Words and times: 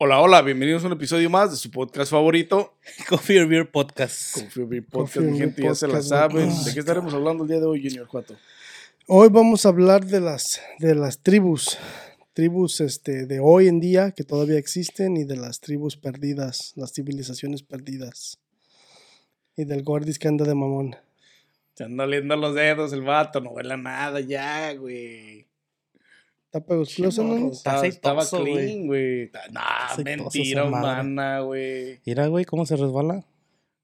Hola, 0.00 0.20
hola, 0.20 0.42
bienvenidos 0.42 0.84
a 0.84 0.86
un 0.86 0.92
episodio 0.92 1.28
más 1.28 1.50
de 1.50 1.56
su 1.56 1.72
podcast 1.72 2.12
favorito, 2.12 2.76
Coffee 3.08 3.40
or 3.40 3.48
Beer 3.48 3.68
Podcast. 3.68 4.44
Coffee 4.44 4.64
Beer 4.64 4.86
Podcast. 4.86 5.16
Coffee 5.16 5.32
Mi 5.32 5.38
gente 5.38 5.60
ya 5.60 5.74
se 5.74 5.88
la 5.88 6.00
saben. 6.00 6.50
¿De 6.64 6.72
qué 6.72 6.78
estaremos 6.78 7.12
hablando 7.12 7.42
el 7.42 7.48
día 7.48 7.58
de 7.58 7.66
hoy, 7.66 7.82
Junior 7.82 8.06
Cuato? 8.06 8.36
Hoy 9.08 9.28
vamos 9.28 9.66
a 9.66 9.70
hablar 9.70 10.04
de 10.06 10.20
las, 10.20 10.62
de 10.78 10.94
las 10.94 11.18
tribus, 11.18 11.78
tribus 12.32 12.80
este, 12.80 13.26
de 13.26 13.40
hoy 13.40 13.66
en 13.66 13.80
día 13.80 14.12
que 14.12 14.22
todavía 14.22 14.56
existen 14.56 15.16
y 15.16 15.24
de 15.24 15.34
las 15.34 15.58
tribus 15.58 15.96
perdidas, 15.96 16.74
las 16.76 16.92
civilizaciones 16.92 17.64
perdidas. 17.64 18.38
Y 19.56 19.64
del 19.64 19.82
gordis 19.82 20.20
que 20.20 20.28
anda 20.28 20.44
de 20.44 20.54
mamón. 20.54 20.94
Se 21.74 21.82
anda 21.82 22.04
oliendo 22.04 22.36
los 22.36 22.54
dedos 22.54 22.92
el 22.92 23.02
vato, 23.02 23.40
no 23.40 23.50
huele 23.50 23.74
a 23.74 23.76
nada 23.76 24.20
ya, 24.20 24.74
güey. 24.74 25.47
¿Está 26.48 26.64
pegostoso, 26.64 27.22
no? 27.24 27.52
Estaba, 27.52 27.86
estaba 27.86 28.26
clean, 28.26 28.86
güey. 28.86 29.30
Nah, 29.50 29.94
mentira 30.02 30.64
humana, 30.64 31.40
güey. 31.40 32.00
Mira, 32.06 32.26
güey, 32.28 32.46
cómo 32.46 32.64
se 32.64 32.74
resbala. 32.74 33.22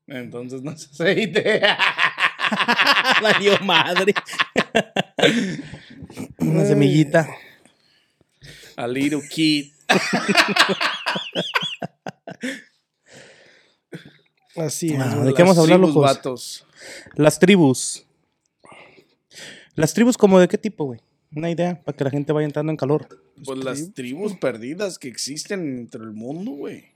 Entonces 0.07 0.63
no 0.63 0.71
es 0.73 0.89
aceite. 0.91 1.61
Valió 3.23 3.59
madre. 3.61 4.15
Una 6.39 6.65
semillita. 6.65 7.29
A 8.77 8.87
little 8.87 9.21
kid. 9.29 9.71
Así 14.57 14.95
es. 14.95 15.01
Ah. 15.01 15.17
¿De 15.17 15.35
qué 15.35 15.43
vamos 15.43 15.59
a 15.59 15.61
hablar, 15.61 15.81
locos? 15.81 16.03
vatos. 16.03 16.67
Las 17.15 17.39
tribus. 17.39 18.07
Las 19.75 19.93
tribus, 19.93 20.17
como 20.17 20.41
de 20.41 20.49
qué 20.49 20.57
tipo, 20.57 20.87
güey? 20.87 21.01
Una 21.35 21.51
idea 21.51 21.83
para 21.83 21.97
que 21.97 22.05
la 22.05 22.11
gente 22.11 22.33
vaya 22.33 22.47
entrando 22.47 22.71
en 22.71 22.77
calor. 22.77 23.09
Pues 23.45 23.59
las 23.59 23.93
tribus 23.93 24.37
perdidas 24.37 24.99
que 24.99 25.09
existen 25.09 25.79
entre 25.79 26.03
el 26.03 26.13
mundo, 26.13 26.53
güey. 26.53 26.93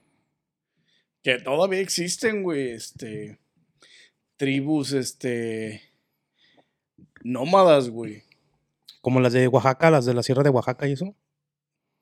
Que 1.22 1.38
todavía 1.38 1.80
existen, 1.80 2.42
güey. 2.42 2.70
Este. 2.70 3.38
Tribus, 4.36 4.92
este. 4.92 5.82
Nómadas, 7.22 7.90
güey. 7.90 8.22
Como 9.00 9.20
las 9.20 9.32
de 9.32 9.48
Oaxaca, 9.48 9.90
las 9.90 10.04
de 10.04 10.14
la 10.14 10.22
Sierra 10.22 10.42
de 10.42 10.50
Oaxaca 10.50 10.86
y 10.86 10.92
eso. 10.92 11.16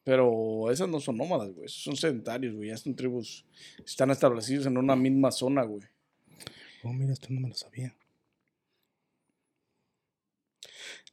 Pero 0.05 0.71
esas 0.71 0.89
no 0.89 1.01
son 1.01 1.17
nómadas, 1.17 1.53
güey. 1.53 1.67
Esos 1.67 1.83
son 1.83 1.97
sedentarios, 1.97 2.55
güey. 2.55 2.69
Ya 2.69 2.77
son 2.77 2.95
tribus. 2.95 3.45
Están 3.85 4.11
establecidos 4.11 4.67
en 4.67 4.77
una 4.77 4.95
misma 4.95 5.33
zona, 5.33 5.65
güey. 5.65 5.83
Oh, 6.85 6.93
mira, 6.93 7.13
esto 7.13 7.29
no 7.31 7.41
me 7.41 7.49
lo 7.49 7.55
sabía. 7.55 7.97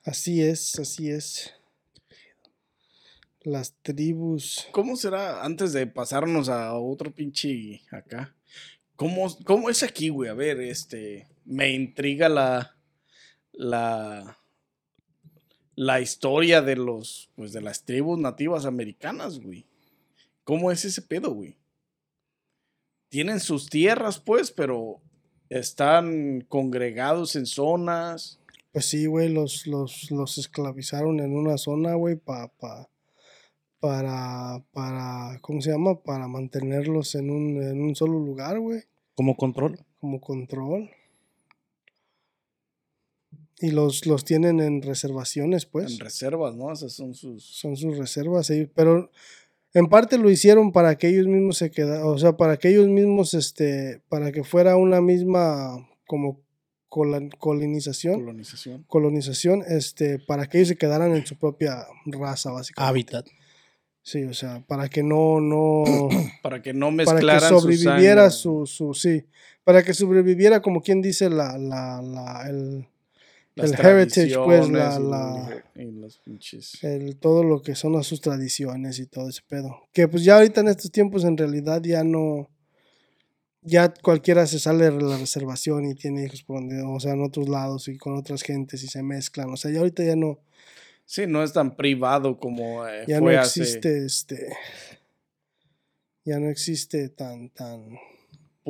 Así 0.05 0.41
es, 0.41 0.77
así 0.79 1.09
es. 1.09 1.53
Las 3.43 3.73
tribus. 3.81 4.67
¿Cómo 4.71 4.97
será 4.97 5.45
antes 5.45 5.71
de 5.71 5.87
pasarnos 5.87 6.49
a 6.49 6.73
otro 6.75 7.13
pinche 7.13 7.81
acá? 7.89 8.35
¿Cómo, 8.97 9.33
cómo 9.45 9.69
es 9.69 9.81
aquí, 9.81 10.09
güey? 10.09 10.29
A 10.29 10.33
ver, 10.33 10.59
este. 10.59 11.27
Me 11.45 11.71
intriga 11.71 12.27
la. 12.27 12.75
La. 13.53 14.37
La 15.75 16.01
historia 16.01 16.61
de 16.61 16.75
los. 16.75 17.29
Pues 17.35 17.53
de 17.53 17.61
las 17.61 17.85
tribus 17.85 18.19
nativas 18.19 18.65
americanas, 18.65 19.39
güey. 19.39 19.65
¿Cómo 20.43 20.69
es 20.69 20.83
ese 20.83 21.01
pedo, 21.01 21.33
güey? 21.33 21.55
Tienen 23.07 23.39
sus 23.39 23.69
tierras, 23.69 24.19
pues, 24.19 24.51
pero. 24.51 25.01
Están 25.47 26.41
congregados 26.41 27.37
en 27.37 27.45
zonas. 27.45 28.39
Pues 28.73 28.85
sí, 28.85 29.05
güey, 29.05 29.29
los, 29.29 29.65
los, 29.67 30.11
los 30.11 30.37
esclavizaron 30.37 31.19
en 31.21 31.37
una 31.37 31.57
zona, 31.57 31.93
güey, 31.93 32.15
pa, 32.15 32.49
pa- 32.59 32.89
para, 33.79 34.63
para, 34.73 35.37
¿cómo 35.41 35.61
se 35.61 35.69
llama? 35.71 36.01
Para 36.01 36.27
mantenerlos 36.27 37.15
en 37.15 37.29
un, 37.29 37.61
en 37.61 37.81
un 37.81 37.95
solo 37.95 38.13
lugar, 38.19 38.59
güey, 38.59 38.81
Como 39.15 39.37
control. 39.37 39.77
como 39.99 40.19
control. 40.19 40.89
Y 43.59 43.71
los, 43.71 44.05
los 44.07 44.25
tienen 44.25 44.59
en 44.59 44.81
reservaciones, 44.81 45.65
pues. 45.65 45.93
En 45.93 45.99
reservas, 45.99 46.55
¿no? 46.55 46.71
Esas 46.71 46.93
son 46.93 47.13
sus. 47.13 47.43
Son 47.45 47.77
sus 47.77 47.97
reservas, 47.97 48.47
sí, 48.47 48.67
pero 48.73 49.09
en 49.73 49.87
parte 49.87 50.17
lo 50.17 50.29
hicieron 50.29 50.71
para 50.71 50.97
que 50.97 51.07
ellos 51.09 51.27
mismos 51.27 51.57
se 51.57 51.71
quedaran, 51.71 52.03
o 52.07 52.17
sea, 52.17 52.35
para 52.35 52.57
que 52.57 52.69
ellos 52.69 52.87
mismos, 52.87 53.33
este, 53.33 54.01
para 54.09 54.31
que 54.31 54.43
fuera 54.43 54.75
una 54.77 54.99
misma, 55.01 55.87
como 56.07 56.41
colonización. 57.39 58.19
Colonización. 58.21 58.83
colonización, 58.87 59.63
este, 59.67 60.19
para 60.19 60.47
que 60.47 60.57
ellos 60.59 60.69
se 60.69 60.75
quedaran 60.77 61.15
en 61.15 61.25
su 61.25 61.35
propia 61.37 61.85
raza, 62.05 62.51
básicamente. 62.51 62.89
Hábitat. 62.89 63.27
Sí, 64.01 64.23
o 64.25 64.33
sea, 64.33 64.63
para 64.67 64.89
que 64.89 65.01
no, 65.01 65.39
no, 65.39 65.83
Para 66.43 66.61
que 66.61 66.73
no 66.73 66.87
para 66.87 67.13
mezclaran 67.13 67.41
que 67.41 67.47
su 67.55 67.59
sobreviviera 67.61 68.29
su, 68.29 68.65
su, 68.65 68.93
sí, 68.93 69.25
para 69.63 69.81
que 69.81 69.93
sobreviviera 69.93 70.61
como 70.61 70.81
quien 70.81 71.01
dice 71.01 71.29
la, 71.29 71.57
la, 71.57 72.01
la, 72.01 72.49
el, 72.49 72.85
el 73.55 73.73
heritage, 73.79 74.35
pues, 74.43 74.67
la- 74.69 74.99
la- 74.99 75.63
y 75.75 75.89
los 75.91 76.17
pinches. 76.17 76.83
el, 76.83 77.15
todo 77.17 77.43
lo 77.45 77.61
que 77.61 77.75
son 77.75 77.93
las- 77.93 78.05
sus 78.07 78.19
tradiciones 78.19 78.99
y 78.99 79.05
todo 79.05 79.29
ese 79.29 79.41
pedo. 79.47 79.83
Que 79.93 80.09
pues 80.09 80.25
ya 80.25 80.35
ahorita 80.35 80.59
en 80.61 80.67
estos 80.67 80.91
tiempos 80.91 81.23
en 81.23 81.37
realidad 81.37 81.81
ya 81.81 82.03
no, 82.03 82.49
ya 83.63 83.93
cualquiera 83.93 84.45
se 84.47 84.59
sale 84.59 84.89
de 84.89 85.01
la 85.01 85.17
reservación 85.17 85.85
y 85.85 85.95
tiene 85.95 86.25
hijos 86.25 86.43
por 86.43 86.59
donde, 86.59 86.81
o 86.81 86.99
sea, 86.99 87.13
en 87.13 87.23
otros 87.23 87.49
lados 87.49 87.87
y 87.87 87.97
con 87.97 88.17
otras 88.17 88.41
gentes 88.41 88.83
y 88.83 88.87
se 88.87 89.03
mezclan, 89.03 89.49
o 89.49 89.57
sea, 89.57 89.71
ya 89.71 89.79
ahorita 89.79 90.03
ya 90.03 90.15
no, 90.15 90.39
Sí, 91.05 91.27
no 91.27 91.43
es 91.43 91.53
tan 91.53 91.75
privado 91.75 92.39
como 92.39 92.87
eh, 92.87 93.03
ya 93.07 93.19
no 93.19 93.27
hace 93.29 93.61
existe 93.61 94.05
este 94.05 94.55
ya 96.23 96.39
no 96.39 96.49
existe 96.49 97.09
tan 97.09 97.49
tan 97.49 97.99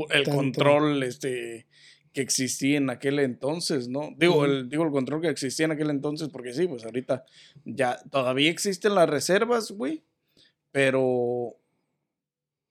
el 0.10 0.24
tanto. 0.24 0.32
control 0.32 1.04
este 1.04 1.68
que 2.12 2.22
existía 2.22 2.78
en 2.78 2.90
aquel 2.90 3.20
entonces, 3.20 3.88
¿no? 3.88 4.14
Digo, 4.18 4.46
el, 4.46 4.70
digo 4.70 4.84
el 4.84 4.92
control 4.92 5.22
que 5.22 5.30
existía 5.30 5.66
en 5.66 5.72
aquel 5.72 5.90
entonces, 5.90 6.30
porque 6.30 6.54
sí, 6.54 6.68
pues 6.68 6.86
ahorita 6.86 7.26
ya 7.66 7.98
todavía 8.12 8.52
existen 8.52 8.94
las 8.94 9.10
reservas, 9.10 9.72
güey, 9.72 10.04
pero 10.72 11.56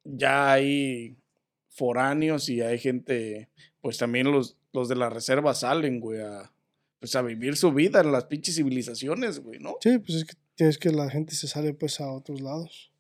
ya 0.05 0.53
hay 0.53 1.17
foráneos 1.73 2.49
y 2.49 2.61
hay 2.61 2.79
gente, 2.79 3.49
pues 3.81 3.99
también 3.99 4.31
los, 4.31 4.57
los 4.73 4.89
de 4.89 4.97
la 4.97 5.11
reserva 5.11 5.55
salen, 5.55 6.01
güey, 6.01 6.21
a, 6.21 6.53
pues 7.01 7.17
a 7.17 7.23
vivir 7.23 7.57
su 7.57 7.73
vida 7.73 8.01
en 8.01 8.13
las 8.13 8.27
pinches 8.27 8.57
civilizaciones, 8.57 9.41
güey, 9.41 9.59
¿no? 9.59 9.77
sí 9.81 9.99
pues 9.99 10.19
es 10.19 10.25
que 10.25 10.35
tienes 10.55 10.79
que 10.79 10.91
la 10.91 11.11
gente 11.11 11.35
se 11.35 11.49
sale 11.49 11.75
pues 11.75 12.01
a 12.01 12.13
otros 12.13 12.41
lados 12.41 12.93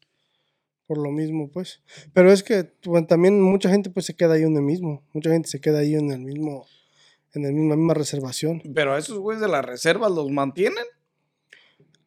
por 0.87 0.99
lo 0.99 1.11
mismo 1.11 1.50
pues 1.50 1.82
pero 2.12 2.32
es 2.32 2.43
que 2.43 2.72
bueno, 2.84 3.06
también 3.06 3.41
mucha 3.41 3.69
gente 3.69 3.91
pues 3.91 4.06
se 4.06 4.15
queda 4.15 4.34
ahí 4.34 4.43
donde 4.43 4.61
mismo 4.61 5.05
mucha 5.12 5.31
gente 5.31 5.49
se 5.49 5.61
queda 5.61 5.78
ahí 5.78 5.94
en 5.94 6.11
el 6.11 6.21
mismo 6.21 6.66
en 7.34 7.44
el 7.44 7.53
mismo, 7.53 7.71
la 7.71 7.77
misma 7.77 7.94
reservación 7.94 8.62
Pero 8.75 8.94
a 8.94 8.99
esos 8.99 9.19
güeyes 9.19 9.41
de 9.41 9.49
las 9.49 9.65
reservas 9.65 10.11
los 10.11 10.31
mantienen. 10.31 10.84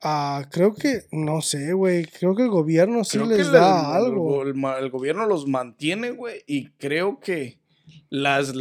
Ah 0.01 0.47
creo 0.51 0.73
que 0.75 1.03
no 1.11 1.41
sé 1.41 1.73
güey 1.73 2.06
creo 2.06 2.35
que 2.35 2.44
el 2.44 2.50
gobierno 2.50 3.03
sí 3.03 3.17
Creo 3.17 3.29
les 3.29 3.51
da 3.51 3.97
el, 3.97 4.06
algo 4.06 4.44
el 4.44 4.89
gobierno 4.89 5.25
los 5.25 5.47
mantiene, 5.47 6.11
güey, 6.11 6.44
y 6.47 6.69
creo 6.72 7.19
que 7.19 7.59
las, 8.09 8.53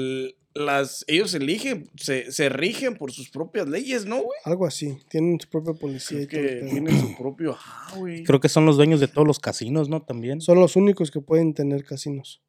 las 0.55 1.05
ellos 1.09 1.35
eligen, 1.35 1.91
se, 1.97 2.31
se 2.33 2.49
rigen 2.49 2.97
por 2.97 3.13
sus 3.13 3.31
propias 3.31 3.69
leyes, 3.69 4.07
¿no, 4.07 4.17
güey? 4.17 4.39
algo 4.45 4.67
así 4.67 4.97
tienen 5.09 5.39
su 5.41 5.49
propia 5.49 5.75
policía 5.75 6.27
Creo 6.27 6.61
que 6.61 6.67
tienen 6.71 7.01
su 7.01 7.17
propio, 7.17 7.53
ajá, 7.53 7.97
güey. 7.97 8.25
Creo 8.25 8.41
que 8.41 8.49
son 8.49 8.67
los 8.67 8.77
dueños 8.77 9.01
de 9.01 9.09
todos 9.09 9.27
los 9.27 9.39
casinos, 9.39 9.89
¿no? 9.89 10.03
También. 10.03 10.41
son 10.41 10.61
los 10.61 10.77
únicos 10.77 11.11
que 11.11 11.21
pueden 11.21 11.55
tener 11.55 11.85
casinos 11.85 12.43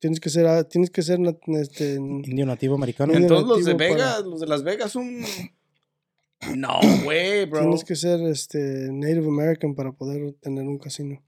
tienes 0.00 0.20
que 0.20 0.30
ser 0.30 0.46
ah, 0.46 0.64
tienes 0.64 0.90
que 0.90 1.02
ser 1.02 1.18
este, 1.60 1.94
Indio 1.94 2.46
nativo 2.46 2.74
americano. 2.76 3.12
Indio 3.12 3.26
Entonces 3.26 3.48
los 3.48 3.64
de 3.64 3.74
para- 3.74 3.90
Vegas, 3.90 4.24
los 4.24 4.40
de 4.40 4.46
Las 4.46 4.62
Vegas 4.62 4.92
son 4.92 5.22
no, 6.56 6.78
güey, 7.04 7.44
bro. 7.46 7.60
Tienes 7.60 7.84
que 7.84 7.96
ser 7.96 8.20
este 8.22 8.58
Native 8.92 9.26
American 9.26 9.74
para 9.74 9.92
poder 9.92 10.32
tener 10.40 10.64
un 10.64 10.78
casino. 10.78 11.22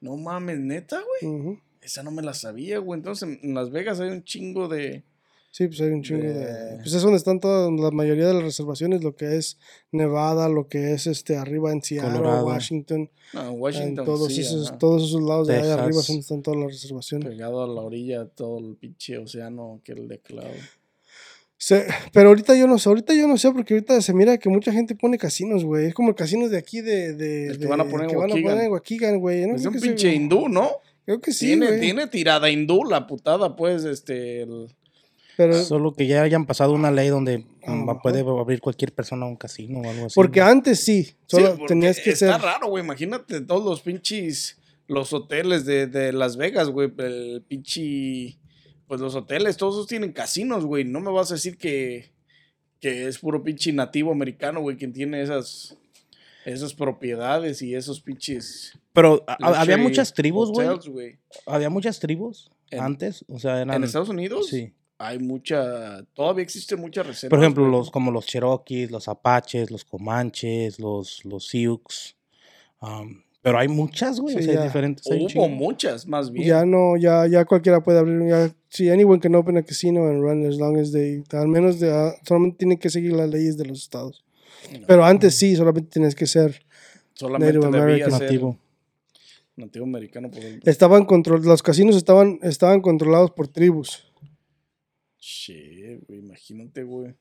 No 0.00 0.16
mames, 0.16 0.58
neta, 0.58 1.00
güey. 1.22 1.58
Esa 1.80 2.02
no 2.02 2.10
me 2.10 2.22
la 2.22 2.34
sabía, 2.34 2.78
güey. 2.78 2.98
Entonces 2.98 3.38
en 3.42 3.54
Las 3.54 3.70
Vegas 3.70 4.00
hay 4.00 4.10
un 4.10 4.22
chingo 4.24 4.68
de 4.68 5.02
Sí, 5.50 5.68
pues 5.68 5.80
hay 5.82 5.90
un 5.90 6.02
chingo 6.02 6.20
De- 6.24 6.34
de. 6.34 6.76
Pues 6.78 6.92
es 6.94 7.02
donde 7.02 7.16
están 7.16 7.38
todas, 7.38 7.70
la 7.78 7.92
mayoría 7.92 8.26
de 8.26 8.34
las 8.34 8.42
reservaciones, 8.42 9.04
lo 9.04 9.14
que 9.14 9.36
es 9.36 9.56
Nevada, 9.92 10.48
lo 10.48 10.66
que 10.66 10.92
es 10.94 11.06
este 11.06 11.36
arriba 11.36 11.70
en 11.72 11.80
Seattle, 11.80 12.10
Colorado. 12.18 12.46
Washington, 12.46 13.08
no, 13.32 13.50
en 13.50 13.60
Washington, 13.60 14.04
todos 14.04 14.34
sí, 14.34 14.40
esos, 14.40 14.70
ajá. 14.70 14.78
todos 14.78 15.04
esos 15.04 15.22
lados 15.22 15.46
de 15.46 15.54
ahí 15.54 15.60
Texas. 15.62 15.78
arriba 15.78 16.00
es 16.00 16.06
donde 16.08 16.20
están 16.22 16.42
todas 16.42 16.58
las 16.60 16.72
reservaciones. 16.72 17.28
pegado 17.28 17.62
a 17.62 17.68
la 17.68 17.82
orilla 17.82 18.26
todo 18.26 18.58
el 18.58 18.74
pinche 18.74 19.16
océano 19.16 19.80
que 19.84 19.92
el 19.92 20.08
de 20.08 20.18
Cloud. 20.18 20.42
Se- 21.56 21.86
pero 22.12 22.28
ahorita 22.28 22.54
yo 22.56 22.66
no 22.66 22.78
sé, 22.78 22.88
ahorita 22.88 23.14
yo 23.14 23.26
no 23.26 23.38
sé, 23.38 23.50
porque 23.52 23.74
ahorita 23.74 24.00
se 24.02 24.12
mira 24.12 24.36
que 24.38 24.48
mucha 24.48 24.72
gente 24.72 24.94
pone 24.94 25.16
casinos, 25.18 25.64
güey. 25.64 25.86
Es 25.86 25.94
como 25.94 26.10
el 26.10 26.14
casino 26.14 26.48
de 26.48 26.58
aquí 26.58 26.80
de. 26.80 27.14
de 27.14 27.46
El 27.48 27.58
que 27.58 27.66
van 27.66 27.80
a 27.80 27.84
de- 27.84 27.90
poner 27.90 28.04
en 28.04 28.10
que 28.10 28.16
van 28.16 28.30
a 28.30 28.34
Waukegan. 28.34 28.50
poner 28.52 28.64
en 28.66 28.72
Waukegan, 28.72 29.18
güey. 29.20 29.46
No 29.46 29.54
Es 29.56 29.64
un 29.66 29.72
sea- 29.72 29.80
pinche 29.82 30.12
hindú, 30.12 30.48
¿no? 30.48 30.70
Creo 31.06 31.20
que 31.20 31.32
sí, 31.32 31.46
tiene, 31.46 31.66
güey. 31.68 31.80
tiene 31.80 32.06
tirada 32.08 32.50
hindú 32.50 32.82
la 32.84 33.06
putada, 33.06 33.56
pues, 33.56 33.84
este. 33.84 34.42
el- 34.42 34.68
Pero, 35.36 35.54
Solo 35.64 35.92
que 35.94 36.06
ya 36.06 36.22
hayan 36.22 36.46
pasado 36.46 36.72
una 36.74 36.90
ley 36.92 37.08
donde 37.08 37.44
A 37.66 37.70
lo 37.72 37.76
mejor. 37.78 38.02
puede 38.02 38.20
abrir 38.20 38.60
cualquier 38.60 38.92
persona 38.92 39.26
un 39.26 39.34
casino 39.36 39.80
o 39.80 39.90
algo 39.90 40.06
así. 40.06 40.14
porque 40.14 40.38
¿no? 40.40 40.46
antes 40.46 40.84
sí, 40.84 41.10
solo 41.26 41.56
Sí, 41.56 41.62
tenías 41.66 41.98
que 41.98 42.10
está 42.10 42.34
ser. 42.34 42.40
raro, 42.42 42.68
güey. 42.68 42.84
Imagínate 42.84 43.40
todos 43.40 43.64
los 43.64 43.80
pinches 43.80 44.58
los 44.86 45.12
hoteles 45.12 45.64
de, 45.64 45.86
de 45.88 46.12
Las 46.12 46.36
Vegas, 46.36 46.68
güey. 46.68 46.92
El 46.98 47.42
pinche. 47.48 48.36
Pues 48.86 49.00
los 49.00 49.14
hoteles, 49.14 49.56
todos 49.56 49.74
esos 49.76 49.86
tienen 49.86 50.12
casinos, 50.12 50.64
güey. 50.64 50.84
No 50.84 51.00
me 51.00 51.10
vas 51.10 51.30
a 51.30 51.34
decir 51.34 51.56
que, 51.56 52.12
que 52.80 53.06
es 53.08 53.18
puro 53.18 53.42
pinche 53.42 53.72
nativo 53.72 54.12
americano, 54.12 54.60
güey, 54.60 54.76
quien 54.76 54.92
tiene 54.92 55.22
esas, 55.22 55.76
esas 56.44 56.74
propiedades 56.74 57.62
y 57.62 57.74
esos 57.74 58.00
pinches. 58.00 58.78
Pero 58.92 59.24
había 59.26 59.76
muchas 59.78 60.12
tribus, 60.12 60.50
güey. 60.50 61.18
Había 61.46 61.70
muchas 61.70 61.98
tribus 61.98 62.50
En- 62.70 62.80
antes. 62.80 63.24
O 63.28 63.38
sea, 63.38 63.60
eran. 63.62 63.74
¿En 63.76 63.84
Estados 63.84 64.08
Unidos? 64.10 64.48
Sí. 64.48 64.72
Hay 64.98 65.18
mucha. 65.18 66.04
Todavía 66.14 66.44
existen 66.44 66.80
muchas 66.80 67.06
reservas. 67.06 67.30
Por 67.30 67.40
ejemplo, 67.40 67.66
los, 67.68 67.90
como 67.90 68.10
los 68.12 68.26
Cherokees, 68.26 68.90
los 68.90 69.08
Apaches, 69.08 69.70
los 69.70 69.84
Comanches, 69.84 70.78
los, 70.78 71.24
los 71.24 71.48
Sioux. 71.48 72.16
um, 72.80 73.22
pero 73.44 73.58
hay 73.58 73.68
muchas, 73.68 74.20
güey. 74.20 74.36
o 74.36 74.42
sea, 74.42 74.58
hay 74.58 74.66
diferentes. 74.66 75.06
hay 75.10 75.26
Hubo 75.26 75.50
muchas, 75.50 76.06
más 76.06 76.32
bien. 76.32 76.46
Ya 76.48 76.64
no, 76.64 76.96
ya, 76.96 77.26
ya 77.26 77.44
cualquiera 77.44 77.82
puede 77.82 77.98
abrir. 77.98 78.26
Ya, 78.26 78.50
sí, 78.70 78.88
anyone 78.88 79.20
can 79.20 79.34
open 79.34 79.58
a 79.58 79.62
casino 79.62 80.08
and 80.08 80.22
run 80.22 80.46
as 80.46 80.56
long 80.56 80.78
as 80.78 80.92
they. 80.92 81.22
Al 81.30 81.48
menos 81.48 81.78
de, 81.78 81.92
ah, 81.92 82.14
solamente 82.26 82.56
tienen 82.56 82.78
que 82.78 82.88
seguir 82.88 83.12
las 83.12 83.28
leyes 83.28 83.58
de 83.58 83.66
los 83.66 83.82
estados. 83.82 84.24
Pero 84.86 85.04
antes 85.04 85.34
sí, 85.34 85.54
solamente 85.56 85.90
tienes 85.90 86.14
que 86.14 86.26
ser. 86.26 86.64
Solamente 87.12 87.58
Native 87.58 87.78
American. 87.82 88.10
ser 88.12 88.22
Nativo. 88.22 88.58
nativo 89.56 89.84
americano. 89.84 90.30
Por 90.30 90.38
ejemplo. 90.38 90.72
Estaban 90.72 91.04
control, 91.04 91.42
los 91.42 91.62
casinos 91.62 91.96
estaban, 91.96 92.38
estaban 92.40 92.80
controlados 92.80 93.32
por 93.32 93.48
tribus. 93.48 94.10
Shit, 95.20 96.06
güey, 96.08 96.20
imagínate, 96.20 96.82
güey. 96.82 97.14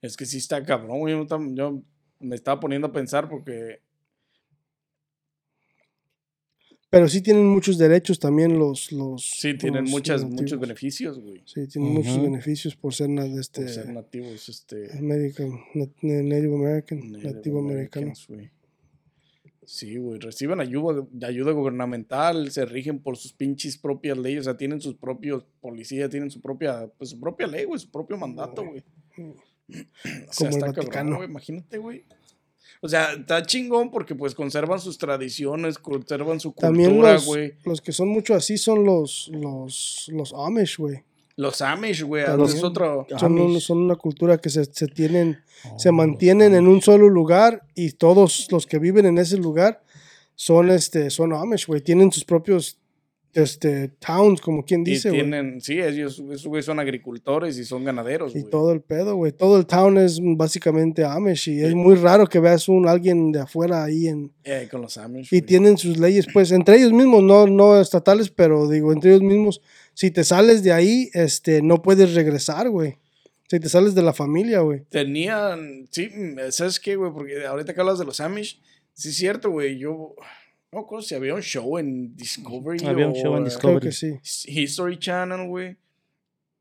Es 0.00 0.16
que 0.16 0.24
sí 0.24 0.38
está 0.38 0.64
cabrón, 0.64 1.00
güey. 1.00 1.14
Yo 1.54 1.82
me 2.20 2.36
estaba 2.36 2.58
poniendo 2.58 2.86
a 2.86 2.92
pensar 2.92 3.28
porque. 3.28 3.82
Pero 6.90 7.08
sí 7.08 7.22
tienen 7.22 7.46
muchos 7.46 7.78
derechos 7.78 8.18
también 8.18 8.58
los. 8.58 8.90
los 8.90 9.24
Sí, 9.24 9.54
tienen 9.56 9.82
los 9.84 9.90
muchas, 9.92 10.22
nativos. 10.22 10.40
muchos 10.42 10.60
beneficios, 10.60 11.20
güey. 11.20 11.40
Sí, 11.46 11.66
tienen 11.68 11.92
muchos 11.92 12.20
beneficios 12.20 12.74
por 12.74 12.92
ser 12.92 13.08
este. 13.10 13.62
Por 13.62 13.70
ser 13.70 13.88
nativos, 13.90 14.48
este. 14.48 14.98
American, 14.98 15.50
na- 15.74 15.86
na- 16.02 16.22
Native 16.22 16.54
American, 16.54 17.12
Native 17.12 17.32
nativo 17.32 17.58
americano. 17.60 18.06
Americans, 18.06 18.26
güey. 18.28 18.50
Sí, 19.64 19.98
güey, 19.98 20.18
reciben 20.18 20.58
ayuda, 20.58 21.06
ayuda 21.28 21.52
gubernamental, 21.52 22.50
se 22.50 22.64
rigen 22.64 22.98
por 22.98 23.16
sus 23.16 23.32
pinches 23.32 23.78
propias 23.78 24.18
leyes, 24.18 24.40
o 24.40 24.44
sea, 24.44 24.56
tienen 24.56 24.80
sus 24.80 24.96
propios 24.96 25.44
policías, 25.60 26.10
tienen 26.10 26.28
su 26.32 26.40
propia, 26.40 26.88
pues, 26.98 27.10
su 27.10 27.20
propia 27.20 27.46
ley, 27.46 27.66
güey, 27.66 27.78
su 27.78 27.88
propio 27.88 28.16
mandato, 28.16 28.64
güey. 28.66 28.82
O 29.70 30.32
sea, 30.32 30.50
Como 30.50 30.56
el 30.56 30.60
cabrón, 30.64 30.74
Vaticano. 30.86 31.16
güey, 31.18 31.28
imagínate, 31.28 31.78
güey. 31.78 32.02
O 32.82 32.88
sea, 32.88 33.12
está 33.12 33.42
chingón 33.42 33.90
porque 33.90 34.14
pues 34.14 34.34
conservan 34.34 34.80
sus 34.80 34.96
tradiciones, 34.96 35.78
conservan 35.78 36.40
su 36.40 36.52
También 36.52 36.90
cultura, 36.90 37.12
los, 37.14 37.26
güey. 37.26 37.52
los 37.64 37.80
que 37.82 37.92
son 37.92 38.08
mucho 38.08 38.34
así 38.34 38.56
son 38.56 38.84
los, 38.84 39.30
los, 39.34 40.06
los 40.12 40.32
Amish, 40.32 40.78
güey. 40.78 41.02
Los 41.36 41.60
Amish, 41.60 42.02
güey, 42.02 42.24
También. 42.24 42.48
es 42.56 42.64
otro... 42.64 43.06
Son, 43.18 43.38
un- 43.38 43.60
son 43.60 43.78
una 43.78 43.96
cultura 43.96 44.38
que 44.38 44.48
se, 44.50 44.64
se 44.64 44.86
tienen, 44.86 45.38
se 45.76 45.90
Oh, 45.90 45.92
mantienen 45.92 46.54
en 46.54 46.66
un 46.66 46.80
solo 46.80 47.08
lugar 47.08 47.62
y 47.74 47.92
todos 47.92 48.48
los 48.50 48.66
que 48.66 48.78
viven 48.78 49.04
en 49.06 49.18
ese 49.18 49.36
lugar 49.36 49.82
son, 50.34 50.70
este, 50.70 51.10
son 51.10 51.34
Amish, 51.34 51.66
güey. 51.66 51.82
Tienen 51.82 52.10
sus 52.10 52.24
propios 52.24 52.78
este, 53.32 53.88
towns, 53.88 54.40
como 54.40 54.64
quien 54.64 54.80
Y 54.82 54.90
dice, 54.92 55.10
güey. 55.10 55.20
tienen, 55.20 55.60
sí, 55.60 55.80
ellos, 55.80 56.22
esos 56.32 56.64
son 56.64 56.80
agricultores 56.80 57.56
y 57.58 57.64
son 57.64 57.84
ganaderos, 57.84 58.34
Y 58.34 58.44
todo 58.44 58.72
el 58.72 58.80
pedo, 58.80 59.14
güey. 59.16 59.32
Todo 59.32 59.58
el 59.58 59.66
town 59.66 59.98
es 59.98 60.18
básicamente 60.20 61.04
Amish 61.04 61.48
y 61.48 61.62
es 61.62 61.74
muy 61.74 61.94
raro 61.94 62.26
que 62.26 62.40
veas 62.40 62.68
un 62.68 62.88
alguien 62.88 63.32
de 63.32 63.40
afuera 63.40 63.84
ahí 63.84 64.08
en... 64.08 64.32
Eh, 64.44 64.68
con 64.70 64.82
los 64.82 64.98
Amish, 64.98 65.28
Y 65.32 65.42
tienen 65.42 65.78
sus 65.78 65.98
leyes, 65.98 66.26
pues, 66.32 66.50
entre 66.50 66.76
ellos 66.76 66.92
mismos, 66.92 67.22
no, 67.22 67.46
no 67.46 67.80
estatales, 67.80 68.30
pero 68.30 68.68
digo, 68.68 68.92
entre 68.92 69.10
ellos 69.10 69.22
mismos, 69.22 69.60
si 69.94 70.10
te 70.10 70.24
sales 70.24 70.62
de 70.62 70.72
ahí, 70.72 71.10
este, 71.12 71.62
no 71.62 71.82
puedes 71.82 72.14
regresar, 72.14 72.68
güey. 72.68 72.98
Si 73.48 73.58
te 73.58 73.68
sales 73.68 73.94
de 73.94 74.02
la 74.02 74.12
familia, 74.12 74.60
güey. 74.60 74.82
Tenían, 74.88 75.88
sí, 75.90 76.08
¿sabes 76.50 76.78
qué, 76.78 76.96
güey? 76.96 77.12
Porque 77.12 77.44
ahorita 77.44 77.74
que 77.74 77.80
hablas 77.80 77.98
de 77.98 78.04
los 78.04 78.20
Amish, 78.20 78.60
sí 78.92 79.10
es 79.10 79.16
cierto, 79.16 79.50
güey, 79.50 79.78
yo... 79.78 80.14
No 80.72 80.80
me 80.80 80.84
acuerdo 80.84 81.02
si 81.02 81.14
había 81.16 81.34
un 81.34 81.42
show 81.42 81.78
en 81.78 82.14
Discovery 82.16 82.84
Había 82.86 83.08
un 83.08 83.14
show 83.14 83.36
en 83.36 83.42
o, 83.42 83.44
Discovery. 83.44 83.80
Creo 83.80 83.90
que 83.90 84.20
sí. 84.22 84.46
History 84.46 84.98
Channel, 84.98 85.48
güey. 85.48 85.76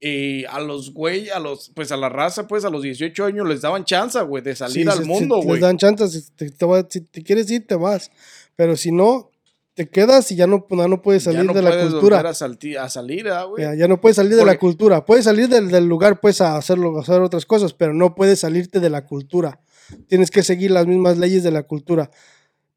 Y 0.02 0.46
a 0.46 0.60
los 0.62 0.94
güey, 0.94 1.30
a 1.30 1.40
los, 1.40 1.72
pues 1.76 1.92
a 1.92 1.98
la 1.98 2.08
raza, 2.10 2.48
pues 2.48 2.64
a 2.66 2.70
los 2.70 2.82
18 2.82 3.26
años 3.26 3.48
les 3.48 3.62
daban 3.62 3.84
chance, 3.84 4.20
güey, 4.22 4.42
de 4.42 4.56
salir 4.56 4.90
Sí, 4.90 4.98
al 4.98 5.06
mundo, 5.06 5.38
Les 5.38 5.46
güey. 5.46 5.62
dan 5.62 5.78
chances, 5.78 6.12
si 6.12 6.32
te, 6.32 6.50
te 6.50 6.66
va- 6.66 6.88
si 6.90 7.02
te 7.02 7.22
quieres 7.22 7.52
ir, 7.52 7.68
te 7.68 7.76
vas. 7.76 8.10
Pero 8.56 8.78
si 8.78 8.92
no, 8.94 9.30
te 9.74 9.90
quedas 9.90 10.32
y 10.32 10.36
ya 10.38 10.48
no, 10.48 10.66
ya 10.70 10.88
no 10.88 11.02
puedes 11.02 11.26
Ya 11.26 11.32
salir 11.34 11.46
no 11.46 11.54
de 11.54 11.62
la 11.62 11.82
cultura. 11.82 12.20
a, 12.22 12.24
salti- 12.34 12.78
a 12.78 12.90
salir, 12.90 13.28
ah, 13.28 13.44
güey. 13.44 13.62
Ya, 13.64 13.76
ya 13.76 13.88
no 13.90 14.00
puedes 14.00 14.16
salir 14.16 14.36
de 14.38 14.46
la 14.46 14.58
cultura. 14.58 15.06
Puedes 15.06 15.26
salir 15.26 15.50
del, 15.50 15.70
del 15.70 15.86
lugar, 15.86 16.20
pues, 16.22 16.40
a 16.42 16.56
hacerlo, 16.56 16.98
a 16.98 17.02
hacer 17.02 17.20
otras 17.22 17.46
cosas, 17.46 17.74
pero 17.74 17.94
no 17.94 18.16
puedes 18.16 18.40
salirte 18.40 18.80
de 18.80 18.90
la 18.90 19.06
cultura. 19.06 19.60
Tienes 20.08 20.32
que 20.32 20.44
seguir 20.44 20.72
las 20.72 20.88
mismas 20.88 21.18
leyes 21.18 21.44
de 21.44 21.52
la 21.52 21.64
cultura. 21.64 22.10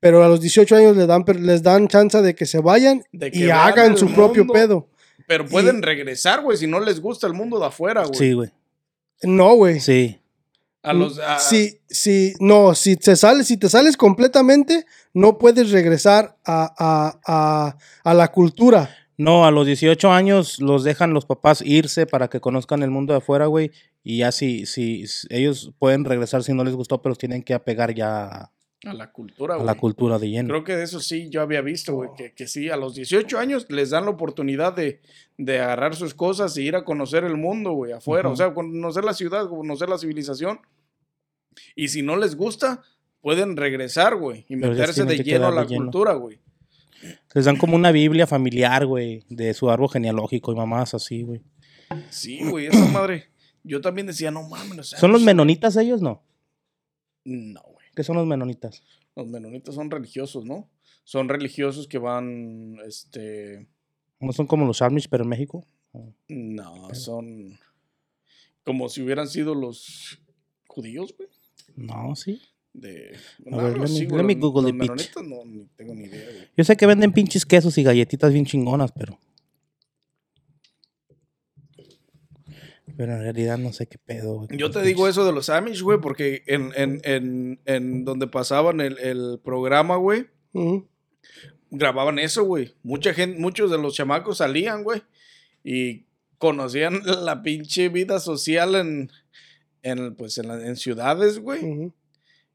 Pero 0.02 0.24
a 0.24 0.28
los 0.28 0.40
18 0.40 0.74
años 0.74 0.96
les 0.96 1.06
dan, 1.06 1.24
les 1.38 1.62
dan 1.62 1.86
chance 1.86 2.20
de 2.20 2.34
que 2.34 2.44
se 2.44 2.58
vayan 2.58 3.04
De 3.12 3.30
que 3.30 3.38
y 3.46 3.50
hagan 3.50 3.96
su 3.96 4.12
propio 4.12 4.44
pedo. 4.48 4.88
Pero 5.28 5.46
pueden 5.46 5.80
regresar, 5.80 6.42
güey, 6.42 6.58
si 6.58 6.66
no 6.66 6.80
les 6.80 6.98
gusta 7.00 7.28
el 7.28 7.34
mundo 7.34 7.60
de 7.60 7.66
afuera, 7.66 8.02
güey. 8.02 8.18
Sí, 8.18 8.32
güey. 8.32 8.50
No, 9.22 9.54
güey. 9.54 9.78
Sí. 9.78 10.18
A 10.82 10.92
los, 10.92 11.20
a- 11.20 11.38
Si, 11.38 11.78
si, 11.88 12.32
no, 12.40 12.74
si 12.74 12.96
te 12.96 13.14
sales, 13.14 13.46
si 13.46 13.56
te 13.56 13.68
sales 13.68 13.96
completamente, 13.96 14.86
no 15.14 15.38
puedes 15.38 15.70
regresar 15.70 16.36
a, 16.44 16.74
a, 16.76 17.20
a, 17.24 17.76
a 18.02 18.14
la 18.14 18.32
cultura. 18.32 18.90
No, 19.16 19.46
a 19.46 19.52
los 19.52 19.66
18 19.66 20.10
años 20.10 20.58
los 20.58 20.82
dejan 20.82 21.14
los 21.14 21.26
papás 21.26 21.62
irse 21.64 22.06
para 22.06 22.26
que 22.26 22.40
conozcan 22.40 22.82
el 22.82 22.90
mundo 22.90 23.12
de 23.12 23.18
afuera, 23.18 23.46
güey. 23.46 23.70
Y 24.02 24.18
ya 24.18 24.32
si, 24.32 24.66
si 24.66 25.06
si- 25.06 25.28
ellos 25.30 25.70
pueden 25.78 26.04
regresar 26.04 26.42
si 26.42 26.52
no 26.52 26.64
les 26.64 26.74
gustó, 26.74 27.00
pero 27.00 27.14
tienen 27.14 27.44
que 27.44 27.54
apegar 27.54 27.94
ya 27.94 28.50
a, 28.84 28.90
a 28.90 28.94
la 28.94 29.12
cultura, 29.12 29.54
a 29.54 29.56
güey. 29.58 29.66
la 29.66 29.74
cultura 29.74 30.18
de 30.18 30.28
lleno. 30.30 30.48
Creo 30.48 30.64
que 30.64 30.76
de 30.76 30.84
eso 30.84 31.00
sí 31.00 31.28
yo 31.30 31.40
había 31.42 31.60
visto, 31.60 31.94
güey, 31.94 32.10
que, 32.16 32.32
que 32.34 32.46
sí, 32.46 32.68
a 32.70 32.76
los 32.76 32.94
18 32.94 33.38
años 33.38 33.66
les 33.70 33.90
dan 33.90 34.04
la 34.04 34.10
oportunidad 34.10 34.74
de, 34.74 35.00
de 35.38 35.60
agarrar 35.60 35.94
sus 35.96 36.14
cosas 36.14 36.56
e 36.56 36.62
ir 36.62 36.76
a 36.76 36.84
conocer 36.84 37.24
el 37.24 37.36
mundo, 37.36 37.72
güey, 37.72 37.92
afuera. 37.92 38.28
O 38.28 38.36
sea, 38.36 38.52
conocer 38.54 39.04
la 39.04 39.14
ciudad, 39.14 39.48
conocer 39.48 39.88
la 39.88 39.98
civilización. 39.98 40.60
Y 41.76 41.88
si 41.88 42.02
no 42.02 42.16
les 42.16 42.34
gusta, 42.36 42.82
pueden 43.20 43.56
regresar, 43.56 44.16
güey, 44.16 44.46
y 44.48 44.56
Pero 44.56 44.72
meterse 44.72 45.04
de 45.04 45.18
lleno 45.18 45.48
a 45.48 45.50
la 45.52 45.64
lleno. 45.64 45.84
cultura, 45.84 46.14
güey. 46.14 46.40
Les 47.34 47.44
dan 47.44 47.56
como 47.56 47.74
una 47.76 47.90
Biblia 47.92 48.26
familiar, 48.26 48.86
güey, 48.86 49.24
de 49.28 49.54
su 49.54 49.70
árbol 49.70 49.90
genealógico 49.90 50.52
y 50.52 50.56
mamás 50.56 50.94
así, 50.94 51.22
güey. 51.22 51.42
Sí, 52.10 52.40
güey, 52.48 52.66
esa 52.66 52.86
madre. 52.86 53.26
Yo 53.64 53.80
también 53.80 54.06
decía, 54.06 54.30
no 54.30 54.48
mames. 54.48 54.78
o 54.78 54.82
sea, 54.82 54.98
¿Son 54.98 55.12
los 55.12 55.22
menonitas 55.22 55.76
ellos? 55.76 56.00
No. 56.00 56.22
No. 57.24 57.62
¿Qué 57.94 58.02
son 58.04 58.16
los 58.16 58.26
menonitas? 58.26 58.82
Los 59.16 59.26
menonitas 59.28 59.74
son 59.74 59.90
religiosos, 59.90 60.44
¿no? 60.44 60.68
Son 61.04 61.28
religiosos 61.28 61.86
que 61.88 61.98
van, 61.98 62.78
este... 62.86 63.66
¿No 64.20 64.32
son 64.32 64.46
como 64.46 64.64
los 64.66 64.80
Amish, 64.82 65.08
pero 65.08 65.24
en 65.24 65.30
México? 65.30 65.64
No, 66.28 66.94
son 66.94 67.58
como 68.64 68.88
si 68.88 69.02
hubieran 69.02 69.28
sido 69.28 69.54
los 69.54 70.20
judíos, 70.68 71.14
güey. 71.16 71.28
No, 71.76 72.14
sí. 72.14 72.40
De, 72.72 73.14
A 73.50 73.56
ver, 73.56 73.66
algo 73.74 73.84
let 73.84 73.90
me- 73.90 74.16
let 74.16 74.22
me 74.22 74.34
los- 74.34 74.40
Google 74.40 74.62
los 74.62 74.74
menonitas 74.74 75.22
no, 75.24 75.44
ni 75.44 75.66
tengo 75.76 75.94
ni 75.94 76.04
idea, 76.04 76.24
güey. 76.30 76.48
Yo 76.56 76.64
sé 76.64 76.76
que 76.76 76.86
venden 76.86 77.12
pinches 77.12 77.44
quesos 77.44 77.76
y 77.76 77.82
galletitas 77.82 78.32
bien 78.32 78.46
chingonas, 78.46 78.92
pero. 78.92 79.18
Pero 82.96 83.12
en 83.14 83.20
realidad 83.22 83.58
no 83.58 83.72
sé 83.72 83.86
qué 83.86 83.98
pedo, 83.98 84.34
güey. 84.34 84.48
Yo 84.58 84.70
te 84.70 84.82
digo 84.82 85.08
eso 85.08 85.24
de 85.24 85.32
los 85.32 85.48
Amish, 85.48 85.82
güey, 85.82 85.98
porque 86.00 86.42
en, 86.46 86.72
en, 86.76 87.00
en, 87.04 87.60
en 87.64 88.04
donde 88.04 88.26
pasaban 88.26 88.80
el, 88.80 88.98
el 88.98 89.40
programa, 89.42 89.96
güey, 89.96 90.26
grababan 91.70 92.18
eso, 92.18 92.44
güey. 92.44 92.74
Mucha 92.82 93.14
gente, 93.14 93.38
muchos 93.40 93.70
de 93.70 93.78
los 93.78 93.94
chamacos 93.94 94.38
salían, 94.38 94.82
güey, 94.84 95.02
y 95.64 96.04
conocían 96.38 97.00
la 97.24 97.42
pinche 97.42 97.88
vida 97.88 98.20
social 98.20 98.74
en, 98.74 99.10
en 99.82 100.14
pues, 100.14 100.38
en, 100.38 100.48
la- 100.48 100.66
en 100.66 100.76
ciudades, 100.76 101.38
güey, 101.38 101.92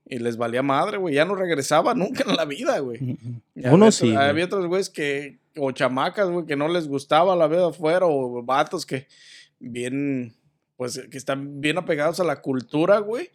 y 0.10 0.20
les 0.20 0.38
valía 0.38 0.62
madre, 0.64 0.98
güey. 0.98 1.16
Ya 1.16 1.26
no 1.26 1.36
regresaba 1.36 1.94
nunca 1.94 2.24
en 2.30 2.36
la 2.36 2.46
vida, 2.46 2.80
güey. 2.80 3.18
Uno 3.56 3.92
sí. 3.92 4.14
Había 4.16 4.46
otros 4.46 4.68
güeyes 4.68 4.90
que, 4.90 5.40
o 5.58 5.72
chamacas, 5.72 6.30
güey, 6.30 6.46
que 6.46 6.56
no 6.56 6.68
les 6.68 6.88
gustaba 6.88 7.36
la 7.36 7.48
vida 7.48 7.68
afuera, 7.68 8.06
o 8.06 8.42
vatos 8.44 8.86
que 8.86 9.08
bien, 9.60 10.36
pues, 10.76 11.00
que 11.10 11.18
están 11.18 11.62
bien 11.62 11.78
apegados 11.78 12.20
a 12.20 12.24
la 12.24 12.42
cultura, 12.42 13.00
güey, 13.00 13.30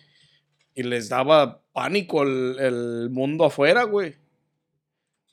y 0.75 0.83
les 0.83 1.09
daba 1.09 1.63
pánico 1.73 2.23
el, 2.23 2.59
el 2.59 3.11
mundo 3.11 3.45
afuera, 3.45 3.85
güey. 3.85 4.15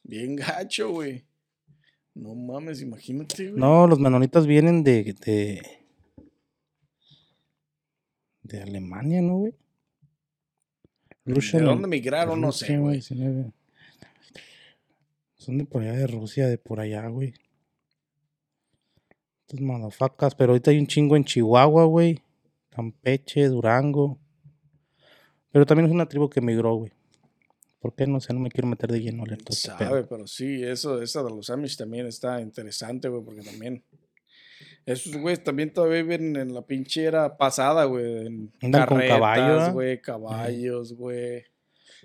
Bien 0.04 0.36
gacho, 0.36 0.90
güey. 0.90 1.24
No 2.16 2.36
mames, 2.36 2.82
imagínate, 2.82 3.50
güey. 3.50 3.60
No, 3.60 3.88
los 3.88 4.00
menonitas 4.00 4.46
vienen 4.48 4.84
de. 4.84 5.16
de. 5.26 5.62
de 8.44 8.62
Alemania, 8.62 9.22
¿no, 9.22 9.38
güey? 9.38 9.54
¿De 11.26 11.60
dónde 11.62 11.88
migraron? 11.88 12.42
No 12.42 12.52
sé, 12.52 12.66
Rusia, 12.66 12.80
güey. 12.80 12.94
19. 12.96 13.52
Son 15.36 15.58
de 15.58 15.66
por 15.66 15.84
allá 15.84 15.94
de 15.94 16.08
Rusia, 16.08 16.48
de 16.48 16.58
por 16.58 16.80
allá, 16.80 17.08
güey. 17.08 17.34
Estos 19.50 19.62
madafacas. 19.62 20.36
Pero 20.36 20.52
ahorita 20.52 20.70
hay 20.70 20.78
un 20.78 20.86
chingo 20.86 21.16
en 21.16 21.24
Chihuahua, 21.24 21.86
güey. 21.86 22.22
Campeche, 22.70 23.48
Durango. 23.48 24.20
Pero 25.52 25.66
también 25.66 25.88
es 25.88 25.92
una 25.92 26.08
tribu 26.08 26.30
que 26.30 26.40
emigró, 26.40 26.76
güey. 26.76 26.92
¿Por 27.80 27.96
qué? 27.96 28.06
No 28.06 28.20
sé, 28.20 28.32
no 28.32 28.42
me 28.42 28.52
quiero 28.52 28.68
meter 28.68 28.92
de 28.92 29.02
lleno. 29.02 29.24
en 29.28 29.38
pedo. 29.38 29.54
Sabe, 29.54 30.04
pero 30.04 30.28
sí, 30.28 30.64
eso, 30.64 31.02
esa 31.02 31.24
de 31.24 31.32
los 31.32 31.50
Amish 31.50 31.78
también 31.78 32.06
está 32.06 32.40
interesante, 32.42 33.08
güey, 33.08 33.24
porque 33.24 33.42
también. 33.42 33.84
Esos 34.86 35.18
güeyes 35.18 35.44
también 35.44 35.74
todavía 35.74 36.04
viven 36.04 36.36
en 36.36 36.54
la 36.54 36.62
pinche 36.62 37.06
era 37.06 37.36
pasada, 37.36 37.86
güey. 37.86 38.28
en 38.28 38.52
Andan 38.62 38.86
con 38.86 39.00
caballo, 39.00 39.48
¿verdad? 39.48 39.74
güey, 39.74 40.00
caballos, 40.00 40.94
güey. 40.94 41.44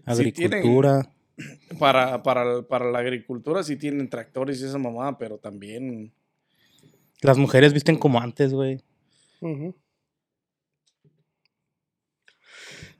Agricultura. 0.06 1.10
Para, 1.80 2.22
para, 2.22 2.62
para 2.62 2.92
la 2.92 3.00
agricultura 3.00 3.64
sí 3.64 3.74
tienen 3.74 4.08
tractores 4.08 4.60
y 4.60 4.66
esa 4.66 4.78
mamada, 4.78 5.18
pero 5.18 5.36
también. 5.36 6.14
Las 7.24 7.38
mujeres 7.38 7.72
visten 7.72 7.96
como 7.96 8.20
antes, 8.20 8.52
güey. 8.52 8.84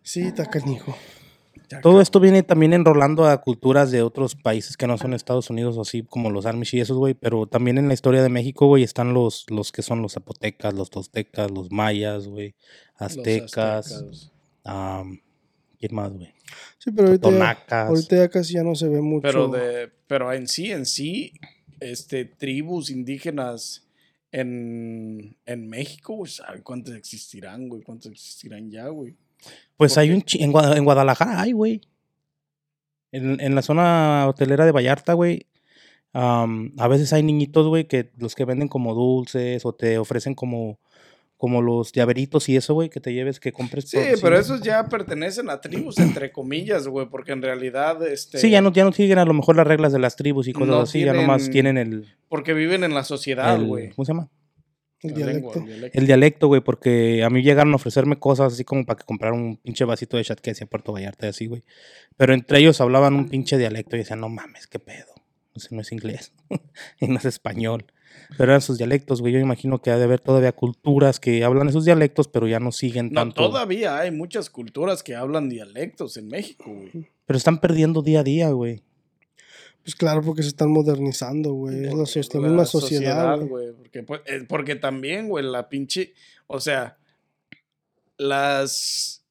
Sí, 0.03 0.23
está 0.23 0.47
canijo. 0.47 0.97
Todo 1.83 2.01
esto 2.01 2.21
viene 2.21 2.43
también 2.43 2.73
enrolando 2.73 3.27
a 3.27 3.43
culturas 3.43 3.91
de 3.91 4.01
otros 4.01 4.35
países 4.35 4.79
que 4.79 4.87
no 4.87 4.97
son 4.97 5.13
Estados 5.13 5.51
Unidos, 5.51 5.77
así 5.77 6.05
como 6.05 6.31
los 6.31 6.47
Amish 6.47 6.75
y 6.75 6.81
esos, 6.81 6.97
güey. 6.97 7.13
Pero 7.13 7.47
también 7.47 7.77
en 7.77 7.87
la 7.89 7.93
historia 7.93 8.23
de 8.23 8.31
México, 8.31 8.67
güey, 8.67 8.83
están 8.83 9.13
los, 9.13 9.45
los 9.51 9.73
que 9.73 9.83
son 9.83 10.01
los 10.01 10.15
zapotecas, 10.15 10.73
los 10.73 10.89
toltecas, 10.89 11.51
los 11.51 11.71
mayas, 11.71 12.27
güey, 12.27 12.55
los 12.99 13.11
aztecas. 13.11 14.31
¿Quién 14.63 15.95
más, 15.95 16.13
güey? 16.15 16.33
Sí, 16.79 16.93
pero 16.93 17.09
ahorita 17.09 17.31
ya, 17.31 17.87
ahorita 17.89 18.17
ya 18.17 18.29
casi 18.31 18.55
ya 18.55 18.63
no 18.63 18.75
se 18.75 18.89
ve 18.89 19.03
mucho. 19.03 19.21
Pero, 19.21 19.49
de, 19.49 19.93
pero 20.07 20.33
en 20.33 20.49
sí, 20.49 20.71
en 20.71 20.87
sí, 20.87 21.35
este, 21.81 22.25
tribus 22.25 22.89
indígenas 22.89 23.84
en, 24.35 25.37
en 25.47 25.69
México, 25.69 26.17
güey, 26.17 26.31
¿sabe 26.31 26.61
cuántas 26.61 26.97
existirán, 26.97 27.69
güey? 27.69 27.83
¿Cuántas 27.83 28.11
existirán 28.11 28.69
ya, 28.69 28.89
güey? 28.89 29.15
Pues 29.77 29.97
hay 29.97 30.11
un 30.11 30.25
en, 30.33 30.53
en 30.77 30.85
Guadalajara 30.85 31.41
hay, 31.41 31.53
güey. 31.53 31.83
En, 33.13 33.41
en 33.41 33.55
la 33.55 33.63
zona 33.63 34.27
hotelera 34.27 34.67
de 34.67 34.73
Vallarta, 34.73 35.13
güey. 35.13 35.47
a 36.13 36.89
veces 36.89 37.13
hay 37.13 37.23
niñitos, 37.23 37.69
güey, 37.69 37.87
que 37.87 38.11
los 38.17 38.35
que 38.35 38.45
venden 38.45 38.67
como 38.67 38.95
dulces 38.95 39.65
o 39.65 39.73
te 39.73 39.99
ofrecen 39.99 40.35
como, 40.35 40.81
como 41.45 41.61
los 41.61 41.93
llaveritos 41.93 42.49
y 42.49 42.57
eso, 42.57 42.73
güey, 42.73 42.89
que 42.89 42.99
te 43.01 43.13
lleves, 43.13 43.39
que 43.39 43.53
compres. 43.53 43.91
Sí, 43.91 43.99
por- 43.99 44.21
pero 44.23 44.39
esos 44.39 44.63
ya 44.63 44.89
pertenecen 44.89 45.51
a 45.51 45.61
tribus, 45.61 45.99
entre 45.99 46.33
comillas, 46.33 46.89
güey, 46.89 47.07
porque 47.11 47.33
en 47.33 47.43
realidad, 47.43 48.03
este... 48.07 48.39
Sí, 48.39 48.49
ya 48.49 48.63
no, 48.63 48.73
ya 48.73 48.83
no 48.85 48.93
siguen 48.93 49.19
a 49.19 49.27
lo 49.27 49.35
mejor 49.35 49.57
las 49.57 49.67
reglas 49.67 49.93
de 49.93 49.99
las 49.99 50.17
tribus 50.17 50.49
y 50.49 50.55
cosas 50.55 50.69
No 50.69 50.81
así, 50.81 51.05
ya 51.05 51.13
nomás 51.13 51.51
tienen- 51.51 51.75
tienen 51.77 51.77
el, 51.77 52.17
Porque 52.31 52.55
viven 52.55 52.83
en 52.83 52.95
la 52.95 53.05
sociedad, 53.05 53.61
güey. 53.63 53.91
¿cómo 53.91 54.07
se 54.07 54.13
llama? 54.15 54.31
el 55.03 55.11
lengua, 55.13 55.53
dialecto. 55.53 55.59
el 55.59 55.67
dialecto. 55.67 55.99
El 56.01 56.07
dialecto, 56.07 56.47
güey, 56.49 56.61
porque 56.63 57.23
a 57.25 57.29
mí 57.29 57.43
llegaron 57.43 57.75
a 57.75 57.77
ofrecerme 57.77 58.19
cosas 58.19 58.55
así 58.55 58.65
como 58.65 58.87
para 58.87 58.97
que 58.99 59.05
comprara 59.05 59.35
un 59.37 59.59
pinche 59.59 59.85
vasito 59.85 60.17
de 60.17 60.25
chat 60.25 60.41
que 60.41 60.53
decía 60.53 60.67
Puerto 60.67 60.93
Vallarta 60.95 61.27
y 61.27 61.29
así, 61.29 61.45
güey. 61.47 61.63
Pero 62.17 62.33
entre 62.33 62.61
ellos 62.61 62.81
hablaban 62.81 63.13
un 63.13 63.29
pinche 63.29 63.59
dialecto 63.59 63.97
y 63.97 63.99
decían, 63.99 64.21
no 64.21 64.31
mames, 64.31 64.67
qué 64.67 64.79
pedo. 64.79 65.13
No 65.71 65.83
es 65.83 65.93
inglés 65.93 66.33
y 67.01 67.07
no 67.07 67.19
es 67.19 67.27
español. 67.27 67.85
Pero 68.37 68.53
eran 68.53 68.61
sus 68.61 68.79
dialectos, 68.79 69.21
güey. 69.21 69.33
Yo 69.33 69.39
imagino 69.39 69.81
que 69.81 69.91
ha 69.91 69.99
de 69.99 70.05
haber 70.05 70.21
todavía 70.21 70.53
culturas 70.53 71.21
que 71.21 71.45
hablan 71.45 71.69
esos 71.69 71.85
dialectos, 71.85 72.27
pero 72.29 72.49
ya 72.49 72.59
no 72.61 72.73
siguen 72.73 73.11
No, 73.13 73.21
tanto. 73.21 73.47
todavía 73.49 73.99
hay 73.99 74.11
muchas 74.11 74.51
culturas 74.51 75.03
que 75.03 75.15
hablan 75.15 75.49
dialectos 75.49 76.17
en 76.17 76.29
México, 76.29 76.65
güey. 76.73 77.09
Pero 77.27 77.37
están 77.37 77.59
perdiendo 77.61 78.03
día 78.03 78.21
a 78.21 78.25
día, 78.25 78.51
güey. 78.51 78.83
Pues 79.83 79.95
claro, 79.95 80.23
porque 80.23 80.43
se 80.43 80.49
están 80.49 80.71
modernizando, 80.71 81.53
güey. 81.53 81.85
Es 81.85 81.93
la, 81.95 82.41
la 82.41 82.49
misma 82.49 82.65
sociedad. 82.65 83.39
güey. 83.39 83.73
Porque, 83.73 84.03
pues, 84.03 84.21
eh, 84.27 84.45
porque 84.49 84.77
también, 84.77 85.29
güey, 85.29 85.45
la 85.45 85.69
pinche. 85.69 86.15
O 86.47 86.59
sea, 86.59 86.97
las 88.17 89.23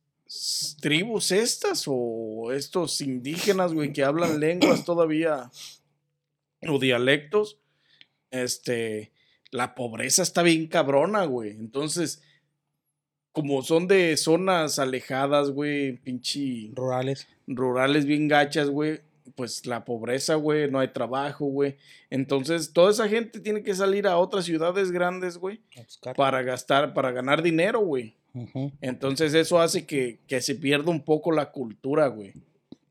tribus 0.82 1.32
estas 1.32 1.84
o 1.88 2.52
estos 2.52 3.02
indígenas, 3.02 3.74
güey, 3.74 3.94
que 3.94 4.04
hablan 4.04 4.40
lenguas 4.40 4.84
todavía 4.86 5.50
o 6.68 6.80
dialectos, 6.80 7.58
este, 8.34 9.12
la 9.52 9.76
pobreza 9.76 10.24
está 10.24 10.42
bien 10.42 10.68
cabrona, 10.68 11.26
güey. 11.26 11.52
Entonces, 11.52 12.22
como 13.32 13.62
son 13.62 13.88
de 13.88 14.18
zonas 14.18 14.80
alejadas, 14.80 15.52
güey, 15.52 15.98
pinche 15.98 16.72
Rurales. 16.74 17.28
rurales 17.48 18.06
bien 18.06 18.28
gachas, 18.28 18.70
güey, 18.70 19.02
pues 19.36 19.66
la 19.66 19.86
pobreza, 19.86 20.36
güey, 20.36 20.70
no 20.70 20.80
hay 20.80 20.90
trabajo, 20.90 21.46
güey. 21.46 21.78
Entonces, 22.10 22.74
toda 22.74 22.92
esa 22.92 23.08
gente 23.08 23.40
tiene 23.40 23.64
que 23.64 23.76
salir 23.76 24.08
a 24.08 24.18
otras 24.18 24.46
ciudades 24.46 24.92
grandes, 24.92 25.38
güey, 25.38 25.62
para 26.16 26.42
gastar, 26.42 26.94
para 26.94 27.12
ganar 27.12 27.42
dinero, 27.42 27.80
güey. 27.80 28.16
Entonces, 28.82 29.36
eso 29.36 29.60
hace 29.60 29.86
que, 29.86 30.20
que 30.28 30.42
se 30.42 30.56
pierda 30.56 30.90
un 30.90 31.04
poco 31.04 31.32
la 31.32 31.52
cultura, 31.52 32.08
güey. 32.08 32.34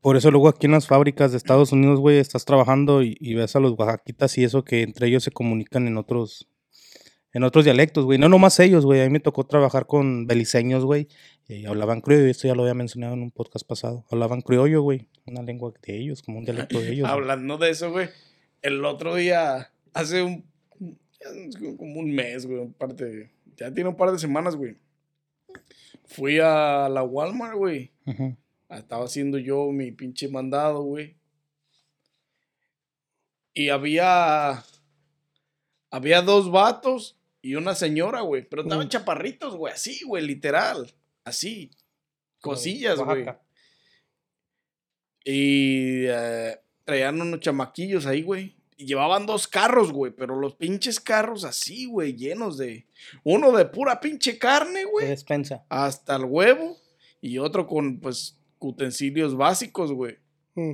Por 0.03 0.17
eso 0.17 0.29
luego 0.29 0.49
aquí 0.49 0.67
en 0.67 0.73
las 0.73 0.85
fábricas 0.85 1.31
de 1.31 1.37
Estados 1.37 1.71
Unidos, 1.71 1.99
güey, 1.99 2.17
estás 2.19 2.45
trabajando 2.45 3.01
y, 3.01 3.17
y 3.19 3.33
ves 3.33 3.55
a 3.55 3.59
los 3.59 3.71
oaxaquitas 3.79 4.37
y 4.37 4.43
eso 4.43 4.63
que 4.63 4.83
entre 4.83 5.07
ellos 5.07 5.23
se 5.23 5.31
comunican 5.31 5.87
en 5.87 5.97
otros 5.97 6.47
en 7.35 7.41
otros 7.43 7.65
dialectos, 7.65 8.05
güey. 8.05 8.19
No 8.19 8.29
nomás 8.29 8.59
ellos, 8.59 8.85
güey. 8.85 9.01
A 9.01 9.05
mí 9.05 9.09
me 9.09 9.19
tocó 9.19 9.43
trabajar 9.45 9.87
con 9.87 10.27
beliceños, 10.27 10.85
güey. 10.85 11.07
Y 11.47 11.65
hablaban 11.65 12.01
criollo, 12.01 12.27
esto 12.27 12.47
ya 12.47 12.53
lo 12.53 12.61
había 12.61 12.75
mencionado 12.75 13.15
en 13.15 13.23
un 13.23 13.31
podcast 13.31 13.65
pasado. 13.67 14.05
Hablaban 14.11 14.41
criollo, 14.41 14.83
güey. 14.83 15.07
Una 15.25 15.41
lengua 15.41 15.73
de 15.81 15.97
ellos, 15.97 16.21
como 16.21 16.37
un 16.37 16.45
dialecto 16.45 16.79
de 16.79 16.91
ellos. 16.91 17.07
Hablando 17.09 17.57
de 17.57 17.71
eso, 17.71 17.89
güey, 17.91 18.09
el 18.61 18.85
otro 18.85 19.15
día, 19.15 19.71
hace 19.95 20.21
un, 20.21 20.45
como 21.77 22.01
un 22.01 22.11
mes, 22.13 22.45
güey, 22.45 22.59
un 22.59 22.73
par 22.73 22.93
de- 22.95 23.31
ya 23.57 23.73
tiene 23.73 23.89
un 23.89 23.95
par 23.97 24.11
de 24.11 24.19
semanas, 24.19 24.55
güey. 24.55 24.75
Fui 26.05 26.37
a 26.39 26.87
la 26.89 27.01
Walmart, 27.03 27.55
güey. 27.55 27.91
Ujú. 28.05 28.35
Estaba 28.77 29.05
haciendo 29.05 29.37
yo 29.37 29.71
mi 29.71 29.91
pinche 29.91 30.27
mandado, 30.27 30.81
güey. 30.83 31.15
Y 33.53 33.69
había. 33.69 34.63
Había 35.91 36.21
dos 36.21 36.51
vatos 36.51 37.17
y 37.41 37.55
una 37.55 37.75
señora, 37.75 38.21
güey. 38.21 38.47
Pero 38.47 38.63
estaban 38.63 38.89
chaparritos, 38.89 39.55
güey. 39.55 39.73
Así, 39.73 40.03
güey, 40.05 40.25
literal. 40.25 40.91
Así. 41.23 41.71
Cosillas, 42.41 42.99
güey. 42.99 43.25
Y 45.23 46.05
eh, 46.07 46.59
traían 46.83 47.21
unos 47.21 47.39
chamaquillos 47.39 48.05
ahí, 48.05 48.23
güey. 48.23 48.55
Y 48.75 48.85
llevaban 48.87 49.25
dos 49.25 49.47
carros, 49.47 49.91
güey. 49.91 50.11
Pero 50.11 50.35
los 50.39 50.55
pinches 50.55 50.99
carros 50.99 51.43
así, 51.43 51.85
güey, 51.85 52.15
llenos 52.15 52.57
de. 52.57 52.87
Uno 53.23 53.51
de 53.51 53.65
pura 53.65 53.99
pinche 53.99 54.37
carne, 54.39 54.79
De 54.79 54.85
güey 54.85 55.07
despensa. 55.07 55.63
hasta 55.69 56.15
el 56.15 56.25
huevo 56.25 56.77
y 57.21 57.37
otro 57.37 57.67
con 57.67 57.99
pues 57.99 58.37
utensilios 58.67 59.35
básicos, 59.35 59.91
güey. 59.91 60.17
Mm. 60.55 60.73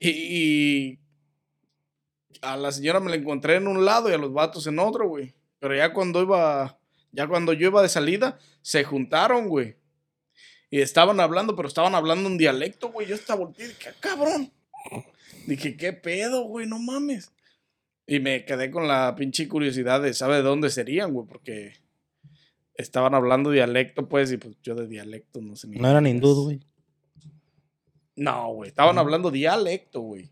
Y, 0.00 0.08
y 0.10 0.98
a 2.42 2.56
la 2.56 2.72
señora 2.72 3.00
me 3.00 3.10
la 3.10 3.16
encontré 3.16 3.56
en 3.56 3.66
un 3.66 3.84
lado 3.84 4.08
y 4.08 4.12
a 4.12 4.18
los 4.18 4.32
vatos 4.32 4.66
en 4.66 4.78
otro, 4.78 5.08
güey. 5.08 5.34
Pero 5.58 5.74
ya 5.74 5.92
cuando 5.92 6.22
iba, 6.22 6.78
ya 7.12 7.26
cuando 7.26 7.52
yo 7.52 7.68
iba 7.68 7.82
de 7.82 7.88
salida, 7.88 8.38
se 8.62 8.84
juntaron, 8.84 9.48
güey. 9.48 9.76
Y 10.70 10.80
estaban 10.80 11.18
hablando, 11.20 11.56
pero 11.56 11.68
estaban 11.68 11.94
hablando 11.94 12.28
un 12.28 12.38
dialecto, 12.38 12.90
güey. 12.90 13.06
Yo 13.06 13.14
estaba 13.14 13.44
volteé 13.44 13.66
y 13.66 13.68
dije, 13.68 13.88
"Ah, 13.88 13.94
cabrón. 13.98 14.52
Dije, 15.46 15.76
¿qué 15.76 15.94
pedo, 15.94 16.42
güey? 16.44 16.66
No 16.66 16.78
mames. 16.78 17.32
Y 18.06 18.20
me 18.20 18.44
quedé 18.44 18.70
con 18.70 18.86
la 18.86 19.14
pinche 19.16 19.48
curiosidad 19.48 20.02
de, 20.02 20.12
¿sabe 20.14 20.36
de 20.36 20.42
dónde 20.42 20.70
serían, 20.70 21.12
güey? 21.12 21.26
Porque 21.26 21.72
estaban 22.78 23.14
hablando 23.14 23.50
dialecto, 23.50 24.08
pues, 24.08 24.32
y 24.32 24.38
pues 24.38 24.56
yo 24.62 24.74
de 24.74 24.86
dialecto 24.86 25.40
no 25.42 25.54
sé 25.56 25.68
ni 25.68 25.76
No 25.78 25.90
eran 25.90 26.04
qué 26.04 26.10
hindús, 26.10 26.38
güey. 26.44 26.60
No, 28.16 28.52
güey. 28.54 28.70
Estaban 28.70 28.94
No. 28.94 29.02
hablando 29.02 29.30
dialecto, 29.30 30.00
güey. 30.00 30.30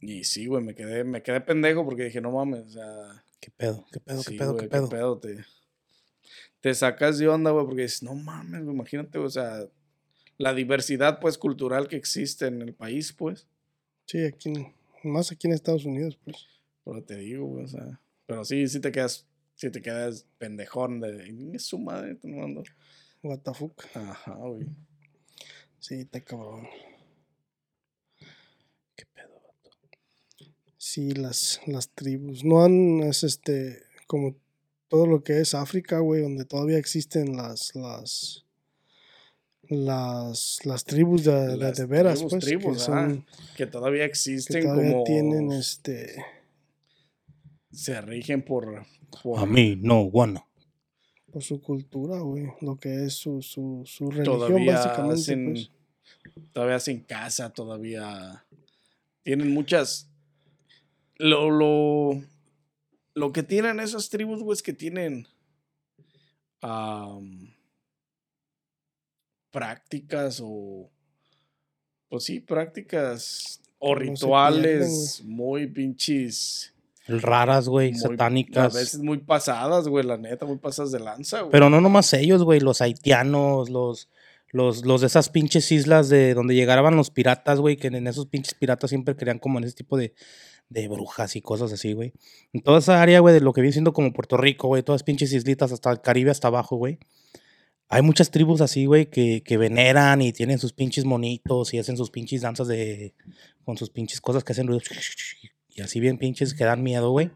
Y 0.00 0.24
sí, 0.24 0.46
güey, 0.46 0.62
me 0.62 0.74
quedé, 0.74 1.04
me 1.04 1.22
quedé 1.22 1.40
pendejo 1.40 1.84
porque 1.84 2.04
dije, 2.04 2.20
no 2.20 2.30
mames, 2.30 2.66
o 2.66 2.70
sea. 2.70 3.24
¿Qué 3.40 3.50
pedo? 3.50 3.84
¿Qué 3.92 4.00
pedo? 4.00 4.22
sí, 4.22 4.32
¿Qué 4.32 4.38
pedo? 4.38 4.52
güey, 4.54 4.68
¿Qué 4.68 4.80
pedo? 4.88 5.18
Te, 5.18 5.44
te 6.60 6.74
sacas 6.74 7.18
de 7.18 7.28
onda, 7.28 7.50
güey, 7.50 7.66
porque 7.66 7.82
dices, 7.82 8.02
no 8.02 8.14
mames, 8.14 8.62
güey, 8.62 8.74
imagínate, 8.74 9.18
o 9.18 9.28
sea, 9.28 9.60
la 10.36 10.54
diversidad, 10.54 11.18
pues, 11.20 11.36
cultural 11.38 11.88
que 11.88 11.96
existe 11.96 12.46
en 12.46 12.62
el 12.62 12.74
país, 12.74 13.12
pues. 13.12 13.46
Sí, 14.06 14.24
aquí, 14.24 14.52
más 15.04 15.30
aquí 15.32 15.46
en 15.48 15.52
Estados 15.54 15.84
Unidos, 15.84 16.18
pues. 16.24 16.46
Pero 16.88 17.04
te 17.04 17.16
digo, 17.16 17.44
güey, 17.44 17.64
o 17.66 17.68
sea. 17.68 18.00
Pero 18.24 18.46
sí, 18.46 18.66
sí 18.66 18.80
te 18.80 18.90
quedas, 18.90 19.26
sí 19.56 19.70
te 19.70 19.82
quedas 19.82 20.26
pendejón 20.38 21.00
de. 21.00 21.52
"Es 21.52 21.64
su 21.64 21.78
madre, 21.78 22.14
tú 22.14 22.28
no 22.28 22.42
ando". 22.42 22.62
What 23.22 23.40
the 23.40 23.52
fuck. 23.52 23.84
Ajá, 23.94 24.34
güey. 24.36 24.66
Sí, 25.78 25.96
está 25.96 26.22
cabrón. 26.22 26.66
¿Qué 28.96 29.04
pedo? 29.04 29.38
Sí, 30.78 31.10
las, 31.10 31.60
las 31.66 31.90
tribus. 31.90 32.42
No 32.42 32.64
han, 32.64 33.00
es 33.00 33.22
este, 33.22 33.82
como 34.06 34.36
todo 34.88 35.06
lo 35.06 35.22
que 35.22 35.40
es 35.40 35.54
África, 35.54 35.98
güey, 35.98 36.22
donde 36.22 36.46
todavía 36.46 36.78
existen 36.78 37.36
las, 37.36 37.74
las, 37.74 38.46
las, 39.68 40.60
las 40.64 40.84
tribus 40.84 41.24
de, 41.24 41.58
Las 41.58 41.76
de 41.76 41.84
veras, 41.84 42.14
tribus, 42.14 42.32
pues, 42.32 42.44
tribus, 42.46 42.78
que, 42.78 42.82
son, 42.82 43.26
que 43.58 43.66
todavía 43.66 44.04
que 44.04 44.10
existen 44.10 44.62
todavía 44.62 44.92
como 44.92 45.04
tienen 45.04 45.52
este 45.52 46.24
se 47.70 48.00
rigen 48.00 48.44
por, 48.44 48.86
por 49.22 49.38
A 49.38 49.46
mí, 49.46 49.76
no, 49.76 50.10
bueno. 50.10 50.48
por 51.30 51.42
su 51.42 51.60
cultura, 51.60 52.20
güey, 52.20 52.46
lo 52.60 52.78
que 52.78 53.04
es 53.04 53.14
su, 53.14 53.42
su, 53.42 53.82
su 53.84 54.10
religión 54.10 54.38
todavía 54.38 54.74
básicamente, 54.74 55.14
hacen 55.14 55.52
pues. 55.52 55.70
todavía 56.52 56.76
hacen 56.76 57.00
casa, 57.00 57.50
todavía 57.52 58.44
tienen 59.22 59.52
muchas 59.52 60.10
lo 61.16 61.50
lo 61.50 62.22
lo 63.14 63.32
que 63.32 63.42
tienen 63.42 63.80
esas 63.80 64.08
tribus, 64.08 64.42
güey, 64.42 64.54
es 64.54 64.62
que 64.62 64.72
tienen 64.72 65.26
prácticas 69.50 70.40
o 70.42 70.90
pues 72.08 72.24
sí, 72.24 72.40
prácticas 72.40 73.60
o 73.78 73.94
no 73.94 74.00
rituales 74.00 75.22
muy 75.24 75.66
pinches 75.66 76.74
Raras, 77.08 77.68
güey, 77.68 77.94
satánicas. 77.94 78.76
A 78.76 78.78
veces 78.78 79.00
muy 79.00 79.18
pasadas, 79.18 79.88
güey, 79.88 80.04
la 80.04 80.18
neta, 80.18 80.44
muy 80.44 80.58
pasadas 80.58 80.92
de 80.92 81.00
lanza, 81.00 81.40
güey. 81.40 81.50
Pero 81.50 81.70
no 81.70 81.80
nomás 81.80 82.12
ellos, 82.12 82.42
güey, 82.44 82.60
los 82.60 82.82
haitianos, 82.82 83.70
los, 83.70 84.10
los, 84.50 84.84
los 84.84 85.00
de 85.00 85.06
esas 85.06 85.30
pinches 85.30 85.72
islas 85.72 86.10
de 86.10 86.34
donde 86.34 86.54
llegaban 86.54 86.96
los 86.96 87.10
piratas, 87.10 87.60
güey, 87.60 87.76
que 87.76 87.88
en 87.88 88.06
esos 88.06 88.26
pinches 88.26 88.54
piratas 88.54 88.90
siempre 88.90 89.16
creían 89.16 89.38
como 89.38 89.58
en 89.58 89.64
ese 89.64 89.74
tipo 89.74 89.96
de, 89.96 90.14
de 90.68 90.86
brujas 90.88 91.34
y 91.34 91.40
cosas 91.40 91.72
así, 91.72 91.94
güey. 91.94 92.12
En 92.52 92.60
toda 92.60 92.78
esa 92.78 93.00
área, 93.00 93.20
güey, 93.20 93.34
de 93.34 93.40
lo 93.40 93.52
que 93.52 93.62
viene 93.62 93.72
siendo 93.72 93.92
como 93.92 94.12
Puerto 94.12 94.36
Rico, 94.36 94.68
güey, 94.68 94.82
todas 94.82 95.02
pinches 95.02 95.32
islitas 95.32 95.72
hasta 95.72 95.90
el 95.90 96.00
Caribe, 96.00 96.30
hasta 96.30 96.48
abajo, 96.48 96.76
güey. 96.76 96.98
Hay 97.88 98.02
muchas 98.02 98.30
tribus 98.30 98.60
así, 98.60 98.84
güey, 98.84 99.06
que, 99.06 99.42
que 99.42 99.56
veneran 99.56 100.20
y 100.20 100.32
tienen 100.32 100.58
sus 100.58 100.74
pinches 100.74 101.06
monitos 101.06 101.72
y 101.72 101.78
hacen 101.78 101.96
sus 101.96 102.10
pinches 102.10 102.42
danzas 102.42 102.68
de. 102.68 103.14
con 103.64 103.78
sus 103.78 103.88
pinches 103.88 104.20
cosas 104.20 104.44
que 104.44 104.52
hacen 104.52 104.66
ruido. 104.66 104.82
Y 105.78 105.80
así 105.80 106.00
bien 106.00 106.18
pinches 106.18 106.54
que 106.54 106.64
dan 106.64 106.82
miedo, 106.82 107.12
güey. 107.12 107.30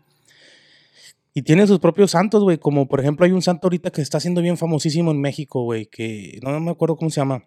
Y 1.33 1.43
tienen 1.43 1.69
sus 1.69 1.79
propios 1.79 2.11
santos, 2.11 2.43
güey. 2.43 2.59
Como 2.59 2.89
por 2.89 2.99
ejemplo, 2.99 3.25
hay 3.25 3.31
un 3.31 3.41
santo 3.41 3.69
ahorita 3.69 3.93
que 3.93 4.03
está 4.03 4.19
siendo 4.19 4.43
bien 4.43 4.57
famosísimo 4.57 5.13
en 5.13 5.21
México, 5.21 5.63
güey. 5.63 5.87
Que 5.87 6.41
no 6.43 6.59
me 6.59 6.73
acuerdo 6.73 6.97
cómo 6.97 7.09
se 7.09 7.21
llama. 7.21 7.45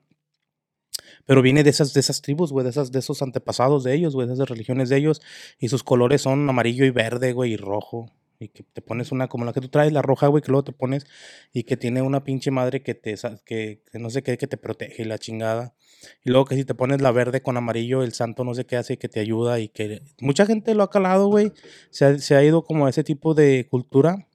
Pero 1.25 1.41
viene 1.41 1.65
de 1.65 1.69
esas, 1.69 1.93
de 1.93 1.99
esas 1.99 2.21
tribus, 2.21 2.53
güey, 2.53 2.65
de, 2.65 2.71
de 2.71 2.99
esos 2.99 3.21
antepasados 3.21 3.83
de 3.83 3.93
ellos, 3.93 4.13
güey, 4.13 4.25
de 4.25 4.35
esas 4.35 4.47
religiones 4.47 4.87
de 4.87 4.95
ellos. 4.95 5.21
Y 5.59 5.67
sus 5.67 5.83
colores 5.83 6.21
son 6.21 6.47
amarillo 6.49 6.85
y 6.85 6.91
verde, 6.91 7.33
güey, 7.33 7.51
y 7.51 7.57
rojo. 7.57 8.09
Y 8.39 8.47
que 8.47 8.63
te 8.63 8.81
pones 8.81 9.11
una 9.11 9.27
como 9.27 9.43
la 9.43 9.51
que 9.51 9.59
tú 9.59 9.67
traes, 9.67 9.91
la 9.91 10.01
roja, 10.01 10.27
güey, 10.27 10.41
que 10.41 10.51
luego 10.51 10.63
te 10.63 10.71
pones. 10.71 11.05
Y 11.51 11.63
que 11.63 11.75
tiene 11.75 12.01
una 12.01 12.23
pinche 12.23 12.51
madre 12.51 12.83
que 12.83 12.95
te, 12.95 13.15
que, 13.45 13.81
que 13.91 13.99
no 13.99 14.09
sé 14.09 14.23
qué, 14.23 14.37
que 14.37 14.47
te 14.47 14.55
protege 14.55 15.03
la 15.03 15.17
chingada. 15.17 15.74
Y 16.23 16.29
luego 16.29 16.45
que 16.45 16.55
si 16.55 16.65
te 16.65 16.73
pones 16.75 17.01
la 17.01 17.11
verde 17.11 17.41
con 17.41 17.57
amarillo, 17.57 18.03
el 18.03 18.13
santo 18.13 18.43
no 18.43 18.53
sé 18.53 18.65
qué 18.65 18.75
hace, 18.77 18.97
que 18.97 19.09
te 19.09 19.19
ayuda 19.19 19.59
y 19.59 19.69
que... 19.69 20.01
Mucha 20.19 20.45
gente 20.45 20.73
lo 20.75 20.83
ha 20.83 20.89
calado, 20.89 21.27
güey. 21.27 21.51
Se 21.89 22.05
ha, 22.05 22.19
se 22.19 22.35
ha 22.35 22.43
ido 22.43 22.63
como 22.63 22.85
a 22.85 22.89
ese 22.89 23.03
tipo 23.03 23.33
de 23.33 23.67
cultura. 23.69 24.27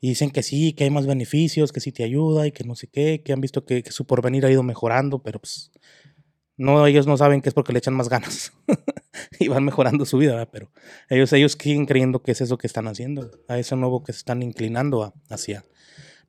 Y 0.00 0.08
dicen 0.08 0.30
que 0.30 0.42
sí, 0.42 0.72
que 0.72 0.84
hay 0.84 0.90
más 0.90 1.06
beneficios, 1.06 1.72
que 1.72 1.80
sí 1.80 1.92
te 1.92 2.02
ayuda 2.02 2.46
y 2.46 2.52
que 2.52 2.64
no 2.64 2.74
sé 2.74 2.88
qué, 2.88 3.22
que 3.24 3.32
han 3.32 3.40
visto 3.40 3.64
que, 3.64 3.82
que 3.82 3.92
su 3.92 4.04
porvenir 4.06 4.44
ha 4.44 4.50
ido 4.50 4.62
mejorando, 4.62 5.20
pero 5.22 5.38
pues... 5.38 5.70
No, 6.56 6.86
ellos 6.86 7.06
no 7.06 7.16
saben 7.16 7.40
que 7.40 7.48
es 7.48 7.54
porque 7.54 7.72
le 7.72 7.78
echan 7.78 7.94
más 7.94 8.08
ganas 8.08 8.52
y 9.40 9.48
van 9.48 9.64
mejorando 9.64 10.04
su 10.04 10.18
vida, 10.18 10.32
¿verdad? 10.32 10.48
pero 10.52 10.70
ellos, 11.08 11.32
ellos 11.32 11.56
siguen 11.58 11.86
creyendo 11.86 12.22
que 12.22 12.32
es 12.32 12.40
eso 12.40 12.58
que 12.58 12.66
están 12.66 12.86
haciendo, 12.88 13.30
a 13.48 13.58
eso 13.58 13.74
nuevo 13.74 14.04
que 14.04 14.12
se 14.12 14.18
están 14.18 14.42
inclinando 14.42 15.02
a- 15.02 15.14
hacia. 15.30 15.64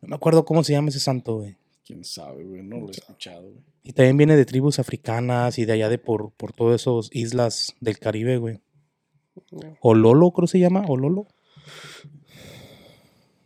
No 0.01 0.07
me 0.07 0.15
acuerdo 0.15 0.45
cómo 0.45 0.63
se 0.63 0.73
llama 0.73 0.89
ese 0.89 0.99
santo, 1.01 1.37
güey. 1.39 1.57
Quién 1.85 2.03
sabe, 2.05 2.45
güey, 2.45 2.63
no 2.63 2.77
lo 2.79 2.87
he 2.87 2.91
escuchado, 2.91 3.43
güey. 3.43 3.63
Y 3.83 3.93
también 3.93 4.17
viene 4.17 4.35
de 4.37 4.45
tribus 4.45 4.79
africanas 4.79 5.59
y 5.59 5.65
de 5.65 5.73
allá 5.73 5.89
de 5.89 5.97
por, 5.97 6.31
por 6.33 6.53
todas 6.53 6.81
esas 6.81 7.09
islas 7.13 7.75
del 7.81 7.99
Caribe, 7.99 8.37
güey. 8.37 8.61
Ololo, 9.81 10.31
creo 10.31 10.47
se 10.47 10.59
llama, 10.59 10.85
Ololo. 10.87 11.27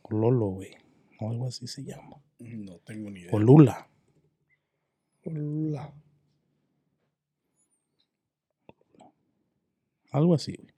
Ololo, 0.04 0.48
güey. 0.50 0.72
O 1.20 1.32
algo 1.32 1.48
así 1.48 1.66
se 1.68 1.84
llama. 1.84 2.18
No 2.40 2.78
tengo 2.80 3.10
ni 3.10 3.22
idea. 3.22 3.32
Olula. 3.34 3.90
La- 5.24 5.94
Algo 10.12 10.36
así, 10.36 10.56
güey. 10.56 10.74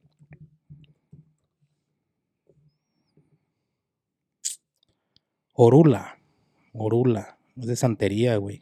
Orula. 5.53 6.17
Orula. 6.73 7.38
Es 7.57 7.65
de 7.67 7.75
santería, 7.75 8.38
güey. 8.38 8.62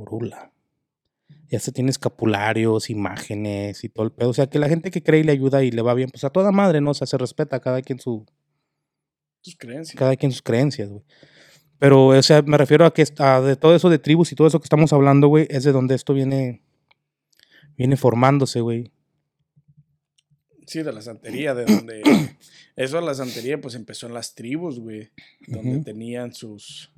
Orula. 0.00 0.52
Ya 1.48 1.58
se 1.58 1.72
tiene 1.72 1.90
escapularios, 1.90 2.90
imágenes 2.90 3.84
y 3.84 3.88
todo 3.88 4.04
el 4.04 4.12
pedo. 4.12 4.30
O 4.30 4.34
sea, 4.34 4.48
que 4.48 4.58
la 4.58 4.68
gente 4.68 4.90
que 4.90 5.02
cree 5.02 5.20
y 5.20 5.24
le 5.24 5.32
ayuda 5.32 5.62
y 5.64 5.70
le 5.70 5.82
va 5.82 5.94
bien, 5.94 6.10
pues 6.10 6.24
a 6.24 6.30
toda 6.30 6.52
madre, 6.52 6.80
¿no? 6.80 6.90
O 6.90 6.94
sea, 6.94 7.06
se 7.06 7.18
respeta 7.18 7.56
a 7.56 7.60
cada 7.60 7.82
quien 7.82 7.98
su, 7.98 8.24
Tus 9.42 9.56
creencias. 9.56 9.96
cada 9.96 10.16
quien 10.16 10.32
sus 10.32 10.42
creencias, 10.42 10.90
güey. 10.90 11.02
Pero, 11.78 12.08
o 12.08 12.22
sea, 12.22 12.42
me 12.42 12.58
refiero 12.58 12.84
a 12.84 12.92
que 12.92 13.04
de 13.04 13.56
todo 13.56 13.74
eso 13.74 13.88
de 13.88 13.98
tribus 13.98 14.30
y 14.32 14.34
todo 14.34 14.46
eso 14.46 14.60
que 14.60 14.66
estamos 14.66 14.92
hablando, 14.92 15.28
güey, 15.28 15.46
es 15.48 15.64
de 15.64 15.72
donde 15.72 15.94
esto 15.94 16.12
viene, 16.12 16.62
viene 17.76 17.96
formándose, 17.96 18.60
güey. 18.60 18.92
Sí, 20.66 20.82
de 20.82 20.92
la 20.92 21.00
santería, 21.02 21.54
de 21.54 21.64
donde. 21.74 22.02
Eso 22.76 22.96
de 22.96 23.02
la 23.02 23.14
santería, 23.14 23.60
pues 23.60 23.74
empezó 23.74 24.06
en 24.06 24.14
las 24.14 24.34
tribus, 24.34 24.78
güey. 24.78 25.10
Donde 25.48 25.80
tenían 25.80 26.32
sus. 26.34 26.92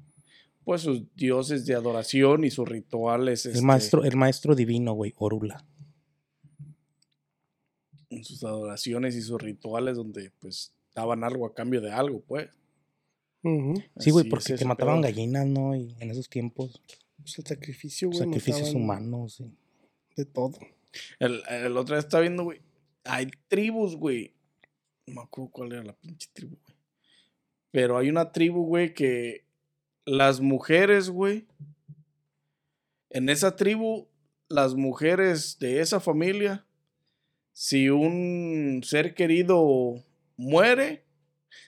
Pues 0.64 0.82
sus 0.82 1.02
dioses 1.16 1.66
de 1.66 1.74
adoración 1.74 2.44
y 2.44 2.50
sus 2.50 2.68
rituales. 2.68 3.46
El 3.46 3.52
este, 3.52 3.64
maestro, 3.64 4.04
el 4.04 4.16
maestro 4.16 4.54
divino, 4.54 4.92
güey, 4.92 5.12
Orula. 5.16 5.64
Sus 8.22 8.44
adoraciones 8.44 9.16
y 9.16 9.22
sus 9.22 9.40
rituales, 9.40 9.96
donde 9.96 10.30
pues 10.38 10.72
daban 10.94 11.24
algo 11.24 11.46
a 11.46 11.54
cambio 11.54 11.80
de 11.80 11.90
algo, 11.90 12.20
pues. 12.20 12.48
Sí, 13.98 14.10
güey, 14.10 14.28
porque 14.28 14.42
es 14.42 14.46
que 14.48 14.54
ese 14.54 14.64
mataban 14.66 15.00
gallinas, 15.00 15.46
¿no? 15.46 15.74
Y 15.74 15.96
en 15.98 16.10
esos 16.10 16.28
tiempos, 16.28 16.80
Pues 17.16 17.38
el 17.38 17.46
sacrificio, 17.46 18.08
güey. 18.08 18.18
sacrificios 18.20 18.74
humanos. 18.74 19.34
sí. 19.34 19.50
De 20.14 20.26
todo. 20.26 20.58
El, 21.18 21.42
el 21.48 21.76
otro 21.76 21.94
día 21.96 22.00
estaba 22.00 22.20
viendo, 22.20 22.44
güey. 22.44 22.60
Hay 23.04 23.28
tribus, 23.48 23.96
güey. 23.96 24.34
No 25.06 25.14
me 25.14 25.20
acuerdo 25.22 25.50
cuál 25.50 25.72
era 25.72 25.82
la 25.82 25.94
pinche 25.94 26.28
tribu, 26.32 26.56
güey. 26.62 26.76
Pero 27.70 27.96
hay 27.96 28.10
una 28.10 28.30
tribu, 28.30 28.66
güey, 28.66 28.92
que 28.92 29.44
las 30.04 30.40
mujeres, 30.40 31.10
güey. 31.10 31.46
En 33.10 33.28
esa 33.28 33.56
tribu, 33.56 34.08
las 34.48 34.74
mujeres 34.74 35.58
de 35.58 35.80
esa 35.80 36.00
familia, 36.00 36.64
si 37.52 37.90
un 37.90 38.80
ser 38.84 39.14
querido 39.14 40.02
muere, 40.36 41.04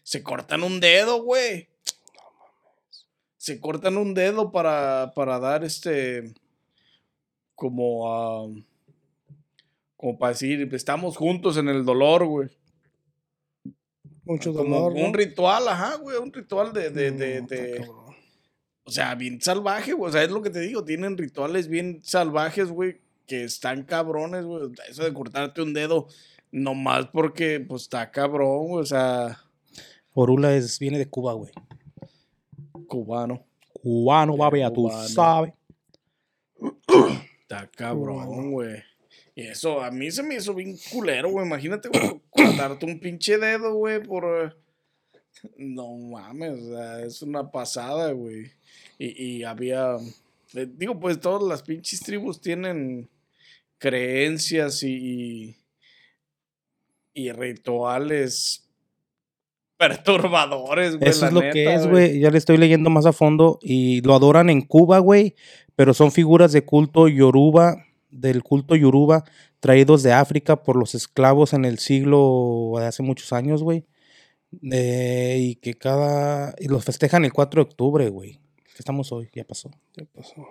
se 0.03 0.23
cortan 0.23 0.63
un 0.63 0.81
dedo, 0.81 1.23
güey. 1.23 1.69
Se 3.37 3.61
cortan 3.61 3.99
un 3.99 4.15
dedo 4.15 4.51
para, 4.53 5.13
para 5.15 5.39
dar 5.39 5.65
este. 5.65 6.33
Como 7.55 8.11
a. 8.13 8.49
como 9.97 10.19
para 10.19 10.33
decir, 10.33 10.69
estamos 10.75 11.17
juntos 11.17 11.57
en 11.59 11.69
el 11.69 11.85
dolor, 11.85 12.25
güey. 12.27 12.49
Mucho 14.25 14.55
Como 14.55 14.81
dolor. 14.81 14.93
un 14.95 15.13
¿no? 15.13 15.13
ritual, 15.13 15.69
ajá, 15.69 15.97
güey. 15.97 16.17
Un 16.17 16.33
ritual 16.33 16.73
de. 16.73 16.89
de, 16.89 17.11
de- 17.11 17.43
Mm, 17.43 17.47
de-. 17.47 17.91
O 18.85 18.91
sea, 18.91 19.15
bien 19.15 19.41
salvaje, 19.41 19.93
güey. 19.93 20.11
O 20.11 20.13
sea, 20.13 20.23
es 20.23 20.31
lo 20.31 20.43
que 20.43 20.51
te 20.51 20.61
digo. 20.61 20.85
Tienen 20.85 21.17
rituales 21.17 21.69
bien 21.69 22.01
salvajes, 22.03 22.69
güey. 22.69 23.01
Que 23.27 23.45
están 23.45 23.85
cabrones, 23.85 24.45
güey. 24.45 24.71
Eso 24.89 25.05
de 25.05 25.13
cortarte 25.15 25.63
un 25.63 25.73
dedo. 25.73 26.09
Nomás 26.53 27.07
porque, 27.07 27.61
pues, 27.61 27.83
está 27.83 28.11
cabrón, 28.11 28.69
güey. 28.69 28.83
O 28.83 28.87
sea, 28.87 29.39
Orula 30.13 30.55
es, 30.55 30.79
viene 30.79 30.99
de 30.99 31.09
Cuba, 31.09 31.33
güey. 31.33 31.51
cubano. 32.87 33.45
Cubano, 33.83 34.37
babe, 34.37 34.61
ya 34.61 34.71
tú 34.71 34.91
sabes. 35.09 35.53
Está 37.41 37.69
cabrón, 37.75 38.53
güey. 38.53 38.83
Y 39.35 39.43
eso, 39.49 39.83
a 39.83 39.91
mí 39.91 40.11
se 40.11 40.23
me 40.23 40.37
hizo 40.37 40.55
bien 40.55 40.77
culero, 40.93 41.31
güey. 41.31 41.47
Imagínate, 41.47 41.89
güey, 41.89 42.21
cortarte 42.31 42.87
un 42.87 43.01
pinche 43.01 43.39
dedo, 43.39 43.75
güey, 43.75 44.03
por... 44.03 44.57
No 45.57 45.97
mames, 45.97 46.61
o 46.61 46.75
sea, 46.75 47.01
es 47.05 47.23
una 47.23 47.51
pasada, 47.51 48.13
güey. 48.13 48.51
Y, 48.99 49.23
y 49.23 49.45
había... 49.45 49.97
eh, 50.55 50.69
digo, 50.77 50.99
pues 50.99 51.21
todas 51.21 51.43
las 51.43 51.63
pinches 51.63 52.01
tribus 52.01 52.41
tienen 52.41 53.09
creencias 53.79 54.83
y... 54.83 55.57
y 57.13 57.33
rituales 57.33 58.61
perturbadores, 59.77 60.97
güey. 60.97 61.11
Eso 61.11 61.27
es 61.27 61.33
lo 61.33 61.41
neta, 61.41 61.53
que 61.53 61.75
es, 61.75 61.87
güey. 61.87 62.21
Ya 62.21 62.31
le 62.31 62.39
estoy 62.39 62.57
leyendo 62.57 62.89
más 62.91 63.07
a 63.07 63.13
fondo 63.13 63.59
y 63.61 64.01
lo 64.03 64.15
adoran 64.15 64.49
en 64.49 64.63
Cuba, 64.63 64.99
güey. 65.01 65.35
Pero 65.77 65.93
son 65.93 66.13
figuras 66.13 66.53
de 66.53 66.65
culto 66.65 67.09
yoruba, 67.09 67.85
del 68.11 68.43
culto 68.45 68.77
yoruba, 68.77 69.25
traídos 69.61 70.03
de 70.05 70.13
África 70.13 70.63
por 70.63 70.77
los 70.77 70.95
esclavos 70.95 71.53
en 71.53 71.65
el 71.65 71.79
siglo 71.81 72.75
de 72.79 72.87
hace 72.87 73.03
muchos 73.03 73.33
años, 73.33 73.63
güey. 73.63 73.85
Eh, 74.63 75.39
y 75.41 75.55
que 75.57 75.75
cada. 75.75 76.55
Y 76.59 76.69
los 76.69 76.85
festejan 76.85 77.25
el 77.25 77.33
4 77.33 77.65
de 77.65 77.71
octubre, 77.71 78.09
güey. 78.09 78.41
Que 78.65 78.81
estamos 78.81 79.13
hoy, 79.13 79.29
ya 79.35 79.45
pasó. 79.45 79.71
Ya 79.97 80.05
pasó. 80.07 80.47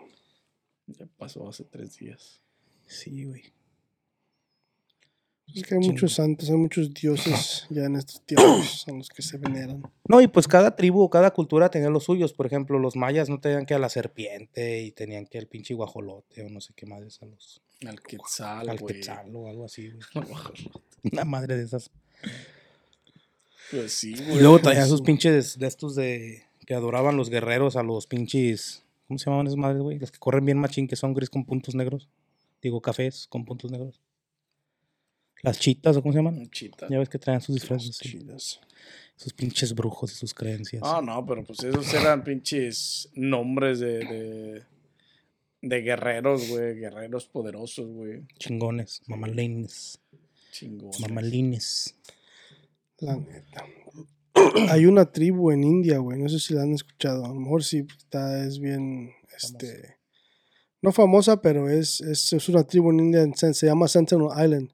Ya 0.88 1.06
pasó 1.18 1.48
hace 1.48 1.64
tres 1.64 1.98
días. 1.98 2.42
Sí, 2.88 3.26
güey. 3.26 3.54
Es 5.54 5.64
que 5.64 5.76
hay 5.76 5.82
Chingo. 5.82 5.94
muchos 5.94 6.14
santos, 6.14 6.50
hay 6.50 6.56
muchos 6.56 6.94
dioses 6.94 7.68
ya 7.70 7.84
en 7.84 7.96
estos 7.98 8.22
tiempos 8.26 8.86
a 8.88 8.92
los 8.92 9.10
que 9.10 9.22
se 9.22 9.38
veneran. 9.38 9.84
No, 10.08 10.22
y 10.22 10.28
pues 10.28 10.48
cada 10.48 10.76
tribu, 10.76 11.10
cada 11.10 11.32
cultura 11.32 11.70
tenía 11.70 11.90
los 11.90 12.06
suyos. 12.06 12.34
Por 12.34 12.46
ejemplo, 12.46 12.80
los 12.80 12.96
mayas 12.96 13.30
no 13.30 13.40
tenían 13.40 13.66
que 13.66 13.74
a 13.74 13.80
la 13.80 13.90
serpiente 13.90 14.82
y 14.82 14.92
tenían 14.92 15.26
que 15.26 15.38
al 15.38 15.48
pinche 15.48 15.74
guajolote 15.74 16.44
o 16.44 16.50
no 16.50 16.62
sé 16.62 16.74
qué 16.76 16.86
madres 16.86 17.22
a 17.22 17.26
los. 17.26 17.62
Al 17.86 18.02
Quetzal, 18.02 18.70
al 18.70 18.82
quetzal 18.82 19.36
o 19.36 19.48
algo 19.50 19.66
así, 19.66 19.92
güey. 19.92 20.26
Una 21.12 21.26
madre 21.26 21.58
de 21.58 21.64
esas. 21.66 21.92
Pues 23.72 23.94
sí, 23.94 24.14
Y 24.14 24.24
güey. 24.24 24.40
luego 24.40 24.60
traían 24.60 24.88
sus 24.88 25.02
pinches 25.02 25.58
de 25.58 25.68
estos 25.68 25.96
de. 25.96 26.44
que 26.66 26.74
adoraban 26.74 27.18
los 27.18 27.30
guerreros 27.30 27.76
a 27.76 27.84
los 27.84 28.08
pinches. 28.08 28.84
¿Cómo 29.08 29.18
se 29.20 29.26
llamaban 29.26 29.48
esas 29.48 29.58
madres, 29.58 29.82
güey? 29.82 30.00
Los 30.00 30.12
que 30.12 30.20
corren 30.20 30.46
bien 30.46 30.58
machín, 30.58 30.88
que 30.88 30.96
son 30.96 31.14
gris 31.14 31.30
con 31.30 31.46
puntos 31.46 31.76
negros. 31.76 32.08
Digo, 32.62 32.82
cafés 32.82 33.28
con 33.28 33.44
puntos 33.46 33.70
negros. 33.72 34.00
Las 35.42 35.60
chitas, 35.60 35.98
¿o 35.98 36.02
cómo 36.02 36.14
se 36.14 36.20
llaman? 36.20 36.38
Un 36.38 36.50
chita. 36.50 36.88
Ya 36.90 37.00
ves 37.00 37.10
que 37.10 37.20
traen 37.20 37.42
sus 37.42 37.56
disfraces. 37.56 37.98
sí. 37.98 38.10
Chidas. 38.12 38.60
Sus 39.16 39.34
pinches 39.34 39.76
brujos 39.76 40.12
y 40.12 40.16
sus 40.16 40.34
creencias. 40.34 40.82
Ah, 40.86 41.02
no, 41.04 41.24
pero 41.26 41.44
pues 41.44 41.60
esos 41.64 41.94
eran 41.94 42.24
pinches 42.24 43.10
nombres 43.14 43.80
de, 43.80 44.00
de, 44.00 44.64
de 45.62 45.82
guerreros, 45.82 46.48
güey. 46.50 46.76
Guerreros 46.80 47.28
poderosos, 47.28 47.88
güey. 47.90 48.24
Chingones, 48.40 49.02
mamalines. 49.06 50.00
Chingón. 50.52 50.92
Mamalines. 51.02 51.96
La 53.04 53.18
neta. 53.18 53.66
Hay 54.70 54.86
una 54.86 55.12
tribu 55.12 55.52
en 55.52 55.64
India, 55.64 55.98
güey. 55.98 56.18
No 56.18 56.30
sé 56.30 56.40
si 56.40 56.54
la 56.54 56.62
han 56.62 56.74
escuchado. 56.74 57.26
A 57.26 57.28
lo 57.28 57.36
mejor 57.36 57.64
sí, 57.64 57.86
está, 57.98 58.46
es 58.46 58.60
bien. 58.60 59.12
Este. 59.36 59.98
No 60.82 60.92
famosa, 60.92 61.42
pero 61.42 61.70
es, 61.70 62.00
es, 62.02 62.32
es 62.32 62.50
una 62.50 62.64
tribu 62.64 62.92
en 62.92 63.00
India. 63.00 63.26
Se 63.36 63.66
llama 63.66 63.90
Sentinel 63.90 64.30
Island. 64.32 64.72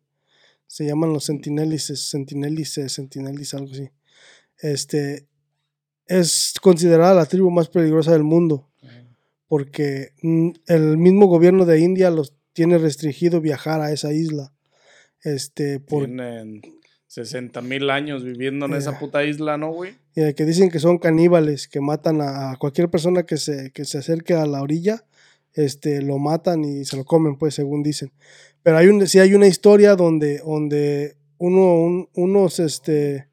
Se 0.68 0.86
llaman 0.86 1.12
los 1.12 1.26
sentinelices, 1.26 2.02
sentinelices, 2.02 2.92
sentinelis, 2.92 3.54
algo 3.56 3.72
así. 3.72 3.90
Este. 4.60 5.28
Es 6.06 6.54
considerada 6.62 7.16
la 7.16 7.26
tribu 7.26 7.50
más 7.50 7.68
peligrosa 7.70 8.12
del 8.12 8.24
mundo. 8.24 8.70
Porque 9.48 10.14
mm, 10.22 10.50
el 10.68 10.98
mismo 10.98 11.26
gobierno 11.26 11.66
de 11.66 11.80
India 11.80 12.12
los 12.12 12.36
tiene 12.54 12.78
restringido 12.78 13.42
viajar 13.42 13.82
a 13.82 13.92
esa 13.92 14.14
isla. 14.14 14.54
Este, 15.24 15.80
por, 15.80 16.06
Tienen 16.06 16.62
60 17.10 17.62
mil 17.62 17.90
años 17.90 18.24
viviendo 18.24 18.68
en 18.68 18.76
esa 18.76 18.92
Eh. 18.92 18.98
puta 19.00 19.24
isla, 19.24 19.58
¿no, 19.58 19.72
güey? 19.74 19.94
eh, 20.16 20.34
que 20.36 20.46
dicen 20.46 20.70
que 20.70 20.80
son 20.80 21.00
caníbales, 21.00 21.68
que 21.68 21.82
matan 21.82 22.22
a, 22.22 22.52
a 22.52 22.58
cualquier 22.58 22.90
persona 22.90 23.24
que 23.24 23.38
se, 23.38 23.72
que 23.72 23.84
se 23.86 23.98
acerque 23.98 24.34
a 24.36 24.46
la 24.46 24.62
orilla, 24.62 25.06
este, 25.54 26.02
lo 26.04 26.20
matan 26.20 26.64
y 26.64 26.86
se 26.86 26.96
lo 26.98 27.06
comen, 27.06 27.36
pues, 27.36 27.56
según 27.56 27.82
dicen. 27.82 28.12
Pero 28.62 28.78
hay 28.78 28.88
un, 28.88 29.08
sí 29.08 29.18
hay 29.20 29.34
una 29.34 29.48
historia 29.48 29.96
donde, 29.96 30.38
donde 30.40 31.16
uno, 31.40 31.74
un- 31.76 32.10
unos, 32.14 32.60
este, 32.60 33.28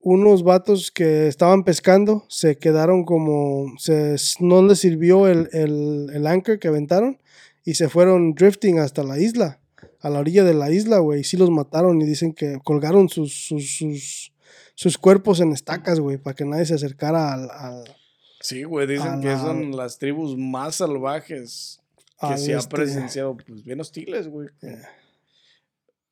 unos 0.00 0.42
vatos 0.42 0.90
que 0.90 1.28
estaban 1.28 1.62
pescando 1.64 2.24
se 2.28 2.56
quedaron 2.58 3.04
como, 3.04 3.72
se, 3.78 4.16
no 4.40 4.62
les 4.62 4.78
sirvió 4.80 5.28
el, 5.28 5.48
el, 5.52 6.08
el 6.12 6.26
anchor 6.26 6.58
que 6.58 6.68
aventaron 6.68 7.18
y 7.64 7.74
se 7.74 7.88
fueron 7.88 8.34
drifting 8.34 8.78
hasta 8.80 9.02
la 9.04 9.18
isla, 9.18 9.60
a 10.00 10.10
la 10.10 10.18
orilla 10.20 10.44
de 10.44 10.54
la 10.54 10.70
isla, 10.70 10.98
güey, 10.98 11.24
sí 11.24 11.36
los 11.36 11.50
mataron 11.50 12.00
y 12.00 12.04
dicen 12.06 12.32
que 12.32 12.58
colgaron 12.64 13.08
sus, 13.08 13.32
sus, 13.48 13.76
sus, 13.78 14.32
sus 14.74 14.98
cuerpos 14.98 15.40
en 15.40 15.52
estacas, 15.52 16.00
güey, 16.00 16.18
para 16.18 16.34
que 16.34 16.44
nadie 16.44 16.66
se 16.66 16.74
acercara 16.74 17.32
al, 17.32 17.50
al- 17.50 17.96
Sí, 18.40 18.62
güey, 18.64 18.86
dicen 18.86 19.20
que 19.20 19.28
la- 19.28 19.40
son 19.40 19.76
las 19.76 19.98
tribus 19.98 20.36
más 20.36 20.76
salvajes 20.76 21.80
que 22.20 22.36
se 22.38 22.54
ha 22.54 22.58
este- 22.58 22.76
presenciado, 22.76 23.36
pues 23.36 23.64
bien 23.64 23.80
hostiles, 23.80 24.28
güey. 24.28 24.48
Eh. 24.62 24.82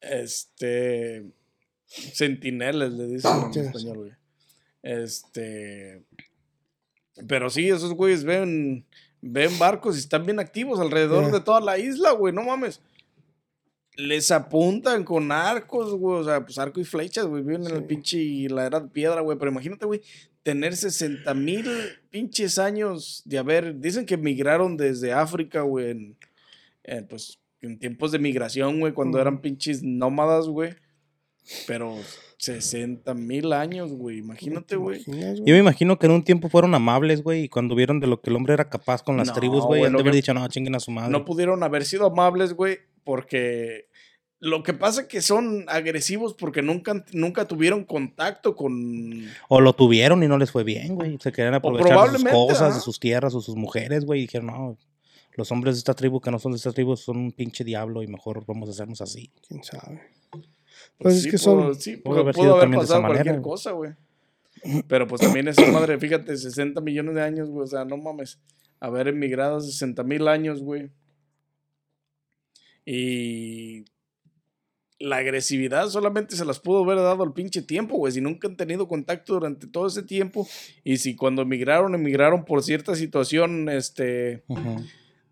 Este. 0.00 1.24
Centineles, 1.86 2.92
le 2.92 3.06
dicen 3.06 3.30
en 3.54 3.60
español, 3.66 3.96
güey. 3.98 4.10
Este. 4.82 6.02
Pero 7.28 7.48
sí, 7.50 7.68
esos 7.68 7.92
güeyes 7.94 8.24
ven, 8.24 8.84
ven 9.20 9.56
barcos 9.58 9.96
y 9.96 10.00
están 10.00 10.26
bien 10.26 10.40
activos 10.40 10.80
alrededor 10.80 11.24
Eh. 11.24 11.30
de 11.30 11.40
toda 11.40 11.60
la 11.60 11.78
isla, 11.78 12.12
güey, 12.12 12.34
no 12.34 12.42
mames. 12.42 12.80
Les 13.96 14.30
apuntan 14.30 15.04
con 15.04 15.30
arcos, 15.30 15.94
güey, 15.94 16.20
o 16.20 16.24
sea, 16.24 16.44
pues 16.44 16.58
arco 16.58 16.80
y 16.80 16.84
flechas, 16.84 17.26
güey, 17.26 17.42
viven 17.42 17.66
en 17.66 17.76
el 17.76 17.84
pinche 17.84 18.18
la 18.48 18.66
era 18.66 18.80
de 18.80 18.88
piedra, 18.88 19.20
güey, 19.20 19.38
pero 19.38 19.50
imagínate, 19.50 19.86
güey, 19.86 20.00
tener 20.42 20.76
60 20.76 21.32
mil 21.34 21.66
pinches 22.10 22.58
años 22.58 23.22
de 23.24 23.38
haber, 23.38 23.78
dicen 23.78 24.04
que 24.04 24.16
migraron 24.16 24.76
desde 24.76 25.12
África, 25.12 25.62
güey, 25.62 25.90
en, 25.90 26.16
en, 26.82 27.06
pues, 27.06 27.38
en 27.60 27.78
tiempos 27.78 28.10
de 28.12 28.18
migración, 28.18 28.80
güey, 28.80 28.92
cuando 28.92 29.20
eran 29.20 29.40
pinches 29.40 29.82
nómadas, 29.82 30.48
güey, 30.48 30.74
pero 31.66 31.96
60 32.38 33.14
mil 33.14 33.52
años, 33.52 33.92
güey, 33.92 34.18
imagínate, 34.18 34.76
güey. 34.76 35.02
¿Imaginas, 35.06 35.38
Yo 35.38 35.54
me 35.54 35.58
imagino 35.58 35.98
que 35.98 36.06
en 36.06 36.12
un 36.12 36.24
tiempo 36.24 36.48
fueron 36.48 36.74
amables, 36.74 37.22
güey, 37.22 37.44
y 37.44 37.48
cuando 37.48 37.74
vieron 37.74 38.00
de 38.00 38.06
lo 38.06 38.20
que 38.20 38.30
el 38.30 38.36
hombre 38.36 38.54
era 38.54 38.68
capaz 38.68 39.02
con 39.02 39.16
las 39.16 39.28
No, 39.28 39.34
tribus, 39.34 39.64
güey, 39.64 39.84
han 39.84 39.92
de 39.92 40.00
haber 40.00 40.14
dicho, 40.14 40.34
no, 40.34 40.46
chinguen 40.48 40.74
a 40.74 40.80
su 40.80 40.90
madre. 40.90 41.10
No 41.10 41.24
pudieron 41.24 41.62
haber 41.62 41.84
sido 41.84 42.06
amables, 42.06 42.52
güey, 42.52 42.78
porque 43.04 43.86
lo 44.40 44.62
que 44.62 44.74
pasa 44.74 45.02
es 45.02 45.06
que 45.06 45.22
son 45.22 45.64
agresivos 45.68 46.34
porque 46.34 46.60
nunca, 46.62 47.04
nunca 47.12 47.46
tuvieron 47.46 47.84
contacto 47.84 48.54
con... 48.56 49.26
O 49.48 49.60
lo 49.60 49.72
tuvieron 49.74 50.22
y 50.22 50.28
no 50.28 50.36
les 50.38 50.50
fue 50.50 50.64
bien, 50.64 50.94
güey. 50.96 51.16
Se 51.20 51.32
querían 51.32 51.54
aprovechar 51.54 52.10
de 52.12 52.18
sus 52.18 52.28
cosas, 52.30 52.62
ajá. 52.62 52.74
de 52.74 52.80
sus 52.80 53.00
tierras 53.00 53.34
o 53.34 53.40
sus 53.40 53.56
mujeres, 53.56 54.04
güey. 54.04 54.20
Y 54.20 54.22
dijeron, 54.24 54.48
no, 54.48 54.76
los 55.34 55.50
hombres 55.50 55.76
de 55.76 55.78
esta 55.78 55.94
tribu 55.94 56.20
que 56.20 56.30
no 56.30 56.38
son 56.38 56.52
de 56.52 56.56
esta 56.58 56.72
tribu 56.72 56.96
son 56.96 57.16
un 57.16 57.32
pinche 57.32 57.64
diablo 57.64 58.02
y 58.02 58.06
mejor 58.06 58.44
vamos 58.46 58.68
a 58.68 58.72
hacernos 58.72 59.00
así. 59.00 59.30
quién 59.48 59.62
sabe. 59.64 60.02
Pues, 60.30 60.44
Pues 60.98 61.14
es 61.16 61.22
sí, 61.22 61.30
que 61.30 61.36
pudo- 61.36 61.40
son- 61.72 61.74
sí, 61.80 61.96
pudo 61.96 62.20
haber 62.20 62.34
pudo 62.34 62.56
haber 62.56 62.68
esa 62.68 62.78
pasado 62.80 63.00
cualquier 63.02 63.26
manera, 63.26 63.42
cosa, 63.42 63.70
güey. 63.72 63.92
Pero 64.88 65.06
pues 65.06 65.20
también 65.20 65.48
esa 65.48 65.66
madre, 65.72 65.98
fíjate, 65.98 66.36
60 66.36 66.80
millones 66.80 67.14
de 67.14 67.22
años, 67.22 67.48
güey, 67.50 67.64
o 67.64 67.66
sea, 67.66 67.84
no 67.84 67.96
mames. 67.96 68.38
Haber 68.80 69.08
emigrado 69.08 69.60
60 69.60 70.02
mil 70.04 70.28
años, 70.28 70.60
güey. 70.62 70.90
Y 72.84 73.84
la 74.98 75.16
agresividad 75.18 75.88
solamente 75.88 76.36
se 76.36 76.44
las 76.44 76.60
pudo 76.60 76.84
haber 76.84 76.98
dado 76.98 77.22
al 77.22 77.32
pinche 77.32 77.62
tiempo, 77.62 77.96
güey. 77.96 78.12
Si 78.12 78.20
nunca 78.20 78.48
han 78.48 78.56
tenido 78.56 78.88
contacto 78.88 79.34
durante 79.34 79.66
todo 79.66 79.86
ese 79.86 80.02
tiempo. 80.02 80.46
Y 80.82 80.98
si 80.98 81.14
cuando 81.16 81.42
emigraron, 81.42 81.94
emigraron 81.94 82.44
por 82.44 82.62
cierta 82.62 82.94
situación, 82.94 83.68
este, 83.68 84.44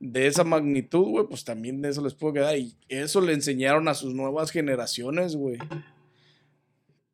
de 0.00 0.26
esa 0.26 0.44
magnitud, 0.44 1.06
güey, 1.06 1.26
pues 1.28 1.44
también 1.44 1.80
de 1.80 1.90
eso 1.90 2.02
les 2.02 2.14
puedo 2.14 2.34
quedar. 2.34 2.56
Y 2.58 2.74
eso 2.88 3.20
le 3.20 3.32
enseñaron 3.32 3.88
a 3.88 3.94
sus 3.94 4.14
nuevas 4.14 4.50
generaciones, 4.50 5.36
güey. 5.36 5.58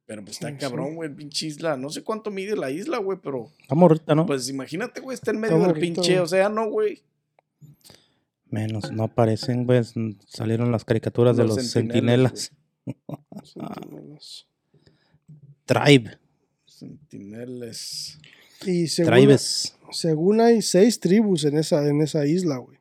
Pero 0.06 0.24
pues 0.24 0.36
está 0.36 0.56
cabrón, 0.56 0.94
güey, 0.94 1.14
pinche 1.14 1.46
isla. 1.46 1.76
No 1.76 1.90
sé 1.90 2.02
cuánto 2.02 2.30
mide 2.30 2.56
la 2.56 2.70
isla, 2.70 2.96
güey, 2.96 3.18
pero 3.22 3.50
Está 3.60 3.74
morrita, 3.74 4.14
¿no? 4.14 4.24
pues 4.24 4.48
imagínate, 4.48 5.02
güey, 5.02 5.14
está 5.14 5.32
en 5.32 5.38
medio 5.40 5.56
Está 5.56 5.66
del 5.66 5.74
morrito, 5.76 5.94
pinche 6.00 6.12
güey. 6.12 6.24
océano, 6.24 6.70
güey. 6.70 7.02
Menos, 8.50 8.90
no 8.92 9.04
aparecen, 9.04 9.64
güey. 9.66 9.80
s- 9.80 9.94
Salieron 10.26 10.72
las 10.72 10.84
caricaturas 10.84 11.36
de 11.36 11.44
Los 11.44 11.70
centinelas. 11.70 12.52
Sentinelas. 13.42 14.46
Tribe. 15.66 16.18
Sentineles. 16.66 18.18
Y 18.66 18.88
según, 18.88 19.12
Tribes. 19.12 19.76
según 19.90 20.40
hay 20.40 20.62
seis 20.62 20.98
tribus 20.98 21.44
en 21.44 21.58
esa, 21.58 21.86
en 21.86 22.00
esa 22.00 22.26
isla, 22.26 22.56
güey. 22.58 22.78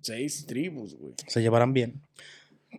Seis 0.00 0.46
tribus, 0.46 0.94
güey. 0.96 1.14
Se 1.26 1.40
llevarán 1.42 1.72
bien. 1.72 2.00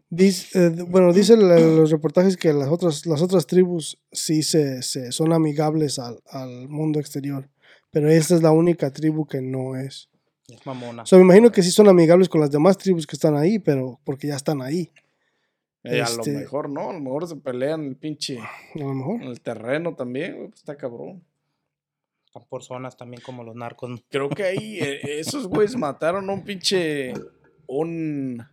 Dice, 0.10 0.66
eh, 0.66 0.70
bueno, 0.88 1.14
dicen 1.14 1.40
los 1.48 1.92
reportajes 1.92 2.38
que 2.38 2.54
las 2.54 2.70
otras, 2.70 3.06
las 3.06 3.22
otras 3.22 3.46
tribus 3.48 4.00
sí 4.12 4.42
se, 4.44 4.82
se- 4.82 5.12
son 5.12 5.34
amigables 5.34 6.00
al, 6.00 6.20
al 6.26 6.68
mundo 6.68 7.00
exterior. 7.00 7.48
Pero 7.92 8.10
esta 8.10 8.36
es 8.36 8.42
la 8.44 8.52
única 8.52 8.92
tribu 8.92 9.26
que 9.28 9.42
no 9.42 9.76
es. 9.76 10.10
Es 10.54 10.66
mamona. 10.66 11.04
O 11.04 11.06
sea, 11.06 11.18
me 11.18 11.24
imagino 11.26 11.52
que 11.52 11.62
sí 11.64 11.72
son 11.72 11.88
amigables 11.88 12.28
con 12.30 12.42
las 12.42 12.52
demás 12.52 12.78
tribus 12.78 13.06
que 13.06 13.16
están 13.16 13.36
ahí, 13.38 13.60
pero 13.60 14.00
porque 14.04 14.28
ya 14.28 14.36
están 14.36 14.62
ahí. 14.62 14.92
Eh, 15.84 16.02
Este- 16.02 16.32
A 16.32 16.34
lo 16.34 16.40
mejor, 16.40 16.70
¿no? 16.70 16.90
A 16.90 16.94
lo 16.94 17.00
mejor 17.00 17.28
se 17.28 17.36
pelean 17.36 17.84
el 17.86 17.96
pinche. 17.96 18.40
A 18.40 18.80
lo 18.80 18.94
mejor. 18.94 19.22
En 19.22 19.28
el 19.30 19.42
terreno 19.42 19.96
también, 19.96 20.36
güey. 20.36 20.48
Pues 20.50 20.60
está 20.60 20.76
cabrón. 20.76 21.24
Están 22.26 22.44
por 22.50 22.64
zonas 22.64 22.98
también 22.98 23.22
como 23.24 23.44
los 23.44 23.56
narcos. 23.56 23.90
¿no? 23.90 23.98
Creo 24.10 24.30
que 24.30 24.44
ahí 24.44 24.80
eh, 24.80 25.00
esos 25.20 25.48
güeyes 25.48 25.76
mataron 25.76 26.30
a 26.30 26.34
un 26.34 26.44
pinche. 26.44 27.14
Un. 27.68 28.44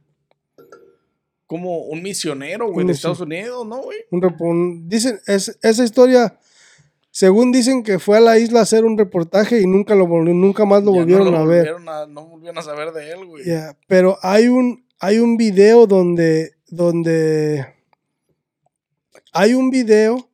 Como 1.47 1.79
un 1.85 2.03
misionero, 2.03 2.67
güey, 2.71 2.83
Un 2.83 2.87
de 2.89 2.93
misionero. 2.93 3.13
Estados 3.13 3.21
Unidos, 3.21 3.67
¿no, 3.67 3.83
güey? 3.83 3.99
Un- 4.41 4.89
dicen, 4.89 5.21
es, 5.27 5.57
esa 5.63 5.85
historia, 5.85 6.39
según 7.19 7.51
dicen 7.51 7.83
que 7.83 7.99
fue 7.99 8.19
a 8.19 8.21
la 8.21 8.39
isla 8.39 8.59
a 8.59 8.65
hacer 8.65 8.85
un 8.85 8.99
reportaje 8.99 9.63
y 9.63 9.67
nunca, 9.67 9.95
lo 9.95 10.07
nunca 10.07 10.67
más 10.67 10.85
lo 10.85 10.93
Ya 10.93 10.99
no 10.99 11.05
volvieron 11.07 11.35
a 11.35 11.45
ver. 11.45 11.65
volvieron 11.73 11.89
a- 11.89 12.07
no 12.07 12.27
volvieron 12.27 12.59
a 12.59 12.63
saber 12.63 12.93
de 12.93 13.11
él, 13.11 13.25
güey. 13.25 13.43
Pero 13.87 14.19
hay 14.21 14.49
un, 14.49 14.85
hay 14.99 15.19
un 15.19 15.39
video 15.39 15.87
donde, 15.87 16.57
donde 16.69 17.65
hay 19.33 19.55
un 19.55 19.71
video 19.71 20.29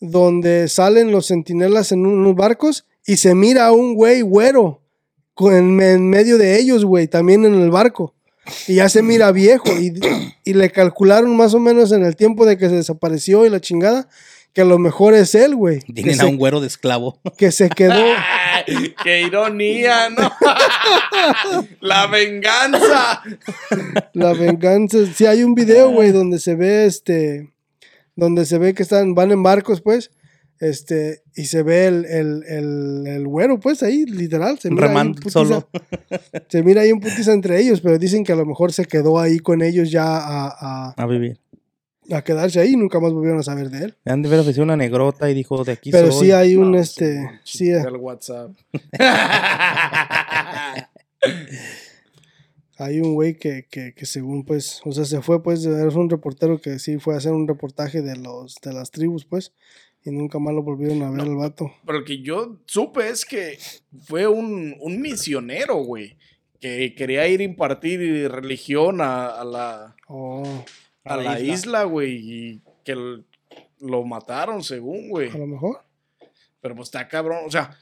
donde 0.00 0.68
salen 0.68 1.12
los 1.12 1.26
centinelas 1.26 1.92
en 1.92 2.06
unos 2.06 2.34
barcos 2.34 2.86
y 3.04 3.18
se 3.18 3.34
mira 3.34 3.66
a 3.66 3.72
un 3.72 3.94
güey 3.94 4.22
güero 4.22 4.80
en 5.38 5.76
medio 6.08 6.38
de 6.38 6.58
ellos, 6.58 6.86
güey, 6.86 7.08
también 7.08 7.44
en 7.44 7.52
el 7.52 7.70
barco. 7.70 8.14
Y 8.66 8.76
ya 8.76 8.88
se 8.88 9.02
mira 9.02 9.30
viejo 9.32 9.68
y, 9.78 9.92
y 10.44 10.54
le 10.54 10.70
calcularon 10.70 11.36
más 11.36 11.52
o 11.52 11.60
menos 11.60 11.92
en 11.92 12.06
el 12.06 12.16
tiempo 12.16 12.46
de 12.46 12.56
que 12.56 12.70
se 12.70 12.76
desapareció 12.76 13.44
y 13.44 13.50
la 13.50 13.60
chingada, 13.60 14.08
que 14.58 14.62
a 14.62 14.64
lo 14.64 14.80
mejor 14.80 15.14
es 15.14 15.36
él, 15.36 15.54
güey. 15.54 15.78
Que, 15.78 15.92
Tienen 15.92 16.14
a 16.20 16.24
se- 16.24 16.28
un 16.28 16.36
güero 16.36 16.60
de 16.60 16.66
esclavo. 16.66 17.20
que 17.36 17.52
se 17.52 17.68
quedó... 17.68 17.94
¡Qué 19.04 19.22
ironía, 19.22 20.10
no! 20.10 20.32
¡La 21.80 22.08
venganza! 22.08 23.22
La 24.14 24.32
venganza. 24.32 24.98
Sí, 25.14 25.26
hay 25.26 25.44
un 25.44 25.54
video, 25.54 25.90
güey, 25.92 26.10
donde 26.10 26.40
se 26.40 26.56
ve 26.56 26.86
este. 26.86 27.52
Donde 28.16 28.46
se 28.46 28.58
ve 28.58 28.74
que 28.74 28.82
están, 28.82 29.14
van 29.14 29.30
en 29.30 29.44
barcos, 29.44 29.80
pues. 29.80 30.10
Este, 30.58 31.22
y 31.36 31.44
se 31.44 31.62
ve 31.62 31.86
el, 31.86 32.04
el, 32.06 32.42
el, 32.48 33.06
el 33.06 33.26
güero, 33.28 33.60
pues, 33.60 33.84
ahí, 33.84 34.04
literal. 34.06 34.58
Se 34.58 34.70
mira 34.70 34.86
ahí 34.86 34.90
un 34.90 34.96
Remando 34.96 35.20
putiza- 35.20 35.30
solo. 35.30 35.68
Se 36.48 36.62
mira 36.64 36.82
ahí 36.82 36.90
un 36.90 36.98
putiza 36.98 37.32
entre 37.32 37.60
ellos, 37.60 37.80
pero 37.80 37.96
dicen 37.96 38.24
que 38.24 38.32
a 38.32 38.36
lo 38.36 38.44
mejor 38.44 38.72
se 38.72 38.86
quedó 38.86 39.20
ahí 39.20 39.38
con 39.38 39.62
ellos 39.62 39.88
ya 39.92 40.16
a, 40.16 40.48
a, 40.48 40.94
A 40.96 41.06
vivir. 41.06 41.38
A 42.10 42.22
quedarse 42.22 42.60
ahí 42.60 42.72
y 42.72 42.76
nunca 42.76 43.00
más 43.00 43.12
volvieron 43.12 43.38
a 43.40 43.42
saber 43.42 43.70
de 43.70 43.84
él. 43.86 43.96
Le 44.04 44.12
han 44.12 44.22
de 44.22 44.28
haber 44.28 44.40
ofrecido 44.40 44.64
una 44.64 44.76
negrota 44.76 45.30
y 45.30 45.34
dijo, 45.34 45.64
de 45.64 45.72
aquí 45.72 45.90
Pero 45.90 46.10
soy. 46.12 46.26
sí 46.26 46.32
hay 46.32 46.56
un, 46.56 46.72
No, 46.72 46.78
este, 46.78 47.40
sí, 47.44 47.70
el 47.70 47.96
WhatsApp. 47.96 48.52
hay 52.78 53.00
un 53.00 53.14
güey 53.14 53.34
que, 53.36 53.66
que, 53.68 53.92
que 53.94 54.06
según, 54.06 54.44
pues, 54.44 54.80
o 54.84 54.92
sea, 54.92 55.04
se 55.04 55.20
fue, 55.20 55.42
pues, 55.42 55.64
es 55.64 55.94
un 55.94 56.08
reportero 56.08 56.60
que 56.60 56.78
sí 56.78 56.98
fue 56.98 57.14
a 57.14 57.18
hacer 57.18 57.32
un 57.32 57.48
reportaje 57.48 58.02
de 58.02 58.16
los, 58.16 58.54
de 58.62 58.72
las 58.72 58.90
tribus, 58.90 59.24
pues, 59.24 59.52
y 60.04 60.10
nunca 60.10 60.38
más 60.38 60.54
lo 60.54 60.62
volvieron 60.62 61.02
a 61.02 61.10
ver 61.10 61.22
al 61.22 61.34
vato. 61.36 61.72
Pero 61.84 61.98
lo 62.00 62.04
que 62.04 62.22
yo 62.22 62.58
supe 62.66 63.08
es 63.08 63.24
que 63.24 63.58
fue 64.02 64.26
un, 64.28 64.76
un 64.80 65.00
misionero, 65.00 65.76
güey. 65.82 66.16
Que 66.60 66.94
quería 66.96 67.28
ir 67.28 67.40
a 67.40 67.44
impartir 67.44 68.28
religión 68.32 69.00
a, 69.00 69.26
a 69.28 69.44
la, 69.44 69.96
Oh, 70.08 70.64
a 71.08 71.16
la 71.16 71.40
isla, 71.40 71.84
güey. 71.84 72.16
Y 72.16 72.60
que 72.84 72.96
lo 73.80 74.04
mataron, 74.04 74.62
según, 74.62 75.08
güey. 75.08 75.30
a 75.30 75.38
lo 75.38 75.46
mejor. 75.46 75.84
Pero 76.60 76.74
pues 76.74 76.88
está 76.88 77.06
cabrón. 77.08 77.40
O 77.46 77.50
sea, 77.50 77.76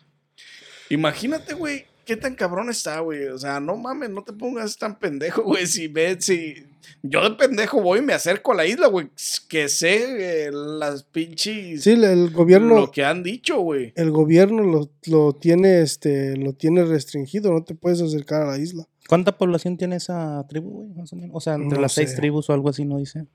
imagínate, 0.90 1.54
güey, 1.54 1.86
qué 2.04 2.16
tan 2.16 2.34
cabrón 2.34 2.70
está, 2.70 3.00
güey. 3.00 3.26
O 3.26 3.38
sea, 3.38 3.60
no 3.60 3.76
mames, 3.76 4.10
no 4.10 4.22
te 4.22 4.32
pongas 4.32 4.76
tan 4.78 4.98
pendejo, 4.98 5.42
güey. 5.44 5.66
Si 5.66 5.88
ves, 5.88 6.24
si. 6.24 6.66
Yo 7.03 7.22
de 7.29 7.37
pendejo 7.37 7.81
voy 7.81 8.01
y 8.01 8.03
me 8.03 8.12
acerco 8.12 8.53
a 8.53 8.57
la 8.57 8.66
isla, 8.66 8.88
güey. 8.88 9.09
Que 9.49 9.68
sé 9.68 10.46
eh, 10.46 10.51
las 10.53 11.03
pinches. 11.05 11.83
Sí, 11.85 11.90
el 11.92 12.31
gobierno, 12.31 12.77
Lo 12.77 12.90
que 12.90 13.05
han 13.05 13.22
dicho, 13.22 13.61
güey. 13.61 13.92
el 13.96 14.11
gobierno 14.11 14.62
lo, 14.62 14.90
lo 15.07 15.33
tiene, 15.35 15.81
este, 15.83 16.37
lo 16.37 16.53
tiene 16.53 16.85
restringido, 16.85 17.53
no 17.53 17.62
te 17.64 17.75
puedes 17.75 18.01
acercar 18.03 18.42
a 18.42 18.51
la 18.53 18.59
isla. 18.59 18.88
¿Cuánta 19.09 19.37
población 19.38 19.77
tiene 19.77 19.96
esa 19.96 20.44
tribu, 20.49 20.70
güey? 20.70 20.88
Más 20.90 21.12
o 21.12 21.16
menos. 21.16 21.31
O 21.37 21.40
sea, 21.40 21.55
entre 21.55 21.77
No 21.77 21.83
las 21.83 21.92
seis 21.92 22.14
tribus 22.16 22.51
o 22.51 22.53
algo 22.53 22.68
así, 22.68 22.85
¿no 22.85 22.99
dice? 22.99 23.27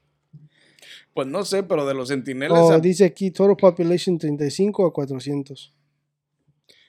Pues 1.13 1.27
no 1.27 1.43
sé, 1.45 1.63
pero 1.63 1.85
de 1.85 1.93
los 1.93 2.09
centinelas. 2.09 2.59
Oh, 2.59 2.71
a- 2.71 2.79
dice 2.79 3.05
aquí, 3.05 3.31
total 3.31 3.55
population 3.57 4.17
35 4.17 4.85
a 4.85 4.93
400. 4.93 5.73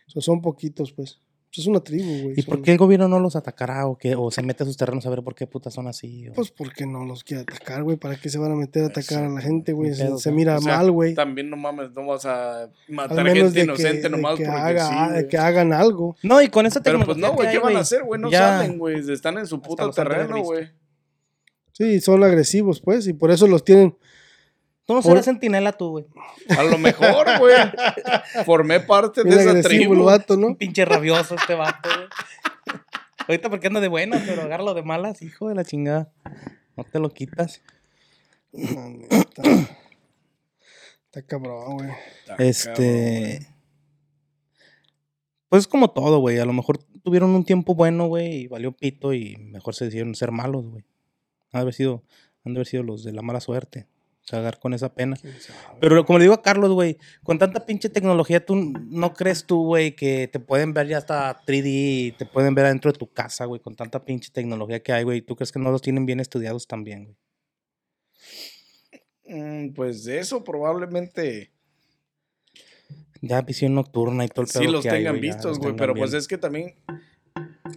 O 0.06 0.10
sea, 0.10 0.22
son 0.22 0.40
poquitos, 0.42 0.92
pues. 0.92 1.18
Es 1.54 1.66
una 1.66 1.80
tribu, 1.80 2.22
güey. 2.22 2.34
¿Y 2.34 2.42
son- 2.42 2.54
por 2.54 2.62
qué 2.62 2.72
el 2.72 2.78
gobierno 2.78 3.08
no 3.08 3.18
los 3.20 3.36
atacará 3.36 3.86
o 3.86 3.98
qué? 3.98 4.14
O 4.16 4.30
se 4.30 4.40
mete 4.42 4.62
a 4.62 4.66
sus 4.66 4.78
terrenos 4.78 5.04
a 5.04 5.10
ver 5.10 5.22
por 5.22 5.34
qué 5.34 5.46
putas 5.46 5.74
son 5.74 5.86
así. 5.86 6.26
o- 6.28 6.32
Pues 6.32 6.50
porque 6.50 6.86
no 6.86 7.04
los 7.04 7.24
quiere 7.24 7.42
atacar, 7.42 7.82
güey. 7.82 7.98
¿Para 7.98 8.16
qué 8.16 8.30
se 8.30 8.38
van 8.38 8.52
a 8.52 8.54
meter 8.54 8.84
a 8.84 8.86
atacar 8.86 9.24
a 9.24 9.28
la 9.28 9.40
gente, 9.42 9.74
güey? 9.74 9.94
Se, 9.94 10.16
se 10.16 10.32
mira 10.32 10.56
o 10.56 10.60
sea, 10.62 10.78
mal, 10.78 10.90
güey. 10.90 11.14
También 11.14 11.50
no 11.50 11.58
mames, 11.58 11.90
no 11.92 12.06
vas 12.06 12.24
a 12.24 12.70
matar 12.88 13.26
gente 13.26 13.44
de 13.44 13.52
que, 13.52 13.60
inocente 13.64 14.02
de 14.02 14.08
nomás 14.08 14.38
que 14.38 14.44
porque 14.46 14.58
haga- 14.60 15.20
sí. 15.20 15.28
que 15.28 15.36
hagan 15.36 15.72
algo. 15.74 16.16
No, 16.22 16.40
y 16.40 16.48
con 16.48 16.64
Pero 16.64 16.80
tecnología 16.80 17.06
pues 17.06 17.18
no, 17.18 17.32
güey, 17.34 17.50
¿qué 17.50 17.58
van 17.58 17.76
a 17.76 17.80
hacer, 17.80 18.02
güey? 18.04 18.18
No 18.20 18.30
ya 18.30 18.38
salen, 18.60 18.78
güey. 18.78 19.10
Están 19.12 19.36
en 19.36 19.46
su 19.46 19.60
puto 19.60 19.90
terreno, 19.90 20.42
güey. 20.42 20.70
Sí, 21.72 22.00
son 22.00 22.22
agresivos, 22.24 22.80
pues. 22.80 23.06
Y 23.06 23.12
por 23.12 23.30
eso 23.30 23.46
los 23.46 23.64
tienen. 23.64 23.96
Tú 24.92 24.96
no 24.96 25.02
por- 25.02 25.10
serás 25.12 25.24
centinela 25.26 25.72
tú, 25.72 25.90
güey. 25.90 26.04
A 26.56 26.62
lo 26.62 26.78
mejor, 26.78 27.26
güey. 27.38 27.54
Formé 28.44 28.80
parte 28.80 29.24
de 29.24 29.30
esa 29.30 29.50
agresivo 29.50 29.82
el 29.82 29.88
tribu. 29.88 30.04
vato, 30.04 30.36
¿no? 30.36 30.48
Un 30.48 30.56
pinche 30.56 30.84
rabioso 30.84 31.34
este 31.34 31.54
vato, 31.54 31.88
güey. 31.94 32.08
Ahorita 33.28 33.50
porque 33.50 33.66
anda 33.68 33.80
de 33.80 33.88
buenas, 33.88 34.22
pero 34.26 34.42
agárralo 34.42 34.74
de 34.74 34.82
malas, 34.82 35.22
hijo 35.22 35.48
de 35.48 35.54
la 35.54 35.64
chingada. 35.64 36.10
No 36.76 36.84
te 36.84 36.98
lo 36.98 37.10
quitas. 37.10 37.62
Está 41.06 41.22
cabrón, 41.26 41.76
güey. 41.78 41.90
Cabrón, 42.26 42.46
Este. 42.48 43.46
Pues 45.48 45.60
es 45.64 45.68
como 45.68 45.90
todo, 45.90 46.18
güey. 46.20 46.38
A 46.38 46.44
lo 46.46 46.52
mejor 46.54 46.78
tuvieron 47.02 47.30
un 47.30 47.44
tiempo 47.44 47.74
bueno, 47.74 48.06
güey, 48.06 48.32
y 48.42 48.46
valió 48.48 48.72
pito 48.72 49.12
y 49.12 49.36
mejor 49.36 49.74
se 49.74 49.84
decidieron 49.84 50.14
ser 50.14 50.32
malos, 50.32 50.66
güey. 50.66 50.84
Han 51.52 51.58
de 51.58 51.60
haber 51.60 51.74
sido, 51.74 52.02
han 52.44 52.54
de 52.54 52.58
haber 52.58 52.66
sido 52.66 52.82
los 52.82 53.04
de 53.04 53.12
la 53.12 53.20
mala 53.22 53.40
suerte. 53.40 53.86
Cagar 54.28 54.60
con 54.60 54.72
esa 54.72 54.94
pena. 54.94 55.16
Pero 55.80 56.04
como 56.06 56.18
le 56.18 56.24
digo 56.24 56.34
a 56.34 56.42
Carlos, 56.42 56.70
güey, 56.72 56.96
con 57.24 57.38
tanta 57.38 57.66
pinche 57.66 57.88
tecnología, 57.88 58.44
¿tú 58.44 58.54
no 58.54 59.14
crees 59.14 59.44
tú, 59.46 59.64
güey, 59.64 59.96
que 59.96 60.28
te 60.28 60.38
pueden 60.38 60.72
ver 60.72 60.86
ya 60.86 60.98
hasta 60.98 61.42
3D 61.44 61.64
y 61.64 62.12
te 62.12 62.24
pueden 62.24 62.54
ver 62.54 62.66
adentro 62.66 62.92
de 62.92 62.98
tu 62.98 63.12
casa, 63.12 63.46
güey, 63.46 63.60
con 63.60 63.74
tanta 63.74 64.04
pinche 64.04 64.30
tecnología 64.32 64.80
que 64.80 64.92
hay, 64.92 65.02
güey? 65.02 65.22
¿Tú 65.22 65.34
crees 65.34 65.50
que 65.50 65.58
no 65.58 65.72
los 65.72 65.82
tienen 65.82 66.06
bien 66.06 66.20
estudiados 66.20 66.68
también, 66.68 67.04
güey? 67.04 67.16
Mm, 69.24 69.72
Pues 69.74 70.04
de 70.04 70.18
eso 70.18 70.44
probablemente 70.44 71.52
Ya 73.20 73.40
visión 73.42 73.74
nocturna 73.74 74.24
y 74.24 74.28
todo 74.28 74.42
el 74.42 74.48
sí 74.48 74.66
los 74.66 74.82
que 74.84 74.90
tengan 74.90 75.20
vistos, 75.20 75.58
güey. 75.58 75.74
Pero 75.74 75.94
pues 75.94 76.12
es 76.12 76.28
que 76.28 76.38
también 76.38 76.74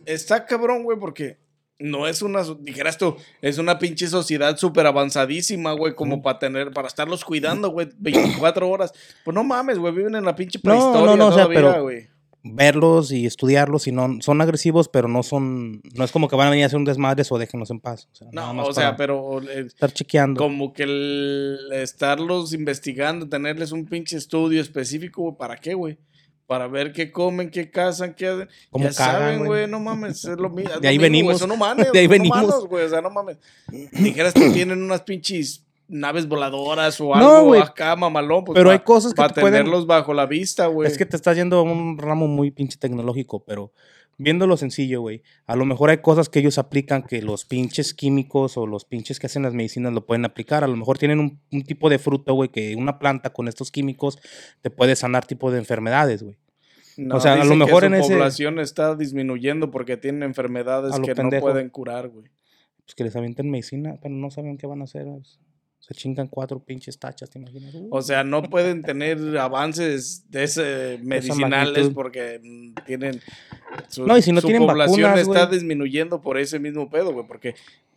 está 0.05 0.45
cabrón, 0.45 0.83
güey, 0.83 0.99
porque 0.99 1.37
no 1.79 2.07
es 2.07 2.21
una, 2.21 2.41
dijeras 2.61 2.97
tú, 2.97 3.15
es 3.41 3.57
una 3.57 3.77
pinche 3.79 4.07
sociedad 4.07 4.55
súper 4.57 4.85
avanzadísima, 4.87 5.73
güey, 5.73 5.93
como 5.95 6.21
para 6.21 6.39
tener, 6.39 6.71
para 6.71 6.87
estarlos 6.87 7.25
cuidando, 7.25 7.69
güey, 7.69 7.89
24 7.97 8.69
horas. 8.69 8.93
Pues 9.23 9.35
no 9.35 9.43
mames, 9.43 9.77
güey, 9.77 9.93
viven 9.93 10.15
en 10.15 10.25
la 10.25 10.35
pinche 10.35 10.59
No, 10.63 10.69
prehistoria 10.71 11.05
no, 11.05 11.15
no, 11.17 11.27
o 11.27 11.31
sea, 11.33 11.47
pero- 11.47 11.83
güey. 11.83 12.07
verlos 12.47 13.11
y 13.11 13.25
estudiarlos 13.25 13.87
y 13.87 13.91
no 13.91 14.21
son 14.21 14.39
agresivos, 14.39 14.87
pero 14.87 15.07
no 15.07 15.23
son 15.23 15.81
no 15.95 16.03
es 16.03 16.11
como 16.11 16.27
que 16.29 16.35
van 16.35 16.45
a 16.47 16.49
venir 16.51 16.63
a 16.63 16.67
hacer 16.67 16.77
un 16.77 16.85
desmadre 16.85 17.23
o 17.29 17.37
déjenlos 17.39 17.71
en 17.71 17.79
paz. 17.79 18.07
O 18.13 18.15
sea, 18.15 18.27
No, 18.31 18.63
o 18.63 18.71
sea, 18.71 18.95
pero 18.95 19.41
eh, 19.41 19.61
estar 19.65 19.91
chequeando. 19.91 20.37
como 20.39 20.71
que 20.71 20.83
el 20.83 21.57
estarlos 21.73 22.53
investigando, 22.53 23.27
tenerles 23.27 23.71
un 23.71 23.85
pinche 23.87 24.15
estudio 24.15 24.61
específico, 24.61 25.23
güey, 25.23 25.35
¿para 25.37 25.55
qué, 25.57 25.73
güey? 25.73 25.97
Para 26.47 26.67
ver 26.67 26.93
qué 26.93 27.11
comen, 27.11 27.49
qué 27.49 27.71
cazan, 27.71 28.13
qué 28.13 28.27
hacen. 28.27 28.49
Cómo 28.69 28.85
ya 28.85 28.93
cagan, 28.93 29.21
saben, 29.21 29.45
güey. 29.45 29.67
no 29.67 29.79
mames, 29.79 30.23
es 30.25 30.37
lo 30.37 30.49
mismo. 30.49 30.79
De 30.79 30.87
ahí 30.87 30.97
venimos. 30.99 31.33
güey, 31.33 31.39
son 31.39 31.51
humanos, 31.51 31.87
De 31.91 31.99
ahí 31.99 32.07
venimos. 32.07 32.67
güey, 32.67 32.85
o 32.85 32.89
sea, 32.89 33.01
no 33.01 33.09
mames. 33.09 33.37
Dijeras 33.91 34.33
que 34.33 34.49
tienen 34.51 34.83
unas 34.83 35.01
pinches 35.01 35.63
naves 35.87 36.27
voladoras 36.27 36.99
o 37.01 37.05
No, 37.05 37.13
algo 37.15 37.43
güey. 37.47 37.61
acá, 37.61 37.95
mamalón. 37.95 38.43
Pues 38.43 38.55
Pero 38.55 38.69
pa- 38.69 38.73
hay 38.73 38.79
cosas 38.79 39.13
que 39.13 39.17
Para 39.17 39.33
pueden- 39.33 39.53
tenerlos 39.53 39.87
bajo 39.87 40.13
la 40.13 40.25
vista, 40.27 40.67
güey. 40.67 40.87
Es 40.87 40.97
que 40.97 41.05
te 41.05 41.15
estás 41.15 41.35
yendo 41.35 41.57
a 41.57 41.61
un 41.63 41.97
ramo 41.97 42.27
muy 42.27 42.51
pinche 42.51 42.77
tecnológico, 42.77 43.43
pero 43.43 43.71
viéndolo 44.17 44.57
sencillo, 44.57 45.01
güey. 45.01 45.21
A 45.45 45.55
lo 45.55 45.65
mejor 45.65 45.89
hay 45.89 45.97
cosas 45.97 46.29
que 46.29 46.39
ellos 46.39 46.57
aplican 46.57 47.03
que 47.03 47.21
los 47.21 47.45
pinches 47.45 47.93
químicos 47.93 48.57
o 48.57 48.65
los 48.67 48.85
pinches 48.85 49.19
que 49.19 49.27
hacen 49.27 49.43
las 49.43 49.53
medicinas 49.53 49.93
lo 49.93 50.05
pueden 50.05 50.25
aplicar. 50.25 50.63
A 50.63 50.67
lo 50.67 50.75
mejor 50.75 50.97
tienen 50.97 51.19
un, 51.19 51.39
un 51.51 51.63
tipo 51.63 51.89
de 51.89 51.99
fruto, 51.99 52.33
güey, 52.33 52.49
que 52.49 52.75
una 52.75 52.99
planta 52.99 53.31
con 53.31 53.47
estos 53.47 53.71
químicos 53.71 54.17
te 54.61 54.69
puede 54.69 54.95
sanar 54.95 55.25
tipo 55.25 55.51
de 55.51 55.59
enfermedades, 55.59 56.23
güey. 56.23 56.37
No, 56.97 57.17
o 57.17 57.19
sea, 57.19 57.33
a 57.33 57.43
lo 57.43 57.51
que 57.51 57.55
mejor 57.57 57.81
su 57.81 57.87
en 57.87 57.93
ese- 57.95 58.13
población 58.13 58.59
está 58.59 58.95
disminuyendo 58.95 59.69
porque 59.69 59.97
tienen 59.97 60.23
enfermedades 60.23 60.97
que 61.01 61.13
pendejo. 61.13 61.47
no 61.47 61.51
pueden 61.53 61.69
curar, 61.69 62.07
güey. 62.07 62.27
Pues 62.85 62.95
que 62.95 63.03
les 63.03 63.15
avienten 63.15 63.49
medicina, 63.49 63.97
pero 64.01 64.15
no 64.15 64.29
saben 64.31 64.57
qué 64.57 64.65
van 64.67 64.79
a 64.81 64.85
hacer. 64.85 65.05
pues. 65.05 65.39
Se 65.79 65.93
chingan 65.93 66.27
cuatro 66.27 66.59
pinches 66.59 66.97
tachas, 66.97 67.29
¿te 67.29 67.37
imaginas? 67.37 67.75
O 67.91 68.01
sea, 68.01 68.23
no 68.23 68.41
pueden 68.41 68.81
tener 68.81 69.19
avances 69.37 70.23
de 70.29 70.43
ese 70.43 70.99
medicinales 71.03 71.89
porque 71.89 72.39
mm, 72.43 72.73
tienen 72.85 73.21
su, 73.87 74.07
No, 74.07 74.17
y 74.17 74.21
si 74.21 74.31
no 74.31 74.41
su 74.41 74.47
tienen 74.47 74.65
población 74.65 75.11
vacunas, 75.11 75.27
está 75.27 75.45
disminuyendo 75.45 76.21
por 76.21 76.39
ese 76.39 76.57
mismo 76.57 76.89
pedo, 76.89 77.13
güey, 77.13 77.27
porque 77.27 77.55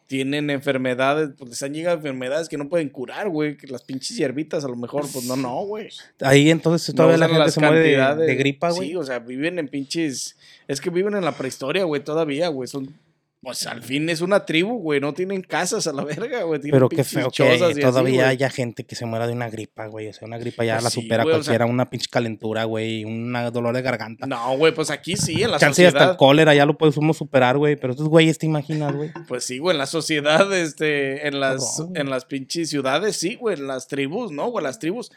tienen 0.09 0.49
enfermedades, 0.49 1.31
pues 1.37 1.51
les 1.51 1.63
han 1.63 1.75
llegado 1.75 1.99
enfermedades 1.99 2.49
que 2.49 2.57
no 2.57 2.69
pueden 2.71 2.89
curar, 2.89 3.29
güey, 3.29 3.59
que 3.59 3.67
las 3.67 3.85
pinches 3.85 4.17
hierbitas 4.17 4.65
a 4.65 4.69
lo 4.69 4.77
mejor, 4.77 5.05
pues 5.13 5.27
no, 5.27 5.37
no, 5.37 5.67
güey. 5.67 5.91
Ahí 6.21 6.51
entonces 6.51 6.95
No 6.95 6.97
todavía 6.97 7.19
la 7.19 7.27
usan 7.27 7.37
gente 7.37 7.53
se 7.53 7.61
muere 7.61 7.81
de, 7.81 8.27
de 8.27 8.35
gripa, 8.35 8.71
güey. 8.71 8.89
Sí, 8.89 8.97
o 8.97 9.05
sea, 9.05 9.19
viven 9.19 9.59
en 9.59 9.69
pinches, 9.69 10.37
es 10.67 10.81
que 10.81 10.89
viven 10.89 11.15
en 11.15 11.25
la 11.27 11.33
prehistoria, 11.33 11.85
güey, 11.85 12.03
todavía, 12.03 12.49
güey, 12.49 12.67
son 12.67 12.95
pues 13.41 13.67
al 13.69 13.83
fin 13.85 14.09
es 14.11 14.21
una 14.21 14.45
tribu, 14.45 14.79
güey, 14.81 15.01
no 15.01 15.15
tienen 15.15 15.43
casas 15.43 15.87
a 15.87 15.93
la 15.93 16.03
verga, 16.05 16.43
güey, 16.43 16.61
tienen 16.61 16.73
Pero 16.77 16.89
qué 16.89 17.05
feo 17.05 17.31
que 17.31 17.45
así, 17.45 17.81
todavía 17.81 18.15
güey. 18.25 18.31
haya 18.31 18.51
gente 18.51 18.85
que 18.85 18.97
se 18.97 19.07
muera 19.07 19.29
de 19.29 19.33
una 19.33 19.49
gripa, 19.49 19.87
güey. 19.87 20.09
O 20.09 20.13
sea, 20.13 20.27
una 20.27 20.39
gripa 20.39 20.65
ya 20.65 20.75
Pues 20.75 20.85
la 20.85 20.91
sí, 20.91 21.03
supera 21.03 21.23
güey, 21.23 21.37
o 21.37 21.39
sea- 21.39 21.45
cualquiera, 21.53 21.67
una 21.67 21.89
pinche 21.89 22.09
calentura, 22.11 22.65
güey, 22.65 23.05
un 23.05 23.33
dolor 23.53 23.75
de 23.75 23.83
garganta. 23.83 24.27
No, 24.27 24.57
güey, 24.59 24.75
pues 24.75 24.91
aquí 24.91 25.17
sí, 25.17 25.41
en 25.43 25.53
la 25.53 25.59
Chance 25.59 25.83
y 25.83 25.85
hasta 25.87 25.99
el 25.99 26.03
sociedad. 26.05 26.17
cólera 26.19 26.55
ya 26.55 26.67
lo 26.67 26.77
podemos 26.77 27.17
superar, 27.17 27.57
güey. 27.59 27.77
Pero 27.77 27.93
estos 27.93 28.09
güeyes 28.09 28.39
te 28.39 28.47
imaginas, 28.47 28.95
güey. 28.95 29.11
Pues 29.29 29.45
sí, 29.45 29.59
güey, 29.59 29.75
en 29.75 29.79
la 29.79 29.87
sociedad, 29.87 30.53
este, 30.53 31.29
en 31.29 31.39
las, 31.39 31.83
en 31.95 32.11
las 32.11 32.25
pinches 32.25 32.69
ciudades, 32.71 33.17
sí, 33.17 33.37
güey, 33.37 33.57
en 33.57 33.69
las 33.69 33.87
tribus, 33.87 34.33
¿no? 34.33 34.51
Güey, 34.51 34.65
las 34.65 34.79
tribus 34.81 35.13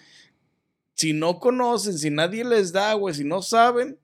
si 0.94 1.14
no 1.14 1.40
conocen, 1.40 1.98
si 1.98 2.12
nadie 2.12 2.44
les 2.46 2.72
da, 2.72 2.94
güey, 2.94 3.16
si 3.16 3.24
no 3.24 3.42
saben, 3.42 3.98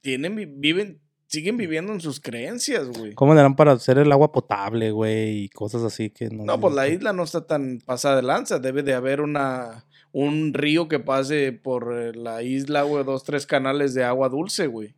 tienen, 0.00 0.36
vi- 0.36 0.46
viven, 0.46 1.00
siguen 1.28 1.56
viviendo 1.56 1.92
en 1.92 2.00
sus 2.00 2.20
creencias, 2.20 2.88
güey. 2.88 3.14
¿Cómo 3.14 3.34
le 3.34 3.40
harán 3.40 3.54
para 3.54 3.72
hacer 3.72 3.98
el 3.98 4.10
agua 4.10 4.32
potable, 4.32 4.90
güey? 4.90 5.44
Y 5.44 5.48
cosas 5.50 5.82
así 5.82 6.10
que 6.10 6.28
no. 6.30 6.44
No, 6.44 6.58
pues 6.58 6.74
la 6.74 6.88
isla 6.88 7.12
no 7.12 7.22
está 7.22 7.46
tan 7.46 7.80
pasada 7.84 8.16
de 8.16 8.22
lanza. 8.22 8.58
Debe 8.58 8.82
de 8.82 8.94
haber 8.94 9.20
una 9.20 9.84
un 10.12 10.54
río 10.54 10.88
que 10.88 10.98
pase 10.98 11.52
por 11.52 11.94
eh, 11.96 12.12
la 12.14 12.42
isla, 12.42 12.82
güey, 12.82 13.04
dos, 13.04 13.24
tres 13.24 13.46
canales 13.46 13.94
de 13.94 14.04
agua 14.04 14.28
dulce, 14.28 14.66
güey. 14.66 14.94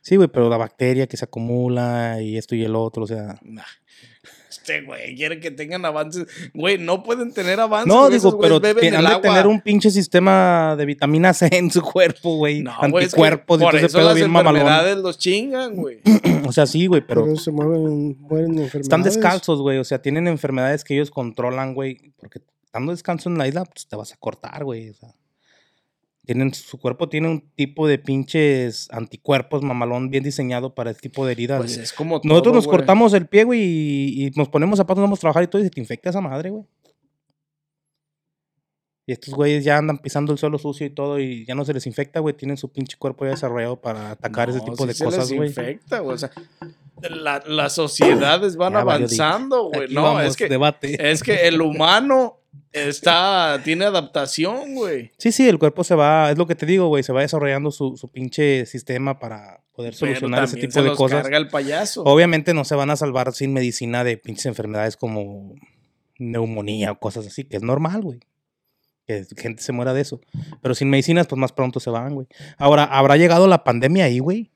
Sí, 0.00 0.16
güey, 0.16 0.28
pero 0.28 0.48
la 0.48 0.56
bacteria 0.56 1.06
que 1.06 1.16
se 1.16 1.24
acumula 1.24 2.22
y 2.22 2.36
esto 2.36 2.54
y 2.54 2.62
el 2.64 2.76
otro, 2.76 3.04
o 3.04 3.06
sea. 3.06 3.38
Nah. 3.42 3.62
Este, 4.62 4.82
güey, 4.82 5.16
quiere 5.16 5.40
que 5.40 5.50
tengan 5.50 5.84
avances. 5.84 6.26
Güey, 6.54 6.78
no 6.78 7.02
pueden 7.02 7.32
tener 7.34 7.58
avances. 7.58 7.92
No, 7.92 8.06
esos 8.06 8.32
digo, 8.32 8.40
pero 8.40 8.60
tienen 8.60 9.04
de 9.04 9.16
tener 9.16 9.48
un 9.48 9.60
pinche 9.60 9.90
sistema 9.90 10.76
de 10.78 10.86
vitamina 10.86 11.34
C 11.34 11.48
en 11.50 11.68
su 11.70 11.82
cuerpo, 11.82 12.36
güey. 12.36 12.62
No, 12.62 12.70
es 12.70 12.78
que 12.78 12.86
Anticuerpos 12.86 13.58
y 13.58 13.62
por 13.64 13.70
todo 13.70 13.76
ese 13.78 13.86
eso 13.86 13.98
pedo 13.98 14.08
las 14.08 14.16
bien 14.16 14.30
mamalón. 14.30 15.02
los 15.02 15.18
chingan, 15.18 15.74
güey. 15.74 16.00
O 16.46 16.52
sea, 16.52 16.66
sí, 16.66 16.86
güey, 16.86 17.00
pero 17.06 17.24
Pero 17.24 17.36
se 17.36 17.50
mueven, 17.50 18.16
mueren 18.20 18.54
de 18.56 18.64
enfermedades. 18.64 18.74
están 18.82 19.02
descalzos, 19.02 19.60
güey. 19.60 19.78
O 19.78 19.84
sea, 19.84 20.02
tienen 20.02 20.28
enfermedades 20.28 20.84
que 20.84 20.94
ellos 20.94 21.10
controlan, 21.10 21.72
güey. 21.72 22.12
Porque 22.18 22.40
estando 22.64 22.92
descalzo 22.92 23.30
en 23.30 23.38
la 23.38 23.48
isla, 23.48 23.64
pues 23.64 23.86
te 23.86 23.96
vas 23.96 24.12
a 24.12 24.16
cortar, 24.16 24.62
güey. 24.64 24.90
O 24.90 24.94
sea, 24.94 25.14
tienen, 26.24 26.54
su 26.54 26.78
cuerpo 26.78 27.08
tiene 27.08 27.28
un 27.28 27.40
tipo 27.54 27.86
de 27.88 27.98
pinches 27.98 28.88
anticuerpos 28.92 29.62
mamalón 29.62 30.08
bien 30.10 30.22
diseñado 30.24 30.74
para 30.74 30.90
este 30.90 31.08
tipo 31.08 31.26
de 31.26 31.32
heridas. 31.32 31.58
Pues 31.58 31.72
güey. 31.74 31.84
es 31.84 31.92
como 31.92 32.20
Nosotros 32.22 32.54
nos 32.54 32.66
güey. 32.66 32.78
cortamos 32.78 33.12
el 33.14 33.26
pie, 33.26 33.44
güey, 33.44 33.60
y, 33.60 34.26
y 34.26 34.30
nos 34.36 34.48
ponemos 34.48 34.76
zapatos, 34.78 35.02
vamos 35.02 35.18
a 35.18 35.22
trabajar 35.22 35.42
y 35.42 35.48
todo, 35.48 35.60
y 35.60 35.64
se 35.64 35.70
te 35.70 35.80
infecta 35.80 36.10
esa 36.10 36.20
madre, 36.20 36.50
güey. 36.50 36.64
Y 39.04 39.12
estos 39.12 39.34
güeyes 39.34 39.64
ya 39.64 39.78
andan 39.78 39.98
pisando 39.98 40.32
el 40.32 40.38
suelo 40.38 40.58
sucio 40.58 40.86
y 40.86 40.90
todo, 40.90 41.18
y 41.18 41.44
ya 41.44 41.56
no 41.56 41.64
se 41.64 41.74
les 41.74 41.86
infecta, 41.88 42.20
güey. 42.20 42.36
Tienen 42.36 42.56
su 42.56 42.70
pinche 42.70 42.96
cuerpo 42.96 43.24
ya 43.24 43.32
desarrollado 43.32 43.80
para 43.80 44.12
atacar 44.12 44.48
ese 44.48 44.60
tipo 44.60 44.76
sí 44.76 44.86
de 44.86 44.94
se 44.94 45.04
cosas, 45.04 45.28
les 45.28 45.36
güey. 45.36 45.48
infecta, 45.48 45.98
güey. 45.98 46.14
O 46.14 46.18
sea, 46.18 46.30
la- 47.10 47.42
las 47.44 47.72
sociedades 47.74 48.54
van 48.56 48.74
Ya 48.74 48.80
avanzando, 48.80 49.64
güey. 49.70 49.92
No, 49.92 50.02
vamos, 50.04 50.22
es 50.22 50.36
que, 50.36 50.48
debate. 50.48 51.10
es 51.10 51.24
que 51.24 51.48
el 51.48 51.60
humano 51.62 52.38
está, 52.72 53.60
tiene 53.64 53.84
adaptación, 53.84 54.74
güey. 54.74 55.12
Sí, 55.18 55.32
sí, 55.32 55.48
el 55.48 55.58
cuerpo 55.58 55.84
se 55.84 55.94
va, 55.94 56.30
es 56.30 56.38
lo 56.38 56.46
que 56.46 56.54
te 56.54 56.66
digo, 56.66 56.88
güey, 56.88 57.02
se 57.02 57.12
va 57.12 57.20
desarrollando 57.20 57.70
su, 57.70 57.96
su 57.96 58.08
pinche 58.08 58.66
sistema 58.66 59.18
para 59.18 59.62
poder 59.72 59.94
Pero 59.98 60.14
solucionar 60.14 60.44
ese 60.44 60.56
tipo 60.56 60.72
se 60.72 60.82
de 60.82 60.88
los 60.88 60.98
cosas. 60.98 61.22
carga 61.22 61.38
el 61.38 61.48
payaso. 61.48 62.02
Obviamente 62.04 62.54
no 62.54 62.64
se 62.64 62.74
van 62.74 62.90
a 62.90 62.96
salvar 62.96 63.32
sin 63.32 63.52
medicina 63.52 64.04
de 64.04 64.16
pinches 64.16 64.46
enfermedades 64.46 64.96
como 64.96 65.54
neumonía 66.18 66.92
o 66.92 66.98
cosas 66.98 67.26
así, 67.26 67.44
que 67.44 67.56
es 67.56 67.62
normal, 67.62 68.02
güey. 68.02 68.20
Que 69.06 69.26
gente 69.36 69.62
se 69.62 69.72
muera 69.72 69.94
de 69.94 70.00
eso. 70.00 70.20
Pero 70.62 70.74
sin 70.74 70.88
medicinas, 70.88 71.26
pues 71.26 71.38
más 71.38 71.52
pronto 71.52 71.80
se 71.80 71.90
van, 71.90 72.14
güey. 72.14 72.26
Ahora, 72.56 72.84
¿habrá 72.84 73.16
llegado 73.16 73.48
la 73.48 73.64
pandemia 73.64 74.04
ahí, 74.04 74.20
güey? 74.20 74.50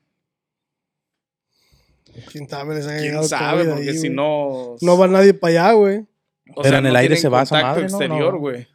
¿Quién 2.31 2.49
sabe? 2.49 2.77
Les 2.77 2.87
ha 2.87 2.97
¿Quién 2.97 3.25
sabe? 3.25 3.65
Porque 3.65 3.91
ahí, 3.91 3.99
si 3.99 4.09
no... 4.09 4.77
No 4.81 4.97
va 4.97 5.09
nadie 5.09 5.35
para 5.35 5.51
allá, 5.51 5.73
güey. 5.73 6.07
O 6.55 6.63
Pero 6.63 6.79
en 6.79 6.87
el 6.87 6.97
aire 6.97 7.17
se 7.17 7.29
va 7.29 7.41
contacto 7.41 7.67
madre, 7.67 7.81
¿no? 7.83 7.87
exterior, 7.89 8.35
No. 8.35 8.39
güey. 8.41 8.67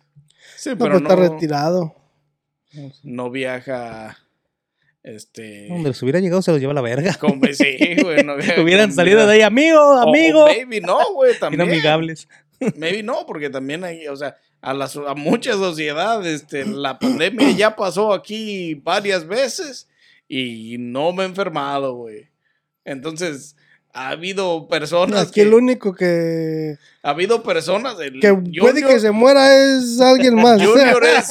Sí, 0.57 0.69
No, 0.71 0.77
pero 0.77 0.77
pero 0.77 0.99
no, 0.99 1.09
está 1.09 1.15
retirado. 1.15 1.95
no 3.03 3.29
viaja... 3.29 4.17
Este... 5.03 5.67
Donde 5.67 5.89
les 5.89 6.01
hubiera 6.03 6.19
llegado 6.19 6.41
se 6.43 6.51
los 6.51 6.59
lleva 6.61 6.73
la 6.73 6.81
verga. 6.81 7.15
Con, 7.15 7.41
sí, 7.53 7.77
güey. 8.03 8.23
No 8.23 8.35
viaja 8.35 8.61
Hubieran 8.61 8.89
con- 8.89 8.95
salido 8.95 9.25
de 9.25 9.33
ahí, 9.33 9.41
amigo, 9.41 9.79
O- 9.79 9.95
o 9.95 10.09
amigo. 10.09 10.45
maybe 10.45 10.79
no, 10.81 10.99
güey, 11.13 11.33
también. 11.39 11.61
amigables. 11.61 12.27
Maybe 12.77 13.01
no, 13.01 13.25
porque 13.25 13.49
también 13.49 13.83
hay, 13.83 14.07
o 14.07 14.15
sea, 14.15 14.37
a, 14.61 14.73
la, 14.75 14.87
so- 14.87 15.07
a 15.09 15.15
muchas 15.15 15.55
sociedades, 15.55 16.41
este, 16.43 16.65
la 16.65 16.99
pandemia 16.99 17.49
ya 17.51 17.75
pasó 17.75 18.13
aquí 18.13 18.75
varias 18.75 19.25
veces 19.25 19.89
y 20.27 20.75
no 20.77 21.11
me 21.13 21.23
he 21.23 21.25
enfermado, 21.25 21.95
güey. 21.95 22.29
Entonces, 22.85 23.55
ha 23.93 24.09
habido 24.09 24.67
personas 24.67 25.27
Aquí 25.27 25.31
que, 25.35 25.41
el 25.41 25.53
único 25.53 25.93
que, 25.93 26.77
ha 27.03 27.09
habido 27.09 27.43
personas, 27.43 27.99
el 27.99 28.19
que 28.19 28.33
puede 28.59 28.85
que 28.85 28.99
se 28.99 29.11
muera 29.11 29.53
es 29.55 29.99
alguien 29.99 30.35
más. 30.35 30.61
Junior 30.65 31.03
es, 31.03 31.29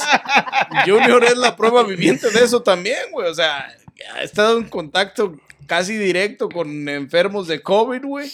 Junior 0.85 1.23
es 1.23 1.37
la 1.37 1.55
prueba 1.55 1.83
viviente 1.83 2.29
de 2.29 2.43
eso 2.43 2.61
también, 2.61 3.11
güey. 3.11 3.29
O 3.29 3.33
sea, 3.33 3.67
ha 4.15 4.23
estado 4.23 4.57
en 4.57 4.67
contacto 4.67 5.37
casi 5.65 5.97
directo 5.97 6.49
con 6.49 6.87
enfermos 6.89 7.47
de 7.47 7.61
COVID, 7.61 8.03
güey. 8.03 8.29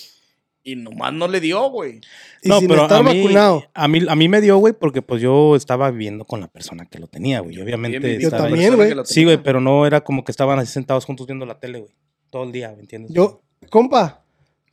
Y 0.63 0.75
nomás 0.75 1.13
no 1.13 1.29
le 1.29 1.39
dio, 1.39 1.69
güey. 1.69 2.01
no, 2.43 2.59
sin 2.59 2.67
pero 2.67 2.81
estar 2.83 2.99
a 2.99 3.03
mí, 3.03 3.21
vacunado. 3.21 3.63
a 3.73 3.87
mí, 3.87 4.01
a 4.05 4.15
mí 4.15 4.27
me 4.27 4.41
dio, 4.41 4.57
güey, 4.57 4.73
porque 4.73 5.01
pues 5.01 5.21
yo 5.21 5.55
estaba 5.55 5.89
viviendo 5.91 6.25
con 6.25 6.41
la 6.41 6.49
persona 6.49 6.85
que 6.85 6.99
lo 6.99 7.07
tenía, 7.07 7.39
güey. 7.39 7.61
Obviamente 7.61 8.19
Yo 8.19 8.29
también, 8.29 8.75
güey. 8.75 8.93
Sí, 9.05 9.23
güey, 9.23 9.37
pero 9.37 9.61
no 9.61 9.85
era 9.85 10.01
como 10.01 10.25
que 10.25 10.31
estaban 10.31 10.59
así 10.59 10.73
sentados 10.73 11.05
juntos 11.05 11.25
viendo 11.25 11.45
la 11.45 11.59
tele, 11.59 11.79
güey. 11.79 11.93
Todo 12.29 12.43
el 12.43 12.51
día, 12.51 12.73
¿me 12.75 12.81
entiendes? 12.81 13.13
Yo, 13.13 13.41
compa, 13.69 14.23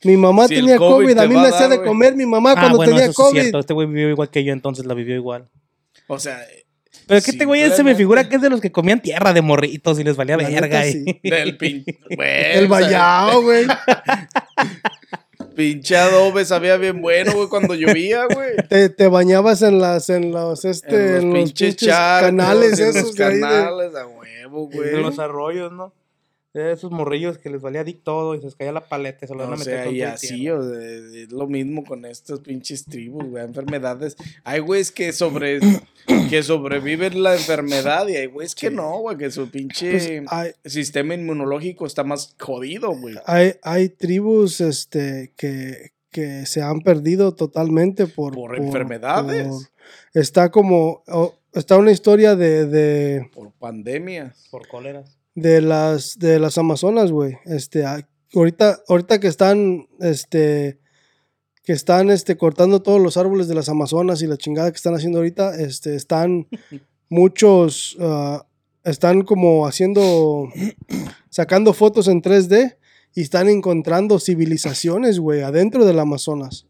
mi 0.02 0.16
mamá 0.16 0.46
Si 0.48 0.56
tenía 0.56 0.76
COVID 0.76 0.92
COVID, 1.06 1.18
a 1.18 1.26
mí 1.26 1.34
me 1.34 1.48
hacía 1.48 1.68
de 1.68 1.82
comer 1.82 2.14
mi 2.14 2.26
mamá 2.26 2.52
ah, 2.52 2.54
cuando 2.60 2.76
bueno, 2.76 2.92
tenía 2.92 3.06
eso 3.06 3.12
sí 3.12 3.22
es 3.22 3.28
COVID. 3.28 3.40
cierto. 3.40 3.58
Este 3.60 3.74
güey 3.74 3.86
vivió 3.86 4.10
igual 4.10 4.30
que 4.30 4.44
yo, 4.44 4.52
entonces 4.52 4.84
la 4.86 4.94
vivió 4.94 5.14
igual. 5.14 5.48
O 6.08 6.18
sea, 6.18 6.38
Pero 7.06 7.18
es 7.18 7.24
que 7.24 7.30
Sí, 7.32 7.36
este 7.36 7.44
güey 7.46 7.70
se 7.70 7.82
me 7.82 7.94
figura 7.94 8.28
que 8.28 8.36
es 8.36 8.42
de 8.42 8.50
los 8.50 8.60
que 8.60 8.70
comían 8.72 9.00
tierra 9.00 9.32
de 9.32 9.40
morritos 9.42 9.98
y 9.98 10.04
les 10.04 10.16
valía 10.16 10.36
La 10.36 10.48
verga. 10.48 10.80
neta, 10.80 10.84
sí. 10.84 11.20
del 11.22 11.56
pin... 11.56 11.84
güey, 12.16 12.52
El 12.58 12.68
vallado, 12.68 13.42
güey. 13.42 13.66
Pinche 15.56 15.96
adobe 15.96 16.44
sabía 16.44 16.76
bien 16.76 17.00
bueno, 17.00 17.32
güey, 17.32 17.48
cuando 17.48 17.74
llovía, 17.74 18.26
güey. 18.26 18.56
Te, 18.68 18.88
te 18.88 19.06
bañabas 19.08 19.62
en 19.62 19.78
las, 19.78 20.10
en 20.10 20.32
los, 20.32 20.64
este, 20.64 21.18
en 21.18 21.30
los, 21.32 21.34
pinches, 21.52 21.76
charcos, 21.76 22.30
canales 22.30 22.78
en 22.80 22.88
esos 22.88 23.02
los 23.02 23.14
de 23.14 23.24
ahí 23.24 23.34
de- 23.34 23.40
canales, 23.40 23.94
a 23.94 24.06
huevo, 24.06 24.68
güey. 24.68 24.90
de 24.90 25.00
los 25.00 25.18
arroyos, 25.20 25.72
¿no? 25.72 25.92
De 26.54 26.70
esos 26.72 26.92
morrillos 26.92 27.36
que 27.38 27.50
les 27.50 27.60
valía 27.60 27.82
dick 27.82 28.02
todo 28.04 28.34
y 28.34 28.38
se 28.38 28.44
les 28.44 28.54
caía 28.54 28.70
la 28.70 28.86
paleta 28.86 29.24
y 29.24 29.28
se 29.28 29.34
lo 29.34 29.40
van 29.40 29.50
a 29.50 29.54
O 29.54 29.58
meter 29.58 29.74
sea, 29.74 29.84
con 29.86 29.94
y 29.96 30.02
así, 30.02 30.48
o 30.50 30.62
de- 30.64 31.24
es 31.24 31.32
lo 31.32 31.48
mismo 31.48 31.82
con 31.84 32.04
estas 32.04 32.38
pinches 32.40 32.84
tribus, 32.84 33.24
güey, 33.28 33.44
enfermedades. 33.44 34.16
Hay 34.44 34.60
güeyes 34.60 34.92
que 34.92 35.12
sobre 35.12 35.58
que 36.30 36.42
sobreviven 36.44 37.22
la 37.24 37.34
enfermedad 37.34 38.06
y 38.06 38.14
hay 38.16 38.26
güeyes 38.26 38.54
que 38.54 38.70
no, 38.70 38.98
güey, 39.00 39.16
que 39.16 39.30
su 39.32 39.50
pinche 39.50 39.90
Pues, 39.90 40.22
hay, 40.28 40.52
sistema 40.64 41.14
inmunológico 41.14 41.86
está 41.86 42.04
más 42.04 42.36
jodido, 42.38 42.96
güey. 42.96 43.16
hay, 43.26 43.54
hay 43.62 43.88
tribus 43.88 44.60
este, 44.60 45.32
que, 45.36 45.90
que 46.10 46.46
se 46.46 46.62
han 46.62 46.82
perdido 46.82 47.34
totalmente 47.34 48.06
por, 48.06 48.32
Por 48.34 48.56
enfermedades. 48.56 49.48
por- 49.48 49.62
está 50.12 50.50
como, 50.52 51.02
oh, 51.08 51.34
está 51.52 51.76
una 51.78 51.90
historia 51.90 52.36
de, 52.36 52.66
de, 52.66 53.28
Por 53.34 53.50
pandemia. 53.54 54.34
Por 54.52 54.68
cóleras. 54.68 55.18
De 55.34 55.60
las, 55.60 56.18
de 56.18 56.38
las 56.38 56.58
Amazonas, 56.58 57.10
güey. 57.12 57.36
Este, 57.44 57.84
hay- 57.86 58.02
ahorita, 58.34 58.80
ahorita 58.88 59.20
que 59.20 59.28
están, 59.28 59.86
este, 60.00 60.78
que 61.62 61.72
están, 61.72 62.10
este, 62.10 62.36
cortando 62.36 62.82
todos 62.82 63.00
los 63.00 63.16
árboles 63.16 63.48
de 63.48 63.54
las 63.54 63.68
Amazonas 63.68 64.22
y 64.22 64.26
la 64.26 64.36
chingada 64.36 64.70
que 64.70 64.76
están 64.76 64.94
haciendo 64.94 65.18
ahorita, 65.18 65.56
este, 65.60 65.94
están 65.96 66.46
muchos, 67.08 67.96
ah, 68.00 68.46
están 68.84 69.22
como 69.22 69.66
haciendo, 69.66 70.48
sacando 71.30 71.72
fotos 71.72 72.06
en 72.08 72.20
3D 72.22 72.76
y 73.14 73.22
están 73.22 73.48
encontrando 73.48 74.18
civilizaciones, 74.20 75.18
güey, 75.20 75.40
adentro 75.42 75.84
del 75.86 75.98
Amazonas. 76.00 76.66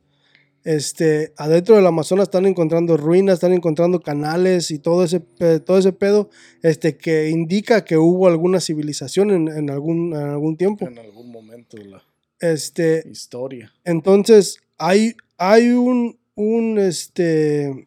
Este, 0.65 1.35
adentro 1.37 1.77
del 1.77 1.87
Amazonas 1.87 2.25
están 2.29 2.47
encontrando 2.47 2.97
ruinas, 2.97 3.35
están 3.35 3.53
encontrando 3.53 4.01
canales 4.01 4.71
y 4.71 4.79
todo 4.79 5.05
ese, 5.05 5.21
todo 5.21 5.79
ese 5.79 5.93
pedo, 5.93 6.31
este, 6.63 6.97
que 6.97 7.29
indica 7.29 7.85
que 7.85 7.99
hubo 7.99 8.27
alguna 8.29 8.61
civilización 8.61 9.31
en, 9.31 9.49
en 9.49 9.71
algún, 9.71 10.15
en 10.15 10.23
algún 10.23 10.57
tiempo. 10.57 10.87
En 10.89 10.99
algún 10.99 11.31
momento 11.31 11.77
de 11.77 11.85
la 11.85 12.03
Este, 12.41 13.05
historia. 13.11 13.73
entonces, 13.85 14.59
hay, 14.79 15.15
hay 15.37 15.69
un, 15.71 16.19
un, 16.35 16.79
este, 16.79 17.87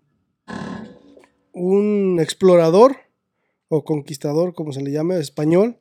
un 1.54 2.20
explorador 2.22 2.96
o 3.70 3.84
conquistador, 3.84 4.54
como 4.54 4.72
se 4.72 4.82
le 4.82 4.92
llame, 4.92 5.20
español, 5.20 5.78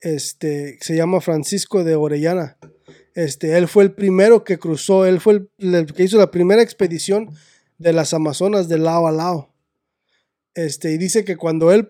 este, 0.00 0.78
se 0.80 0.96
llama 0.96 1.20
Francisco 1.20 1.84
de 1.84 1.94
Orellana. 1.94 2.56
Este, 3.18 3.58
él 3.58 3.66
fue 3.66 3.82
el 3.82 3.90
primero 3.90 4.44
que 4.44 4.60
cruzó, 4.60 5.04
él 5.04 5.18
fue 5.18 5.48
el, 5.58 5.86
que 5.92 6.04
hizo 6.04 6.18
la 6.18 6.30
primera 6.30 6.62
expedición 6.62 7.34
de 7.76 7.92
las 7.92 8.14
Amazonas 8.14 8.68
de 8.68 8.78
lado 8.78 9.08
a 9.08 9.10
lado. 9.10 9.52
Este, 10.54 10.92
y 10.92 10.98
dice 10.98 11.24
que 11.24 11.36
cuando 11.36 11.72
él, 11.72 11.88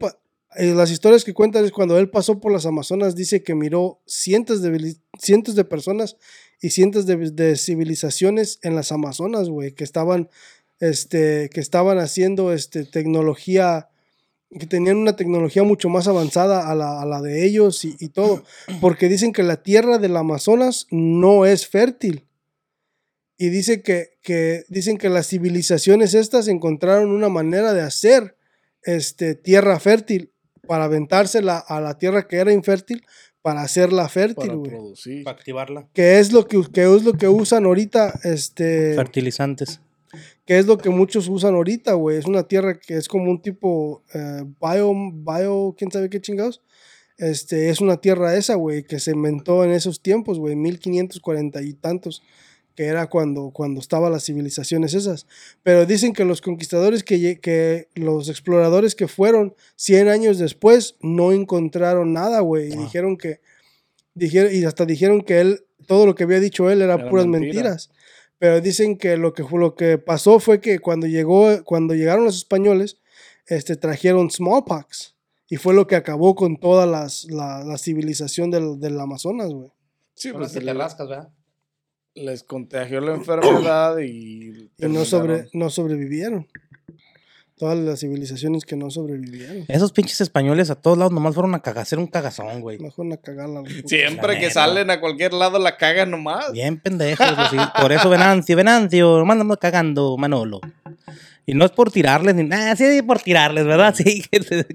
eh, 0.57 0.73
las 0.73 0.91
historias 0.91 1.25
que 1.25 1.35
cuentan 1.35 1.67
es 1.67 1.71
cuando 1.71 1.99
él 1.99 2.09
pasó 2.09 2.41
por 2.41 2.51
las 2.51 2.65
Amazonas, 2.65 3.15
dice 3.15 3.43
que 3.43 3.55
miró 3.55 4.01
cientos 4.07 4.63
de, 4.63 4.97
cientos 5.19 5.55
de 5.55 5.67
personas 5.67 6.17
y 6.63 6.71
cientos 6.71 7.05
de, 7.05 7.17
de 7.31 7.57
civilizaciones 7.57 8.59
en 8.63 8.75
las 8.75 8.91
Amazonas, 8.91 9.51
güey, 9.51 9.75
que 9.75 9.85
estaban, 9.85 10.31
este, 10.81 11.51
que 11.53 11.61
estaban 11.61 11.99
haciendo, 11.99 12.55
este, 12.55 12.87
tecnología, 12.87 13.91
que 14.51 14.67
tenían 14.67 14.97
una 14.97 15.17
tecnología 15.17 15.63
mucho 15.63 15.89
más 15.89 16.09
avanzada 16.09 16.71
a 16.71 16.75
la, 16.75 17.03
a 17.03 17.07
la 17.07 17.21
de 17.21 17.45
ellos 17.45 17.85
y, 17.85 17.97
y 17.99 18.09
todo, 18.09 18.45
porque 18.81 19.09
dicen 19.09 19.33
que 19.33 19.43
la 19.43 19.63
tierra 19.63 19.99
del 19.99 20.17
Amazonas 20.17 20.87
no 20.91 21.47
es 21.47 21.67
fértil. 21.67 22.25
Y 23.37 23.51
dice 23.51 23.83
que, 23.83 24.19
que, 24.21 24.65
dicen 24.69 24.99
que 24.99 25.09
las 25.09 25.29
civilizaciones 25.29 26.15
estas 26.15 26.49
encontraron 26.49 27.11
una 27.11 27.29
manera 27.29 27.73
de 27.73 27.83
hacer 27.83 28.37
este, 28.83 29.37
tierra 29.37 29.79
fértil 29.79 30.33
para 30.67 30.85
aventársela 30.85 31.59
a 31.59 31.81
la 31.81 31.99
tierra 31.99 32.27
que 32.27 32.37
era 32.37 32.53
infértil 32.53 33.05
para 33.43 33.63
hacerla 33.63 34.09
fértil, 34.09 34.49
Para 34.49 34.63
producir. 34.63 35.25
Para 35.25 35.39
activarla. 35.39 35.89
Que 35.93 36.19
es 36.19 36.33
lo 36.33 36.49
que, 36.49 36.61
que 36.73 36.83
es 36.83 37.05
lo 37.05 37.13
que 37.13 37.29
usan 37.29 37.65
ahorita, 37.65 38.19
este, 38.25 38.95
Fertilizantes. 38.95 39.81
Que 40.49 40.59
es 40.59 40.65
lo 40.65 40.79
que 40.79 40.89
muchos 40.89 41.29
usan 41.29 41.57
ahorita, 41.57 41.93
güey. 41.93 42.17
Es 42.17 42.25
una 42.25 42.43
tierra 42.43 42.81
que 42.81 42.97
es 42.97 43.07
como 43.07 43.31
un 43.31 43.43
tipo 43.43 44.03
eh, 44.15 44.45
bio, 44.59 44.95
bio, 45.13 45.75
quién 45.77 45.93
sabe 45.93 46.09
qué 46.09 46.23
chingados. 46.23 46.63
Este, 47.19 47.69
es 47.69 47.83
una 47.83 47.99
tierra 47.99 48.35
esa, 48.35 48.55
güey, 48.55 48.83
que 48.83 48.99
se 48.99 49.11
inventó 49.11 49.63
en 49.63 49.73
esos 49.73 50.01
tiempos, 50.01 50.39
güey, 50.39 50.57
1540 50.57 51.61
y 51.61 51.75
tantos, 51.75 52.23
que 52.75 52.85
era 52.87 53.11
cuando, 53.11 53.51
cuando 53.51 53.79
estaban 53.79 54.11
las 54.11 54.25
civilizaciones 54.25 54.95
esas. 54.95 55.27
Pero 55.63 55.85
dicen 55.85 56.15
que 56.15 56.25
los 56.25 56.41
conquistadores, 56.41 57.05
que, 57.05 57.39
que 57.41 57.89
los 57.95 58.31
exploradores 58.31 58.95
que 58.95 59.07
fueron 59.07 59.55
100 59.77 60.09
años 60.09 60.39
después, 60.39 60.97
no 61.03 61.33
encontraron 61.33 62.15
nada, 62.15 62.41
güey. 62.41 62.73
Y 62.73 62.77
dijeron 62.77 63.19
que, 63.19 63.43
dijeron, 64.15 64.51
y 64.55 64.65
hasta 64.65 64.87
dijeron 64.87 65.21
que 65.21 65.43
él, 65.43 65.67
todo 65.87 66.07
lo 66.07 66.15
que 66.15 66.25
había 66.25 66.41
dicho 66.41 66.71
él 66.71 66.81
era, 66.81 66.95
Era 66.95 67.11
puras 67.11 67.27
mentira. 67.27 67.53
mentiras. 67.53 67.91
Pero 68.39 68.61
dicen 68.61 68.97
que 68.97 69.17
lo 69.17 69.33
que, 69.35 69.45
fue- 69.45 69.61
lo 69.61 69.75
que 69.75 69.99
pasó 69.99 70.39
fue 70.39 70.61
que 70.61 70.79
cuando, 70.79 71.07
llegó, 71.07 71.65
cuando 71.65 71.95
llegaron 71.95 72.25
los 72.25 72.37
españoles, 72.37 72.99
este, 73.47 73.77
trajeron 73.77 74.31
smallpox. 74.31 75.17
Y 75.51 75.57
fue 75.57 75.73
lo 75.75 75.87
que 75.87 75.97
acabó 75.97 76.35
con 76.35 76.59
toda 76.59 76.87
las, 76.87 77.25
la, 77.31 77.65
la 77.65 77.79
civilización 77.79 78.51
del, 78.51 78.79
del 78.79 79.01
Amazonas, 79.01 79.49
güey. 79.53 79.71
Sí, 80.15 80.29
Ahora 80.29 80.41
pues 80.41 80.53
sí 80.53 80.59
te 80.59 80.65
le- 80.65 80.75
rascas, 80.75 81.09
¿verdad? 81.09 81.29
les 82.15 82.43
contagió 82.43 83.01
la 83.01 83.15
enfermedad 83.15 83.99
y. 83.99 84.71
Y 84.77 84.87
no, 84.89 85.05
sobre, 85.05 85.49
no 85.53 85.71
sobrevivieron. 85.71 86.49
Todas 87.59 87.77
las 87.79 88.01
civilizaciones 88.01 88.65
que 88.65 88.77
no 88.77 88.91
sobrevivieron. 88.91 89.65
Esos 89.69 89.93
pinches 89.93 90.21
españoles 90.21 90.71
a 90.71 90.77
todos 90.77 90.97
lados 90.97 91.13
nomás 91.13 91.35
fueron 91.35 91.55
a 91.55 91.61
cagar, 91.61 91.83
hacer 91.83 91.99
un 91.99 92.07
cagazón, 92.07 92.61
güey. 92.61 92.79
Mejor 92.79 93.21
cagarla. 93.21 93.61
güey. 93.61 93.83
Siempre 93.87 94.39
que 94.39 94.51
salen 94.51 94.91
a 94.91 95.01
cualquier 95.01 95.33
lado 95.35 95.59
la 95.59 95.77
cagan 95.77 96.11
nomás. 96.11 96.53
Bien 96.53 96.79
pendejos, 96.79 97.27
así. 97.37 97.57
Por 97.81 97.91
eso 97.93 98.09
Venancio, 98.09 98.57
Venancio, 98.57 99.19
nomás 99.19 99.35
andamos 99.35 99.57
cagando, 99.59 100.17
Manolo. 100.17 100.61
Y 101.47 101.55
no 101.55 101.65
es 101.65 101.71
por 101.71 101.91
tirarles, 101.91 102.35
ni 102.35 102.45
nada, 102.45 102.77
sí 102.77 103.01
por 103.01 103.21
tirarles, 103.21 103.65
¿verdad? 103.65 103.95
Sí, 103.97 104.23
que 104.31 104.43
se- 104.43 104.67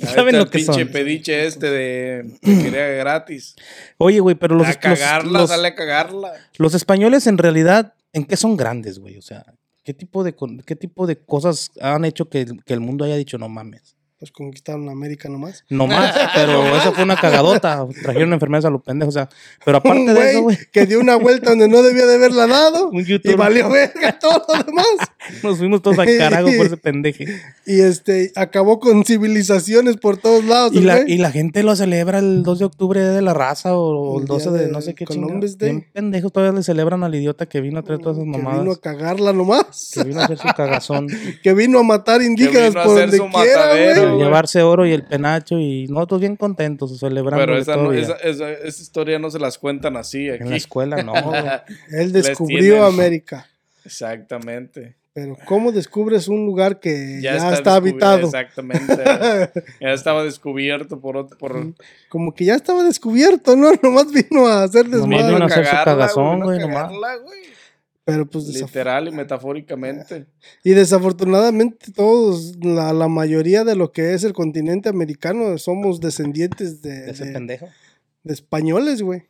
Ahí 0.00 0.14
saben 0.14 0.36
lo 0.36 0.44
el 0.44 0.50
que 0.50 0.58
pinche 0.60 0.84
son. 0.84 0.88
pediche 0.88 1.46
este 1.46 1.70
de 1.70 2.30
que 2.42 2.58
quería 2.62 2.86
gratis. 2.88 3.54
Oye, 3.98 4.18
güey, 4.20 4.34
pero 4.34 4.54
los, 4.56 4.66
a 4.66 4.74
cagarla, 4.74 5.40
los- 5.40 5.50
sale 5.50 5.68
a 5.68 5.74
cagarla. 5.74 6.32
los 6.56 6.74
españoles 6.74 7.26
en 7.26 7.36
realidad, 7.36 7.92
¿en 8.14 8.24
qué 8.24 8.36
son 8.38 8.56
grandes, 8.56 8.98
güey? 8.98 9.18
O 9.18 9.22
sea, 9.22 9.44
¿qué 9.82 9.94
tipo 9.94 10.24
de, 10.24 10.34
qué 10.66 10.76
tipo 10.76 11.06
de 11.06 11.16
cosas 11.16 11.70
han 11.80 12.04
hecho 12.04 12.28
que, 12.28 12.46
que 12.64 12.74
el 12.74 12.80
mundo 12.80 13.04
haya 13.04 13.16
dicho 13.16 13.38
no 13.38 13.48
mames? 13.48 13.96
Pues 14.22 14.30
conquistaron 14.30 14.88
América 14.88 15.28
nomás. 15.28 15.64
No 15.68 15.88
más, 15.88 16.14
pero 16.34 16.64
eso 16.76 16.92
fue 16.92 17.02
una 17.02 17.16
cagadota. 17.16 17.84
Trajeron 18.02 18.32
enfermedades 18.32 18.66
a 18.66 18.70
los 18.70 18.80
pendejos, 18.80 19.16
o 19.16 19.18
sea, 19.18 19.28
pero 19.64 19.78
aparte 19.78 20.00
Un 20.00 20.14
de 20.14 20.30
eso, 20.30 20.42
güey 20.42 20.58
que 20.70 20.86
dio 20.86 21.00
una 21.00 21.16
vuelta 21.16 21.50
donde 21.50 21.68
no 21.68 21.82
debía 21.82 22.06
de 22.06 22.14
haberla 22.14 22.46
dado. 22.46 22.88
un 22.92 23.04
Y 23.06 23.34
valió 23.34 23.68
verga 23.70 24.18
todo 24.18 24.42
lo 24.48 24.64
demás. 24.64 24.86
nos 25.42 25.58
fuimos 25.58 25.82
todos 25.82 25.98
al 25.98 26.16
carajo 26.16 26.48
por 26.56 26.66
ese 26.66 26.76
pendeje. 26.76 27.26
Y 27.66 27.80
este, 27.80 28.32
acabó 28.34 28.80
con 28.80 29.04
civilizaciones 29.04 29.96
por 29.96 30.16
todos 30.16 30.44
lados. 30.44 30.72
Y 30.74 30.80
la, 30.80 31.00
y 31.06 31.18
la 31.18 31.30
gente 31.30 31.62
lo 31.62 31.76
celebra 31.76 32.18
el 32.18 32.42
2 32.42 32.58
de 32.58 32.64
octubre 32.64 33.00
de 33.00 33.22
la 33.22 33.34
raza 33.34 33.76
o 33.76 34.16
el 34.16 34.22
El 34.22 34.28
día 34.28 34.34
12 34.34 34.50
de 34.50 34.66
de 34.66 34.72
no 34.72 34.80
sé 34.80 34.94
qué. 34.94 35.04
Day. 35.04 35.70
Bien 35.70 35.86
pendejos 35.92 36.32
todavía 36.32 36.56
le 36.56 36.62
celebran 36.62 37.04
al 37.04 37.14
idiota 37.14 37.46
que 37.46 37.60
vino 37.60 37.80
a 37.80 37.82
traer 37.82 38.00
todas 38.00 38.18
esas 38.18 38.30
que 38.30 38.38
mamadas. 38.38 38.62
vino 38.62 38.72
a 38.72 38.80
cagarla 38.80 39.32
nomás. 39.32 39.90
Que 39.92 40.04
vino 40.04 40.20
a 40.20 40.24
hacer 40.24 40.38
su 40.38 40.48
cagazón. 40.56 41.08
Que 41.42 41.52
vino 41.54 41.78
a 41.78 41.82
matar 41.82 42.22
indígenas 42.22 42.74
a 42.76 42.84
por 42.84 42.98
donde 42.98 43.18
quiera, 43.18 43.68
güey. 43.68 44.11
Güey. 44.14 44.24
llevarse 44.26 44.62
oro 44.62 44.86
y 44.86 44.92
el 44.92 45.04
penacho 45.04 45.58
y 45.58 45.86
nosotros 45.88 46.20
bien 46.20 46.36
contentos 46.36 46.98
celebrando 46.98 47.44
Pero 47.44 47.58
esa, 47.58 47.76
no- 47.76 47.82
todavía. 47.84 48.02
esa, 48.02 48.14
esa- 48.16 48.50
esa 48.52 48.82
historia 48.82 49.18
no 49.18 49.30
se 49.30 49.38
las 49.38 49.58
cuentan 49.58 49.96
así 49.96 50.28
En 50.28 50.50
la 50.50 50.56
escuela 50.56 51.02
no, 51.02 51.12
güey. 51.22 51.42
Él 51.92 52.12
descubrió. 52.12 52.84
América. 52.84 53.46
Exactamente. 53.84 54.96
Pero 55.14 55.36
¿cómo 55.44 55.72
descubres 55.72 56.26
un 56.28 56.46
lugar 56.46 56.80
que 56.80 57.20
ya, 57.20 57.52
está, 57.52 57.74
habitado? 57.74 58.24
Exactamente. 58.26 58.96
ya 59.80 59.90
estaba 59.92 60.24
descubierto 60.24 61.00
por 61.00 61.18
otro. 61.18 61.36
Por, 61.36 61.74
Como 62.08 62.32
que 62.34 62.46
ya 62.46 62.54
estaba 62.54 62.82
descubierto, 62.82 63.54
¿no? 63.54 63.72
Nomás 63.82 64.06
vino 64.10 64.46
a 64.46 64.62
hacer 64.64 64.88
Nomás 64.88 65.08
desmadre. 65.10 65.34
vino 65.34 65.44
a 65.44 65.46
hacer 65.48 65.64
su 65.66 65.70
cagarla, 65.70 65.92
cagazón, 65.92 66.34
vino 66.36 66.42
a 66.44 66.46
güey, 66.46 66.58
nomás. 66.60 66.76
cagarla, 66.84 67.16
güey. 67.16 67.40
Pero 68.12 68.26
pues 68.26 68.46
desaf- 68.48 68.66
Literal 68.66 69.08
y 69.08 69.12
metafóricamente. 69.12 70.26
Y 70.64 70.70
desafortunadamente 70.72 71.92
todos, 71.92 72.56
la, 72.60 72.92
la 72.92 73.08
mayoría 73.08 73.64
de 73.64 73.74
lo 73.76 73.92
que 73.92 74.14
es 74.14 74.24
el 74.24 74.32
continente 74.32 74.88
americano 74.88 75.56
somos 75.58 76.00
descendientes 76.00 76.82
de, 76.82 77.00
De 77.02 77.10
ese 77.10 77.24
de- 77.26 77.32
pendejo. 77.32 77.68
de 78.22 78.34
españoles, 78.34 79.02
güey. 79.02 79.22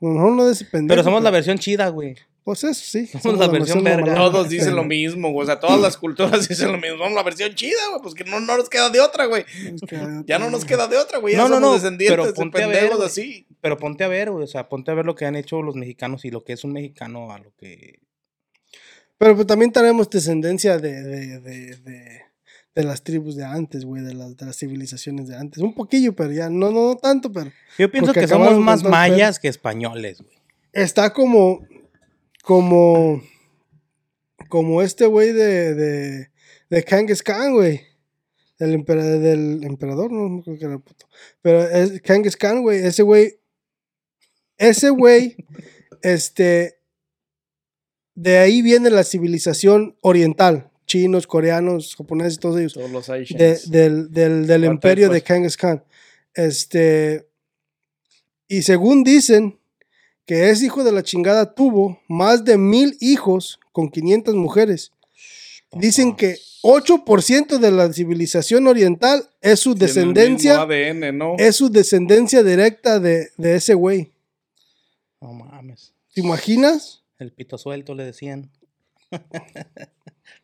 Mejor 0.00 0.32
no 0.32 0.44
de 0.46 0.52
ese 0.52 0.64
pendejo. 0.66 0.94
Pero 0.96 1.04
somos 1.04 1.22
la 1.22 1.30
versión 1.30 1.58
chida, 1.58 1.88
güey. 1.88 2.16
Pues 2.44 2.62
eso 2.62 2.74
sí. 2.80 3.06
somos 3.08 3.40
la 3.40 3.48
versión 3.48 3.82
verga. 3.82 4.02
mamalona. 4.06 4.30
Todos 4.30 4.48
dicen 4.48 4.66
Pero 4.66 4.76
lo 4.76 4.84
mismo, 4.84 5.32
güey. 5.32 5.42
O 5.42 5.46
sea, 5.46 5.58
todas 5.58 5.80
las 5.80 5.96
culturas 5.96 6.46
dicen 6.48 6.70
lo 6.70 6.78
mismo. 6.78 6.98
Somos 6.98 7.14
la 7.14 7.24
versión 7.24 7.52
chida, 7.56 7.76
güey. 7.90 8.02
Pues 8.02 8.14
que 8.14 8.22
no, 8.22 8.38
no 8.38 8.56
nos 8.56 8.68
queda 8.68 8.88
de 8.90 9.00
otra, 9.00 9.26
güey. 9.26 9.44
Ya 10.26 10.38
no 10.38 10.48
nos 10.50 10.64
queda 10.64 10.86
de 10.86 10.96
otra, 10.96 11.18
güey. 11.18 11.34
Ya 11.34 11.38
No, 11.38 11.48
no, 11.48 11.54
somos 11.56 11.68
no, 11.70 11.74
descendientes 11.74 12.12
pero 12.12 12.26
de 12.26 12.32
ponte 12.34 12.62
a 12.62 12.66
ver, 12.68 12.76
pendejos 12.76 12.98
güey. 12.98 13.08
así. 13.08 13.46
Pero 13.60 13.76
ponte 13.78 14.04
a 14.04 14.08
ver, 14.08 14.30
güey. 14.30 14.44
O 14.44 14.46
sea, 14.46 14.68
ponte 14.68 14.92
a 14.92 14.94
ver 14.94 15.06
lo 15.06 15.16
que 15.16 15.24
han 15.24 15.34
hecho 15.34 15.60
los 15.60 15.74
mexicanos 15.74 16.24
y 16.24 16.30
lo 16.30 16.44
que 16.44 16.52
es 16.52 16.62
un 16.62 16.72
mexicano 16.74 17.32
a 17.32 17.38
lo 17.38 17.52
que. 17.56 17.98
Pero 19.18 19.34
pues 19.34 19.46
también 19.46 19.72
tenemos 19.72 20.08
descendencia 20.10 20.78
de, 20.78 21.02
de, 21.02 21.40
de, 21.40 21.76
de, 21.76 22.20
de 22.74 22.82
las 22.84 23.02
tribus 23.02 23.36
de 23.36 23.44
antes, 23.44 23.84
güey, 23.84 24.02
de 24.02 24.12
las, 24.14 24.36
de 24.36 24.44
las 24.46 24.56
civilizaciones 24.58 25.28
de 25.28 25.36
antes. 25.36 25.62
Un 25.62 25.74
poquillo, 25.74 26.14
pero 26.14 26.32
ya 26.32 26.50
no, 26.50 26.70
no, 26.70 26.88
no 26.88 26.96
tanto, 26.96 27.32
pero 27.32 27.50
Yo 27.78 27.90
pienso 27.90 28.12
que 28.12 28.28
somos 28.28 28.58
más 28.58 28.82
el 28.82 28.90
mayas 28.90 29.38
que 29.38 29.48
españoles, 29.48 30.20
güey. 30.20 30.36
está 30.72 31.12
como, 31.14 31.66
como, 32.42 33.22
como 34.48 34.82
este 34.82 35.06
güey 35.06 35.32
de, 35.32 35.74
de, 35.74 36.30
de 36.68 36.82
Genghis 36.82 37.22
Khan, 37.22 37.54
güey. 37.54 37.80
Del, 38.58 38.72
empera- 38.74 39.18
del 39.18 39.64
emperador, 39.64 40.10
no, 40.12 40.42
creo 40.42 40.58
que 40.58 40.64
era 40.64 40.78
puto. 40.78 41.06
Pero 41.42 41.62
es 41.62 42.00
Genghis 42.02 42.36
Khan, 42.36 42.62
güey, 42.62 42.78
ese 42.86 43.02
güey, 43.02 43.38
ese 44.58 44.88
güey, 44.90 45.36
este, 46.02 46.75
de 48.16 48.38
ahí 48.38 48.62
viene 48.62 48.90
la 48.90 49.04
civilización 49.04 49.96
oriental, 50.00 50.70
chinos, 50.86 51.26
coreanos, 51.28 51.94
japoneses, 51.94 52.40
todos 52.40 52.58
ellos. 52.58 52.72
Todos 52.74 52.90
los 52.90 53.06
de- 53.06 53.60
del, 53.68 54.10
del, 54.10 54.46
del 54.48 54.64
imperio 54.64 55.08
de 55.08 55.14
después. 55.14 55.36
Genghis 55.36 55.56
Khan. 55.56 55.84
Este, 56.34 57.28
y 58.48 58.62
según 58.62 59.04
dicen 59.04 59.58
que 60.26 60.50
ese 60.50 60.66
hijo 60.66 60.82
de 60.82 60.92
la 60.92 61.02
chingada 61.04 61.54
tuvo 61.54 62.00
más 62.08 62.44
de 62.44 62.58
mil 62.58 62.96
hijos 63.00 63.60
con 63.72 63.88
500 63.88 64.34
mujeres. 64.34 64.90
Dicen 65.72 66.16
que 66.16 66.36
8% 66.62 67.58
de 67.58 67.70
la 67.70 67.92
civilización 67.92 68.66
oriental 68.66 69.28
es 69.40 69.60
su 69.60 69.74
descendencia, 69.74 70.64
mismo 70.66 70.72
ADN, 70.72 71.18
¿no? 71.18 71.34
es 71.38 71.56
su 71.56 71.68
descendencia 71.68 72.42
directa 72.42 72.98
de, 72.98 73.28
de 73.36 73.56
ese 73.56 73.74
güey. 73.74 74.12
No 75.20 75.32
mames. 75.34 75.92
¿Te 76.14 76.20
imaginas? 76.22 77.02
El 77.18 77.32
pito 77.32 77.58
suelto 77.58 77.94
le 77.94 78.04
decían. 78.04 78.50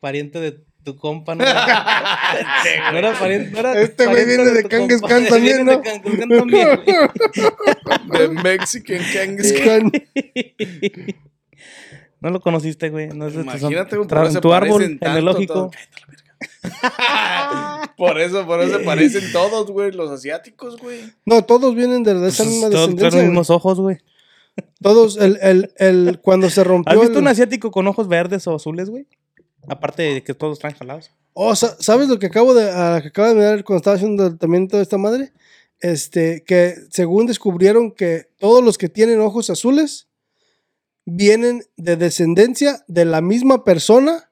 pariente 0.01 0.41
de 0.41 0.65
tu 0.85 0.97
compa, 0.97 1.35
¿no? 1.35 1.45
no 2.93 2.99
era 2.99 3.13
pariente, 3.19 3.51
no 3.51 3.59
era 3.59 3.81
Este 3.81 4.07
güey 4.07 4.25
viene 4.25 4.45
de 4.45 4.63
tu 4.63 4.69
también, 5.29 5.65
de 5.67 5.77
¿no? 5.77 5.83
Genghis 5.83 6.01
Khan 6.03 6.29
también, 6.29 6.51
güey. 6.51 8.19
De 8.19 8.29
Mexican 8.29 9.01
Kangas. 9.13 9.53
Khan. 9.53 9.93
No 12.21 12.31
lo 12.31 12.41
conociste, 12.41 12.89
güey. 12.91 13.09
No 13.09 13.27
es 13.27 13.35
de 13.35 13.41
tu- 13.43 13.51
Imagínate, 13.51 13.97
eso 13.97 14.31
se 14.31 14.41
tu 14.41 14.53
árbol 14.53 14.83
genealógico. 15.01 15.55
todos. 15.55 15.73
por 17.97 18.21
eso, 18.21 18.47
por 18.47 18.61
eso 18.61 18.79
se 18.79 18.85
parecen 18.85 19.33
todos, 19.33 19.71
güey, 19.71 19.93
los 19.93 20.11
asiáticos, 20.11 20.77
güey. 20.79 21.01
No, 21.25 21.45
todos 21.45 21.75
vienen 21.75 22.03
de 22.03 22.13
esa 22.29 22.45
misma 22.45 22.71
Todos 22.71 22.91
descendencia. 22.91 23.11
traen 23.11 23.25
los 23.27 23.31
mismos 23.31 23.51
ojos, 23.51 23.81
güey. 23.81 23.99
Todos, 24.83 25.17
el, 25.17 25.39
el, 25.43 25.73
el, 25.77 26.21
cuando 26.21 26.51
se 26.51 26.65
rompió. 26.65 26.93
¿Has 26.93 27.01
visto 27.01 27.19
el- 27.19 27.23
un 27.25 27.29
asiático 27.29 27.71
con 27.71 27.87
ojos 27.87 28.09
verdes 28.09 28.47
o 28.47 28.55
azules, 28.55 28.91
güey? 28.91 29.07
Aparte 29.69 30.03
de 30.03 30.23
que 30.25 30.35
todos 30.35 30.59
traen 30.59 30.77
jalados. 30.77 31.11
Oh, 31.35 31.55
sa- 31.57 31.77
¿sabes 31.81 32.09
lo 32.09 32.19
que 32.19 32.27
acabo 32.27 32.53
de, 32.55 32.71
a- 32.71 33.01
que 33.01 33.09
acabo 33.09 33.29
de 33.29 33.35
mirar 33.35 33.65
cuando 33.65 33.79
estaba 33.79 33.97
haciendo 33.97 34.37
también 34.37 34.69
toda 34.69 34.83
esta 34.83 34.99
madre? 34.99 35.33
Este, 35.81 36.45
que 36.45 36.75
según 36.91 37.27
descubrieron 37.27 37.91
que 37.93 38.29
todos 38.39 38.63
los 38.63 38.79
que 38.79 38.89
tienen 38.89 39.21
ojos 39.21 39.51
azules 39.51 40.09
vienen 41.05 41.65
de 41.77 41.97
descendencia 41.97 42.85
de 42.87 43.05
la 43.05 43.21
misma 43.21 43.65
persona 43.65 44.31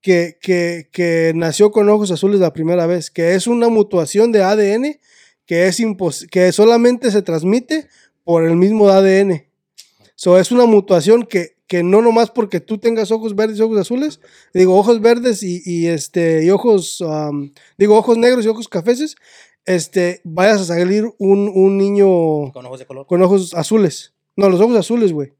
que, 0.00 0.38
que, 0.40 0.88
que 0.92 1.32
nació 1.34 1.70
con 1.70 1.88
ojos 1.88 2.10
azules 2.10 2.40
la 2.40 2.52
primera 2.52 2.86
vez, 2.86 3.10
que 3.10 3.34
es 3.34 3.46
una 3.46 3.68
mutuación 3.68 4.32
de 4.32 4.42
ADN 4.42 5.00
que, 5.46 5.66
es 5.68 5.78
impos- 5.80 6.28
que 6.28 6.50
solamente 6.52 7.10
se 7.10 7.22
transmite 7.22 7.88
por 8.24 8.44
el 8.44 8.56
mismo 8.56 8.88
ADN. 8.88 9.44
So, 10.16 10.38
es 10.38 10.50
una 10.50 10.64
mutuación 10.66 11.24
que, 11.24 11.56
que 11.66 11.82
no 11.82 12.00
nomás 12.02 12.30
porque 12.30 12.60
tú 12.60 12.78
tengas 12.78 13.10
ojos 13.10 13.34
verdes 13.34 13.58
y 13.58 13.62
ojos 13.62 13.78
azules, 13.78 14.20
digo 14.52 14.78
ojos 14.78 15.00
verdes 15.00 15.42
y, 15.42 15.60
y, 15.64 15.86
este 15.88 16.44
y 16.44 16.50
ojos 16.50 17.02
am, 17.06 17.52
digo 17.78 17.96
ojos 17.96 18.16
negros 18.16 18.44
y 18.44 18.48
ojos 18.48 18.68
cafeses, 18.68 19.16
este 19.66 20.20
vayas 20.24 20.60
a 20.60 20.64
salir 20.64 21.04
un, 21.18 21.50
un 21.54 21.78
niño 21.78 22.52
Con 22.52 22.66
ojos 22.66 22.78
de 22.78 22.86
color. 22.86 23.06
con 23.06 23.22
ojos 23.22 23.54
azules. 23.54 24.14
No, 24.36 24.48
los 24.48 24.60
ojos 24.60 24.76
azules, 24.76 25.12
güey. 25.12 25.32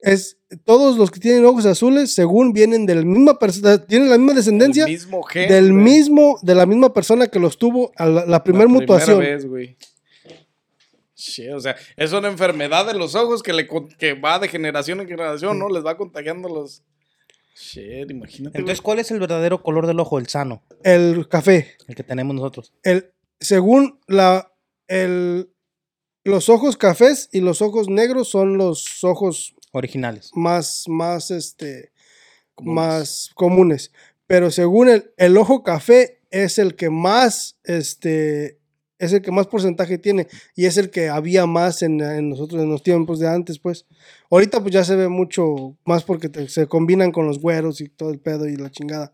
Es 0.00 0.36
todos 0.64 0.98
los 0.98 1.10
que 1.10 1.18
tienen 1.18 1.46
ojos 1.46 1.64
azules, 1.64 2.12
según 2.12 2.52
vienen 2.52 2.84
de 2.86 2.94
la 2.96 3.02
misma 3.02 3.38
persona, 3.38 3.78
tienen 3.86 4.10
la 4.10 4.18
misma 4.18 4.34
descendencia 4.34 4.84
mismo 4.86 5.22
gen, 5.22 5.48
del 5.48 5.72
güey. 5.72 5.84
mismo, 5.84 6.38
de 6.42 6.54
la 6.54 6.66
misma 6.66 6.92
persona 6.92 7.28
que 7.28 7.38
los 7.38 7.56
tuvo 7.56 7.90
a 7.96 8.04
la, 8.06 8.26
la 8.26 8.44
primera 8.44 8.66
mutación. 8.68 9.18
vez, 9.20 9.46
güey. 9.46 9.76
Shit, 11.26 11.52
o 11.52 11.60
sea, 11.60 11.74
es 11.96 12.12
una 12.12 12.28
enfermedad 12.28 12.86
de 12.86 12.94
los 12.94 13.14
ojos 13.14 13.42
que, 13.42 13.52
le, 13.52 13.66
que 13.98 14.12
va 14.14 14.38
de 14.38 14.48
generación 14.48 15.00
en 15.00 15.08
generación, 15.08 15.58
¿no? 15.58 15.68
Les 15.68 15.84
va 15.84 15.96
contagiando 15.96 16.48
los... 16.48 16.82
Shit, 17.56 18.10
imagínate, 18.10 18.58
Entonces. 18.58 18.82
¿cuál 18.82 18.98
es 18.98 19.10
el 19.10 19.20
verdadero 19.20 19.62
color 19.62 19.86
del 19.86 20.00
ojo? 20.00 20.18
El 20.18 20.26
sano, 20.28 20.62
El 20.82 21.28
café. 21.28 21.76
el 21.86 21.94
que 21.94 22.02
tenemos 22.02 22.34
nosotros. 22.34 22.72
El, 22.82 23.12
según 23.40 24.00
la, 24.06 24.52
el, 24.88 25.50
los 26.24 26.48
ojos 26.48 26.76
cafés 26.76 27.28
y 27.32 27.40
los 27.40 27.62
ojos 27.62 27.88
negros 27.88 28.28
son 28.28 28.58
los 28.58 29.02
ojos 29.04 29.54
Originales. 29.72 30.30
más, 30.34 30.84
más, 30.88 31.30
este, 31.30 31.92
Comunes. 32.54 32.74
más 32.76 33.30
comunes. 33.34 33.92
Pero 34.26 34.50
según 34.50 34.88
el, 34.88 35.12
el 35.16 35.36
ojo 35.36 35.62
café 35.62 36.20
es 36.30 36.58
el 36.58 36.74
que 36.76 36.90
más, 36.90 37.58
este, 37.64 38.58
es 39.04 39.12
el 39.12 39.22
que 39.22 39.30
más 39.30 39.46
porcentaje 39.46 39.98
tiene 39.98 40.26
y 40.56 40.64
es 40.66 40.76
el 40.76 40.90
que 40.90 41.08
había 41.08 41.46
más 41.46 41.82
en, 41.82 42.00
en 42.00 42.28
nosotros 42.30 42.62
en 42.62 42.68
los 42.70 42.82
tiempos 42.82 43.18
de 43.20 43.28
antes, 43.28 43.58
pues. 43.58 43.86
Ahorita 44.30 44.60
pues 44.60 44.72
ya 44.74 44.84
se 44.84 44.96
ve 44.96 45.08
mucho 45.08 45.76
más 45.84 46.02
porque 46.04 46.28
te- 46.28 46.48
se 46.48 46.66
combinan 46.66 47.12
con 47.12 47.26
los 47.26 47.38
güeros 47.40 47.80
y 47.80 47.88
todo 47.88 48.10
el 48.10 48.18
pedo 48.18 48.48
y 48.48 48.56
la 48.56 48.70
chingada. 48.70 49.12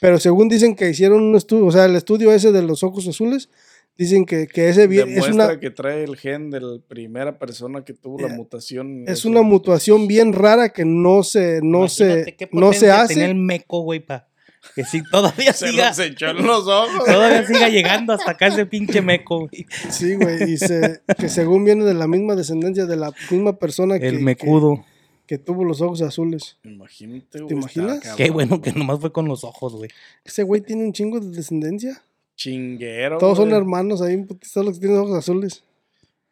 Pero 0.00 0.18
según 0.18 0.48
dicen 0.48 0.74
que 0.74 0.88
hicieron 0.90 1.22
un 1.22 1.36
estudio, 1.36 1.66
o 1.66 1.70
sea, 1.72 1.84
el 1.84 1.94
estudio 1.96 2.32
ese 2.32 2.50
de 2.50 2.62
los 2.62 2.82
ojos 2.82 3.06
azules, 3.06 3.50
dicen 3.96 4.24
que, 4.24 4.46
que 4.46 4.68
ese 4.68 4.86
vi- 4.86 4.98
es 5.00 5.06
Demuestra 5.06 5.34
una, 5.34 5.60
que 5.60 5.70
trae 5.70 6.02
el 6.02 6.16
gen 6.16 6.50
de 6.50 6.60
la 6.60 6.78
primera 6.88 7.38
persona 7.38 7.84
que 7.84 7.92
tuvo 7.92 8.18
la 8.20 8.28
Eh, 8.28 8.36
mutación. 8.36 9.04
es 9.06 9.18
Eso. 9.20 9.28
una 9.28 9.42
mutación 9.42 10.08
bien 10.08 10.32
rara 10.32 10.70
que 10.70 10.84
no 10.84 11.22
se, 11.22 11.60
no 11.62 11.88
se, 11.88 12.04
Imagínate 12.04 12.48
no 12.52 12.72
se 12.72 12.86
potencia 12.86 13.06
Tenía 13.06 13.24
el 13.26 13.30
hace. 13.32 13.34
meco, 13.34 13.80
güey, 13.82 14.00
pa. 14.00 14.28
Que 14.74 14.84
sí, 14.84 15.02
todavía 15.10 15.52
Se 15.52 15.68
siga. 15.70 15.88
los 15.88 15.98
echó 15.98 16.28
en 16.30 16.46
los 16.46 16.66
ojos. 16.66 17.04
Todavía 17.04 17.46
siga 17.46 17.68
llegando 17.68 18.12
hasta 18.12 18.30
acá 18.32 18.46
ese 18.46 18.64
pinche 18.66 19.02
meco, 19.02 19.40
güey. 19.48 19.66
Sí, 19.90 20.14
güey, 20.14 20.52
y 20.52 20.56
se, 20.56 21.02
que 21.18 21.28
según 21.28 21.64
viene 21.64 21.84
de 21.84 21.94
la 21.94 22.06
misma 22.06 22.34
descendencia 22.36 22.86
de 22.86 22.96
la 22.96 23.12
misma 23.30 23.58
persona 23.58 23.98
que, 23.98 24.08
El 24.08 24.20
mecudo. 24.20 24.84
que 25.26 25.38
tuvo 25.38 25.64
los 25.64 25.80
ojos 25.80 26.00
azules. 26.02 26.58
Imagínate, 26.64 27.38
güey. 27.40 27.48
¿Te 27.48 27.54
imaginas? 27.54 28.14
Qué 28.16 28.30
bueno 28.30 28.60
que 28.60 28.72
nomás 28.72 29.00
fue 29.00 29.12
con 29.12 29.26
los 29.26 29.44
ojos, 29.44 29.74
güey. 29.74 29.90
Ese 30.24 30.42
güey 30.44 30.60
tiene 30.60 30.84
un 30.84 30.92
chingo 30.92 31.18
de 31.20 31.28
descendencia. 31.36 32.02
Chinguero. 32.36 33.18
Todos 33.18 33.38
son 33.38 33.52
hermanos 33.52 34.00
ahí, 34.00 34.24
todos 34.52 34.64
los 34.66 34.74
que 34.78 34.86
tienen 34.86 34.98
ojos 34.98 35.16
azules. 35.18 35.64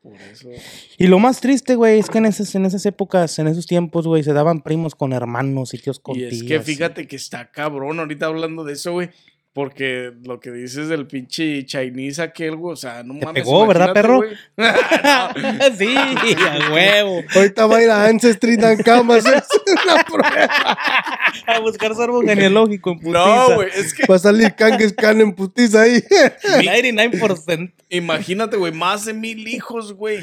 Por 0.03 0.17
eso. 0.33 0.49
Y 0.97 1.07
lo 1.09 1.19
más 1.19 1.41
triste, 1.41 1.75
güey, 1.75 1.99
es 1.99 2.09
que 2.09 2.19
en 2.19 2.27
esas, 2.27 2.55
en 2.55 2.65
esas 2.65 2.87
épocas, 2.87 3.39
en 3.39 3.49
esos 3.49 3.67
tiempos, 3.67 4.07
güey, 4.07 4.23
se 4.23 4.33
daban 4.33 4.63
primos 4.63 4.95
con 4.95 5.13
hermanos 5.13 5.75
y 5.75 5.79
tíos 5.79 6.01
con 6.01 6.17
Y 6.19 6.25
es 6.25 6.43
que 6.43 6.61
fíjate 6.61 7.07
que 7.07 7.17
está 7.17 7.51
cabrón 7.51 8.01
ahorita 8.01 8.27
hablando 8.27 8.65
de 8.65 8.73
eso, 8.73 8.93
güey. 8.93 9.11
Porque 9.53 10.13
lo 10.25 10.39
que 10.39 10.53
dices 10.53 10.89
del 10.89 11.09
pinche 11.09 11.67
Chinese 11.67 12.23
aquel, 12.23 12.55
güey, 12.55 12.73
o 12.73 12.77
sea, 12.77 13.03
no 13.03 13.15
Te 13.19 13.27
mames. 13.27 13.43
pegó, 13.43 13.67
¿verdad, 13.67 13.93
perro? 13.93 14.21
sí, 15.77 15.97
a 15.97 16.73
huevo. 16.73 17.23
Ahorita 17.35 17.67
va 17.67 17.79
a 17.79 17.83
ir 17.83 17.91
a 17.91 18.05
Ancestry 18.07 18.55
and 18.63 18.85
Camas 18.85 19.25
una 19.25 20.05
prueba. 20.05 20.79
A 21.47 21.59
buscar 21.61 21.95
su 21.97 22.03
árbol 22.03 22.27
genealógico 22.29 22.91
en 22.93 23.01
putiza. 23.01 23.19
No, 23.19 23.55
güey, 23.57 23.69
es 23.75 23.93
que 23.93 24.07
Va 24.07 24.15
a 24.15 24.19
salir 24.21 24.55
Kanges 24.55 24.93
Khan 24.93 25.21
en 25.21 25.35
putiza 25.35 25.83
ahí. 25.83 26.01
99%. 26.45 27.73
imagínate, 27.89 28.57
güey, 28.57 28.73
más 28.73 29.05
de 29.05 29.15
mil 29.15 29.49
hijos, 29.49 29.95
güey. 29.95 30.23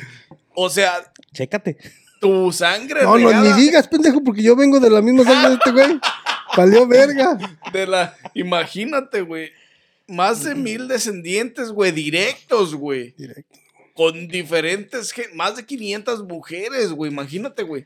O 0.54 0.70
sea, 0.70 1.12
Chécate. 1.34 1.78
tu 2.22 2.52
sangre 2.54 3.04
No, 3.04 3.12
no, 3.12 3.18
ni 3.18 3.26
regada 3.26 3.56
digas, 3.58 3.88
pendejo, 3.90 4.24
porque 4.24 4.42
yo 4.42 4.56
vengo 4.56 4.80
de 4.80 4.90
la 4.90 5.02
misma 5.02 5.24
sangre 5.26 5.50
de 5.50 5.56
este 5.56 5.72
güey. 5.72 6.00
Valió 6.56 6.88
verga. 6.88 7.38
de 7.72 7.88
la... 7.88 8.16
Imagínate, 8.34 9.22
güey. 9.22 9.52
Más 10.08 10.44
de 10.44 10.56
mil 10.56 10.88
descendientes, 10.88 11.70
güey, 11.72 11.92
directos, 11.92 12.76
güey. 12.76 13.14
Directo. 13.18 13.60
Con 13.94 14.28
diferentes, 14.28 15.14
más 15.34 15.56
de 15.56 15.66
500 15.66 16.24
mujeres, 16.24 16.92
güey. 16.92 17.12
Imagínate, 17.12 17.64
güey. 17.64 17.86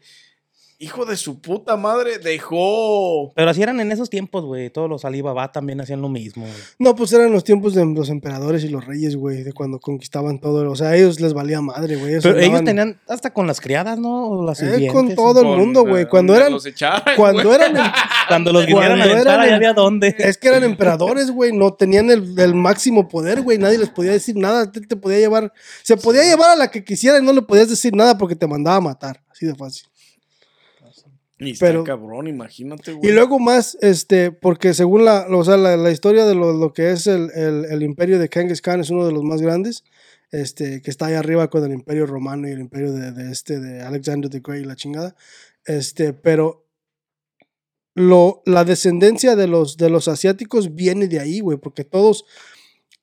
Hijo 0.83 1.05
de 1.05 1.15
su 1.15 1.39
puta 1.39 1.77
madre, 1.77 2.17
dejó... 2.17 3.31
Pero 3.35 3.51
así 3.51 3.61
eran 3.61 3.79
en 3.79 3.91
esos 3.91 4.09
tiempos, 4.09 4.43
güey. 4.45 4.71
Todos 4.71 4.89
los 4.89 5.05
Alibaba 5.05 5.51
también 5.51 5.79
hacían 5.79 6.01
lo 6.01 6.09
mismo, 6.09 6.43
güey. 6.43 6.55
No, 6.79 6.95
pues 6.95 7.13
eran 7.13 7.31
los 7.31 7.43
tiempos 7.43 7.75
de 7.75 7.85
los 7.85 8.09
emperadores 8.09 8.63
y 8.63 8.69
los 8.69 8.83
reyes, 8.85 9.15
güey, 9.15 9.43
de 9.43 9.53
cuando 9.53 9.79
conquistaban 9.79 10.39
todo. 10.39 10.69
O 10.71 10.75
sea, 10.75 10.87
a 10.89 10.95
ellos 10.97 11.19
les 11.19 11.33
valía 11.35 11.61
madre, 11.61 11.97
güey. 11.97 12.19
Pero 12.19 12.35
ellos 12.39 12.47
andaban- 12.59 12.65
tenían 12.65 12.99
hasta 13.07 13.31
con 13.31 13.45
las 13.45 13.61
criadas, 13.61 13.99
¿no? 13.99 14.27
O 14.29 14.43
las 14.43 14.59
Eh, 14.61 14.71
sirvientes. 14.71 14.91
con 14.93 15.13
todo 15.13 15.41
el 15.41 15.45
con, 15.47 15.59
mundo, 15.59 15.85
güey. 15.85 16.07
Cuando 16.07 16.35
eran, 16.35 16.51
los 16.51 16.65
echaran, 16.65 17.15
cuando 17.15 17.53
eran, 17.53 17.73
Cuando 18.27 18.51
los 18.51 18.65
vinieron 18.65 18.93
a 18.99 19.03
Cuando 19.05 19.13
aventar, 19.13 19.33
eran 19.35 19.45
ya 19.45 19.49
en- 19.49 19.55
había 19.55 19.73
dónde. 19.73 20.15
es 20.17 20.37
que 20.37 20.47
eran 20.47 20.63
emperadores, 20.63 21.29
güey. 21.29 21.51
No 21.55 21.73
tenían 21.73 22.09
el, 22.09 22.33
el 22.39 22.55
máximo 22.55 23.07
poder, 23.07 23.41
güey. 23.43 23.59
Nadie 23.59 23.77
les 23.77 23.89
podía 23.89 24.13
decir 24.13 24.35
nada. 24.35 24.71
Te, 24.71 24.81
te 24.81 24.95
podía 24.95 25.19
llevar, 25.19 25.53
se 25.83 25.95
podía 25.95 26.23
llevar 26.23 26.49
a 26.51 26.55
la 26.55 26.71
que 26.71 26.83
quisiera 26.83 27.19
y 27.19 27.23
no 27.23 27.33
le 27.33 27.43
podías 27.43 27.69
decir 27.69 27.95
nada 27.95 28.17
porque 28.17 28.35
te 28.35 28.47
mandaba 28.47 28.77
a 28.77 28.81
matar. 28.81 29.21
Así 29.29 29.45
de 29.45 29.53
fácil. 29.55 29.85
Y 31.41 31.51
está 31.51 31.65
pero- 31.67 31.83
cabrón, 31.83 32.27
imagínate, 32.27 32.93
güey. 32.93 33.09
Y 33.09 33.13
luego 33.13 33.39
más, 33.39 33.77
este, 33.81 34.31
porque 34.31 34.73
según 34.73 35.05
la, 35.05 35.25
o 35.29 35.43
sea, 35.43 35.57
la, 35.57 35.75
la 35.77 35.91
historia 35.91 36.25
de 36.25 36.35
lo, 36.35 36.53
lo 36.53 36.71
que 36.73 36.91
es 36.91 37.07
el, 37.07 37.29
el- 37.35 37.65
el 37.65 37.83
imperio 37.83 38.19
de 38.19 38.29
Genghis 38.31 38.61
Khan 38.61 38.79
es 38.79 38.89
uno 38.89 39.05
de 39.05 39.11
los 39.11 39.23
más 39.23 39.41
grandes, 39.41 39.83
este, 40.31 40.81
que 40.81 40.89
está 40.91 41.07
ahí 41.07 41.15
arriba 41.15 41.49
con 41.49 41.63
el 41.65 41.71
imperio 41.73 42.05
romano 42.05 42.47
y 42.47 42.51
el 42.51 42.59
imperio 42.59 42.93
de, 42.93 43.11
de 43.11 43.31
este, 43.31 43.59
de 43.59 43.81
Alexander 43.81 44.29
the 44.29 44.39
Great 44.39 44.61
y 44.61 44.65
la 44.65 44.75
chingada, 44.75 45.15
este, 45.65 46.13
pero 46.13 46.65
lo, 47.95 48.41
la 48.45 48.63
descendencia 48.63 49.35
de 49.35 49.47
los, 49.47 49.77
de 49.77 49.89
los 49.89 50.07
asiáticos 50.07 50.75
viene 50.75 51.07
de 51.07 51.19
ahí, 51.19 51.39
güey, 51.41 51.57
porque 51.57 51.83
todos, 51.83 52.23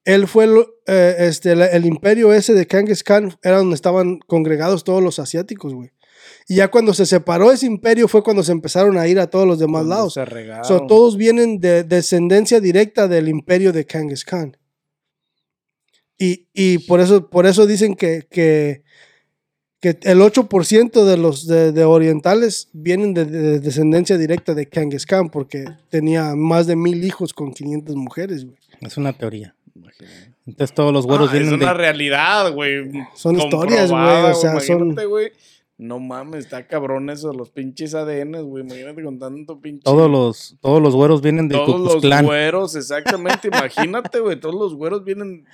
él 0.05 0.27
fue, 0.27 0.47
lo- 0.47 0.77
eh, 0.87 1.17
este, 1.19 1.53
el 1.53 1.85
imperio 1.85 2.33
ese 2.33 2.55
de 2.55 2.67
Genghis 2.71 3.03
Khan 3.05 3.37
era 3.43 3.59
donde 3.59 3.75
estaban 3.75 4.19
congregados 4.21 4.85
todos 4.85 5.03
los 5.03 5.19
asiáticos, 5.19 5.75
güey. 5.75 5.91
Y 6.49 6.57
ya 6.57 6.69
cuando 6.69 6.95
se 6.95 7.05
separó 7.07 7.53
ese 7.53 7.67
imperio 7.67 8.09
fue 8.09 8.23
cuando 8.23 8.43
se 8.43 8.53
empezaron 8.53 8.97
a 8.99 9.07
ir 9.07 9.19
a 9.21 9.29
todos 9.29 9.47
los 9.47 9.59
demás 9.59 9.81
Cuando 9.83 9.95
lados. 9.95 10.15
Se 10.15 10.25
regaron. 10.25 10.65
So, 10.65 10.87
todos 10.87 11.17
vienen 11.17 11.61
de 11.61 11.85
descendencia 11.85 12.61
directa 12.61 13.07
del 13.09 13.29
imperio 13.29 13.73
de 13.73 13.87
Genghis 13.89 14.25
Khan. 14.25 14.57
Y, 16.19 16.47
y 16.53 16.79
por, 16.79 17.01
eso, 17.01 17.29
por 17.31 17.47
eso 17.47 17.67
dicen 17.67 17.95
que, 17.95 18.27
que, 18.29 18.83
que 19.81 19.99
el 20.03 20.19
8% 20.21 21.05
de 21.05 21.17
los 21.17 21.47
de, 21.47 21.71
de 21.71 21.85
orientales 21.85 22.69
vienen 22.73 23.15
de, 23.15 23.25
de 23.25 23.61
descendencia 23.61 24.19
directa 24.19 24.53
de 24.55 24.69
Genghis 24.71 25.07
Khan 25.07 25.29
porque 25.31 25.67
tenía 25.91 26.35
más 26.35 26.67
de 26.67 26.75
mil 26.75 27.05
hijos 27.05 27.33
con 27.33 27.53
500 27.53 27.95
mujeres, 27.95 28.45
güey. 28.45 28.57
Es 28.81 28.97
una 28.97 29.13
teoría. 29.13 29.55
Entonces 30.47 30.75
todos 30.75 30.93
los 30.93 31.07
güeros 31.07 31.29
Ah, 31.31 31.37
es 31.37 31.41
vienen 31.41 31.61
una 31.61 31.73
de... 31.73 31.79
realidad, 31.79 32.53
güey. 32.53 32.91
Son 33.15 33.39
historias, 33.39 33.91
güey, 33.91 34.03
o 34.03 34.35
sea, 34.35 34.59
son- 34.61 34.95
güey. 34.95 35.31
No 35.81 36.01
mames, 36.01 36.47
está 36.47 36.67
cabrón 36.67 37.09
eso, 37.09 37.33
los 37.33 37.51
pinches 37.51 37.95
ADNs, 37.95 38.43
güey. 38.43 38.65
Imagínate 38.65 39.03
con 39.05 39.19
tanto 39.21 39.61
pinche. 39.61 39.85
Todos 39.85 40.11
los, 40.11 40.57
todos 40.61 40.83
los 40.83 40.95
güeros 40.97 41.23
vienen 41.23 41.47
de 41.47 41.55
Todos 41.55 41.81
los 42.03 42.25
güeros, 42.25 42.75
exactamente. 42.75 43.47
Imagínate, 43.47 44.19
güey. 44.19 44.41
Todos 44.41 44.57
los 44.57 44.75
güeros 44.75 45.05
vienen. 45.05 45.47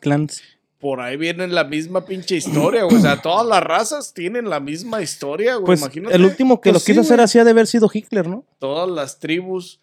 Klans. 0.00 0.42
Por 0.78 1.00
ahí 1.00 1.16
vienen 1.16 1.54
la 1.54 1.64
misma 1.64 2.04
pinche 2.04 2.36
historia, 2.36 2.84
güey. 2.84 2.96
O 2.98 3.00
sea, 3.00 3.22
todas 3.22 3.46
las 3.46 3.62
razas 3.62 4.12
tienen 4.12 4.50
la 4.50 4.60
misma 4.60 5.00
historia, 5.00 5.54
güey. 5.54 5.64
Pues 5.64 5.80
Imagínate. 5.80 6.14
el 6.14 6.24
último 6.26 6.60
que 6.60 6.70
Pues 6.70 6.82
lo 6.82 6.84
quiso 6.86 7.02
sí, 7.02 7.06
hacer 7.06 7.20
así 7.22 7.38
ha 7.38 7.44
de 7.44 7.52
haber 7.52 7.66
sido 7.66 7.88
Hitler, 7.90 8.28
¿no? 8.28 8.44
Todas 8.58 8.90
las 8.90 9.18
tribus. 9.18 9.80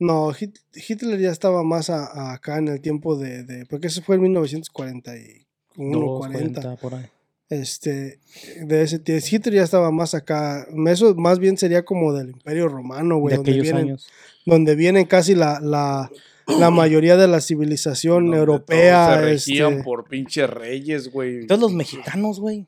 No, 0.00 0.32
Hit- 0.32 0.58
Hitler 0.74 1.20
ya 1.20 1.30
estaba 1.30 1.62
más 1.62 1.88
a- 1.88 2.06
a 2.06 2.32
acá 2.34 2.58
en 2.58 2.66
el 2.68 2.80
tiempo 2.80 3.16
de, 3.16 3.44
de- 3.44 3.64
Porque 3.66 3.86
eso 3.86 4.02
fue 4.02 4.16
en 4.16 4.22
1941, 4.22 6.00
Dos, 6.00 6.18
40. 6.18 6.60
40, 6.62 6.76
por 6.82 6.94
ahí. 6.94 7.06
Este 7.48 8.18
de 8.64 8.82
ese 8.82 9.02
tie- 9.02 9.22
Hitler 9.32 9.54
ya 9.56 9.62
estaba 9.62 9.90
más 9.92 10.14
acá 10.14 10.66
eso 10.88 11.14
más 11.14 11.38
bien 11.38 11.56
sería 11.56 11.84
como 11.84 12.12
del 12.12 12.30
Imperio 12.30 12.68
Romano 12.68 13.18
güey 13.18 13.32
De 13.32 13.36
donde 13.36 13.52
vienen 13.60 13.76
años. 13.86 14.08
donde 14.44 14.74
vienen 14.74 15.04
casi 15.06 15.34
la, 15.36 15.60
la, 15.60 16.10
la 16.58 16.70
mayoría 16.70 17.16
de 17.16 17.28
la 17.28 17.40
civilización 17.40 18.24
donde 18.26 18.38
europea 18.38 19.06
todos 19.06 19.18
Se 19.18 19.24
regían 19.24 19.72
este, 19.74 19.84
por 19.84 20.08
pinches 20.08 20.50
reyes, 20.50 21.12
güey. 21.12 21.40
Entonces 21.42 21.62
los 21.62 21.72
mexicanos, 21.72 22.40
güey. 22.40 22.66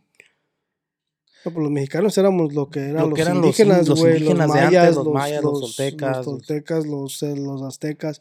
no, 1.45 1.53
pues 1.53 1.57
los 1.63 1.71
mexicanos 1.71 2.17
éramos 2.19 2.53
lo 2.55 2.69
que 2.71 2.81
eran 2.81 3.03
Lo 3.03 3.07
los 3.09 3.15
que 3.17 3.23
eran 3.23 3.37
los 3.37 3.45
indígenas 3.47 3.83
in- 3.83 3.89
los 3.89 3.99
indígenas 4.01 4.53
de 4.53 4.61
antes, 4.61 4.95
los 4.97 5.09
mayas, 5.09 5.43
los 5.43 5.61
toltecas, 5.61 6.17
los 6.19 6.27
los- 6.27 6.47
toltecas 6.47 6.87
los, 6.87 7.23
eh, 7.23 7.35
los 7.37 7.63
aztecas 7.63 8.21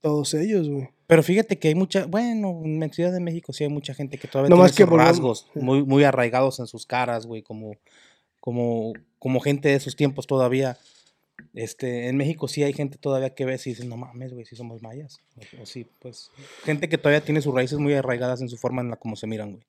todos 0.00 0.34
ellos 0.34 0.68
güey 0.68 0.88
Pero 1.12 1.22
fíjate 1.22 1.58
que 1.58 1.68
hay 1.68 1.74
mucha, 1.74 2.06
bueno, 2.06 2.62
en 2.64 2.90
Ciudad 2.90 3.12
de 3.12 3.20
México 3.20 3.52
sí 3.52 3.64
hay 3.64 3.68
mucha 3.70 3.92
gente 3.92 4.16
que 4.16 4.28
todavía 4.28 4.48
Nomás 4.48 4.72
tiene 4.72 4.76
que 4.76 4.82
sus 4.84 4.90
volvemos- 4.90 5.06
rasgos 5.06 5.46
muy, 5.54 5.82
muy 5.84 6.04
arraigados 6.04 6.58
en 6.58 6.66
sus 6.66 6.86
caras, 6.86 7.26
güey, 7.26 7.42
como 7.42 7.76
como, 8.40 8.94
como 9.18 9.38
gente 9.40 9.68
de 9.68 9.74
esos 9.74 9.94
tiempos 9.94 10.26
todavía. 10.26 10.78
Este, 11.52 12.08
en 12.08 12.16
México 12.16 12.48
sí 12.48 12.62
hay 12.62 12.72
gente 12.72 12.96
todavía 12.96 13.34
que 13.34 13.44
ve 13.44 13.60
y 13.62 13.68
dice, 13.68 13.84
no 13.84 13.98
mames, 13.98 14.32
güey, 14.32 14.46
si 14.46 14.56
somos 14.56 14.80
mayas. 14.80 15.20
O, 15.36 15.62
o 15.62 15.66
sí, 15.66 15.86
pues, 15.98 16.30
gente 16.64 16.88
que 16.88 16.96
todavía 16.96 17.20
tiene 17.20 17.42
sus 17.42 17.54
raíces 17.54 17.78
muy 17.78 17.92
arraigadas 17.92 18.40
en 18.40 18.48
su 18.48 18.56
forma 18.56 18.80
en 18.80 18.88
la 18.88 18.96
como 18.96 19.14
se 19.14 19.26
miran, 19.26 19.52
güey. 19.52 19.64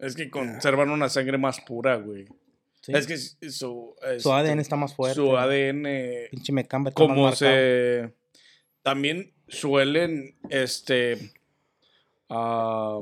Es 0.00 0.16
que 0.16 0.30
conservan 0.30 0.90
una 0.90 1.08
sangre 1.08 1.38
más 1.38 1.60
pura, 1.60 1.94
güey. 1.94 2.26
Sí. 2.80 2.90
Es 2.92 3.06
que 3.06 3.16
su, 3.16 3.36
su 3.50 3.94
este, 4.10 4.30
ADN 4.32 4.58
está 4.58 4.74
más 4.74 4.94
fuerte. 4.94 5.14
Su 5.14 5.36
ADN, 5.36 6.28
Pinche 6.32 6.52
mecamba 6.52 6.90
está 6.90 7.06
más 7.06 7.08
como 7.08 7.32
se. 7.32 8.12
También 8.82 9.32
suelen, 9.48 10.34
este. 10.50 11.32
ah, 12.28 13.00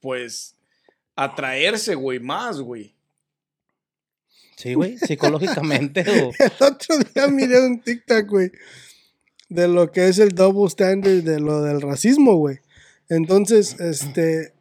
pues. 0.00 0.56
Atraerse, 1.16 1.94
güey, 1.94 2.18
más, 2.18 2.60
güey. 2.60 2.92
Sí, 4.56 4.74
güey, 4.74 4.98
psicológicamente. 4.98 6.00
o- 6.24 6.32
El 6.38 6.52
otro 6.72 6.98
día 6.98 7.28
miré 7.28 7.60
un 7.64 7.80
TikTok, 7.80 8.28
güey, 8.28 8.50
de 9.48 9.68
lo 9.68 9.90
que 9.92 10.08
es 10.08 10.18
el 10.18 10.30
double 10.30 10.66
standard 10.68 11.22
de 11.22 11.38
lo 11.40 11.62
del 11.62 11.80
racismo, 11.80 12.34
güey. 12.36 12.58
Entonces, 13.08 13.78
este, 13.78 14.54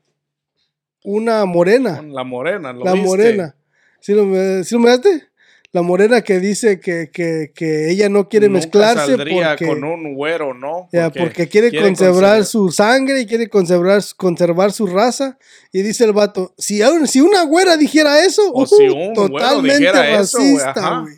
una 1.03 1.45
morena, 1.45 2.01
La 2.03 2.23
morena, 2.23 2.71
¿lo 2.73 2.83
la 2.85 2.93
viste? 2.93 3.07
morena, 3.07 3.55
¿sí 3.99 4.13
lo, 4.13 4.63
¿sí 4.63 4.75
lo 4.75 4.79
miraste? 4.81 5.29
La 5.73 5.81
morena 5.81 6.21
que 6.21 6.39
dice 6.39 6.79
que, 6.79 7.09
que, 7.11 7.51
que 7.53 7.89
ella 7.89 8.07
no 8.07 8.29
quiere 8.29 8.47
Nunca 8.47 8.59
mezclarse 8.59 9.15
saldría 9.15 9.49
porque, 9.49 9.65
con 9.65 9.83
un 9.83 10.13
güero, 10.13 10.53
¿no? 10.53 10.87
ya, 10.91 11.09
porque 11.09 11.49
quiere, 11.49 11.75
conservar 11.75 12.45
su 12.45 12.71
sangre 12.71 13.21
y 13.21 13.25
quiere 13.25 13.49
conservar, 13.49 13.99
conservar 14.15 14.71
su 14.71 14.85
raza. 14.85 15.39
Y 15.71 15.81
dice 15.81 16.05
el 16.05 16.13
vato, 16.13 16.53
si, 16.59 16.83
aún- 16.83 17.07
si 17.07 17.21
una 17.21 17.43
güera 17.43 17.75
dijera 17.75 18.23
eso, 18.23 18.51
O 18.53 18.67
si 18.67 18.87
un 18.87 19.15
güero 19.15 19.29
totalmente 19.29 19.91
racista, 19.91 20.99
güey. 21.01 21.15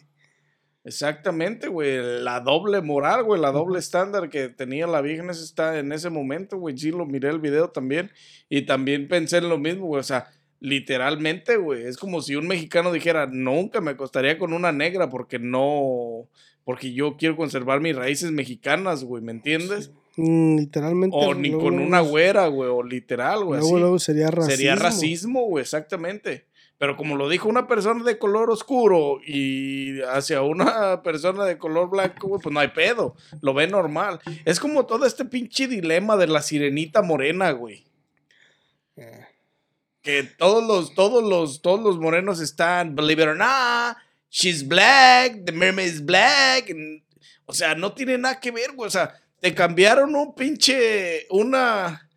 Exactamente, 0.86 1.68
güey. 1.68 2.22
La 2.22 2.40
doble 2.40 2.80
moral, 2.82 3.24
güey. 3.24 3.42
La 3.42 3.52
doble 3.52 3.80
estándar 3.80 4.30
que 4.30 4.50
tenía 4.50 4.86
la 4.88 5.02
Virgen 5.02 5.30
está 5.32 5.80
en 5.80 5.92
ese 5.92 6.10
momento, 6.12 6.58
güey. 6.58 6.78
Sí, 6.78 6.92
lo 6.92 7.06
miré 7.06 7.30
el 7.30 7.40
video 7.40 7.70
también. 7.72 8.12
Y 8.50 8.68
también 8.68 9.08
pensé 9.08 9.38
en 9.38 9.50
lo 9.50 9.58
mismo, 9.58 9.88
güey. 9.88 10.00
O 10.00 10.04
sea, 10.04 10.28
literalmente, 10.66 11.58
güey. 11.58 11.86
Es 11.86 11.98
como 11.98 12.22
si 12.22 12.36
un 12.36 12.48
mexicano 12.48 12.92
dijera, 12.92 13.28
nunca 13.28 13.82
me 13.82 13.92
acostaría 13.92 14.38
con 14.38 14.54
una 14.54 14.72
negra 14.72 15.10
porque 15.10 15.40
no. 15.40 16.28
Porque 16.64 16.94
yo 16.94 17.16
quiero 17.16 17.36
conservar 17.36 17.80
mis 17.80 17.96
raíces 17.96 18.32
mexicanas, 18.32 19.04
güey. 19.04 19.22
¿Me 19.22 19.32
entiendes? 19.32 19.92
Mm, 20.18 20.58
literalmente. 20.58 21.16
O 21.20 21.36
ni 21.36 21.50
luego, 21.50 21.66
con 21.66 21.80
una 21.80 22.00
güera, 22.00 22.48
güey. 22.48 22.70
O 22.70 22.82
literal, 22.82 23.44
güey. 23.44 23.60
Luego, 23.60 23.76
así. 23.76 23.82
luego 23.82 24.00
sería 24.00 24.28
racismo. 24.32 24.52
Sería 24.52 24.76
racismo, 24.76 25.44
güey, 25.46 25.62
exactamente. 25.62 26.48
Pero 26.78 26.98
como 26.98 27.16
lo 27.16 27.30
dijo 27.30 27.48
una 27.48 27.68
persona 27.68 28.04
de 28.04 28.18
color 28.18 28.50
oscuro 28.50 29.20
y 29.26 30.02
hacia 30.02 30.42
una 30.42 31.02
persona 31.04 31.46
de 31.46 31.58
color 31.58 31.90
blanco, 31.90 32.28
güey, 32.28 32.42
pues 32.42 32.52
no 32.52 32.60
hay 32.60 32.70
pedo. 32.70 33.16
Lo 33.42 33.54
ve 33.54 33.68
normal. 33.68 34.20
Es 34.44 34.60
como 34.60 34.86
todo 34.86 35.06
este 35.06 35.24
pinche 35.24 35.68
dilema 35.68 36.18
de 36.18 36.28
la 36.28 36.42
sirenita 36.42 37.02
morena, 37.04 37.52
güey. 37.52 37.86
Eh. 38.98 39.26
Que 40.06 40.24
todos 40.24 40.64
los, 40.64 40.94
todos 40.96 41.24
los, 41.24 41.62
todos 41.62 41.82
los 41.82 41.98
morenos 42.00 42.40
están, 42.40 42.96
believe 42.96 43.24
it 43.24 43.30
or 43.30 43.36
not, 43.36 43.98
she's 44.30 44.66
black, 44.66 45.44
the 45.46 45.52
mermaid 45.52 45.88
is 45.88 46.06
black. 46.06 46.70
and- 46.70 47.04
o 47.48 47.54
sea, 47.54 47.76
no 47.76 47.94
tiene 47.94 48.18
nada 48.18 48.40
que 48.40 48.52
ver, 48.52 48.72
güey. 48.74 48.88
O 48.88 48.92
sea, 48.92 49.14
te 49.42 49.54
cambiaron 49.54 50.16
un 50.16 50.34
pinche, 50.36 51.26
una, 51.30 52.10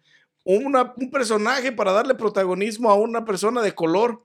una, 0.45 0.95
un 0.97 1.11
personaje 1.11 1.73
para 1.73 1.93
darle 1.93 2.15
protagonismo 2.15 2.91
a 2.91 2.95
una 2.95 3.25
persona 3.25 3.61
de 3.63 3.75
color. 3.75 4.23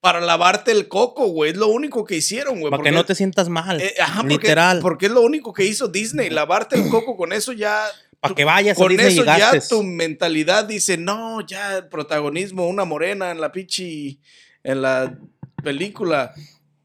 Para 0.00 0.20
lavarte 0.20 0.70
el 0.70 0.86
coco, 0.86 1.26
güey. 1.26 1.50
Es 1.50 1.56
lo 1.56 1.66
único 1.68 2.04
que 2.04 2.16
hicieron, 2.16 2.60
güey. 2.60 2.70
Para 2.70 2.82
que 2.82 2.88
porque- 2.90 2.96
no 2.96 3.04
te 3.04 3.14
sientas 3.16 3.48
mal. 3.48 3.80
eh, 3.80 3.94
ajá, 4.00 4.20
porque- 4.20 4.34
literal. 4.34 4.78
Porque 4.80 5.06
es 5.06 5.12
lo 5.12 5.22
único 5.22 5.52
que 5.52 5.64
hizo 5.64 5.88
Disney. 5.88 6.30
Lavarte 6.30 6.76
el 6.76 6.88
coco 6.88 7.16
con 7.16 7.32
eso 7.32 7.52
ya 7.52 7.84
Para 8.20 8.34
que 8.34 8.44
vayas 8.44 8.76
a 8.76 8.80
con 8.80 8.88
Disney 8.88 9.14
y 9.14 9.18
eso 9.20 9.24
ya 9.24 9.60
tu 9.68 9.82
mentalidad 9.82 10.64
dice, 10.64 10.96
no, 10.96 11.40
ya 11.46 11.78
el 11.78 11.88
protagonismo, 11.88 12.66
una 12.66 12.84
morena 12.84 13.30
en 13.30 13.40
la 13.40 13.52
pichi, 13.52 14.20
en 14.64 14.82
la 14.82 15.18
película. 15.62 16.34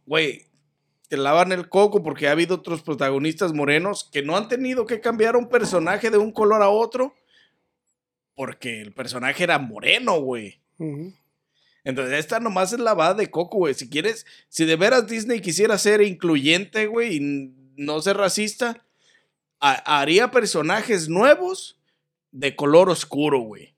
Güey, 0.06 0.46
te 1.08 1.18
lavan 1.18 1.52
el 1.52 1.70
coco 1.70 2.04
porque 2.04 2.28
ha 2.28 2.32
habido 2.32 2.56
otros 2.56 2.82
protagonistas 2.84 3.54
morenos 3.54 4.10
que 4.12 4.22
no 4.22 4.38
han 4.38 4.48
tenido 4.48 4.86
que 4.86 5.00
cambiar 5.00 5.36
un 5.36 5.50
personaje 5.50 6.12
de 6.12 6.18
un 6.18 6.32
color 6.32 6.62
a 6.62 6.70
otro 6.70 7.16
porque 8.36 8.82
el 8.82 8.94
personaje 8.94 9.44
era 9.44 9.60
moreno, 9.60 10.20
güey. 10.20 10.60
Entonces, 11.84 12.18
esta 12.18 12.40
nomás 12.40 12.74
es 12.74 12.80
lavada 12.80 13.14
de 13.14 13.30
coco, 13.30 13.58
güey. 13.58 13.74
Si 13.74 13.90
quieres, 13.90 14.26
si 14.50 14.66
de 14.66 14.76
veras 14.76 15.08
Disney 15.08 15.42
quisiera 15.42 15.78
ser 15.78 16.02
incluyente, 16.02 16.88
güey, 16.88 17.18
y 17.18 17.54
no 17.76 18.02
ser 18.02 18.18
racista, 18.18 18.86
haría 19.64 20.32
personajes 20.32 21.07
nuevos 21.07 21.80
de 22.32 22.55
color 22.55 22.89
oscuro, 22.89 23.39
güey. 23.39 23.76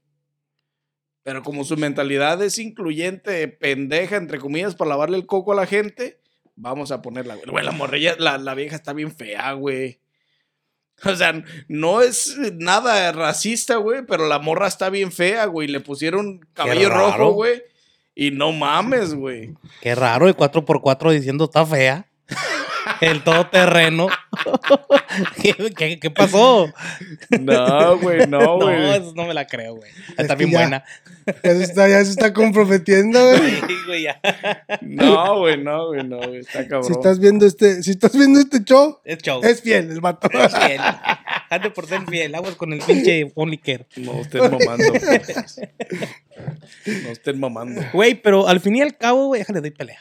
Pero 1.24 1.44
como 1.44 1.64
su 1.64 1.78
mentalidad 1.78 2.42
es 2.44 2.58
incluyente, 2.60 3.48
pendeja, 3.48 4.16
entre 4.16 4.40
comillas, 4.40 4.76
para 4.76 4.90
lavarle 4.90 5.18
el 5.18 5.26
coco 5.26 5.54
a 5.54 5.56
la 5.56 5.66
gente, 5.66 6.20
vamos 6.56 6.92
a 6.92 7.02
ponerla, 7.02 7.36
güey. 7.36 7.48
Güey, 7.50 7.66
la 7.66 7.72
morrilla, 7.72 8.16
la, 8.20 8.38
la 8.38 8.54
vieja 8.54 8.76
está 8.76 8.94
bien 8.94 9.12
fea, 9.12 9.54
güey. 9.54 10.00
O 11.04 11.16
sea, 11.16 11.44
no 11.68 12.02
es 12.02 12.38
nada 12.54 13.12
racista, 13.12 13.76
güey, 13.78 14.06
pero 14.06 14.28
la 14.28 14.40
morra 14.40 14.68
está 14.68 14.90
bien 14.90 15.12
fea, 15.12 15.46
güey. 15.46 15.68
Le 15.68 15.82
pusieron 15.82 16.40
cabello 16.54 16.90
rojo, 16.90 17.32
güey. 17.34 17.62
Y 18.14 18.32
no 18.32 18.54
mames, 18.54 19.14
güey. 19.14 19.54
Qué 19.82 19.94
raro, 19.94 20.28
el 20.28 20.38
4x4 20.38 21.12
diciendo 21.12 21.46
está 21.46 21.66
fea. 21.66 22.08
El 23.02 23.24
todoterreno. 23.24 24.08
¿Qué, 25.42 25.54
qué, 25.76 26.00
qué 26.00 26.10
pasó? 26.12 26.72
No, 27.40 27.98
güey, 28.00 28.28
no, 28.28 28.40
No, 28.40 28.58
güey. 28.60 28.96
eso 28.96 29.14
no 29.16 29.26
me 29.26 29.34
la 29.34 29.48
creo, 29.48 29.76
güey. 29.76 29.92
Está 30.18 30.36
bien 30.36 30.52
ya- 30.52 30.60
buena. 30.60 30.84
Ya 31.44 31.52
se 31.56 31.64
está, 31.64 31.88
ya 31.90 32.04
se 32.04 32.12
está 32.12 32.34
comprometiendo, 32.34 33.20
güey. 33.38 33.52
Sí, 33.68 33.76
güey, 33.88 34.04
ya. 34.04 34.22
No, 34.82 35.40
güey, 35.40 35.58
no, 35.62 35.88
güey, 35.88 36.04
no, 36.04 36.18
güey. 36.18 36.40
Está 36.40 36.68
cabrón. 36.68 36.86
Si 36.86 36.92
estás 36.92 37.20
viendo 37.20 37.46
este, 37.46 37.82
si 37.84 37.92
estás 37.92 38.16
viendo 38.16 38.40
este 38.40 38.64
show, 38.64 39.00
Es 39.04 39.20
show. 39.20 39.42
es 39.44 39.62
fiel 39.62 39.90
el 39.92 40.02
vato. 40.02 40.30
Es 40.32 40.56
fiel. 40.58 40.82
Ande 41.50 41.70
por 41.72 41.88
ser 41.88 42.02
fiel. 42.08 42.34
Aguas 42.36 42.56
con 42.56 42.74
el 42.74 42.80
pinche 42.80 43.32
Onlyker. 43.36 43.88
No 43.98 44.22
estén 44.22 44.42
mamando. 44.52 44.84
pues. 44.94 45.62
no 47.04 47.10
estén 47.10 47.40
mamando. 47.40 47.82
Güey, 47.94 48.16
pero 48.22 48.48
al 48.48 48.60
fin 48.60 48.76
y 48.76 48.82
al 48.82 48.98
cabo, 48.98 49.28
güey, 49.28 49.42
déjale, 49.42 49.62
doy 49.62 49.72
pelea. 49.72 50.00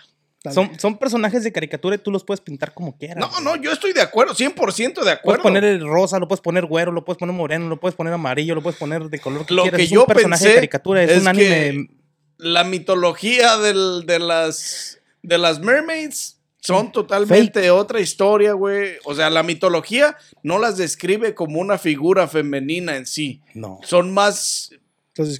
Son, 0.52 0.78
son 0.78 0.98
personajes 0.98 1.42
de 1.42 1.52
caricatura 1.52 1.96
y 1.96 1.98
tú 1.98 2.10
los 2.10 2.22
puedes 2.24 2.40
pintar 2.40 2.74
como 2.74 2.96
quieras. 2.98 3.16
No, 3.18 3.30
güey. 3.30 3.44
no, 3.44 3.56
yo 3.56 3.72
estoy 3.72 3.92
de 3.94 4.02
acuerdo, 4.02 4.34
100% 4.34 4.46
de 4.76 4.92
Puedes 4.92 5.08
acuerdo. 5.18 5.42
poner 5.42 5.64
el 5.64 5.80
rosa, 5.86 6.18
lo 6.18 6.28
puedes 6.28 6.40
poner 6.42 6.66
güero, 6.66 6.92
lo 6.92 7.04
puedes 7.04 7.18
poner 7.18 7.34
moreno, 7.34 7.68
lo 7.68 7.80
puedes 7.80 7.94
poner 7.96 8.12
amarillo, 8.12 8.54
lo 8.54 8.62
puedes 8.62 8.78
poner 8.78 9.04
de 9.04 9.18
color 9.20 9.46
que 9.46 9.54
Lo 9.54 9.62
quieras. 9.62 9.78
que 9.78 9.84
es 9.84 9.90
yo 9.90 10.00
un 10.02 10.06
personaje 10.06 10.40
pensé 10.42 10.48
de 10.50 10.54
caricatura, 10.56 11.02
es, 11.02 11.10
es 11.12 11.26
un 11.26 11.32
que- 11.32 11.68
anime. 11.68 11.88
La 12.36 12.64
mitología 12.64 13.56
del- 13.58 14.04
de, 14.06 14.18
las, 14.18 14.98
de 15.22 15.38
las 15.38 15.60
mermaids 15.60 16.38
son 16.60 16.92
totalmente 16.92 17.70
otra 17.70 18.00
historia, 18.00 18.52
güey. 18.54 18.94
O 19.04 19.14
sea, 19.14 19.30
la 19.30 19.42
mitología 19.42 20.16
no 20.42 20.58
las 20.58 20.76
describe 20.76 21.34
como 21.34 21.60
una 21.60 21.78
figura 21.78 22.26
femenina 22.26 22.96
en 22.96 23.06
sí. 23.06 23.40
No. 23.54 23.78
Son 23.84 24.12
más 24.12 24.70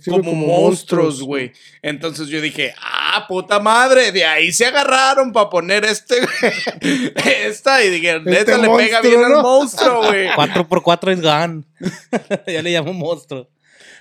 Como, 0.08 0.34
monstruos, 0.34 1.20
güey. 1.20 1.52
Entonces 1.82 2.28
yo 2.28 2.40
dije, 2.40 2.74
ah, 2.80 3.24
puta 3.28 3.58
madre, 3.58 4.12
de 4.12 4.24
ahí 4.24 4.52
se 4.52 4.66
agarraron 4.66 5.32
para 5.32 5.50
poner 5.50 5.84
este, 5.84 6.16
esta, 7.46 7.82
y 7.82 7.90
dije, 7.90 8.20
neta 8.20 8.56
le 8.56 8.68
pega 8.68 9.00
bien 9.00 9.20
¿no? 9.20 9.26
al 9.26 9.42
monstruo, 9.42 10.06
güey. 10.06 10.28
4x4 10.36 11.12
es 11.12 11.20
GAN. 11.20 11.64
ya 12.46 12.62
le 12.62 12.70
llamo 12.70 12.92
monstruo. 12.92 13.48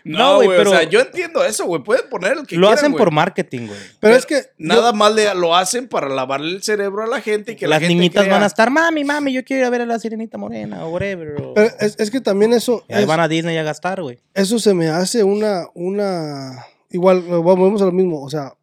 No, 0.05 0.35
güey, 0.43 0.49
pero- 0.57 0.71
o 0.71 0.73
sea, 0.73 0.83
yo 0.83 0.99
entiendo 0.99 1.45
eso, 1.45 1.65
güey, 1.65 1.81
pueden 1.81 2.09
poner 2.09 2.33
el 2.33 2.45
que 2.45 2.55
Lo 2.57 2.67
quieran, 2.67 2.73
hacen 2.85 2.93
por 2.93 3.11
marketing, 3.11 3.67
güey. 3.67 3.79
Pero 3.99 4.15
es 4.15 4.25
que 4.25 4.47
Nada 4.57 4.91
más 4.93 5.13
le, 5.15 5.33
lo 5.35 5.55
hacen 5.55 5.87
para 5.87 6.09
lavarle 6.09 6.55
el 6.55 6.63
cerebro 6.63 7.03
a 7.03 7.07
la 7.07 7.21
gente 7.21 7.53
y 7.53 7.55
que 7.55 7.65
la 7.67 7.75
Las 7.75 7.79
gente 7.81 7.95
niñitas 7.95 8.23
crea- 8.23 8.33
van 8.35 8.43
a 8.43 8.47
estar, 8.47 8.69
mami, 8.69 9.03
mami, 9.03 9.31
yo 9.33 9.43
quiero 9.45 9.61
ir 9.61 9.65
a 9.65 9.69
ver 9.69 9.81
a 9.81 9.85
la 9.85 9.99
sirenita 9.99 10.37
morena 10.37 10.85
o 10.85 10.89
whatever. 10.91 11.41
o- 11.41 11.53
pero 11.53 11.69
es, 11.79 11.95
es 11.99 12.11
que 12.11 12.19
también 12.21 12.51
eso, 12.53 12.83
Y 12.89 12.93
ahí 12.93 13.01
es- 13.03 13.07
van 13.07 13.19
a 13.21 13.27
Disney 13.27 13.55
a 13.57 13.63
gastar, 13.63 14.01
güey. 14.01 14.19
eso 14.33 14.59
se 14.59 14.73
me 14.73 14.89
hace 14.89 15.23
una, 15.23 15.67
una, 15.73 16.65
igual, 16.89 17.21
volvemos 17.21 17.81
a 17.81 17.85
lo 17.85 17.91
mismo, 17.91 18.21
o 18.21 18.29
sea, 18.29 18.53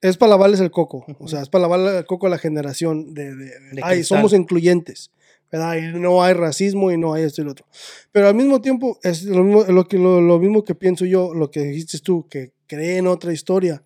es 0.00 0.16
para 0.16 0.30
lavarles 0.30 0.58
el 0.60 0.70
coco, 0.72 1.04
o 1.20 1.28
sea, 1.28 1.42
es 1.42 1.48
para 1.48 1.62
lavarle 1.62 1.98
el 1.98 2.06
coco 2.06 2.26
a 2.26 2.30
la 2.30 2.38
generación 2.38 3.14
de, 3.14 3.34
de- 3.36 3.44
de, 3.44 3.70
De 3.74 3.80
ay, 3.84 4.02
somos 4.02 4.32
incluyentes, 4.32 5.10
¿verdad? 5.52 5.76
Y 5.76 5.98
no 5.98 6.24
hay 6.24 6.32
racismo 6.32 6.90
y 6.90 6.96
no 6.96 7.12
hay 7.12 7.24
esto 7.24 7.42
y 7.42 7.44
lo 7.44 7.50
otro. 7.50 7.66
Pero 8.10 8.26
al 8.26 8.34
mismo 8.34 8.62
tiempo, 8.62 8.98
es 9.02 9.24
lo 9.24 9.44
mismo, 9.44 9.64
lo, 9.64 9.86
que, 9.86 9.98
lo, 9.98 10.38
mismo 10.38 10.64
que 10.64 10.74
pienso 10.74 11.04
yo, 11.04 11.34
lo 11.34 11.50
que 11.50 11.60
dijiste 11.60 11.98
tú, 11.98 12.26
que 12.28 12.54
creen 12.66 13.06
otra 13.06 13.34
historia. 13.34 13.84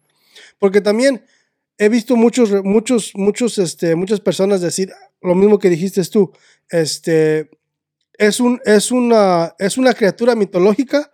Porque 0.61 0.81
también 0.81 1.25
he 1.77 1.89
visto 1.89 2.15
muchos, 2.15 2.63
muchos, 2.65 3.13
muchos, 3.17 3.59
este, 3.59 3.97
muchas 3.97 4.21
personas 4.21 4.61
decir 4.61 4.93
lo 5.21 5.35
mismo 5.35 5.59
que 5.59 5.69
dijiste 5.69 6.03
tú, 6.05 6.33
este, 6.71 7.51
es, 8.17 8.39
un, 8.39 8.61
es, 8.65 8.93
una, 8.93 9.57
es 9.59 9.77
una 9.77 9.93
criatura 9.93 10.37
mitológica 10.37 11.11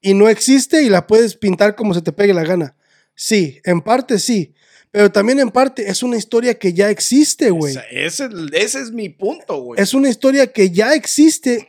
y 0.00 0.12
no 0.12 0.28
existe 0.28 0.82
y 0.82 0.88
la 0.88 1.06
puedes 1.06 1.36
pintar 1.36 1.76
como 1.76 1.94
se 1.94 2.02
te 2.02 2.12
pegue 2.12 2.34
la 2.34 2.42
gana. 2.42 2.76
Sí, 3.14 3.60
en 3.64 3.80
parte 3.80 4.18
sí. 4.18 4.54
Pero 4.94 5.10
también 5.10 5.40
en 5.40 5.50
parte 5.50 5.90
es 5.90 6.04
una 6.04 6.16
historia 6.16 6.56
que 6.56 6.72
ya 6.72 6.88
existe, 6.88 7.50
güey. 7.50 7.74
Ese, 7.90 8.28
ese 8.52 8.80
es 8.80 8.92
mi 8.92 9.08
punto, 9.08 9.60
güey. 9.60 9.80
Es 9.80 9.92
una 9.92 10.08
historia 10.08 10.46
que 10.46 10.70
ya 10.70 10.94
existe 10.94 11.68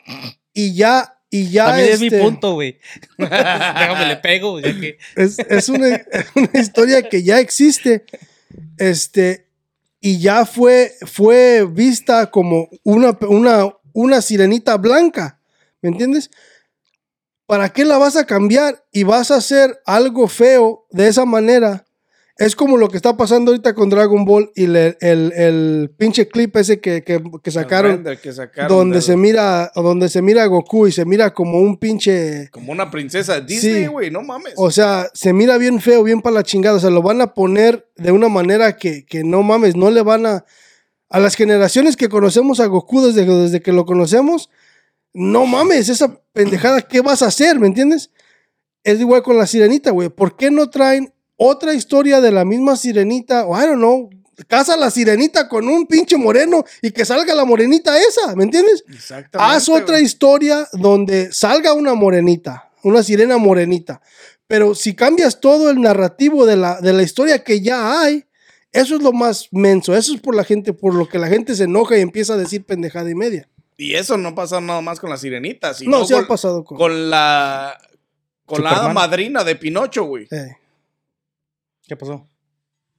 y 0.53 0.75
ya, 0.75 1.17
y 1.31 1.49
ya 1.49 1.65
También 1.65 1.89
es 1.89 2.01
mi 2.01 2.05
este, 2.05 2.19
punto, 2.19 2.53
güey. 2.53 2.77
Déjame 3.17 4.05
le 4.09 4.17
pego, 4.17 4.59
ya 4.59 4.79
que. 4.79 4.99
Es, 5.15 5.39
es 5.39 5.69
una, 5.69 5.95
es 5.95 6.25
una 6.35 6.61
historia 6.61 7.09
que 7.09 7.23
ya 7.23 7.39
existe. 7.39 8.05
Este, 8.77 9.47
y 9.99 10.19
ya 10.19 10.45
fue, 10.45 10.93
fue 11.07 11.65
vista 11.67 12.29
como 12.29 12.69
una, 12.83 13.17
una, 13.27 13.75
una 13.93 14.21
sirenita 14.21 14.77
blanca. 14.77 15.39
¿Me 15.81 15.89
entiendes? 15.89 16.29
¿Para 17.47 17.69
qué 17.69 17.85
la 17.85 17.97
vas 17.97 18.17
a 18.17 18.27
cambiar 18.27 18.85
y 18.91 19.01
vas 19.01 19.31
a 19.31 19.37
hacer 19.37 19.81
algo 19.87 20.27
feo 20.27 20.85
de 20.91 21.07
esa 21.07 21.25
manera? 21.25 21.84
Es 22.37 22.53
como 22.53 22.75
lo 22.75 22.89
que 22.89 22.97
está 22.97 23.15
pasando 23.15 23.51
ahorita 23.51 23.73
con 23.73 23.89
Dragon 23.89 24.25
Ball 24.25 24.51
y 24.55 24.67
le- 24.67 24.97
el, 24.99 25.31
el 25.33 25.91
pinche 25.97 26.27
clip 26.27 26.53
ese 26.57 26.81
que, 26.81 27.01
que- 27.01 27.23
que 27.41 27.49
sacaron, 27.51 28.03
que 28.03 28.31
donde 28.67 28.95
del- 28.95 29.01
se 29.03 29.15
mira 29.15 29.71
donde 29.73 30.09
se 30.09 30.21
mira 30.21 30.43
a 30.43 30.47
Goku 30.47 30.87
y 30.87 30.91
se 30.91 31.05
mira 31.05 31.33
como 31.33 31.61
un 31.61 31.77
pinche 31.77 32.49
Como 32.51 32.73
una 32.73 32.91
princesa 32.91 33.39
Disney, 33.39 33.83
Sí. 33.83 33.87
güey, 33.87 34.11
no 34.11 34.21
mames. 34.21 34.53
o 34.57 34.69
sea, 34.69 35.07
se 35.13 35.31
mira 35.31 35.57
bien 35.57 35.79
feo, 35.79 36.03
bien 36.03 36.21
para 36.21 36.33
la 36.35 36.43
chingada. 36.43 36.75
O 36.75 36.79
sea, 36.81 36.89
lo 36.89 37.01
van 37.01 37.21
a 37.21 37.33
poner 37.33 37.87
de 37.95 38.11
una 38.11 38.27
manera 38.27 38.75
que, 38.75 39.05
que 39.05 39.23
no 39.23 39.41
mames, 39.41 39.75
no 39.77 39.89
le 39.89 40.01
van 40.01 40.25
a. 40.25 40.45
A 41.07 41.19
las 41.19 41.35
generaciones 41.35 41.95
que 41.95 42.09
conocemos 42.09 42.59
a 42.59 42.65
Goku 42.65 42.99
desde, 43.05 43.25
desde 43.25 43.61
que 43.61 43.71
lo 43.71 43.85
conocemos, 43.85 44.49
no 45.13 45.45
mames, 45.45 45.87
esa 45.87 46.19
pendejada, 46.33 46.81
¿qué 46.81 46.99
vas 46.99 47.21
a 47.21 47.27
hacer? 47.27 47.57
¿Me 47.59 47.67
entiendes? 47.67 48.11
Es 48.83 48.99
igual 48.99 49.23
con 49.23 49.37
la 49.37 49.47
sirenita, 49.47 49.91
güey. 49.91 50.09
¿Por 50.09 50.35
qué 50.35 50.51
no 50.51 50.69
traen 50.69 51.13
otra 51.37 51.73
historia 51.73 52.21
de 52.21 52.31
la 52.31 52.45
misma 52.45 52.75
sirenita? 52.75 53.45
O 53.45 53.57
I 53.57 53.65
don't 53.65 53.77
know. 53.77 54.09
Casa 54.47 54.75
la 54.75 54.91
sirenita 54.91 55.47
con 55.47 55.67
un 55.69 55.87
pinche 55.87 56.17
moreno 56.17 56.65
y 56.81 56.91
que 56.91 57.05
salga 57.05 57.33
la 57.33 57.45
morenita 57.45 57.97
esa, 57.97 58.35
¿me 58.35 58.43
entiendes? 58.43 58.83
Exactamente. 58.89 59.55
Haz 59.55 59.69
otra 59.69 59.99
historia 60.01 60.67
donde 60.73 61.31
salga 61.31 61.73
una 61.73 61.93
morenita, 61.93 62.69
una 62.83 63.01
sirena 63.01 63.37
morenita. 63.37 64.01
Pero 64.47 64.75
si 64.75 64.93
cambias 64.93 65.39
todo 65.39 65.69
el 65.69 65.79
narrativo 65.79 66.45
de 66.45 66.57
la, 66.57 66.81
de 66.81 66.91
la 66.91 67.01
historia 67.03 67.43
que 67.45 67.61
ya 67.61 68.01
hay, 68.01 68.25
eso 68.73 68.97
es 68.97 69.01
lo 69.01 69.13
más 69.13 69.47
menso. 69.51 69.95
Eso 69.95 70.13
es 70.13 70.19
por 70.19 70.35
la 70.35 70.43
gente, 70.43 70.73
por 70.73 70.93
lo 70.93 71.07
que 71.07 71.17
la 71.17 71.27
gente 71.27 71.55
se 71.55 71.63
enoja 71.63 71.97
y 71.97 72.01
empieza 72.01 72.33
a 72.33 72.37
decir 72.37 72.65
pendejada 72.65 73.09
y 73.09 73.15
media. 73.15 73.47
Y 73.77 73.95
eso 73.95 74.17
no 74.17 74.35
pasa 74.35 74.59
nada 74.59 74.81
más 74.81 74.99
con 74.99 75.09
la 75.09 75.17
sirenita, 75.17 75.73
sino 75.73 75.99
No, 75.99 76.05
se 76.05 76.13
ha 76.13 76.19
con, 76.19 76.27
pasado 76.27 76.63
con. 76.65 76.77
con 76.77 77.09
la 77.09 77.77
con 78.45 78.63
la 78.63 78.89
madrina 78.89 79.43
de 79.43 79.55
Pinocho, 79.55 80.03
güey. 80.03 80.27
Eh, 80.29 80.57
¿Qué 81.87 81.95
pasó? 81.95 82.27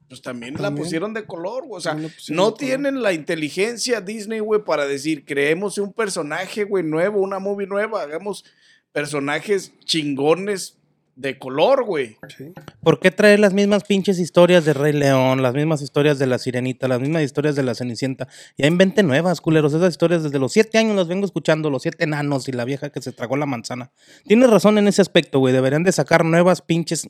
Pues 0.08 0.22
también, 0.22 0.54
la 0.60 0.72
pusieron 0.72 1.14
de 1.14 1.24
color, 1.24 1.66
güey. 1.66 1.78
O 1.78 1.80
sea, 1.80 1.96
no 2.28 2.54
tienen 2.54 3.02
la 3.02 3.12
inteligencia 3.12 4.00
Disney, 4.00 4.38
güey, 4.38 4.62
para 4.62 4.86
decir, 4.86 5.24
creemos 5.24 5.78
un 5.78 5.92
personaje, 5.92 6.62
güey, 6.62 6.84
nuevo, 6.84 7.20
una 7.20 7.40
movie 7.40 7.66
nueva, 7.66 8.02
hagamos 8.02 8.44
personajes 8.92 9.72
chingones 9.84 10.78
de 11.16 11.38
color, 11.38 11.84
güey. 11.84 12.18
sí. 12.36 12.52
¿Por 12.82 13.00
qué 13.00 13.10
traer 13.10 13.40
las 13.40 13.54
mismas 13.54 13.84
pinches 13.84 14.18
historias 14.18 14.64
de 14.64 14.74
Rey 14.74 14.92
León, 14.92 15.42
las 15.42 15.54
mismas 15.54 15.80
historias 15.80 16.18
de 16.18 16.26
la 16.26 16.38
Sirenita, 16.38 16.86
las 16.86 17.00
mismas 17.00 17.22
historias 17.22 17.56
de 17.56 17.62
la 17.62 17.74
Cenicienta? 17.74 18.28
Ya 18.56 18.66
inventen 18.66 19.06
nuevas, 19.08 19.40
culeros. 19.40 19.72
Esas 19.72 19.90
historias 19.90 20.22
desde 20.22 20.38
los 20.38 20.52
siete 20.52 20.78
años 20.78 20.94
las 20.94 21.08
vengo 21.08 21.24
escuchando, 21.24 21.70
los 21.70 21.82
siete 21.82 22.04
enanos 22.04 22.48
y 22.48 22.52
la 22.52 22.64
vieja 22.64 22.90
que 22.90 23.00
se 23.00 23.12
tragó 23.12 23.36
la 23.36 23.46
manzana. 23.46 23.90
Tienes 24.26 24.50
razón 24.50 24.76
en 24.78 24.88
ese 24.88 25.02
aspecto, 25.02 25.38
güey. 25.40 25.54
Deberían 25.54 25.82
de 25.82 25.92
sacar 25.92 26.24
nuevas 26.24 26.60
pinches. 26.60 27.08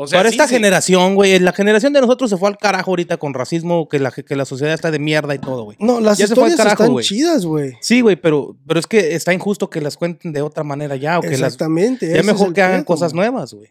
O 0.00 0.06
sea, 0.06 0.20
Para 0.20 0.28
sí, 0.28 0.34
esta 0.36 0.46
sí. 0.46 0.54
generación, 0.54 1.16
güey. 1.16 1.40
La 1.40 1.52
generación 1.52 1.92
de 1.92 2.00
nosotros 2.00 2.30
se 2.30 2.36
fue 2.36 2.48
al 2.48 2.56
carajo 2.56 2.92
ahorita 2.92 3.16
con 3.16 3.34
racismo, 3.34 3.88
que 3.88 3.98
la, 3.98 4.12
que 4.12 4.36
la 4.36 4.44
sociedad 4.44 4.72
está 4.72 4.92
de 4.92 5.00
mierda 5.00 5.34
y 5.34 5.40
todo, 5.40 5.64
güey. 5.64 5.76
No, 5.80 5.98
las 6.00 6.18
Ya 6.18 6.28
se 6.28 6.36
fue 6.36 6.44
al 6.44 6.50
historias 6.52 6.74
carajo, 6.76 7.00
están 7.00 7.16
chidas, 7.16 7.44
güey. 7.44 7.72
Sí, 7.80 8.00
güey, 8.00 8.14
pero, 8.14 8.56
pero 8.64 8.78
es 8.78 8.86
que 8.86 9.16
está 9.16 9.34
injusto 9.34 9.68
que 9.68 9.80
las 9.80 9.96
cuenten 9.96 10.32
de 10.32 10.40
otra 10.40 10.62
manera 10.62 10.94
ya, 10.94 11.18
o 11.18 11.22
que 11.22 11.30
las. 11.30 11.40
Exactamente. 11.54 12.06
Ya 12.06 12.12
ese 12.12 12.20
es 12.20 12.26
mejor 12.26 12.52
que 12.54 12.62
hagan 12.62 12.76
pedo, 12.82 12.86
cosas 12.86 13.12
nuevas, 13.12 13.52
güey. 13.54 13.70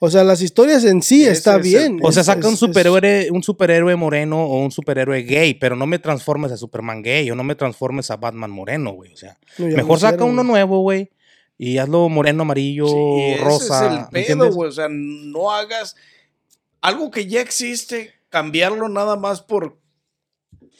O 0.00 0.10
sea, 0.10 0.24
las 0.24 0.42
historias 0.42 0.82
en 0.82 1.00
sí 1.00 1.22
Ese 1.22 1.30
está 1.34 1.56
es 1.58 1.62
bien. 1.62 2.00
O 2.02 2.10
sea, 2.10 2.22
Es- 2.22 2.26
saca 2.26 2.48
un 2.48 2.54
es- 2.54 2.58
superhéroe, 2.58 3.28
un 3.30 3.44
superhéroe 3.44 3.94
moreno 3.94 4.42
o 4.44 4.58
un 4.64 4.72
superhéroe 4.72 5.22
gay, 5.22 5.54
pero 5.54 5.76
no 5.76 5.86
me 5.86 6.00
transformes 6.00 6.50
a 6.50 6.56
Superman 6.56 7.02
gay 7.04 7.30
o 7.30 7.36
no 7.36 7.44
me 7.44 7.54
transformes 7.54 8.10
a 8.10 8.16
Batman 8.16 8.50
moreno, 8.50 8.94
güey. 8.94 9.12
O 9.12 9.16
sea, 9.16 9.38
No, 9.58 9.68
ya 9.68 9.76
mejor 9.76 10.00
saca 10.00 10.24
uno 10.24 10.42
nuevo, 10.42 10.80
güey, 10.80 11.10
y 11.64 11.78
hazlo 11.78 12.08
moreno, 12.08 12.42
amarillo, 12.42 12.86
Sí, 12.88 13.20
ese 13.34 13.44
rosa. 13.44 13.86
es 13.86 13.92
el 13.92 13.98
¿me 13.98 14.04
pedo, 14.06 14.20
entiendes? 14.20 14.54
güey. 14.54 14.68
O 14.68 14.72
sea, 14.72 14.88
no 14.90 15.50
hagas 15.52 15.94
algo 16.80 17.10
que 17.10 17.26
ya 17.26 17.40
existe, 17.40 18.12
cambiarlo 18.30 18.88
nada 18.88 19.16
más 19.16 19.42
por 19.42 19.78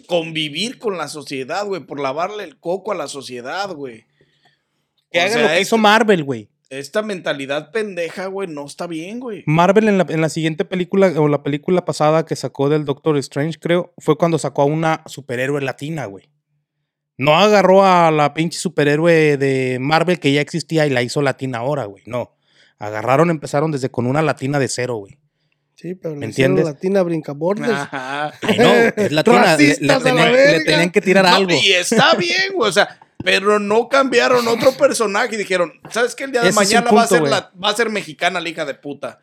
convivir 0.09 0.79
con 0.79 0.99
la 0.99 1.09
sociedad, 1.09 1.65
güey, 1.67 1.83
por 1.87 2.01
lavarle 2.01 2.45
el 2.45 2.59
coco 2.59 2.93
a 2.93 2.95
la 2.95 3.07
sociedad, 3.09 3.73
güey. 3.75 4.05
Que 5.11 5.19
O 5.19 5.23
hagan 5.23 5.33
sea, 5.35 5.43
lo 5.43 5.49
que 5.49 5.61
hizo 5.61 5.79
Marvel, 5.79 6.25
güey. 6.25 6.49
Esta 6.71 7.03
mentalidad 7.03 7.71
pendeja, 7.71 8.27
güey, 8.27 8.49
no 8.49 8.65
está 8.65 8.87
bien, 8.87 9.21
güey. 9.21 9.45
Marvel 9.47 9.89
en 9.89 9.99
la, 9.99 10.07
en 10.09 10.21
la 10.23 10.31
siguiente 10.31 10.65
película, 10.65 11.13
o 11.21 11.29
la 11.29 11.43
película 11.43 11.85
pasada 11.85 12.25
que 12.25 12.35
sacó 12.35 12.71
del 12.71 12.87
Doctor 12.87 13.19
Strange, 13.19 13.59
creo, 13.61 13.93
fue 13.99 14.17
cuando 14.17 14.39
sacó 14.39 14.63
a 14.63 14.65
una 14.65 15.03
superhéroe 15.07 15.61
latina, 15.61 16.07
güey. 16.07 16.31
No 17.23 17.37
agarró 17.39 17.85
a 17.85 18.11
la 18.11 18.35
pinche 18.35 18.59
superhéroe 18.59 19.37
de 19.37 19.79
Marvel 19.81 20.19
que 20.19 20.33
ya 20.33 20.41
existía 20.41 20.87
y 20.87 20.91
la 20.91 21.03
hizo 21.03 21.23
latina 21.23 21.59
ahora, 21.59 21.85
güey. 21.85 22.03
No. 22.07 22.37
Agarraron, 22.79 23.31
empezaron 23.31 23.71
desde 23.71 23.91
con 23.91 24.07
una 24.07 24.23
latina 24.23 24.59
de 24.59 24.69
cero, 24.69 24.97
güey. 24.97 25.19
Sí, 25.77 25.95
pero 25.95 26.15
¿Me 26.17 26.27
entiendes? 26.27 26.65
latina 26.65 27.03
brincabordes. 27.03 27.71
Ajá. 27.71 28.33
Ay, 28.43 28.59
no, 28.59 28.73
es 28.73 29.13
latina. 29.13 29.57
le, 29.57 29.67
le 29.69 29.75
tenían, 30.01 30.27
le 30.27 30.33
verga. 30.33 30.65
tenían 30.65 30.91
que 30.91 31.01
tirar 31.01 31.25
No, 31.25 31.35
algo. 31.37 31.53
y 31.53 31.73
está 31.73 32.15
bien, 32.15 32.53
güey. 32.55 32.69
O 32.69 32.73
sea, 32.73 32.99
pero 33.25 33.59
no 33.61 33.89
cambiaron 33.89 34.47
otro 34.49 34.73
personaje 34.73 35.35
y 35.35 35.39
dijeron, 35.39 35.73
¿sabes 35.91 36.15
qué? 36.17 36.25
El 36.25 36.33
día 36.33 36.43
de 36.43 36.49
Ese 36.51 36.57
mañana 36.59 36.91
va, 36.91 37.03
a 37.03 37.07
ser 37.07 37.21
güey. 37.21 37.31
la, 37.31 37.51
va 37.63 37.71
a 37.71 37.77
ser 37.77 37.89
mexicana 37.91 38.41
la 38.41 38.49
hija 38.49 38.65
de 38.65 38.75
puta. 38.75 39.21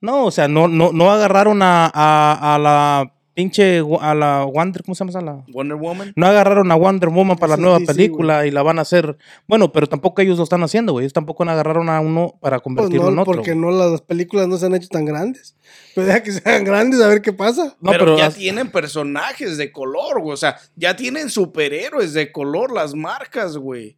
No, 0.00 0.24
o 0.24 0.30
sea, 0.30 0.48
no, 0.48 0.68
no, 0.68 0.90
no 0.92 1.10
agarraron 1.12 1.60
a, 1.62 1.90
a, 1.92 2.54
a 2.54 2.58
la 2.58 3.14
pinche, 3.34 3.82
a 4.00 4.14
la 4.14 4.44
Wonder, 4.44 4.82
¿cómo 4.82 4.94
se 4.94 5.04
llama? 5.04 5.20
La, 5.20 5.44
Wonder 5.52 5.76
Woman. 5.76 6.12
no 6.16 6.26
agarraron 6.26 6.70
a 6.70 6.74
Wonder 6.74 7.08
Woman 7.08 7.36
para 7.36 7.56
la 7.56 7.62
nueva 7.62 7.78
DC, 7.78 7.92
película 7.94 8.46
y 8.46 8.50
la 8.50 8.62
van 8.62 8.78
a 8.78 8.82
hacer. 8.82 9.16
Bueno, 9.46 9.72
pero 9.72 9.88
tampoco 9.88 10.22
ellos 10.22 10.38
lo 10.38 10.44
están 10.44 10.62
haciendo, 10.62 10.92
güey. 10.92 11.04
Ellos 11.04 11.12
tampoco 11.12 11.42
agarraron 11.42 11.88
a 11.88 12.00
uno 12.00 12.34
para 12.40 12.58
Pues 12.58 12.64
convertirlo 12.64 13.08
en 13.08 13.16
no, 13.16 13.22
otro. 13.22 13.34
porque 13.34 13.54
no 13.54 13.70
las 13.70 14.00
películas 14.02 14.48
no 14.48 14.56
se 14.56 14.66
han 14.66 14.74
hecho 14.74 14.88
tan 14.88 15.04
grandes. 15.04 15.56
Pues 15.94 16.06
deja 16.06 16.22
que 16.22 16.32
sean 16.32 16.64
grandes 16.64 17.00
a 17.00 17.08
ver 17.08 17.22
qué 17.22 17.32
pasa. 17.32 17.76
No, 17.80 17.90
pero, 17.90 18.04
pero 18.04 18.18
ya 18.18 18.30
tienen 18.30 18.70
personajes 18.70 19.56
de 19.56 19.72
color, 19.72 20.20
güey. 20.20 20.34
O 20.34 20.38
sea, 20.38 20.56
ya 20.76 20.96
tienen 20.96 21.30
superhéroes 21.30 22.12
de 22.12 22.32
color 22.32 22.72
las 22.72 22.94
marcas, 22.94 23.56
güey. 23.56 23.96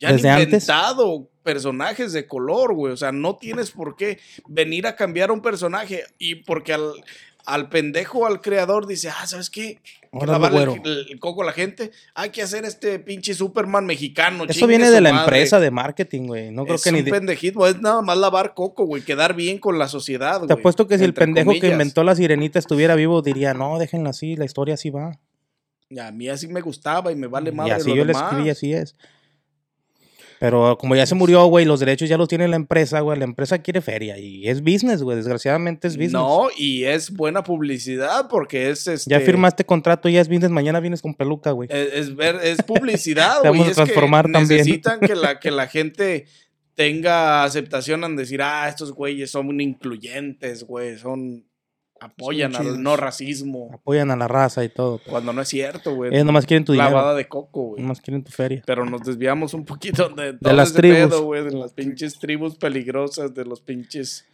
Ya 0.00 0.08
han 0.08 0.14
antes. 0.14 0.44
inventado 0.44 1.28
personajes 1.42 2.12
de 2.12 2.26
color, 2.26 2.74
güey. 2.74 2.92
O 2.92 2.96
sea, 2.96 3.12
no 3.12 3.36
tienes 3.36 3.70
por 3.70 3.96
qué 3.96 4.18
venir 4.48 4.86
a 4.86 4.96
cambiar 4.96 5.30
un 5.30 5.40
personaje 5.40 6.02
y 6.18 6.36
porque 6.36 6.72
al, 6.72 6.92
al 7.46 7.68
pendejo, 7.68 8.26
al 8.26 8.40
creador, 8.40 8.86
dice, 8.86 9.08
ah, 9.10 9.26
¿sabes 9.26 9.50
qué? 9.50 9.78
Lavarle 10.12 10.62
el, 10.84 11.06
el 11.10 11.18
coco 11.18 11.42
a 11.42 11.46
la 11.46 11.52
gente. 11.52 11.90
Hay 12.14 12.30
que 12.30 12.40
hacer 12.42 12.64
este 12.64 12.98
pinche 13.00 13.34
Superman 13.34 13.84
mexicano. 13.84 14.44
Eso 14.48 14.66
viene 14.66 14.88
de 14.90 15.00
la 15.00 15.10
madre". 15.12 15.24
empresa 15.24 15.58
de 15.58 15.70
marketing, 15.72 16.26
güey. 16.28 16.50
No 16.52 16.64
creo 16.64 16.76
es 16.76 16.84
que 16.84 16.92
ni. 16.92 17.00
un 17.00 17.04
de- 17.06 17.10
pendejismo, 17.10 17.66
es 17.66 17.80
nada 17.80 18.00
más 18.00 18.16
lavar 18.16 18.54
coco, 18.54 18.84
güey, 18.84 19.02
quedar 19.02 19.34
bien 19.34 19.58
con 19.58 19.78
la 19.78 19.88
sociedad, 19.88 20.36
güey. 20.38 20.46
Te 20.46 20.52
apuesto 20.54 20.86
que 20.86 20.98
si 20.98 21.04
el 21.04 21.14
pendejo 21.14 21.50
que 21.60 21.68
inventó 21.68 22.04
la 22.04 22.14
sirenita 22.14 22.58
estuviera 22.60 22.94
vivo, 22.94 23.22
diría, 23.22 23.54
no, 23.54 23.78
déjenla 23.78 24.10
así, 24.10 24.36
la 24.36 24.44
historia 24.44 24.74
así 24.74 24.90
va. 24.90 25.18
Y 25.90 25.98
a 25.98 26.10
mí 26.12 26.28
así 26.28 26.46
me 26.48 26.60
gustaba 26.60 27.10
y 27.12 27.16
me 27.16 27.26
vale 27.26 27.50
y 27.50 27.52
madre 27.52 27.72
así 27.72 27.90
lo 27.90 27.96
yo 27.96 28.04
le 28.04 28.12
demás. 28.12 28.30
escribí, 28.30 28.50
así 28.50 28.72
es. 28.72 28.96
Pero 30.44 30.76
como 30.76 30.94
ya 30.94 31.06
se 31.06 31.14
murió, 31.14 31.46
güey, 31.46 31.64
los 31.64 31.80
derechos 31.80 32.06
ya 32.06 32.18
los 32.18 32.28
tiene 32.28 32.46
la 32.48 32.56
empresa, 32.56 33.00
güey. 33.00 33.18
La 33.18 33.24
empresa 33.24 33.60
quiere 33.60 33.80
feria 33.80 34.18
y 34.18 34.46
es 34.46 34.60
business, 34.60 35.02
güey. 35.02 35.16
Desgraciadamente 35.16 35.88
es 35.88 35.94
business. 35.94 36.12
No, 36.12 36.48
y 36.54 36.84
es 36.84 37.10
buena 37.10 37.42
publicidad 37.42 38.28
porque 38.28 38.68
es 38.68 38.86
este. 38.86 39.08
Ya 39.08 39.20
firmaste 39.20 39.64
contrato, 39.64 40.06
ya 40.10 40.20
es 40.20 40.28
business. 40.28 40.50
Mañana 40.50 40.80
vienes 40.80 41.00
con 41.00 41.14
peluca, 41.14 41.52
güey. 41.52 41.70
Es, 41.72 41.94
es 41.94 42.14
ver, 42.14 42.36
es 42.42 42.58
publicidad, 42.66 43.38
güey. 43.40 43.52
vamos 43.52 43.68
a 43.68 43.70
es 43.70 43.76
que 43.78 43.84
transformar 43.84 44.30
también. 44.30 44.58
Necesitan 44.58 45.00
que 45.00 45.14
la, 45.14 45.40
que 45.40 45.50
la 45.50 45.66
gente 45.66 46.26
tenga 46.74 47.44
aceptación 47.44 48.04
en 48.04 48.14
decir, 48.14 48.42
ah, 48.42 48.68
estos 48.68 48.92
güeyes 48.92 49.30
son 49.30 49.58
incluyentes, 49.62 50.64
güey, 50.64 50.98
son. 50.98 51.46
Apoyan 52.04 52.52
Son 52.52 52.62
chidos. 52.62 52.76
al 52.78 52.82
no 52.82 52.96
racismo. 52.96 53.70
Apoyan 53.72 54.10
a 54.10 54.16
la 54.16 54.28
raza 54.28 54.64
y 54.64 54.68
todo. 54.68 55.00
Cuando 55.06 55.32
no 55.32 55.42
es 55.42 55.48
cierto, 55.48 55.94
güey. 55.94 56.12
Ellos 56.14 56.24
nomás 56.26 56.46
quieren 56.46 56.64
tu 56.64 56.72
dinero. 56.72 56.90
Lavada 56.90 57.14
de 57.14 57.26
coco, 57.28 57.62
güey. 57.70 57.82
Nomás 57.82 58.00
quieren 58.00 58.22
tu 58.24 58.30
feria. 58.30 58.62
Pero 58.66 58.84
nos 58.84 59.02
desviamos 59.02 59.54
un 59.54 59.64
poquito 59.64 60.08
de, 60.08 60.34
todo 60.34 60.52
las 60.52 60.70
ese 60.70 60.78
tribus. 60.78 60.98
pedo, 60.98 61.24
güey, 61.24 61.44
de 61.44 61.50
las 61.52 61.72
pinches 61.72 62.18
tribus 62.18 62.56
peligrosas, 62.56 63.34
de 63.34 63.44
los 63.44 63.60
pinches. 63.60 64.26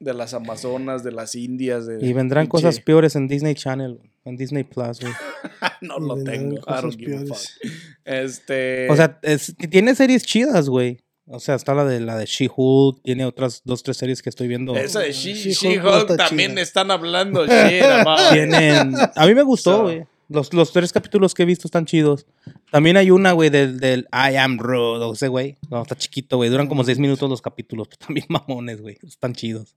de 0.00 0.14
las 0.14 0.34
Amazonas, 0.34 1.04
de 1.04 1.12
las 1.12 1.36
Indias. 1.36 1.86
De 1.86 2.04
Y 2.04 2.12
vendrán 2.12 2.46
pinche- 2.46 2.50
cosas 2.50 2.80
peores 2.80 3.14
en 3.14 3.28
Disney 3.28 3.54
Channel, 3.54 4.00
en 4.24 4.36
Disney 4.36 4.64
Plus, 4.64 4.98
güey. 5.00 5.12
no 5.80 5.98
Y 5.98 6.08
lo 6.08 6.24
tengo. 6.24 6.56
I 6.56 6.60
don't 6.82 6.96
give 6.96 7.14
a 7.14 7.20
peores. 7.20 7.58
fuck. 7.62 7.72
Este. 8.04 8.90
O 8.90 8.96
sea, 8.96 9.20
es- 9.22 9.54
tiene 9.70 9.94
series 9.94 10.24
chidas, 10.24 10.68
güey. 10.68 10.98
O 11.26 11.38
sea, 11.40 11.54
está 11.54 11.72
la 11.74 11.84
de 11.84 12.00
la 12.00 12.16
de 12.16 12.26
She-Hulk, 12.26 13.02
tiene 13.02 13.24
otras 13.24 13.62
dos, 13.64 13.82
tres 13.82 13.96
series 13.96 14.22
que 14.22 14.28
estoy 14.28 14.48
viendo. 14.48 14.74
Esa 14.76 15.00
de 15.00 15.12
She- 15.12 15.52
She-Hulk 15.54 16.16
también 16.16 16.52
chida. 16.52 16.62
están 16.62 16.90
hablando 16.90 17.46
shit 17.46 17.82
Tienen. 18.32 18.94
A 19.14 19.26
mí 19.26 19.34
me 19.34 19.42
gustó, 19.42 19.76
So- 19.76 19.82
güey. 19.84 20.04
Los, 20.28 20.54
los 20.54 20.72
tres 20.72 20.92
capítulos 20.94 21.34
que 21.34 21.42
he 21.42 21.46
visto 21.46 21.68
están 21.68 21.84
chidos. 21.84 22.24
También 22.70 22.96
hay 22.96 23.10
una, 23.10 23.32
güey, 23.32 23.50
del, 23.50 23.78
del 23.78 24.08
I 24.12 24.36
Am 24.36 24.56
Rude, 24.58 25.04
o 25.04 25.12
ese, 25.12 25.28
güey. 25.28 25.58
No, 25.70 25.82
está 25.82 25.94
chiquito, 25.94 26.38
güey. 26.38 26.48
Duran 26.48 26.68
como 26.68 26.84
seis 26.84 26.98
minutos 26.98 27.28
los 27.28 27.42
capítulos, 27.42 27.86
pero 27.88 27.98
también 28.06 28.26
mamones, 28.30 28.80
güey. 28.80 28.96
Están 29.06 29.34
chidos. 29.34 29.76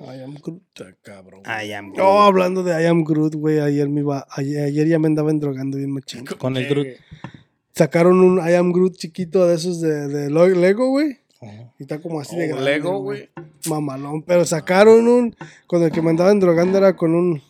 I 0.00 0.22
am 0.22 0.34
Groot. 0.42 0.62
Cabrón. 1.02 1.42
I 1.46 1.72
Am 1.72 1.92
Groot. 1.92 2.00
Oh, 2.08 2.22
hablando 2.22 2.62
de 2.62 2.82
I 2.82 2.86
am 2.86 3.04
Groot, 3.04 3.34
güey, 3.34 3.60
ayer 3.60 3.88
me 3.88 4.00
iba, 4.00 4.26
ayer, 4.30 4.64
ayer 4.64 4.88
ya 4.88 4.98
me 4.98 5.08
andaba 5.08 5.30
drogando 5.34 5.76
bien 5.76 5.90
machín. 5.92 6.24
Con 6.24 6.56
el 6.56 6.64
¿Qué, 6.66 6.70
Groot. 6.74 6.88
Sacaron 7.74 8.20
un 8.20 8.38
I 8.38 8.54
am 8.54 8.72
Groot 8.72 8.96
chiquito 8.96 9.46
de 9.46 9.54
esos 9.56 9.80
de, 9.80 10.06
de 10.08 10.30
Lego, 10.30 10.90
güey. 10.90 11.18
Ajá. 11.40 11.72
Y 11.78 11.82
está 11.82 12.00
como 12.00 12.20
así 12.20 12.36
Oh, 12.36 12.38
de 12.38 12.46
grande, 12.48 12.64
Lego, 12.64 12.98
güey. 13.00 13.28
Mamalón. 13.68 14.22
Pero 14.22 14.44
sacaron 14.44 15.08
un. 15.08 15.36
Con 15.66 15.82
el 15.82 15.90
que 15.90 16.00
me 16.00 16.10
andaban 16.10 16.38
drogando 16.38 16.78
era 16.78 16.94
con 16.94 17.14
un. 17.14 17.42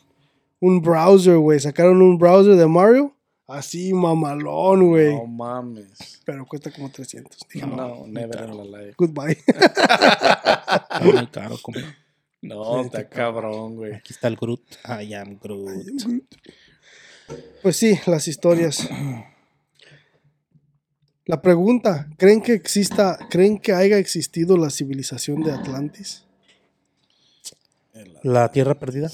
Un 0.61 0.81
browser, 0.81 1.37
güey. 1.37 1.61
Sacaron 1.61 2.01
un 2.01 2.17
browser 2.17 2.57
de 2.57 2.67
Mario. 2.67 3.15
Así, 3.47 3.93
mamalón, 3.93 4.89
güey. 4.89 5.15
No 5.15 5.27
mames. 5.27 6.23
Pero 6.25 6.47
cuesta 6.47 6.71
como 6.71 6.91
300. 6.91 7.39
Dije, 7.53 7.67
no. 7.67 7.77
No, 7.77 8.07
never 8.07 8.49
in 8.49 8.57
la 8.57 8.79
life. 8.79 8.95
Goodbye. 8.97 9.37
Está 9.47 11.01
muy 11.03 11.27
caro, 11.27 11.57
compa. 11.61 11.81
No, 12.41 12.81
está 12.83 13.09
cabrón, 13.09 13.77
güey. 13.77 13.95
Aquí 13.95 14.13
está 14.13 14.29
el 14.29 14.37
Groot. 14.37 14.61
I 15.01 15.15
Am 15.15 15.39
Groot. 15.43 15.71
pues 17.63 17.77
sí, 17.77 17.99
las 18.07 18.27
historias. 18.29 18.89
La 21.27 21.41
pregunta, 21.41 22.09
¿creen 22.19 22.43
que 22.43 22.53
exista, 22.53 23.19
creen 23.31 23.59
que 23.59 23.73
haya 23.73 23.97
existido 23.99 24.57
la 24.59 24.69
civilización 24.71 25.43
de 25.43 25.53
Atlantis? 25.53 26.25
La 28.23 28.51
Tierra 28.51 28.75
Perdida. 28.79 29.11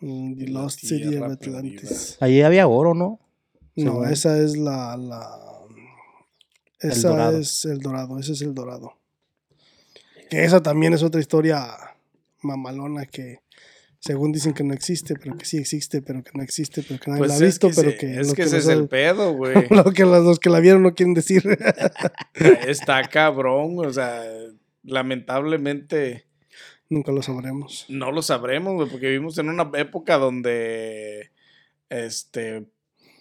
Mm, 0.00 0.38
The 0.38 0.48
La 0.48 0.60
Lost 0.62 0.80
City 0.80 1.16
of 1.16 1.22
Atlantis. 1.30 2.16
Allí 2.20 2.40
había 2.42 2.66
oro, 2.66 2.94
¿no? 2.94 3.20
No, 3.76 3.92
Según- 3.92 4.08
esa 4.08 4.38
es 4.38 4.56
la, 4.56 4.96
la 4.96 5.38
esa 6.80 7.30
es 7.38 7.64
el 7.64 7.78
dorado, 7.78 8.18
ese 8.18 8.32
es 8.32 8.42
el 8.42 8.54
dorado. 8.54 8.94
Que 10.30 10.44
esa 10.44 10.60
también 10.62 10.94
es 10.94 11.02
otra 11.02 11.20
historia 11.20 11.68
mamalona 12.40 13.06
que 13.06 13.38
según 14.02 14.32
dicen 14.32 14.52
que 14.52 14.64
no 14.64 14.74
existe, 14.74 15.14
pero 15.14 15.38
que 15.38 15.44
sí 15.44 15.58
existe, 15.58 16.02
pero 16.02 16.24
que 16.24 16.32
no 16.34 16.42
existe, 16.42 16.82
pero 16.82 16.98
que 16.98 17.08
nadie 17.08 17.20
Pues 17.20 17.30
la 17.30 17.36
ha 17.36 17.38
visto, 17.38 17.68
que 17.68 17.74
pero 17.76 17.96
que 17.96 18.20
es 18.20 18.26
lo 18.26 18.34
que 18.34 18.42
que 18.42 18.48
ese 18.48 18.58
es 18.58 18.66
el 18.66 18.88
pedo, 18.88 19.32
güey. 19.36 19.68
lo 19.70 19.92
que 19.92 20.04
los, 20.04 20.24
los 20.24 20.40
que 20.40 20.50
la 20.50 20.58
vieron 20.58 20.82
no 20.82 20.92
quieren 20.92 21.14
decir. 21.14 21.44
Está 22.66 23.04
cabrón, 23.04 23.76
o 23.78 23.92
sea, 23.92 24.20
lamentablemente 24.82 26.26
Nunca 26.88 27.12
lo 27.12 27.22
sabremos. 27.22 27.86
no 27.88 28.10
lo 28.10 28.22
sabremos, 28.22 28.74
güey, 28.74 28.88
porque 28.90 29.06
vivimos 29.06 29.38
en 29.38 29.48
una 29.48 29.70
época 29.74 30.18
donde 30.18 31.30
este 31.88 32.66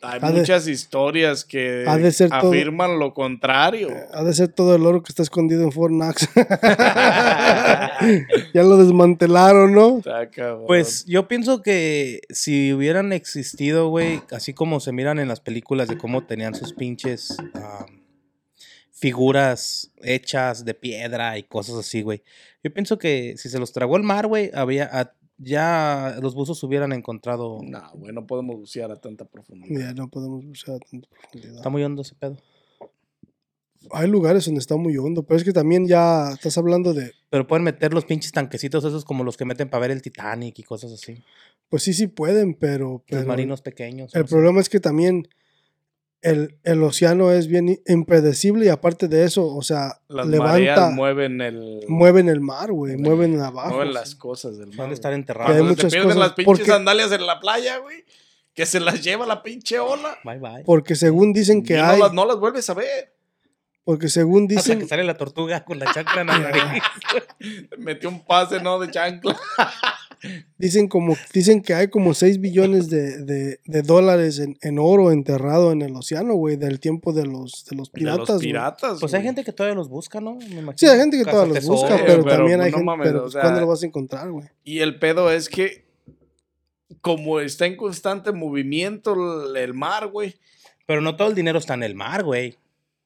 hay 0.01 0.19
Ha 0.21 0.31
de- 0.31 0.39
muchas 0.39 0.67
historias 0.67 1.45
que 1.45 1.85
ha 1.87 1.97
de 1.97 2.11
ser 2.11 2.29
todo- 2.29 2.49
afirman 2.51 2.97
lo 2.99 3.13
contrario. 3.13 3.89
Ha 4.13 4.23
de 4.23 4.33
ser 4.33 4.47
todo 4.49 4.75
el 4.75 4.85
oro 4.85 5.03
que 5.03 5.11
está 5.11 5.21
escondido 5.23 5.63
en 5.63 5.71
Fort 5.71 5.91
Knox. 5.93 6.27
ya 8.53 8.63
lo 8.63 8.77
desmantelaron, 8.77 9.73
¿no? 9.73 9.97
Está. 9.99 10.29
Pues 10.67 11.05
yo 11.05 11.27
pienso 11.27 11.61
que 11.61 12.21
si 12.29 12.73
hubieran 12.73 13.13
existido, 13.13 13.89
güey, 13.89 14.21
así 14.31 14.53
como 14.53 14.79
se 14.79 14.91
miran 14.91 15.19
en 15.19 15.27
las 15.27 15.39
películas 15.39 15.87
de 15.87 15.97
cómo 15.97 16.25
tenían 16.25 16.55
sus 16.55 16.73
pinches 16.73 17.37
figuras 18.91 19.91
hechas 20.03 20.63
de 20.65 20.73
piedra 20.73 21.37
y 21.37 21.43
cosas 21.43 21.75
así, 21.75 22.01
güey. 22.01 22.23
Yo 22.63 22.71
pienso 22.73 22.97
que 22.99 23.35
si 23.37 23.49
se 23.49 23.57
los 23.59 23.71
tragó 23.73 23.97
el 23.97 24.03
mar, 24.03 24.27
güey, 24.27 24.51
había 24.53 24.85
a- 24.91 25.13
ya 25.43 26.17
los 26.21 26.35
buzos 26.35 26.61
hubieran 26.63 26.93
encontrado. 26.93 27.59
no, 27.63 27.81
güey, 27.95 28.13
no 28.13 28.25
podemos 28.27 28.57
bucear 28.57 28.91
a 28.91 28.95
tanta 28.95 29.25
profundidad. 29.25 29.89
Ya 29.89 29.93
no 29.93 30.07
podemos 30.09 30.45
buscar 30.45 30.75
a 30.75 30.79
tanta 30.79 31.07
profundidad. 31.09 31.55
Está 31.57 31.69
muy 31.69 31.83
hondo 31.83 32.01
ese 32.03 32.15
pedo. 32.15 32.37
Hay 33.91 34.07
lugares 34.07 34.45
donde 34.45 34.59
está 34.59 34.75
muy 34.75 34.95
hondo, 34.97 35.23
pero 35.23 35.39
es 35.39 35.43
que 35.43 35.53
también 35.53 35.87
ya 35.87 36.31
estás 36.33 36.55
hablando 36.59 36.93
de, 36.93 37.13
Pero 37.31 37.47
pueden 37.47 37.63
meter 37.63 37.93
los 37.93 38.05
pinches 38.05 38.31
tanquecitos 38.31 38.85
esos 38.85 39.03
como 39.05 39.23
los 39.23 39.37
que 39.37 39.45
meten 39.45 39.69
para 39.69 39.81
ver 39.81 39.91
el 39.91 40.03
Titanic 40.03 40.59
y 40.59 40.63
cosas 40.63 40.91
así. 40.91 41.23
pues 41.67 41.81
sí, 41.81 41.93
sí 41.93 42.05
pueden, 42.05 42.53
pero, 42.53 43.03
Los 43.07 43.25
marinos 43.25 43.61
pequeños. 43.63 44.13
el 44.13 44.21
no 44.21 44.27
sé. 44.27 44.31
problema 44.35 44.61
es 44.61 44.69
que 44.69 44.79
también 44.79 45.27
el, 46.21 46.57
el 46.63 46.83
océano 46.83 47.31
es 47.31 47.47
bien 47.47 47.81
impredecible 47.87 48.65
y 48.65 48.69
aparte 48.69 49.07
de 49.07 49.23
eso, 49.23 49.45
o 49.47 49.61
sea, 49.63 49.99
Las 50.07 50.27
levanta, 50.27 50.89
mueven 50.91 51.41
el 51.41 51.85
mueven 51.87 52.29
el 52.29 52.41
mar, 52.41 52.71
güey, 52.71 52.95
mueven 52.97 53.39
abajo. 53.41 53.69
mueven 53.75 53.93
las 53.93 54.15
cosas 54.15 54.57
del 54.57 54.67
mar. 54.67 54.77
Van 54.77 54.85
a 54.85 54.87
güey. 54.89 54.93
estar 54.93 55.09
Que 55.11 55.15
hay 55.15 55.19
enterrados. 55.19 55.55
Se 55.57 55.63
muchas 55.63 55.91
pierden 55.91 56.09
cosas, 56.09 56.19
las 56.19 56.33
pinches 56.33 56.45
porque- 56.59 56.65
sandalias 56.71 57.11
en 57.11 57.25
la 57.25 57.39
playa, 57.39 57.77
güey, 57.79 58.05
que 58.53 58.65
se 58.65 58.79
las 58.79 59.03
lleva 59.03 59.25
la 59.25 59.41
pinche 59.43 59.79
ola. 59.79 60.17
Bye 60.23 60.39
bye. 60.39 60.63
Porque 60.65 60.95
según 60.95 61.33
dicen 61.33 61.63
que 61.63 61.73
y 61.73 61.77
no 61.77 61.85
hay, 61.85 61.99
las, 61.99 62.13
no 62.13 62.25
las 62.25 62.37
vuelves 62.37 62.69
a 62.69 62.73
ver. 62.75 63.13
porque 63.83 64.07
según 64.09 64.43
Hasta 64.43 64.55
dicen, 64.55 64.79
que 64.79 64.87
sale 64.87 65.03
la 65.03 65.17
tortuga 65.17 65.63
con 65.65 65.79
la 65.79 65.91
chancla 65.91 66.21
en 66.21 66.27
la 66.27 66.37
nariz. 66.51 66.83
Metió 67.79 68.09
un 68.09 68.23
pase, 68.25 68.61
¿no? 68.61 68.77
De 68.79 68.91
chancla. 68.91 69.35
dicen 70.57 70.87
como, 70.87 71.15
dicen 71.33 71.61
que 71.61 71.73
hay 71.73 71.87
como 71.89 72.13
6 72.13 72.39
billones 72.39 72.89
de, 72.89 73.23
de- 73.23 73.59
de 73.65 73.81
dólares 73.81 74.39
en, 74.39 74.57
en 74.61 74.79
oro 74.79 75.11
enterrado 75.11 75.71
en 75.71 75.81
el 75.81 75.95
océano, 75.95 76.35
güey, 76.35 76.55
del 76.57 76.79
tiempo 76.79 77.13
de 77.13 77.25
los, 77.25 77.65
de 77.69 77.75
los 77.75 77.91
De 77.91 77.99
piratas. 77.99 78.19
los 78.19 78.27
güey. 78.37 78.47
piratas. 78.47 78.99
Pues 78.99 79.13
hay 79.13 79.23
gente 79.23 79.43
que 79.43 79.51
todavía 79.51 79.75
los 79.75 79.89
busca, 79.89 80.21
¿no? 80.21 80.35
Me. 80.35 80.73
Sí, 80.75 80.85
hay 80.87 80.99
gente 80.99 81.17
que 81.17 81.25
todavía 81.25 81.55
los 81.55 81.65
busca, 81.65 81.97
pero, 82.05 82.23
pero, 82.23 82.37
también 82.37 82.57
pues, 82.59 82.65
hay 82.65 82.71
no 82.71 82.77
gente, 82.77 82.85
mames, 82.85 83.07
pero 83.07 83.25
o 83.25 83.29
sea- 83.31 83.41
¿cuándo 83.41 83.61
lo 83.61 83.67
vas 83.67 83.81
a 83.83 83.85
encontrar, 83.85 84.31
güey? 84.31 84.45
Y 84.63 84.79
el 84.79 84.99
pedo 84.99 85.31
es 85.31 85.49
que, 85.49 85.85
como 87.01 87.39
está 87.39 87.65
en 87.65 87.75
constante 87.77 88.31
movimiento 88.31 89.13
el, 89.49 89.55
el 89.57 89.73
mar, 89.73 90.07
güey. 90.07 90.35
Pero 90.85 91.01
no 91.01 91.15
todo 91.15 91.29
el 91.29 91.35
dinero 91.35 91.57
está 91.59 91.73
en 91.75 91.83
el 91.83 91.95
mar, 91.95 92.23
güey. 92.23 92.57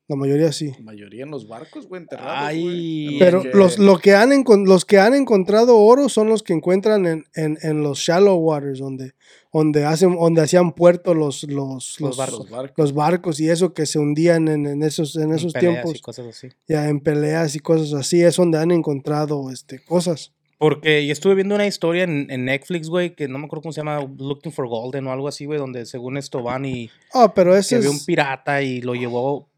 La 0.07 0.15
mayoría 0.15 0.51
sí. 0.51 0.71
La 0.77 0.83
mayoría 0.83 1.23
en 1.23 1.31
los 1.31 1.47
barcos, 1.47 1.87
güey, 1.87 2.01
enterrados. 2.03 2.31
Ay, 2.37 2.61
güey. 3.07 3.19
Pero 3.19 3.41
que- 3.41 3.49
los, 3.49 3.79
lo 3.79 3.97
que 3.97 4.13
han 4.13 4.29
encon- 4.31 4.67
los 4.67 4.85
que 4.85 4.99
han 4.99 5.15
encontrado 5.15 5.77
oro 5.79 6.09
son 6.09 6.27
los 6.29 6.43
que 6.43 6.53
encuentran 6.53 7.07
en, 7.07 7.23
en, 7.33 7.57
en 7.63 7.81
los 7.81 7.97
shallow 7.99 8.37
waters, 8.37 8.77
donde, 8.79 9.13
donde, 9.51 9.83
hacen, 9.83 10.15
donde 10.15 10.41
hacían 10.41 10.73
puerto 10.73 11.15
los, 11.15 11.43
los, 11.45 11.99
los, 11.99 11.99
los 12.01 12.17
barcos. 12.17 12.39
Los 12.39 12.49
barcos. 12.51 12.77
los 12.77 12.93
barcos 12.93 13.39
y 13.39 13.49
eso 13.49 13.73
que 13.73 13.87
se 13.87 13.97
hundían 13.97 14.47
en, 14.47 14.67
en 14.67 14.83
esos, 14.83 15.15
en 15.15 15.29
En 15.29 15.33
esos 15.33 15.53
peleas 15.53 15.73
tiempos, 15.73 15.95
y 15.97 16.01
cosas 16.01 16.27
así. 16.27 16.49
ya 16.67 16.87
en 16.87 16.99
peleas 16.99 17.55
y 17.55 17.59
cosas 17.59 17.91
así, 17.93 18.21
es 18.21 18.35
donde 18.35 18.59
han 18.59 18.69
encontrado 18.71 19.49
este, 19.49 19.83
cosas. 19.83 20.33
Porque 20.59 21.05
yo 21.05 21.11
estuve 21.13 21.33
viendo 21.35 21.55
una 21.55 21.65
historia 21.67 22.03
en, 22.03 22.27
en 22.29 22.45
Netflix, 22.45 22.89
güey, 22.89 23.13
que 23.15 23.27
no 23.27 23.39
me 23.39 23.45
acuerdo 23.45 23.63
cómo 23.63 23.73
se 23.73 23.81
llama, 23.81 23.99
Looking 24.19 24.51
for 24.51 24.67
Golden 24.67 25.05
o 25.07 25.11
algo 25.11 25.27
así, 25.27 25.45
güey, 25.45 25.57
donde 25.59 25.85
según 25.87 26.15
esto 26.17 26.43
van 26.43 26.63
y 26.63 26.89
Ah, 27.13 27.33
pero 27.33 27.53
que 27.53 27.59
ese 27.59 27.75
había 27.77 27.89
un 27.89 27.95
es... 27.97 28.05
pirata 28.05 28.61
y 28.61 28.81
lo 28.81 28.93
llevó 28.95 29.49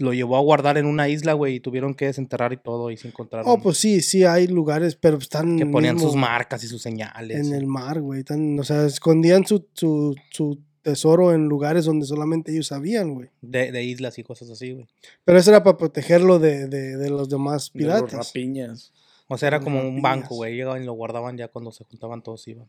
lo 0.00 0.12
llevó 0.12 0.36
a 0.36 0.40
guardar 0.40 0.78
en 0.78 0.86
una 0.86 1.08
isla, 1.08 1.32
güey, 1.34 1.56
y 1.56 1.60
tuvieron 1.60 1.94
que 1.94 2.06
desenterrar 2.06 2.52
y 2.52 2.56
todo 2.56 2.90
y 2.90 2.96
se 2.96 3.08
encontraron 3.08 3.46
Oh, 3.50 3.60
pues 3.62 3.78
sí, 3.78 4.00
sí 4.00 4.24
hay 4.24 4.46
lugares, 4.48 4.96
pero 4.96 5.18
están 5.18 5.56
que 5.58 5.66
ponían 5.66 5.94
mismo 5.96 6.10
sus 6.10 6.16
marcas 6.18 6.64
y 6.64 6.68
sus 6.68 6.82
señales. 6.82 7.46
en 7.46 7.54
el 7.54 7.66
mar, 7.66 8.00
güey. 8.00 8.24
O 8.58 8.64
sea, 8.64 8.86
escondían 8.86 9.46
su, 9.46 9.66
su, 9.74 10.16
su 10.30 10.58
tesoro 10.82 11.32
en 11.34 11.46
lugares 11.48 11.84
donde 11.84 12.06
solamente 12.06 12.52
ellos 12.52 12.68
sabían, 12.68 13.14
güey. 13.14 13.28
de, 13.42 13.70
de 13.70 13.84
islas 13.84 14.18
y 14.18 14.22
cosas 14.24 14.50
así, 14.50 14.72
güey. 14.72 14.86
Pero 15.24 15.38
eso 15.38 15.50
era 15.50 15.62
para 15.62 15.76
protegerlo 15.76 16.38
de, 16.38 16.66
de, 16.68 16.96
de 16.96 17.10
los 17.10 17.28
demás 17.28 17.70
De 17.74 17.84
los 17.84 18.02
piratas. 18.02 18.12
rapiñas. 18.28 18.92
O 19.28 19.38
sea, 19.38 19.48
era 19.48 19.60
como 19.60 19.78
un 19.80 19.84
rapiñas. 19.84 20.02
banco, 20.02 20.34
güey. 20.36 20.56
Llegaban 20.56 20.82
y 20.82 20.86
lo 20.86 20.94
guardaban 20.94 21.36
ya 21.36 21.48
cuando 21.48 21.70
se 21.72 21.84
juntaban 21.84 22.22
todos 22.22 22.48
iban. 22.48 22.68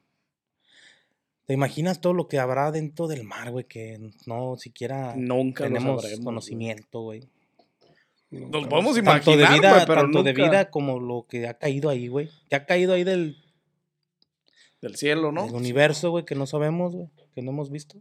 ¿Te 1.51 1.55
imaginas 1.55 1.99
todo 1.99 2.13
lo 2.13 2.29
que 2.29 2.39
habrá 2.39 2.71
dentro 2.71 3.09
del 3.09 3.25
mar, 3.25 3.51
güey? 3.51 3.65
Que 3.65 3.99
no 4.25 4.55
siquiera 4.55 5.15
Nunca 5.17 5.65
tenemos 5.65 6.01
sabremos, 6.01 6.23
conocimiento, 6.23 7.01
güey. 7.01 7.27
Nos 8.29 8.67
podemos 8.67 8.95
Tanto 8.95 8.99
imaginar, 8.99 9.49
de 9.49 9.55
vida, 9.59 9.73
güey, 9.73 9.85
pero 9.85 10.01
tanto 10.03 10.23
de 10.23 10.31
vida 10.31 10.69
como 10.69 11.01
lo 11.01 11.25
que 11.27 11.45
ha 11.49 11.55
caído 11.55 11.89
ahí, 11.89 12.07
güey. 12.07 12.29
Que 12.49 12.55
ha 12.55 12.65
caído 12.65 12.93
ahí 12.93 13.03
del, 13.03 13.35
del 14.81 14.95
cielo, 14.95 15.33
¿no? 15.33 15.47
del 15.47 15.55
universo, 15.55 16.11
güey, 16.11 16.23
que 16.23 16.35
no 16.35 16.47
sabemos, 16.47 16.95
güey. 16.95 17.09
Que 17.35 17.41
no 17.41 17.51
hemos 17.51 17.69
visto. 17.69 17.99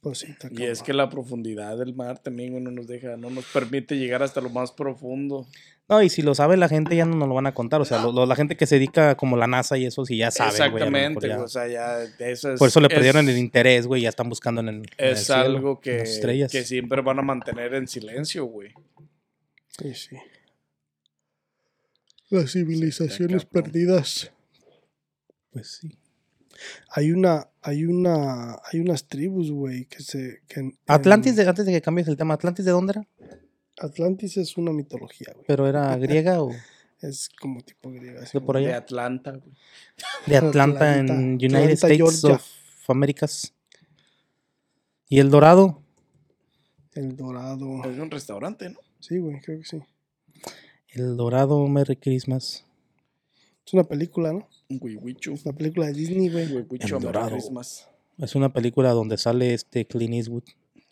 Pues 0.00 0.18
sí, 0.18 0.32
está 0.32 0.48
Y 0.50 0.64
es 0.64 0.82
que 0.82 0.92
la 0.92 1.08
profundidad 1.08 1.78
del 1.78 1.94
mar 1.94 2.18
también 2.18 2.50
güey, 2.50 2.64
no 2.64 2.72
nos 2.72 2.88
deja, 2.88 3.16
no 3.16 3.30
nos 3.30 3.44
permite 3.44 3.96
llegar 3.96 4.24
hasta 4.24 4.40
lo 4.40 4.50
más 4.50 4.72
profundo. 4.72 5.46
No, 5.88 6.02
y 6.02 6.08
si 6.08 6.20
lo 6.22 6.34
sabe 6.34 6.56
la 6.56 6.68
gente 6.68 6.96
ya 6.96 7.04
no 7.04 7.14
nos 7.14 7.28
lo 7.28 7.34
van 7.34 7.46
a 7.46 7.54
contar. 7.54 7.80
O 7.80 7.84
sea, 7.84 8.02
lo- 8.02 8.10
lo- 8.10 8.26
la 8.26 8.34
gente 8.34 8.56
que 8.56 8.66
se 8.66 8.74
dedica 8.74 9.14
como 9.16 9.36
la 9.36 9.46
NASA 9.46 9.78
y 9.78 9.86
eso, 9.86 10.04
sí 10.04 10.16
ya 10.16 10.32
sabe, 10.32 10.50
Exactamente, 10.50 11.20
güey. 11.28 11.32
güey, 11.32 11.44
o 11.44 11.48
sea, 11.48 11.68
ya 11.68 12.02
eso 12.18 12.52
es 12.52 12.58
Por 12.58 12.68
eso 12.68 12.80
le 12.80 12.88
es- 12.88 12.94
perdieron 12.94 13.28
el 13.28 13.38
interés, 13.38 13.86
güey. 13.86 14.02
Ya 14.02 14.08
están 14.08 14.28
buscando 14.28 14.60
en 14.62 14.68
el, 14.68 14.74
en 14.76 14.82
el 14.98 15.12
Es 15.12 15.26
cielo, 15.26 15.40
algo 15.42 15.70
en 15.72 15.80
que, 15.80 15.98
las 15.98 16.08
estrellas. 16.10 16.50
que 16.50 16.64
siempre 16.64 17.02
van 17.02 17.20
a 17.20 17.22
mantener 17.22 17.74
en 17.74 17.86
silencio, 17.86 18.46
güey. 18.46 18.72
Sí, 19.78 19.94
sí. 19.94 20.16
Las 22.30 22.50
civilizaciones 22.52 23.44
perdidas. 23.44 24.32
Pues 25.52 25.78
sí. 25.80 25.96
Hay 26.90 27.12
una, 27.12 27.48
hay 27.62 27.84
una, 27.84 28.56
hay 28.72 28.80
unas 28.80 29.06
tribus, 29.06 29.52
güey, 29.52 29.84
que 29.84 30.00
se... 30.02 30.40
Que 30.48 30.60
en- 30.60 30.78
Atlantis, 30.86 31.32
en- 31.32 31.36
de- 31.44 31.48
antes 31.48 31.66
de 31.66 31.72
que 31.72 31.82
cambies 31.82 32.08
el 32.08 32.16
tema, 32.16 32.34
¿Atlantis 32.34 32.64
de 32.64 32.72
dónde 32.72 32.92
era? 32.92 33.06
Atlantis 33.78 34.36
es 34.36 34.56
una 34.56 34.72
mitología, 34.72 35.32
güey. 35.34 35.44
Pero 35.46 35.66
era 35.66 35.94
griega 35.98 36.42
o 36.42 36.50
Es 37.00 37.28
como 37.40 37.60
tipo 37.60 37.90
griega. 37.90 38.22
así 38.22 38.38
de 38.38 38.44
por 38.44 38.56
De 38.58 38.66
allá. 38.66 38.78
Atlanta, 38.78 39.32
güey. 39.32 39.52
De 40.26 40.36
Atlanta, 40.36 40.92
Atlanta. 40.92 41.14
en 41.14 41.30
United 41.34 41.54
Atlanta, 41.56 41.72
States 41.74 41.96
Georgia. 41.98 42.34
of 42.36 42.90
Americas. 42.90 43.52
¿Y 45.08 45.18
el 45.20 45.30
dorado? 45.30 45.82
El 46.94 47.16
dorado. 47.16 47.84
Es 47.84 47.98
un 47.98 48.10
restaurante, 48.10 48.70
¿no? 48.70 48.78
Sí, 49.00 49.18
güey, 49.18 49.40
creo 49.40 49.58
que 49.60 49.64
sí. 49.66 49.82
El 50.90 51.16
dorado, 51.16 51.66
Merry 51.68 51.96
Christmas. 51.96 52.64
Es 53.66 53.74
una 53.74 53.84
película, 53.84 54.32
¿no? 54.32 54.48
Un 54.70 54.78
huihuichu. 54.80 55.34
Es 55.34 55.44
una 55.44 55.54
película 55.54 55.86
de 55.86 55.92
Disney, 55.92 56.28
güey. 56.30 56.44
El 56.44 56.66
Merry 56.70 57.00
Dorado. 57.00 57.30
Christmas. 57.30 57.86
Es 58.18 58.34
una 58.34 58.52
película 58.52 58.90
donde 58.92 59.18
sale 59.18 59.52
este 59.52 59.86
Clint 59.86 60.14
Eastwood, 60.14 60.44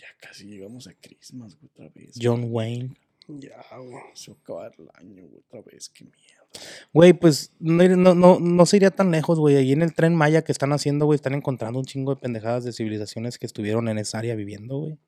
Ya 0.05 0.29
casi 0.29 0.45
llegamos 0.45 0.87
a 0.87 0.93
Christmas, 1.01 1.57
güey, 1.57 1.71
otra 1.73 1.89
vez. 1.95 2.15
John 2.21 2.47
Wayne. 2.51 2.95
Ya, 3.27 3.65
güey. 3.79 4.03
Se 4.13 4.31
va 4.33 4.37
a 4.37 4.41
acabar 4.43 4.73
el 4.79 4.89
año, 4.95 5.23
güey, 5.27 5.43
otra 5.49 5.63
vez. 5.63 5.89
Qué 5.89 6.05
mierda. 6.05 6.45
Güey, 6.93 7.15
pues 7.15 7.53
no, 7.59 7.83
no, 7.97 8.15
no, 8.15 8.39
no 8.39 8.67
se 8.67 8.77
iría 8.77 8.91
tan 8.91 9.11
lejos, 9.11 9.39
güey. 9.41 9.57
Ahí 9.57 9.73
en 9.73 9.81
el 9.81 9.95
tren 9.95 10.15
Maya 10.15 10.43
que 10.45 10.53
están 10.53 10.73
haciendo, 10.75 11.07
güey, 11.07 11.17
están 11.17 11.33
encontrando 11.35 11.79
un 11.79 11.87
chingo 11.87 12.15
de 12.15 12.21
pendejadas 12.21 12.65
de 12.65 12.73
civilizaciones 12.75 13.39
que 13.39 13.47
estuvieron 13.47 13.89
en 13.89 13.97
esa 13.99 14.19
área 14.19 14.35
viviendo, 14.35 14.77
güey. 14.79 14.99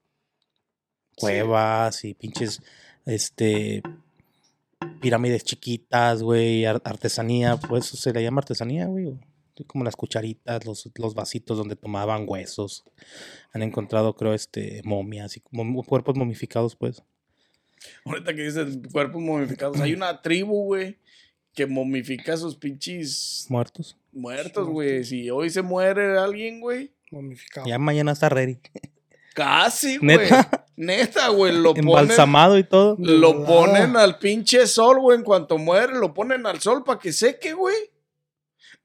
Cuevas 1.16 2.04
y 2.04 2.14
pinches, 2.14 2.62
este, 3.04 3.82
pirámides 5.00 5.44
chiquitas, 5.44 6.22
güey, 6.22 6.64
ar- 6.64 6.82
artesanía, 6.84 7.56
pues 7.56 7.86
se 7.86 8.12
le 8.12 8.22
llama 8.22 8.40
artesanía, 8.40 8.86
güey. 8.86 9.18
Como 9.64 9.84
las 9.84 9.96
cucharitas, 9.96 10.64
los, 10.66 10.90
los 10.96 11.14
vasitos 11.14 11.56
donde 11.56 11.76
tomaban 11.76 12.24
huesos. 12.26 12.84
Han 13.52 13.62
encontrado, 13.62 14.14
creo, 14.16 14.34
este, 14.34 14.82
momias 14.84 15.36
y 15.36 15.42
mom- 15.52 15.84
cuerpos 15.86 16.16
momificados, 16.16 16.76
pues. 16.76 17.02
Ahorita 18.04 18.34
que 18.34 18.42
dices 18.42 18.78
cuerpos 18.92 19.22
momificados, 19.22 19.80
hay 19.80 19.92
una 19.94 20.20
tribu, 20.22 20.64
güey, 20.64 20.98
que 21.54 21.66
momifica 21.66 22.34
a 22.34 22.36
sus 22.36 22.56
pinches 22.56 23.46
Muertos. 23.48 23.96
muertos, 24.12 24.66
güey. 24.68 25.04
Si 25.04 25.30
hoy 25.30 25.50
se 25.50 25.62
muere 25.62 26.18
alguien, 26.18 26.60
güey, 26.60 26.92
Momificado. 27.12 27.66
Ya 27.68 27.78
mañana 27.78 28.12
está 28.12 28.28
ready. 28.28 28.58
casi, 29.34 29.98
güey. 29.98 30.16
¿Neta? 30.18 30.66
Neta, 30.76 31.28
güey, 31.28 31.52
lo 31.54 31.72
ponen. 31.74 31.88
Embalsamado 31.88 32.58
y 32.58 32.64
todo. 32.64 32.96
Lo 32.98 33.44
ponen 33.44 33.96
al 33.96 34.18
pinche 34.18 34.66
sol, 34.66 34.98
güey. 35.00 35.16
En 35.18 35.24
cuanto 35.24 35.56
muere, 35.56 35.94
lo 35.94 36.12
ponen 36.12 36.44
al 36.46 36.60
sol 36.60 36.82
para 36.84 36.98
que 36.98 37.12
seque, 37.12 37.52
güey. 37.52 37.74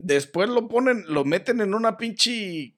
Después 0.03 0.49
lo 0.49 0.67
ponen, 0.67 1.03
lo 1.07 1.23
meten 1.25 1.61
en 1.61 1.73
una 1.73 1.97
pinche 1.97 2.73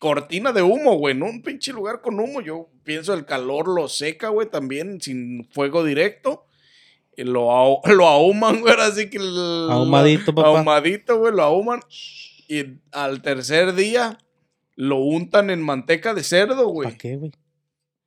cortina 0.00 0.52
de 0.52 0.62
humo, 0.62 0.96
güey. 0.98 1.14
En 1.14 1.22
un 1.22 1.42
pinche 1.42 1.72
lugar 1.72 2.00
con 2.00 2.18
humo. 2.20 2.40
Yo 2.40 2.68
pienso 2.84 3.14
el 3.14 3.24
calor 3.24 3.68
lo 3.68 3.88
seca, 3.88 4.28
güey, 4.28 4.48
también, 4.50 5.00
sin 5.00 5.48
fuego 5.50 5.84
directo. 5.84 6.46
Y 7.16 7.24
lo, 7.24 7.48
ahu- 7.50 7.80
lo 7.94 8.06
ahuman, 8.08 8.60
güey, 8.60 8.74
así 8.78 9.08
que... 9.08 9.18
el- 9.18 9.68
Ahumadito, 9.70 10.34
papá. 10.34 10.48
Ahumadito, 10.58 11.18
güey, 11.18 11.32
lo 11.34 11.42
ahuman. 11.42 11.80
Y 12.48 12.64
al 12.92 13.22
tercer 13.22 13.74
día 13.74 14.18
lo 14.74 14.98
untan 14.98 15.50
en 15.50 15.62
manteca 15.62 16.12
de 16.14 16.22
cerdo, 16.22 16.68
güey. 16.68 16.88
¿Para 16.88 16.98
qué, 16.98 17.16
güey? 17.16 17.32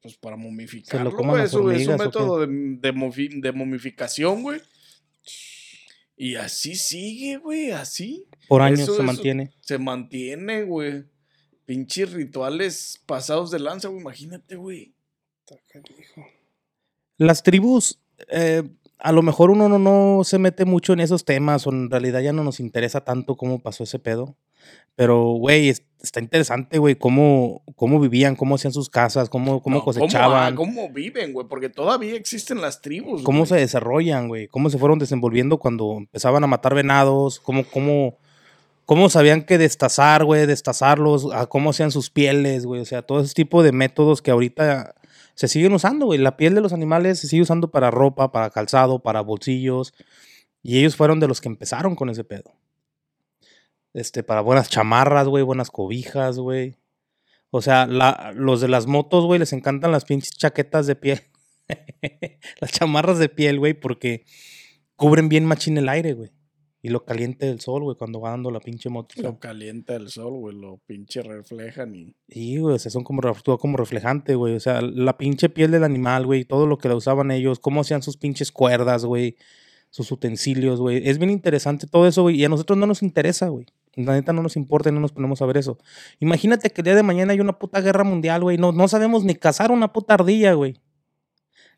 Pues 0.02 0.16
para 0.16 0.36
momificarlo, 0.38 1.10
güey. 1.32 1.44
Eso 1.46 1.60
es 1.72 1.88
un 1.88 1.98
método 2.06 2.40
de, 2.40 2.92
de 3.42 3.52
momificación, 3.52 4.44
güey. 4.44 4.62
Y 6.22 6.36
así 6.36 6.76
sigue, 6.76 7.38
güey, 7.38 7.72
así. 7.72 8.28
Por 8.50 8.62
años 8.62 8.82
Eso- 8.82 8.92
se 8.96 8.98
eso- 8.98 9.04
mantiene. 9.04 9.52
Se 9.62 9.78
mantiene, 9.78 10.64
güey. 10.64 11.06
Pinches 11.66 12.12
rituales 12.12 13.02
pasados 13.06 13.52
de 13.52 13.60
lanza, 13.60 13.88
güey. 13.88 14.02
Imagínate, 14.02 14.58
güey. 14.58 14.94
Las 17.18 17.42
tribus, 17.44 18.00
eh, 18.32 18.64
a 18.98 19.12
lo 19.12 19.22
mejor 19.22 19.50
uno 19.52 19.70
no, 19.70 19.80
no 19.80 20.24
se 20.24 20.40
mete 20.40 20.66
mucho 20.66 20.94
en 20.94 21.00
esos 21.00 21.26
temas 21.26 21.66
o 21.68 21.72
en 21.72 21.90
realidad 21.90 22.22
ya 22.22 22.34
no 22.34 22.44
nos 22.44 22.60
interesa 22.60 23.02
tanto 23.06 23.36
cómo 23.38 23.60
pasó 23.60 23.84
ese 23.84 24.00
pedo. 24.00 24.36
Pero, 24.96 25.24
güey, 25.34 25.70
es- 25.70 25.84
está 26.02 26.20
interesante, 26.20 26.78
güey, 26.78 26.96
cómo, 26.96 27.64
cómo 27.76 28.00
vivían, 28.00 28.36
cómo 28.36 28.56
hacían 28.56 28.74
sus 28.74 28.90
casas, 28.90 29.30
cómo, 29.30 29.62
cómo 29.62 29.78
No, 29.78 29.84
cosechaban, 29.84 30.56
¿cómo, 30.56 30.74
cómo 30.74 30.94
viven, 30.94 31.34
güey? 31.34 31.48
Porque 31.48 31.70
todavía 31.70 32.16
existen 32.16 32.62
las 32.62 32.82
tribus, 32.82 33.24
cómo 33.24 33.46
se 33.46 33.56
desarrollan, 33.56 34.28
güey, 34.28 34.48
cómo 34.48 34.70
se 34.70 34.78
fueron 34.78 35.00
desenvolviendo 35.00 35.58
cuando 35.58 35.98
empezaban 35.98 36.44
a 36.44 36.48
matar 36.48 36.76
venados, 36.76 37.40
cómo, 37.40 37.64
cómo, 37.66 38.18
cómo 38.86 39.10
sabían 39.10 39.44
que 39.44 39.58
destazar, 39.58 40.24
güey, 40.24 40.46
destazarlos, 40.46 41.28
a 41.34 41.48
cómo 41.48 41.72
hacían 41.72 41.92
sus 41.92 42.10
pieles, 42.10 42.66
güey, 42.66 42.82
o 42.82 42.86
sea, 42.86 43.02
todo 43.02 43.22
ese 43.22 43.34
tipo 43.34 43.64
de 43.64 43.72
métodos 43.72 44.22
que 44.22 44.32
ahorita 44.32 44.96
se 45.36 45.48
siguen 45.48 45.72
usando, 45.74 46.06
güey. 46.06 46.20
La 46.20 46.36
piel 46.36 46.54
de 46.54 46.60
los 46.60 46.74
animales 46.74 47.20
se 47.20 47.28
sigue 47.28 47.44
usando 47.44 47.72
para 47.72 47.92
ropa, 47.92 48.32
para 48.32 48.50
calzado, 48.50 49.00
para 49.00 49.22
bolsillos, 49.22 49.94
y 50.62 50.80
ellos 50.80 50.98
fueron 50.98 51.22
de 51.22 51.30
los 51.30 51.40
que 51.40 51.48
empezaron 51.48 51.96
con 51.96 52.10
ese 52.10 52.26
pedo. 52.26 52.59
Este, 53.94 54.24
para 54.24 54.42
buenas 54.42 54.70
chamarras, 54.70 55.28
güey, 55.28 55.44
buenas 55.44 55.72
cobijas, 55.72 56.38
güey. 56.38 56.78
O 57.52 57.62
sea, 57.62 57.88
la, 57.88 58.32
los 58.36 58.62
de 58.62 58.68
las 58.68 58.86
motos, 58.86 59.26
güey, 59.26 59.40
les 59.40 59.54
encantan 59.54 59.92
las 59.92 60.06
pinches 60.06 60.32
chaquetas 60.38 60.86
de 60.86 60.96
piel. 60.96 61.22
las 62.62 62.72
chamarras 62.72 63.18
de 63.18 63.30
piel, 63.30 63.60
güey, 63.60 63.74
porque 63.74 64.26
cubren 64.96 65.30
bien 65.30 65.46
machín 65.46 65.78
el 65.78 65.90
aire, 65.90 66.14
güey. 66.14 66.32
Y 66.82 66.90
lo 66.90 67.04
caliente 67.04 67.46
del 67.46 67.60
sol, 67.60 67.84
güey, 67.84 67.98
cuando 67.98 68.22
va 68.22 68.30
dando 68.30 68.52
la 68.52 68.62
pinche 68.62 68.88
moto. 68.88 69.14
Lo 69.22 69.38
calienta 69.38 69.96
el 69.96 70.10
sol, 70.10 70.36
güey. 70.36 70.56
Lo 70.56 70.78
pinche 70.86 71.22
reflejan 71.22 71.94
y... 71.94 72.16
Sí, 72.30 72.58
güey, 72.58 72.76
o 72.76 72.80
sea, 72.80 72.90
son 72.90 73.04
como, 73.04 73.22
como 73.60 73.78
reflejante, 73.78 74.36
güey. 74.36 74.56
O 74.56 74.60
sea, 74.62 74.82
la 74.82 75.18
pinche 75.18 75.50
piel 75.50 75.72
del 75.72 75.84
animal, 75.84 76.26
güey, 76.26 76.46
todo 76.46 76.68
lo 76.68 76.78
que 76.78 76.88
la 76.88 76.96
usaban 76.96 77.32
ellos, 77.32 77.60
cómo 77.60 77.82
hacían 77.82 78.02
sus 78.02 78.16
pinches 78.16 78.54
cuerdas, 78.54 79.04
güey, 79.04 79.36
sus 79.90 80.10
utensilios, 80.12 80.80
güey. 80.80 81.06
Es 81.06 81.18
bien 81.18 81.32
interesante 81.32 81.86
todo 81.86 82.08
eso, 82.08 82.22
güey, 82.22 82.38
y 82.38 82.46
a 82.46 82.50
nosotros 82.50 82.78
no 82.78 82.86
nos 82.86 83.04
interesa, 83.04 83.50
güey. 83.50 83.66
La 84.06 84.14
neta 84.14 84.34
no 84.34 84.42
nos 84.42 84.56
importa 84.56 84.90
y 84.90 84.92
no 84.92 85.00
nos 85.00 85.12
ponemos 85.12 85.42
a 85.42 85.46
ver 85.46 85.58
eso. 85.58 85.78
Imagínate 86.20 86.70
que 86.70 86.82
el 86.82 86.86
día 86.86 86.96
de 86.96 87.04
mañana 87.04 87.34
hay 87.34 87.40
una 87.40 87.60
puta 87.60 87.82
guerra 87.82 88.04
mundial, 88.04 88.42
güey. 88.42 88.58
No, 88.58 88.72
no 88.72 88.88
sabemos 88.88 89.24
ni 89.24 89.36
cazar 89.36 89.72
una 89.72 89.92
puta 89.92 90.14
ardilla, 90.14 90.54
güey. 90.54 90.80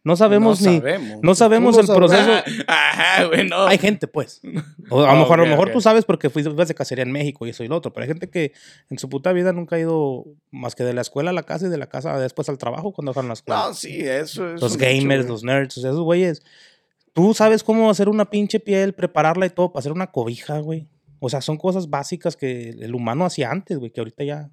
No 0.04 0.16
sabemos 0.16 0.62
no 0.62 0.72
ni. 0.72 0.78
Sabemos. 0.78 1.20
No 1.22 1.36
sabemos 1.36 1.76
¿Cómo 1.76 1.82
el 1.82 1.88
sabrás? 1.88 2.26
proceso. 2.44 2.64
Ajá, 2.68 3.26
güey, 3.26 3.48
no. 3.48 3.68
Hay 3.68 3.78
gente, 3.78 4.08
pues. 4.08 4.42
O 4.90 5.04
a 5.04 5.14
lo 5.14 5.20
mejor, 5.20 5.40
a 5.40 5.44
lo 5.44 5.50
mejor 5.50 5.72
tú 5.72 5.80
sabes 5.80 6.06
porque 6.06 6.30
fuiste 6.32 6.52
de 6.52 6.74
cacería 6.74 7.04
en 7.04 7.12
México 7.12 7.46
y 7.46 7.52
eso 7.52 7.64
y 7.64 7.68
lo 7.68 7.76
otro, 7.78 7.94
pero 7.94 8.04
hay 8.04 8.08
gente 8.08 8.30
que 8.30 8.52
en 8.90 8.98
su 8.98 9.10
puta 9.10 9.32
vida 9.32 9.54
nunca 9.54 9.76
ha 9.76 9.80
ido 9.80 10.26
más 10.50 10.74
que 10.74 10.84
de 10.84 10.94
la 10.94 11.02
escuela 11.02 11.30
a 11.30 11.34
la 11.34 11.44
casa 11.44 11.68
y 11.68 11.70
de 11.70 11.78
la 11.78 11.88
casa 11.88 12.18
después 12.18 12.50
al 12.50 12.58
trabajo 12.58 12.94
cuando 12.94 13.12
dejan 13.12 13.28
la 13.28 13.34
escuela. 13.34 13.68
No, 13.68 13.74
sí, 13.76 14.00
eso 14.02 14.56
es. 14.56 14.62
los 14.62 14.78
gamers, 14.78 15.28
los 15.28 15.44
nerds, 15.44 15.78
o 15.78 15.82
sea, 15.82 15.92
esos 15.92 16.02
güeyes. 16.02 16.42
Tú 17.14 17.34
sabes 17.36 17.64
cómo 17.64 17.90
hacer 17.90 18.10
una 18.10 18.30
pinche 18.30 18.60
piel, 18.60 18.94
prepararla 18.94 19.46
y 19.46 19.50
todo 19.50 19.72
para 19.72 19.82
hacer 19.82 19.92
una 19.92 20.08
cobija, 20.12 20.60
güey. 20.60 20.88
O 21.24 21.30
sea, 21.30 21.40
son 21.42 21.58
cosas 21.58 21.90
básicas 21.90 22.36
que 22.36 22.70
el 22.72 22.96
humano 22.96 23.26
hacía 23.26 23.52
antes, 23.52 23.78
güey, 23.78 23.92
que 23.92 24.02
ahorita 24.02 24.24
ya. 24.24 24.50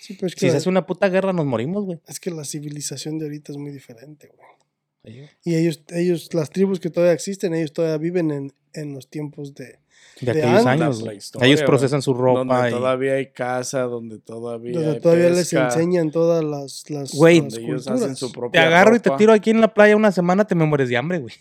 Sí, 0.00 0.14
pero 0.14 0.26
es 0.26 0.34
que, 0.34 0.40
Si 0.46 0.50
se 0.50 0.56
hace 0.56 0.68
una 0.68 0.84
puta 0.84 1.08
guerra, 1.08 1.32
nos 1.32 1.46
morimos, 1.46 1.84
güey. 1.84 2.00
es 2.08 2.18
que 2.18 2.30
la 2.32 2.44
civilización 2.44 3.18
de 3.18 3.26
ahorita 3.26 3.52
es 3.52 3.58
muy 3.58 3.70
diferente, 3.70 4.28
güey. 4.36 5.28
Y 5.44 5.54
ellos, 5.54 5.82
ellos, 5.90 6.34
las 6.34 6.50
tribus 6.50 6.80
que 6.80 6.90
todavía 6.90 7.12
existen, 7.14 7.54
ellos 7.54 7.72
todavía 7.72 7.98
viven 7.98 8.30
en, 8.32 8.52
en 8.74 8.92
los 8.94 9.08
tiempos 9.08 9.54
de... 9.54 9.78
De 10.20 10.32
De 10.34 10.42
aquellos 10.42 10.66
antes. 10.66 10.82
años. 10.82 11.02
Prehistoria, 11.02 11.46
Ellos 11.48 11.62
procesan 11.62 12.02
su 12.02 12.12
ropa. 12.14 12.40
Donde 12.40 12.68
y- 12.68 12.72
todavía 12.72 13.14
hay 13.14 13.30
casa, 13.32 13.82
donde 13.82 14.18
todavía. 14.18 14.72
Donde 14.74 14.90
hay 14.94 15.00
todavía 15.00 15.30
les 15.30 15.52
enseñan 15.52 16.10
todas 16.10 16.42
las, 16.44 16.90
las, 16.90 17.14
Güey. 17.14 17.40
las 17.40 17.52
Donde 17.54 17.66
ellos 17.66 17.84
culturas. 17.84 18.02
hacen 18.02 18.16
su 18.16 18.28
Te 18.28 18.38
propia. 18.38 18.66
agarro 18.66 18.96
y 18.96 19.00
te 19.00 19.10
tiro 19.16 19.32
aquí 19.32 19.50
en 19.50 19.60
la 19.62 19.72
playa 19.72 19.96
una 19.96 20.10
semana, 20.12 20.46
te 20.46 20.54
me 20.54 20.66
mueres 20.66 20.88
de 20.90 20.96
hambre, 20.96 21.18
güey. 21.20 21.34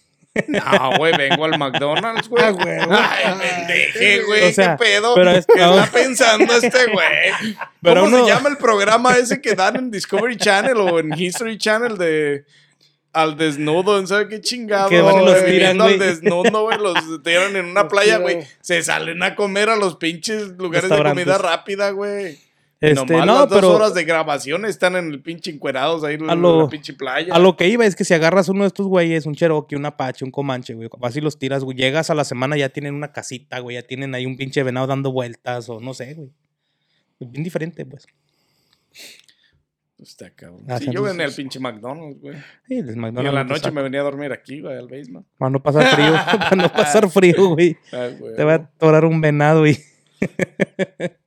No, 0.48 0.92
güey, 0.98 1.16
vengo 1.18 1.46
al 1.46 1.58
McDonald's, 1.58 2.28
güey. 2.30 2.44
Ah, 2.48 2.52
güey. 2.52 2.78
Ay, 2.90 3.34
pendeje, 3.40 4.24
güey. 4.24 4.44
O 4.50 4.54
sea, 4.54 4.76
¿Qué 4.78 4.84
pedo? 4.86 5.16
pero 5.16 5.32
es- 5.32 5.46
¿Qué 5.46 5.60
está 5.62 5.86
pensando 5.92 6.54
este 6.56 6.86
güey? 6.88 7.08
Pero 7.82 8.02
¿Cómo 8.04 8.16
uno- 8.18 8.26
se 8.26 8.32
llama 8.34 8.50
el 8.50 8.58
programa 8.58 9.18
ese 9.18 9.42
que 9.42 9.56
dan 9.56 9.76
en 9.78 9.92
Discovery 9.92 10.38
Channel 10.38 10.78
o 10.78 11.00
en 11.00 11.14
History 11.18 11.58
Channel 11.58 11.98
de 11.98 12.46
al 13.12 13.38
desnudo, 13.38 13.98
en 14.00 14.06
sabe 14.08 14.28
qué 14.28 14.40
chingado? 14.42 14.88
Que 14.90 15.02
van 15.02 15.22
y 15.22 15.26
los 15.26 15.40
güey, 15.42 15.52
tiran, 15.52 15.82
al 15.82 15.98
güey. 15.98 15.98
desnudo, 15.98 16.62
güey, 16.64 16.78
los 16.78 17.24
tiran 17.24 17.56
en 17.56 17.66
una 17.66 17.88
playa, 17.88 18.18
güey. 18.18 18.40
Se 18.62 18.84
salen 18.84 19.24
a 19.24 19.36
comer 19.36 19.70
a 19.70 19.76
los 19.76 19.96
pinches 19.96 20.50
lugares 20.58 20.90
de 20.90 21.02
comida 21.04 21.38
rápida, 21.40 21.90
güey. 21.92 22.38
Este, 22.82 22.96
Nomás 23.14 23.26
no, 23.28 23.34
las 23.42 23.50
dos 23.50 23.58
pero 23.60 23.72
horas 23.76 23.94
de 23.94 24.06
grabación 24.06 24.64
están 24.64 24.96
en 24.96 25.12
el 25.12 25.22
pinche 25.22 25.52
encuerados 25.52 26.04
ahí 26.06 26.16
en 26.16 26.30
A 26.30 26.36
lo- 26.36 26.62
la 26.64 26.70
pinche 26.70 26.94
playa. 26.94 27.34
a 27.34 27.38
lo 27.40 27.58
que 27.58 27.68
iba 27.68 27.86
es 27.86 27.94
que 27.96 28.06
si 28.06 28.14
agarras 28.14 28.48
uno 28.48 28.62
de 28.64 28.68
estos 28.68 28.88
güeyes, 28.88 29.26
un 29.26 29.36
Cherokee, 29.36 29.76
un 29.76 29.86
Apache, 29.86 30.24
un 30.24 30.32
Comanche, 30.32 30.74
güey, 30.76 30.88
así 31.02 31.20
los 31.20 31.38
tiras, 31.38 31.66
güey, 31.66 31.76
llegas 31.78 32.10
a 32.10 32.16
la 32.16 32.24
semana 32.24 32.56
ya 32.56 32.70
tienen 32.70 32.94
una 32.96 33.12
casita, 33.12 33.60
güey, 33.60 33.76
ya 33.76 33.82
tienen 33.84 34.16
ahí 34.16 34.26
un 34.26 34.38
pinche 34.38 34.64
venado 34.64 34.88
dando 34.88 35.12
vueltas 35.12 35.68
o 35.70 35.82
no 35.82 35.94
sé, 35.94 36.14
güey. 36.14 36.30
Bien 37.20 37.44
diferente, 37.44 37.86
pues. 37.86 38.08
Está 39.98 40.30
cabrón. 40.34 40.64
Ah, 40.70 40.78
Sí, 40.80 40.88
yo 40.90 41.04
venía 41.04 41.26
al 41.26 41.34
pinche 41.34 41.60
McDonald's, 41.60 42.22
güey. 42.22 42.38
Sí, 42.66 42.76
el 42.78 42.86
Y 42.88 42.90
en 42.94 43.00
McDonald's 43.02 43.34
la 43.34 43.44
noche 43.44 43.72
me 43.72 43.82
venía 43.82 44.00
a 44.00 44.04
dormir 44.04 44.32
aquí, 44.32 44.62
güey, 44.62 44.78
al 44.78 44.88
basement. 44.88 45.28
Para 45.38 45.50
no 45.52 45.62
pasar 45.62 45.86
frío, 45.94 46.14
para 46.40 46.56
no 46.56 46.72
pasar 46.72 47.10
frío, 47.12 47.50
güey. 47.50 47.76
Güey. 47.92 48.36
Te 48.38 48.44
va 48.46 48.54
a 48.54 48.56
atorar 48.56 49.04
un 49.04 49.20
venado 49.20 49.68
y. 49.68 49.78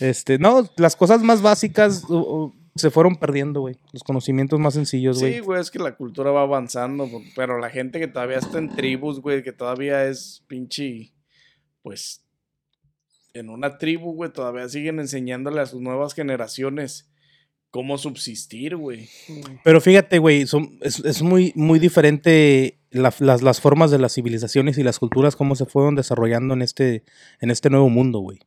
este, 0.00 0.38
no, 0.38 0.68
las 0.76 0.96
cosas 0.96 1.22
más 1.22 1.42
básicas, 1.42 2.04
o- 2.08 2.16
o 2.18 2.54
se 2.76 2.90
fueron 2.90 3.16
perdiendo, 3.16 3.60
güey. 3.60 3.76
Los 3.92 4.02
conocimientos 4.02 4.58
más 4.58 4.74
sencillos, 4.74 5.20
güey. 5.20 5.34
Sí, 5.34 5.38
güey, 5.40 5.60
es 5.60 5.70
que 5.70 5.78
la 5.78 5.96
cultura 5.96 6.30
va 6.32 6.42
avanzando, 6.42 7.08
pero 7.36 7.58
la 7.58 7.70
gente 7.70 8.00
que 8.00 8.08
todavía 8.08 8.38
está 8.38 8.58
en 8.58 8.74
tribus, 8.74 9.20
güey, 9.20 9.42
que 9.44 9.52
todavía 9.52 10.06
es 10.06 10.42
pinche, 10.48 11.12
pues, 11.82 12.24
en 13.32 13.48
una 13.50 13.78
tribu, 13.78 14.12
güey, 14.14 14.32
todavía 14.32 14.68
siguen 14.68 14.98
enseñándole 15.00 15.60
a 15.60 15.66
sus 15.66 15.80
nuevas 15.80 16.14
generaciones 16.14 17.10
cómo 17.70 17.98
subsistir, 17.98 18.76
güey. 18.76 19.08
Pero 19.64 19.80
fíjate, 19.80 20.18
güey, 20.18 20.46
son- 20.46 20.78
es, 20.80 21.00
es 21.00 21.22
muy, 21.22 21.52
muy 21.56 21.78
diferente 21.80 22.78
la- 22.90 23.12
las, 23.18 23.42
las 23.42 23.60
formas 23.60 23.90
de 23.90 23.98
las 23.98 24.14
civilizaciones 24.14 24.78
y 24.78 24.84
las 24.84 24.98
culturas, 25.00 25.34
cómo 25.34 25.56
se 25.56 25.66
fueron 25.66 25.96
desarrollando 25.96 26.54
en 26.54 26.62
este, 26.62 27.02
en 27.40 27.50
este 27.50 27.70
nuevo 27.70 27.88
mundo, 27.88 28.20
güey. 28.20 28.38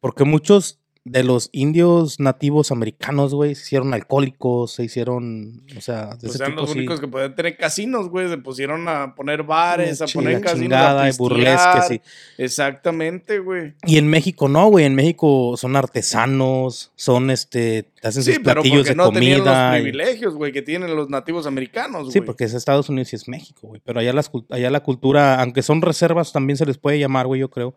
Porque 0.00 0.24
muchos 0.24 0.78
de 1.04 1.24
los 1.24 1.48
indios 1.52 2.20
nativos 2.20 2.70
americanos, 2.70 3.32
güey, 3.34 3.54
se 3.54 3.62
hicieron 3.62 3.94
alcohólicos, 3.94 4.72
se 4.72 4.84
hicieron, 4.84 5.64
o 5.74 5.80
sea, 5.80 6.08
de 6.08 6.16
Pues 6.20 6.34
ese 6.34 6.42
eran 6.42 6.50
tipo 6.50 6.60
los 6.62 6.72
sí. 6.72 6.78
únicos 6.78 7.00
que 7.00 7.08
podían 7.08 7.34
tener 7.34 7.56
casinos, 7.56 8.10
güey. 8.10 8.28
Se 8.28 8.36
pusieron 8.36 8.86
a 8.88 9.14
poner 9.14 9.42
bares, 9.42 10.02
a 10.02 10.06
poner 10.06 10.42
casinos. 10.42 10.60
chingada, 10.64 11.04
a 11.04 11.08
y 11.08 11.12
burlesque, 11.16 11.80
sí. 11.88 12.00
Exactamente, 12.36 13.38
güey. 13.38 13.72
Y 13.86 13.96
en 13.96 14.08
México 14.08 14.48
no, 14.48 14.68
güey. 14.68 14.84
En 14.84 14.94
México 14.94 15.54
son 15.56 15.76
artesanos, 15.76 16.92
son 16.96 17.30
este, 17.30 17.86
hacen 18.02 18.22
Sí, 18.22 18.32
sus 18.34 18.42
pero 18.42 18.60
platillos 18.62 18.78
porque 18.80 18.90
de 18.90 18.96
no 18.96 19.10
tenían 19.10 19.38
los 19.38 19.46
comida. 19.46 19.78
y- 19.78 19.82
privilegios, 19.82 20.34
güey, 20.34 20.52
que 20.52 20.60
tienen 20.62 20.94
los 20.94 21.08
nativos 21.08 21.46
americanos, 21.46 22.02
güey. 22.02 22.12
Sí, 22.12 22.20
porque 22.20 22.44
es 22.44 22.52
Estados 22.54 22.88
Unidos 22.90 23.12
y 23.12 23.16
es 23.16 23.28
México, 23.28 23.68
güey. 23.68 23.80
Pero 23.84 24.00
allá, 24.00 24.12
las, 24.12 24.30
allá 24.50 24.70
la 24.70 24.80
cultura, 24.82 25.40
aunque 25.40 25.62
son 25.62 25.80
reservas, 25.80 26.32
también 26.32 26.56
se 26.56 26.66
les 26.66 26.76
puede 26.76 26.98
llamar, 26.98 27.26
güey, 27.26 27.40
yo 27.40 27.48
creo. 27.50 27.74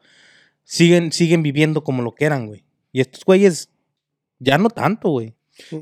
Siguen, 0.72 1.12
siguen 1.12 1.44
viviendo 1.44 1.84
como 1.84 2.02
lo 2.02 2.16
que 2.16 2.24
eran, 2.24 2.48
güey. 2.48 2.64
Y 2.94 3.02
estos 3.02 3.26
güeyes, 3.26 3.70
ya 4.40 4.58
no 4.58 4.70
tanto, 4.70 5.10
güey. 5.10 5.34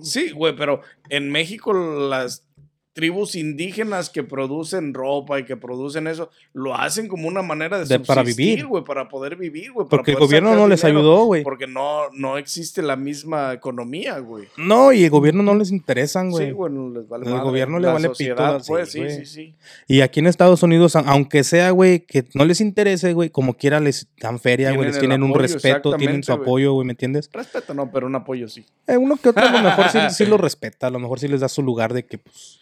Sí, 0.02 0.32
güey, 0.32 0.56
pero 0.56 0.82
en 1.10 1.30
México 1.30 1.74
las 1.74 2.49
tribus 2.94 3.36
indígenas 3.36 4.10
que 4.10 4.24
producen 4.24 4.94
ropa 4.94 5.40
y 5.40 5.46
que 5.46 5.56
producen 5.56 6.08
eso, 6.08 6.30
lo 6.54 6.76
hacen 6.76 7.08
como 7.08 7.28
una 7.28 7.42
manera 7.42 7.80
de, 7.80 7.86
De- 7.86 8.00
para 8.00 8.24
vivir. 8.24 8.66
güey, 8.66 8.84
para 8.84 9.08
poder 9.08 9.36
vivir, 9.38 9.72
güey. 9.72 9.88
Porque 9.90 10.12
el 10.12 10.18
gobierno 10.18 10.56
no 10.56 10.68
les 10.68 10.84
ayudó, 10.84 11.24
güey. 11.26 11.44
Porque 11.44 11.68
no, 11.68 12.10
no 12.14 12.38
existe 12.38 12.82
la 12.82 12.96
misma 12.96 13.54
economía, 13.54 14.20
güey. 14.20 14.48
No, 14.58 14.92
y 14.92 15.04
el 15.06 15.10
gobierno 15.10 15.44
no 15.44 15.56
les 15.56 15.72
interesan, 15.72 16.30
güey. 16.30 16.48
Sí, 16.48 16.52
güey, 16.52 16.74
no 16.74 16.90
les 16.90 17.08
vale 17.08 17.26
El 17.26 17.32
madre. 17.32 17.44
gobierno 17.46 17.80
le 17.80 17.88
La 17.88 17.94
vale 17.94 18.10
pito, 18.10 18.16
sociedad, 18.16 18.62
pues, 18.68 18.92
sí, 18.92 19.10
sí, 19.10 19.26
sí. 19.26 19.56
Y 19.88 20.02
aquí 20.02 20.20
en 20.20 20.28
Estados 20.28 20.62
Unidos, 20.64 20.96
aunque 20.96 21.44
sea, 21.44 21.72
güey, 21.72 22.02
que 22.02 22.26
no 22.34 22.44
les 22.44 22.60
interese, 22.60 23.14
güey, 23.14 23.30
como 23.30 23.54
quiera 23.54 23.80
les 23.80 24.08
dan 24.20 24.40
feria, 24.40 24.72
güey, 24.74 24.88
les 24.88 25.00
tienen 25.00 25.24
un 25.24 25.34
respeto, 25.34 25.96
tienen 25.96 26.24
su 26.24 26.34
apoyo, 26.34 26.74
güey, 26.74 26.86
¿me 26.86 26.94
entiendes? 26.94 27.30
Respeto, 27.32 27.74
no, 27.74 27.90
pero 27.92 28.08
un 28.08 28.16
apoyo 28.16 28.48
sí. 28.50 28.66
Eh, 28.88 28.98
uno 28.98 29.16
que 29.16 29.30
otro 29.30 29.46
a 29.46 29.52
lo 29.52 29.62
mejor 29.62 29.90
sí, 29.90 30.00
sí 30.10 30.26
lo 30.26 30.38
respeta, 30.38 30.88
a 30.88 30.90
lo 30.90 31.00
mejor 31.00 31.20
sí 31.20 31.28
les 31.28 31.40
da 31.42 31.48
su 31.48 31.62
lugar 31.62 31.94
de 31.94 32.06
que, 32.06 32.18
pues... 32.18 32.60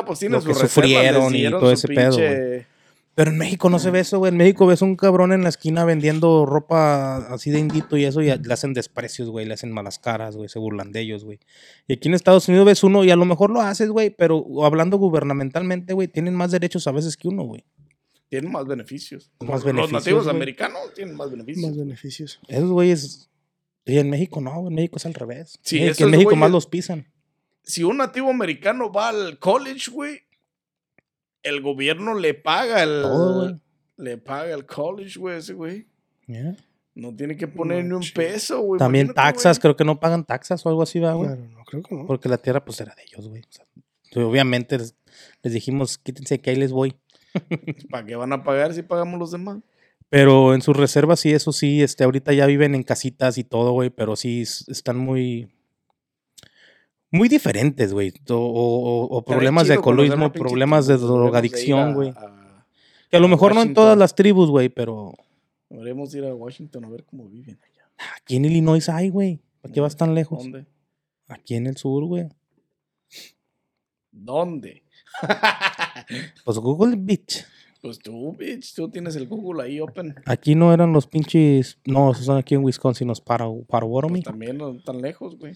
No, 0.00 0.04
pues 0.04 0.18
tienen 0.20 0.38
Lo 0.40 0.44
que 0.44 0.54
sufrieron 0.54 1.34
y 1.34 1.48
todo 1.50 1.60
su 1.66 1.70
ese 1.70 1.88
pedo, 1.88 2.16
pinche- 2.18 2.66
Pero 3.14 3.32
en 3.32 3.38
México 3.38 3.68
no 3.68 3.80
se 3.80 3.90
ve 3.90 3.98
eso, 4.00 4.18
güey. 4.18 4.30
En 4.30 4.36
México 4.36 4.64
ves 4.66 4.80
un 4.80 4.94
cabrón 4.94 5.32
en 5.32 5.42
la 5.42 5.48
esquina 5.48 5.84
vendiendo 5.84 6.46
ropa 6.46 7.16
así 7.34 7.50
de 7.50 7.58
indito 7.58 7.96
y 7.96 8.04
eso 8.04 8.20
y 8.22 8.26
le 8.26 8.52
hacen 8.54 8.74
desprecios, 8.74 9.28
güey. 9.28 9.44
Le 9.44 9.54
hacen 9.54 9.72
malas 9.72 9.98
caras, 9.98 10.36
güey. 10.36 10.48
Se 10.48 10.60
burlan 10.60 10.92
de 10.92 11.00
ellos, 11.00 11.24
güey. 11.24 11.40
Y 11.88 11.94
aquí 11.94 12.06
en 12.06 12.14
Estados 12.14 12.46
Unidos 12.48 12.64
ves 12.66 12.84
uno 12.84 13.02
y 13.02 13.10
a 13.10 13.16
lo 13.16 13.24
mejor 13.24 13.50
lo 13.50 13.60
haces, 13.60 13.90
güey. 13.90 14.10
Pero 14.10 14.46
hablando 14.64 14.98
gubernamentalmente, 14.98 15.94
güey, 15.94 16.06
tienen 16.06 16.36
más 16.36 16.52
derechos 16.52 16.86
a 16.86 16.92
veces 16.92 17.16
que 17.16 17.26
uno, 17.26 17.42
güey. 17.42 17.64
Tienen 18.28 18.52
más 18.52 18.66
beneficios. 18.66 19.32
Más 19.40 19.50
Los 19.50 19.64
beneficios, 19.64 20.02
nativos 20.02 20.24
güey. 20.24 20.36
americanos 20.36 20.80
tienen 20.94 21.16
más 21.16 21.30
beneficios. 21.30 21.66
Más 21.66 21.76
beneficios. 21.76 22.40
Esos 22.46 22.70
güeyes... 22.70 23.30
Y 23.84 23.98
en 23.98 24.10
México 24.10 24.40
no, 24.40 24.52
güey. 24.60 24.68
En 24.68 24.74
México 24.74 24.98
es 24.98 25.06
al 25.06 25.14
revés. 25.14 25.58
Sí, 25.62 25.78
Eh, 25.82 25.92
que 25.96 26.04
en 26.04 26.10
México 26.10 26.36
más 26.36 26.50
güeyes- 26.50 26.52
los 26.52 26.66
pisan. 26.66 27.06
Si 27.68 27.84
un 27.84 27.98
nativo 27.98 28.30
americano 28.30 28.90
va 28.90 29.10
al 29.10 29.38
college, 29.38 29.90
güey, 29.90 30.22
el 31.42 31.60
gobierno 31.60 32.14
le 32.14 32.32
paga 32.32 32.82
el. 32.82 33.02
Todo. 33.02 33.60
Le 33.98 34.16
paga 34.16 34.54
el 34.54 34.64
college, 34.64 35.18
güey, 35.18 35.36
ese 35.36 35.52
güey. 35.52 35.86
Yeah. 36.26 36.56
No 36.94 37.14
tiene 37.14 37.36
que 37.36 37.46
poner 37.46 37.84
ni 37.84 37.92
un 37.92 38.04
peso, 38.14 38.60
güey. 38.60 38.78
También 38.78 39.06
imagínate, 39.06 39.32
taxas, 39.32 39.58
güey. 39.58 39.62
creo 39.62 39.76
que 39.76 39.84
no 39.84 40.00
pagan 40.00 40.24
taxas 40.24 40.64
o 40.64 40.68
algo 40.70 40.82
así, 40.82 40.98
¿verdad, 40.98 41.16
güey? 41.16 41.28
Claro, 41.28 41.48
no, 41.50 41.64
creo 41.64 41.82
que 41.82 41.94
no. 41.94 42.06
Porque 42.06 42.28
la 42.28 42.38
tierra 42.38 42.64
pues 42.64 42.80
era 42.80 42.94
de 42.94 43.02
ellos, 43.02 43.28
güey. 43.28 43.42
O 43.42 43.52
sea, 43.52 43.66
obviamente 44.24 44.78
les, 44.78 44.94
les 45.42 45.52
dijimos, 45.52 45.98
quítense 45.98 46.40
que 46.40 46.50
ahí 46.50 46.56
les 46.56 46.72
voy. 46.72 46.96
¿Para 47.90 48.06
qué 48.06 48.16
van 48.16 48.32
a 48.32 48.42
pagar 48.42 48.72
si 48.72 48.82
pagamos 48.82 49.20
los 49.20 49.30
demás? 49.30 49.58
Pero 50.08 50.54
en 50.54 50.62
sus 50.62 50.74
reservas 50.74 51.20
sí, 51.20 51.32
eso 51.32 51.52
sí, 51.52 51.82
este, 51.82 52.04
ahorita 52.04 52.32
ya 52.32 52.46
viven 52.46 52.74
en 52.74 52.82
casitas 52.82 53.36
y 53.36 53.44
todo, 53.44 53.72
güey, 53.72 53.90
pero 53.90 54.16
sí 54.16 54.40
están 54.40 54.96
muy, 54.96 55.50
muy 57.10 57.28
diferentes, 57.28 57.92
güey. 57.92 58.12
O, 58.28 58.34
o- 58.34 59.04
o 59.16 59.22
problemas 59.24 59.66
de 59.68 59.74
chido 59.74 59.80
alcoholismo, 59.80 60.32
problemas 60.32 60.86
de 60.86 60.96
drogadicción, 60.98 61.94
güey. 61.94 62.12
Que 63.10 63.16
a 63.16 63.20
lo 63.20 63.28
mejor 63.28 63.54
no 63.54 63.62
en 63.62 63.72
todas 63.74 63.88
Washington. 63.90 63.98
las 64.00 64.14
tribus, 64.14 64.50
güey, 64.50 64.68
pero 64.68 65.14
Deberíamos 65.70 66.14
ir 66.14 66.24
a 66.24 66.34
Washington 66.34 66.84
a 66.84 66.88
ver 66.88 67.04
cómo 67.04 67.28
viven 67.28 67.58
allá. 67.62 67.88
aquí 68.16 68.36
en 68.36 68.44
Illinois 68.46 68.88
hay, 68.88 69.10
güey. 69.10 69.40
¿Para 69.60 69.72
qué 69.74 69.80
vas 69.80 69.96
tan 69.96 70.14
lejos? 70.14 70.42
¿Dónde? 70.42 70.66
Aquí 71.28 71.54
en 71.56 71.66
el 71.66 71.76
sur, 71.76 72.04
güey. 72.04 72.28
¿Dónde? 74.10 74.82
Pues 76.44 76.58
Google 76.58 76.96
Beach. 76.96 77.44
Pues 77.82 77.98
tú, 77.98 78.32
bitch, 78.36 78.74
tú 78.74 78.88
tienes 78.90 79.14
el 79.16 79.28
Google 79.28 79.62
ahí 79.62 79.78
open. 79.80 80.14
Aquí 80.26 80.54
no 80.54 80.72
eran 80.72 80.92
los 80.92 81.06
pinches. 81.06 81.78
No, 81.84 82.10
esos 82.12 82.24
son 82.24 82.36
aquí 82.38 82.54
en 82.54 82.64
Wisconsin, 82.64 83.06
los 83.06 83.20
para, 83.20 83.44
Potawatomi. 83.46 84.22
Pues 84.22 84.24
también 84.24 84.56
no 84.58 84.76
tan 84.82 85.00
lejos, 85.00 85.36
güey. 85.38 85.54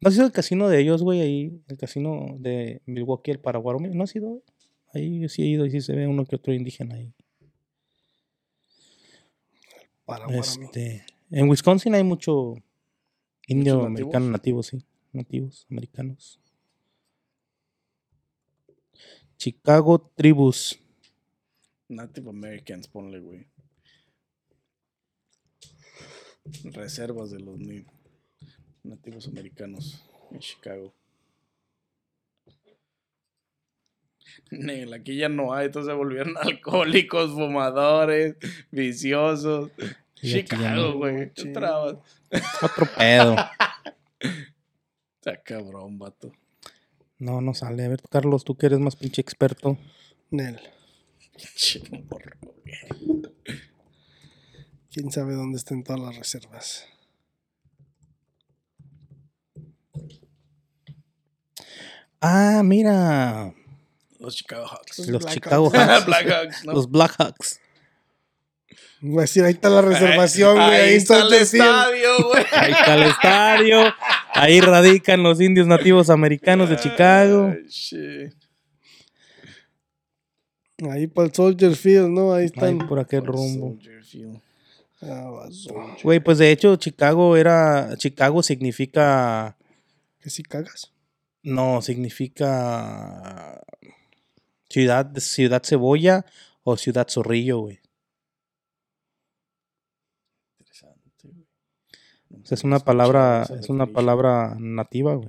¿No 0.00 0.08
ha 0.08 0.12
sido 0.12 0.26
el 0.26 0.32
casino 0.32 0.68
de 0.68 0.80
ellos, 0.80 1.02
güey? 1.02 1.20
Ahí, 1.20 1.62
el 1.68 1.78
casino 1.78 2.36
de 2.38 2.82
Milwaukee, 2.86 3.30
el 3.30 3.40
Paraguay. 3.40 3.76
¿No 3.92 4.04
ha 4.04 4.06
sido? 4.06 4.28
güey? 4.28 4.42
Ahí 4.92 5.28
sí 5.28 5.42
he 5.42 5.46
ido 5.46 5.66
y 5.66 5.70
sí 5.70 5.80
se 5.80 5.94
ve 5.94 6.06
uno 6.06 6.24
que 6.24 6.36
otro 6.36 6.52
indígena 6.52 6.96
ahí. 6.96 7.12
Para, 10.04 10.26
para 10.26 10.38
mí. 10.38 10.38
Este, 10.38 11.04
en 11.30 11.48
Wisconsin 11.48 11.94
hay 11.94 12.04
mucho 12.04 12.54
indio 13.48 13.74
¿Muchos 13.76 13.86
americano 13.86 14.30
nativo, 14.30 14.62
sí. 14.62 14.78
Nativos 15.12 15.66
americanos. 15.70 16.40
Chicago 19.36 19.98
Tribus. 20.14 20.78
Native 21.88 22.30
Americans, 22.30 22.88
ponle, 22.88 23.20
güey. 23.20 23.46
Reservas 26.64 27.30
de 27.30 27.40
los 27.40 27.58
ni- 27.58 27.84
nativos 28.86 29.28
americanos 29.28 30.04
en 30.30 30.38
Chicago. 30.38 30.92
Nel, 34.50 34.92
aquí 34.92 35.16
ya 35.16 35.28
no 35.28 35.52
hay, 35.54 35.66
entonces 35.66 35.92
se 35.92 35.96
volvieron 35.96 36.34
alcohólicos, 36.40 37.32
fumadores, 37.32 38.36
viciosos. 38.70 39.70
Y 40.22 40.32
Chicago, 40.32 40.92
no. 40.92 40.98
güey. 40.98 41.30
Tú 41.30 41.52
trabas. 41.52 41.96
Otro 42.62 42.86
pedo. 42.96 43.36
Está 45.16 45.42
cabrón, 45.42 45.98
vato. 45.98 46.32
No, 47.18 47.40
no 47.40 47.54
sale. 47.54 47.84
A 47.84 47.88
ver, 47.88 48.02
Carlos, 48.10 48.44
tú 48.44 48.56
que 48.56 48.66
eres 48.66 48.78
más 48.78 48.96
pinche 48.96 49.20
experto. 49.20 49.78
Nel. 50.30 50.60
Che, 51.54 51.82
morro, 52.10 52.36
güey. 52.40 53.22
Quién 54.90 55.10
sabe 55.10 55.34
dónde 55.34 55.58
estén 55.58 55.84
todas 55.84 56.00
las 56.00 56.16
reservas. 56.16 56.86
Ah, 62.20 62.62
mira. 62.64 63.54
Los 64.18 64.36
Chicago 64.36 64.66
Hawks. 64.66 64.98
Los 64.98 65.08
Los 65.08 65.22
Blackhawks. 65.22 65.34
Chicago 65.34 65.70
Hawks. 65.74 66.64
Los 66.64 66.90
Blackhawks. 66.90 67.60
Voy 69.00 69.18
a 69.18 69.20
decir, 69.22 69.44
ahí 69.44 69.52
está 69.52 69.68
la 69.68 69.82
reservación, 69.82 70.54
güey. 70.54 70.66
Ahí, 70.66 70.88
Ahí, 70.90 70.94
está 70.96 71.20
el 71.22 71.32
estadio, 71.34 72.08
güey. 72.28 72.44
Ahí 72.52 72.72
está 72.72 72.94
el 72.94 73.02
estadio. 73.02 73.94
Ahí 74.32 74.60
radican 74.60 75.22
los 75.22 75.40
indios 75.40 75.66
nativos 75.66 76.08
americanos 76.10 76.70
de 76.70 76.76
Chicago. 76.76 77.52
Ay, 77.54 77.68
shit. 77.68 78.34
Ahí 80.90 81.06
para 81.06 81.28
el 81.28 81.34
Soldier 81.34 81.74
Field, 81.76 82.08
¿no? 82.08 82.32
Ahí 82.32 82.40
Ahí 82.40 82.46
están. 82.46 82.78
por 82.88 82.98
aquel 82.98 83.24
rumbo. 83.24 83.76
Ah. 85.02 85.46
Güey, 86.02 86.20
pues 86.20 86.38
de 86.38 86.50
hecho 86.50 86.76
Chicago 86.76 87.36
era... 87.36 87.96
Chicago 87.96 88.42
significa... 88.42 89.56
¿Que 90.20 90.30
si 90.30 90.42
cagas? 90.42 90.92
No, 91.46 91.80
significa... 91.80 93.62
Ciudad, 94.68 95.12
ciudad 95.18 95.62
cebolla 95.64 96.26
o 96.64 96.76
ciudad 96.76 97.06
zorrillo, 97.08 97.60
güey. 97.60 97.78
Interesante, 100.58 101.28
güey. 101.28 101.46
No 102.30 102.42
es 102.50 102.64
una 102.64 102.80
palabra, 102.80 103.46
es 103.60 103.68
una 103.68 103.86
palabra 103.86 104.56
nativa, 104.58 105.14
güey. 105.14 105.28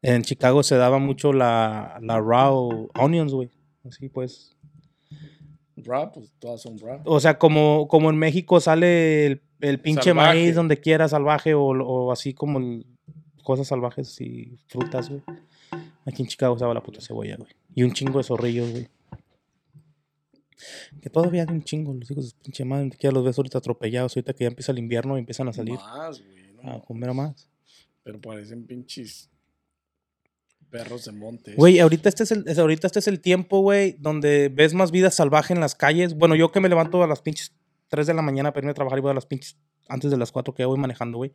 En 0.00 0.22
Chicago 0.22 0.62
se 0.62 0.76
daba 0.76 0.98
mucho 0.98 1.34
la, 1.34 1.98
la 2.00 2.18
raw 2.18 2.88
onions, 2.94 3.34
güey. 3.34 3.50
Así 3.84 4.08
pues. 4.08 4.56
Rap, 5.76 6.14
pues 6.14 6.32
todas 6.38 6.62
son 6.62 6.78
rap. 6.78 7.06
O 7.06 7.20
sea, 7.20 7.38
como, 7.38 7.86
como 7.88 8.08
en 8.08 8.16
México 8.16 8.58
sale 8.58 9.26
el, 9.26 9.42
el 9.60 9.80
pinche 9.82 10.10
Salvaje. 10.10 10.28
maíz 10.28 10.54
donde 10.54 10.78
quiera, 10.78 11.08
salvaje, 11.08 11.52
o, 11.52 11.62
o 11.62 12.10
así 12.10 12.32
como 12.32 12.58
el, 12.58 12.86
cosas 13.48 13.66
salvajes 13.66 14.20
y 14.20 14.58
frutas, 14.66 15.08
güey. 15.08 15.22
Aquí 16.04 16.20
en 16.22 16.28
Chicago 16.28 16.54
usaba 16.54 16.74
la 16.74 16.82
puta 16.82 17.00
cebolla, 17.00 17.36
güey. 17.36 17.50
Y 17.74 17.82
un 17.82 17.92
chingo 17.92 18.18
de 18.18 18.24
zorrillos, 18.24 18.70
güey. 18.70 18.88
Que 21.00 21.08
todavía 21.08 21.46
hay 21.48 21.54
un 21.54 21.64
chingo, 21.64 21.94
los 21.94 22.10
hijos 22.10 22.34
de 22.34 22.42
pinche 22.42 22.66
madre. 22.66 22.90
Que 22.90 23.04
ya 23.04 23.10
los 23.10 23.24
ves 23.24 23.38
ahorita 23.38 23.56
atropellados. 23.56 24.14
Ahorita 24.14 24.34
que 24.34 24.44
ya 24.44 24.48
empieza 24.48 24.72
el 24.72 24.78
invierno 24.78 25.16
y 25.16 25.20
empiezan 25.20 25.48
a 25.48 25.54
salir 25.54 25.76
Más, 25.76 26.20
güey. 26.20 26.52
¿no? 26.62 26.72
a 26.72 26.84
comer 26.84 27.14
más. 27.14 27.48
Pero 28.02 28.20
parecen 28.20 28.66
pinches 28.66 29.30
perros 30.68 31.06
de 31.06 31.12
monte. 31.12 31.54
Güey, 31.54 31.80
ahorita 31.80 32.10
este 32.10 32.24
es 32.24 32.32
el, 32.32 32.44
ahorita 32.54 32.86
este 32.86 32.98
es 32.98 33.08
el 33.08 33.18
tiempo, 33.18 33.60
güey, 33.60 33.96
donde 33.98 34.50
ves 34.50 34.74
más 34.74 34.90
vida 34.90 35.10
salvaje 35.10 35.54
en 35.54 35.60
las 35.60 35.74
calles. 35.74 36.12
Bueno, 36.12 36.34
yo 36.34 36.52
que 36.52 36.60
me 36.60 36.68
levanto 36.68 37.02
a 37.02 37.06
las 37.06 37.22
pinches 37.22 37.54
3 37.88 38.06
de 38.06 38.14
la 38.14 38.22
mañana 38.22 38.52
para 38.52 38.60
irme 38.64 38.70
a 38.70 38.74
trabajar 38.74 38.98
y 38.98 39.02
voy 39.02 39.10
a 39.10 39.14
las 39.14 39.26
pinches 39.26 39.58
antes 39.88 40.10
de 40.10 40.16
las 40.18 40.32
4 40.32 40.54
que 40.54 40.64
voy 40.64 40.78
manejando, 40.78 41.18
güey. 41.18 41.32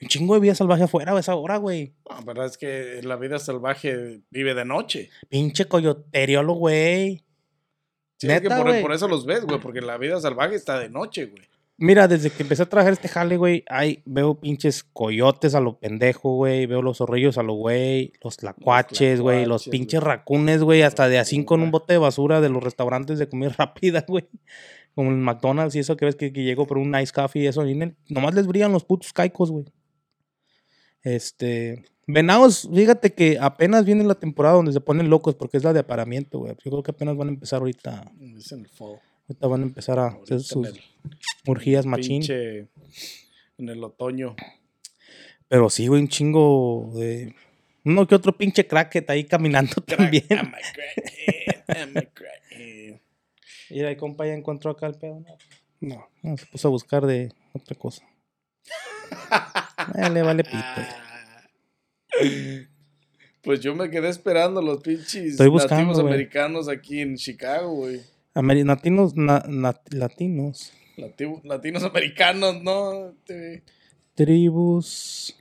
Un 0.00 0.08
chingo 0.08 0.34
de 0.34 0.40
vida 0.40 0.54
salvaje 0.54 0.84
afuera 0.84 1.14
a 1.14 1.20
esa 1.20 1.34
hora, 1.34 1.58
güey. 1.58 1.94
La 2.08 2.20
verdad 2.22 2.46
es 2.46 2.56
que 2.56 3.00
la 3.02 3.16
vida 3.16 3.38
salvaje 3.38 4.22
vive 4.30 4.54
de 4.54 4.64
noche. 4.64 5.10
Pinche 5.28 5.66
coyoteriolo, 5.66 6.54
güey. 6.54 7.24
Sí, 8.18 8.26
es 8.30 8.40
que 8.40 8.48
Neta, 8.48 8.62
por, 8.62 8.80
por 8.80 8.92
eso 8.92 9.08
los 9.08 9.24
ves, 9.26 9.44
güey, 9.44 9.60
porque 9.60 9.80
la 9.80 9.96
vida 9.98 10.20
salvaje 10.20 10.54
está 10.54 10.78
de 10.78 10.88
noche, 10.90 11.26
güey. 11.26 11.42
Mira, 11.82 12.06
desde 12.06 12.28
que 12.28 12.42
empecé 12.42 12.64
a 12.64 12.68
trabajar 12.68 12.92
este 12.92 13.08
jale, 13.08 13.38
güey, 13.38 13.64
ahí 13.66 14.02
veo 14.04 14.38
pinches 14.38 14.84
coyotes 14.84 15.54
a 15.54 15.60
lo 15.60 15.78
pendejo, 15.78 16.36
güey. 16.36 16.66
Veo 16.66 16.82
los 16.82 16.98
zorrillos 16.98 17.38
a 17.38 17.42
lo 17.42 17.54
güey. 17.54 18.12
Los 18.22 18.36
tlacuaches, 18.36 19.22
güey. 19.22 19.46
Los 19.46 19.66
pinches 19.66 20.02
racunes, 20.02 20.62
güey. 20.62 20.82
Hasta 20.82 21.08
de 21.08 21.18
así 21.18 21.42
con 21.46 21.60
un 21.60 21.68
Racuna. 21.68 21.70
bote 21.80 21.92
de 21.94 21.98
basura 21.98 22.42
de 22.42 22.50
los 22.50 22.62
restaurantes 22.62 23.18
de 23.18 23.30
comida 23.30 23.48
rápida, 23.56 24.04
güey. 24.06 24.28
Como 24.94 25.10
el 25.10 25.16
McDonald's 25.16 25.74
y 25.76 25.78
eso 25.78 25.96
que 25.96 26.04
ves 26.04 26.16
que, 26.16 26.32
que 26.32 26.42
llegó 26.42 26.66
por 26.66 26.78
un 26.78 26.90
nice 26.90 27.12
coffee 27.12 27.42
y 27.42 27.46
eso. 27.46 27.66
y 27.66 27.72
el- 27.80 27.96
nomás 28.08 28.34
les 28.34 28.46
brillan 28.46 28.72
los 28.72 28.84
putos 28.84 29.12
caicos, 29.12 29.50
güey. 29.50 29.64
Este. 31.02 31.84
Venados, 32.06 32.68
fíjate 32.74 33.14
que 33.14 33.38
apenas 33.40 33.84
viene 33.84 34.02
la 34.02 34.16
temporada 34.16 34.56
donde 34.56 34.72
se 34.72 34.80
ponen 34.80 35.08
locos 35.10 35.36
porque 35.36 35.58
es 35.58 35.64
la 35.64 35.72
de 35.72 35.80
aparamiento, 35.80 36.40
güey. 36.40 36.52
Yo 36.64 36.70
creo 36.72 36.82
que 36.82 36.90
apenas 36.90 37.16
van 37.16 37.28
a 37.28 37.30
empezar 37.30 37.60
ahorita. 37.60 38.10
Es 38.36 38.50
en 38.52 38.60
el 38.60 38.68
fall. 38.68 38.98
Ahorita 39.28 39.46
van 39.46 39.60
a 39.60 39.64
empezar 39.64 39.98
a 40.00 40.06
hacer 40.08 40.18
Ahorita 40.18 40.38
sus 40.40 40.66
el 40.68 40.80
orgías 41.46 41.86
machín. 41.86 42.20
pinche- 42.22 42.68
en 43.58 43.68
el 43.68 43.82
otoño. 43.84 44.34
Pero 45.46 45.70
sí, 45.70 45.86
güey, 45.86 46.02
un 46.02 46.08
chingo 46.08 46.90
de. 46.96 47.34
Uno 47.84 48.06
que 48.06 48.14
otro 48.16 48.36
pinche 48.36 48.66
cracket 48.66 49.08
ahí 49.08 49.24
caminando 49.24 49.74
también. 49.86 50.24
I'm 50.30 50.48
a 50.48 50.58
crackhead, 50.74 51.64
I'm 51.68 51.96
a 51.96 52.02
crackhead. 52.02 52.39
Mira, 53.70 53.90
el 53.90 53.96
compa 53.96 54.26
ya 54.26 54.34
encontró 54.34 54.70
acá 54.72 54.86
el 54.86 54.94
pedo. 54.94 55.20
¿no? 55.20 55.36
No. 55.80 56.08
No, 56.22 56.36
se 56.36 56.46
puso 56.46 56.68
a 56.68 56.70
buscar 56.70 57.06
de 57.06 57.32
otra 57.52 57.76
cosa. 57.76 58.02
Eh, 59.96 60.10
le 60.10 60.20
vale 60.22 60.44
pito. 60.44 60.58
Ah. 60.58 60.88
Pues 63.42 63.60
yo 63.60 63.74
me 63.74 63.88
quedé 63.90 64.10
esperando 64.10 64.60
los 64.60 64.82
pinches 64.82 65.32
Estoy 65.32 65.48
buscando, 65.48 65.86
nativos 65.86 65.98
americanos 66.06 66.68
aquí 66.68 67.00
en 67.00 67.16
Chicago, 67.16 67.74
güey. 67.76 68.02
Ameri- 68.34 68.64
latinos, 68.66 69.16
na- 69.16 69.42
na- 69.48 69.80
latinos. 69.90 70.72
Lativo- 70.98 71.40
latinos 71.44 71.82
americanos, 71.82 72.62
¿no? 72.62 73.14
Tribus. 74.14 75.34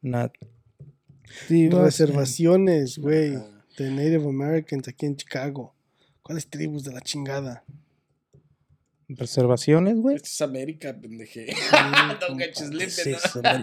Nativas. 0.00 0.38
Reservaciones, 1.82 2.98
güey. 2.98 3.32
De 3.76 3.90
Native 3.90 4.28
Americans 4.28 4.86
aquí 4.86 5.06
en 5.06 5.16
Chicago. 5.16 5.74
¿Cuáles 6.26 6.50
tribus 6.50 6.82
de 6.82 6.92
la 6.92 7.00
chingada? 7.02 7.62
Reservaciones, 9.06 9.94
güey. 10.00 10.16
Esto 10.16 10.26
es 10.26 10.40
América, 10.40 10.92
pendeje. 11.00 11.46
¿no? 12.32 12.88
sí, 12.88 13.14
vale. 13.40 13.62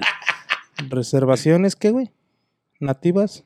Reservaciones, 0.88 1.76
¿qué, 1.76 1.90
güey? 1.90 2.14
Nativas. 2.80 3.44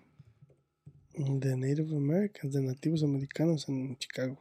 De 1.15 1.57
Native 1.57 1.95
Americans, 1.95 2.53
de 2.53 2.61
nativos 2.61 3.01
americanos 3.01 3.67
en 3.67 3.97
Chicago. 3.97 4.37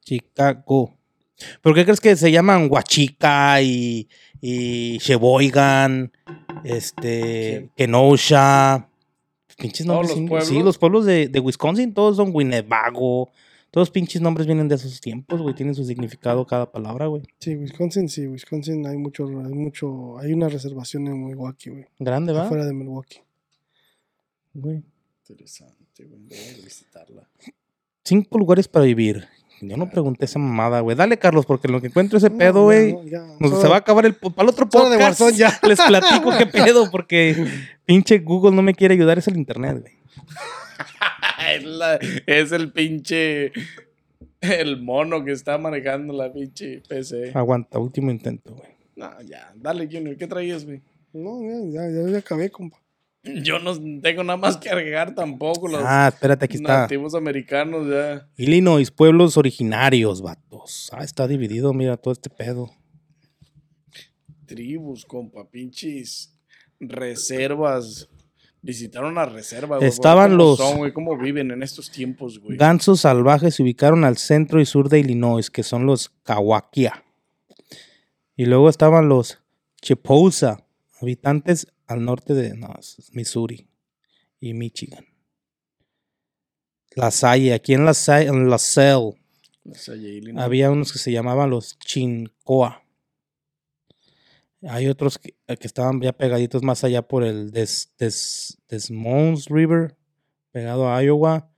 Chicago. 0.00 0.96
¿Por 1.60 1.74
qué 1.74 1.84
crees 1.84 2.00
que 2.00 2.16
se 2.16 2.32
llaman 2.32 2.68
Huachica 2.70 3.60
y, 3.60 4.08
y 4.40 4.96
Sheboygan, 4.96 6.12
este, 6.64 7.70
Kenosha? 7.76 8.88
Pinches 9.56 9.86
¿Todos 9.86 10.08
nombres. 10.08 10.18
los 10.18 10.28
pueblos? 10.28 10.48
Sí, 10.48 10.62
los 10.62 10.78
pueblos 10.78 11.04
de, 11.04 11.28
de 11.28 11.40
Wisconsin, 11.40 11.92
todos 11.92 12.16
son 12.16 12.30
Winnebago. 12.34 13.30
Todos 13.70 13.90
pinches 13.90 14.20
nombres 14.20 14.46
vienen 14.46 14.66
de 14.66 14.74
esos 14.74 15.00
tiempos, 15.00 15.40
güey. 15.40 15.54
Tienen 15.54 15.74
su 15.76 15.84
significado 15.84 16.44
cada 16.44 16.72
palabra, 16.72 17.06
güey. 17.06 17.22
Sí, 17.38 17.54
Wisconsin, 17.54 18.08
sí, 18.08 18.26
Wisconsin 18.26 18.84
hay 18.86 18.96
mucho, 18.96 19.26
hay 19.26 19.52
mucho, 19.52 20.18
hay 20.18 20.32
una 20.32 20.48
reservación 20.48 21.06
en 21.06 21.24
Milwaukee, 21.24 21.70
güey. 21.70 21.86
Grande, 21.98 22.32
¿va? 22.32 22.46
Afuera 22.46 22.66
de 22.66 22.72
Milwaukee. 22.72 23.20
Güey. 24.54 24.82
Interesante, 25.28 26.04
güey. 26.04 26.20
Voy 26.22 26.36
a 26.36 26.64
visitarla. 26.64 27.28
Cinco 28.02 28.38
lugares 28.38 28.66
para 28.66 28.86
vivir. 28.86 29.28
Yo 29.60 29.76
no 29.76 29.90
pregunté 29.90 30.24
esa 30.24 30.38
mamada, 30.38 30.80
güey. 30.80 30.96
Dale, 30.96 31.18
Carlos, 31.18 31.44
porque 31.46 31.66
en 31.68 31.72
lo 31.72 31.80
que 31.80 31.88
encuentro 31.88 32.16
ese 32.18 32.30
No, 32.30 32.38
pedo, 32.38 32.62
güey. 32.64 32.94
no, 33.38 33.60
se 33.60 33.68
va 33.68 33.74
a 33.76 33.78
acabar 33.78 34.06
el 34.06 34.14
para 34.14 34.42
el 34.42 34.48
otro 34.48 34.64
de 34.64 34.70
podcast. 34.70 35.00
Warzone 35.00 35.36
ya. 35.36 35.58
Les 35.68 35.80
platico 35.80 36.30
qué 36.38 36.46
pedo 36.64 36.90
porque 36.90 37.46
pinche 37.84 38.18
Google 38.20 38.52
no 38.56 38.62
me 38.62 38.74
quiere 38.74 38.94
ayudar, 38.94 39.18
es 39.18 39.28
el 39.28 39.36
internet, 39.36 39.80
güey. 39.80 39.92
es, 41.56 41.64
la- 41.64 41.98
es 42.26 42.52
el 42.52 42.72
pinche. 42.72 43.52
El 44.40 44.80
mono 44.80 45.22
que 45.22 45.32
está 45.32 45.58
manejando 45.58 46.14
la 46.14 46.32
pinche 46.32 46.82
PC. 46.88 47.32
Aguanta, 47.34 47.78
último 47.78 48.10
intento, 48.10 48.54
güey. 48.54 48.70
No, 48.96 49.20
ya. 49.22 49.52
Dale, 49.54 49.86
Junior. 49.86 50.16
¿Qué 50.16 50.26
traías, 50.26 50.64
güey? 50.64 50.80
No, 51.12 51.40
ya, 51.70 51.86
ya, 51.90 52.10
ya 52.10 52.18
acabé, 52.18 52.50
compa. 52.50 52.78
Yo 53.22 53.58
no 53.58 53.74
tengo 54.00 54.24
nada 54.24 54.38
más 54.38 54.56
que 54.56 54.70
agregar 54.70 55.14
tampoco. 55.14 55.68
Los 55.68 55.82
Ah, 55.84 56.08
espérate, 56.12 56.46
aquí 56.46 56.56
está. 56.56 56.82
nativos 56.82 57.14
americanos 57.14 57.86
ya. 57.88 58.26
Illinois, 58.36 58.90
pueblos 58.90 59.36
originarios, 59.36 60.22
vatos. 60.22 60.88
Ah, 60.92 61.04
está 61.04 61.28
dividido, 61.28 61.74
mira, 61.74 61.96
todo 61.98 62.12
este 62.12 62.30
pedo. 62.30 62.70
Tribus, 64.46 65.04
compa. 65.04 65.48
Pinches 65.50 66.34
reservas. 66.80 68.08
Visitaron 68.62 69.14
las 69.14 69.32
reservas. 69.32 69.78
güey, 69.78 69.88
Estaban 69.88 70.32
¿cómo 70.32 70.42
los- 70.42 70.58
son, 70.58 70.78
güey? 70.78 70.92
¿Cómo 70.92 71.16
viven 71.16 71.50
en 71.50 71.62
estos 71.62 71.90
tiempos, 71.90 72.38
güey? 72.40 72.58
Gansos 72.58 73.00
salvajes 73.00 73.54
se 73.54 73.62
ubicaron 73.62 74.04
al 74.04 74.18
centro 74.18 74.60
y 74.60 74.66
sur 74.66 74.88
de 74.90 74.98
Illinois, 74.98 75.50
que 75.50 75.62
son 75.62 75.86
los 75.86 76.10
Kawakia. 76.24 77.04
Y 78.36 78.44
luego 78.46 78.68
estaban 78.68 79.08
los 79.08 79.38
Chipousa, 79.80 80.66
habitantes 81.00 81.66
al 81.90 82.04
norte 82.04 82.34
de 82.34 82.54
no, 82.56 82.74
Missouri 83.12 83.68
y 84.40 84.54
Michigan. 84.54 85.04
La 86.96 87.10
Salle, 87.10 87.54
aquí 87.54 87.74
en 87.74 87.84
la 87.84 87.94
Salle, 87.94 88.28
en 88.28 88.50
la 88.50 88.58
sea, 89.74 89.94
Yailin, 89.94 90.34
¿no? 90.34 90.42
había 90.42 90.70
unos 90.70 90.92
que 90.92 90.98
se 90.98 91.12
llamaban 91.12 91.50
los 91.50 91.78
Chincoa. 91.78 92.82
Hay 94.62 94.88
otros 94.88 95.18
que, 95.18 95.34
eh, 95.46 95.56
que 95.56 95.66
estaban 95.66 96.00
ya 96.00 96.12
pegaditos 96.12 96.62
más 96.62 96.84
allá 96.84 97.02
por 97.02 97.24
el 97.24 97.50
Des, 97.50 97.92
Des, 97.98 98.58
Des 98.68 98.90
Moines 98.90 99.46
River, 99.46 99.96
pegado 100.50 100.90
a 100.92 101.02
Iowa, 101.02 101.50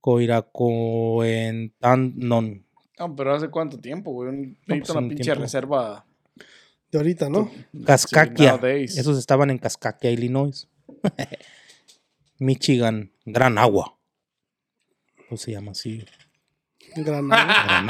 Coiracoentanon. 0.00 2.64
Ah, 2.98 3.12
pero 3.16 3.34
¿hace 3.34 3.48
cuánto 3.50 3.78
tiempo, 3.78 4.12
güey? 4.12 4.28
Un- 4.28 4.58
Necesito 4.66 4.78
pues, 4.78 4.90
una 4.90 5.00
un 5.00 5.08
pinche 5.08 5.24
tiempo. 5.24 5.42
reserva. 5.42 6.06
De 6.92 6.98
ahorita, 6.98 7.28
¿no? 7.28 7.50
Nowadays. 8.52 8.96
Esos 8.98 9.18
estaban 9.18 9.50
en 9.50 9.58
Cascaquia, 9.58 10.10
Illinois. 10.10 10.68
Michigan, 12.38 13.12
Gran 13.24 13.58
Agua. 13.58 13.98
¿Cómo 15.28 15.36
se 15.38 15.52
llama 15.52 15.72
así? 15.72 16.04
Gran 16.96 17.30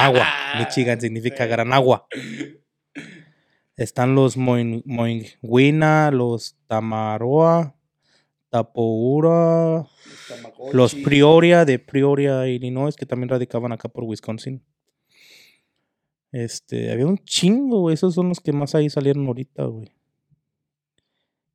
Agua. 0.00 0.26
Michigan 0.58 1.00
significa 1.00 1.44
Sí. 1.44 1.50
Gran 1.50 1.72
Agua. 1.72 2.06
Están 3.76 4.14
los 4.14 4.36
Moin- 4.36 4.82
Moingüina, 4.84 6.10
los 6.10 6.58
Tamaroa, 6.66 7.74
Tapoura, 8.50 9.86
los. 10.72 10.94
Prioria 10.96 11.64
de 11.64 11.78
Prioria, 11.78 12.46
Illinois, 12.46 12.94
que 12.96 13.06
también 13.06 13.30
radicaban 13.30 13.72
acá 13.72 13.88
por 13.88 14.04
Wisconsin. 14.04 14.62
Este, 16.32 16.92
había 16.92 17.06
un 17.06 17.18
chingo, 17.18 17.80
güey. 17.80 17.94
Esos 17.94 18.14
son 18.14 18.28
los 18.28 18.40
que 18.40 18.52
más 18.52 18.74
ahí 18.74 18.88
salieron 18.90 19.26
ahorita, 19.26 19.64
güey. 19.64 19.90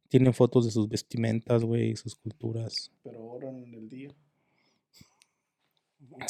Tienen 0.09 0.33
fotos 0.33 0.65
de 0.65 0.71
sus 0.71 0.87
vestimentas, 0.87 1.63
güey, 1.63 1.95
sus 1.95 2.15
culturas. 2.15 2.91
Pero 3.03 3.19
ahora 3.19 3.49
en 3.49 3.73
el 3.73 3.89
día. 3.89 4.09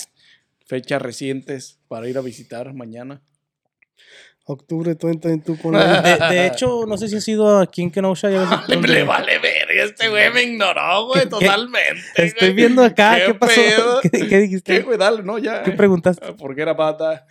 Fechas 0.66 1.02
recientes 1.02 1.80
para 1.88 2.08
ir 2.10 2.18
a 2.18 2.22
visitar 2.22 2.74
mañana. 2.74 3.22
Octubre 4.48 4.94
2022 4.94 5.60
con 5.60 5.74
De, 5.78 5.80
la... 5.80 6.30
de 6.32 6.48
hecho, 6.48 6.86
no 6.88 6.98
sé 6.98 7.08
si 7.08 7.16
ha 7.16 7.22
sido 7.22 7.60
aquí 7.60 7.82
en 7.82 7.90
Kenosha. 7.92 8.30
Ya 8.30 8.42
ves 8.68 8.70
Le, 8.82 8.88
le 8.88 9.04
vale 9.04 9.40
ver, 9.40 9.72
este 9.72 10.08
güey 10.10 10.32
me 10.32 10.44
ignoró, 10.44 11.08
güey, 11.08 11.24
¿Qué- 11.24 11.30
qué? 11.30 11.30
totalmente. 11.30 12.02
Estoy 12.16 12.50
güey. 12.50 12.54
viendo 12.56 12.84
acá. 12.84 13.18
¿Qué, 13.26 13.34
pasó? 13.34 14.00
¿Qué, 14.04 14.10
qué 14.10 14.28
¿Qué, 14.28 14.38
dijiste? 14.42 14.80
güey? 14.82 14.98
Dale, 14.98 15.24
no, 15.24 15.38
ya. 15.40 15.64
¿Qué 15.64 15.72
preguntaste? 15.72 16.34
¿Por 16.34 16.56
qué 16.56 16.62
era 16.62 16.76
pata? 16.76 17.26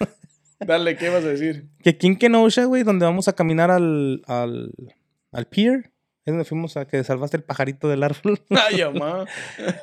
Dale, 0.61 0.97
¿qué 0.97 1.09
vas 1.09 1.25
a 1.25 1.29
decir? 1.29 1.69
Que 1.83 1.91
aquí 1.91 2.07
en 2.07 2.17
Kenosha, 2.17 2.65
güey, 2.65 2.83
donde 2.83 3.07
vamos 3.07 3.29
a 3.29 3.35
caminar 3.35 3.71
al, 3.71 4.23
al, 4.27 4.73
al 5.33 5.47
pier, 5.47 5.93
es 6.25 6.33
donde 6.33 6.45
fuimos 6.45 6.77
a 6.77 6.87
que 6.87 7.03
salvaste 7.05 7.37
el 7.37 7.43
pajarito 7.43 7.89
del 7.89 8.03
árbol. 8.03 8.41
Ay, 8.51 8.83
mamá. 8.85 9.27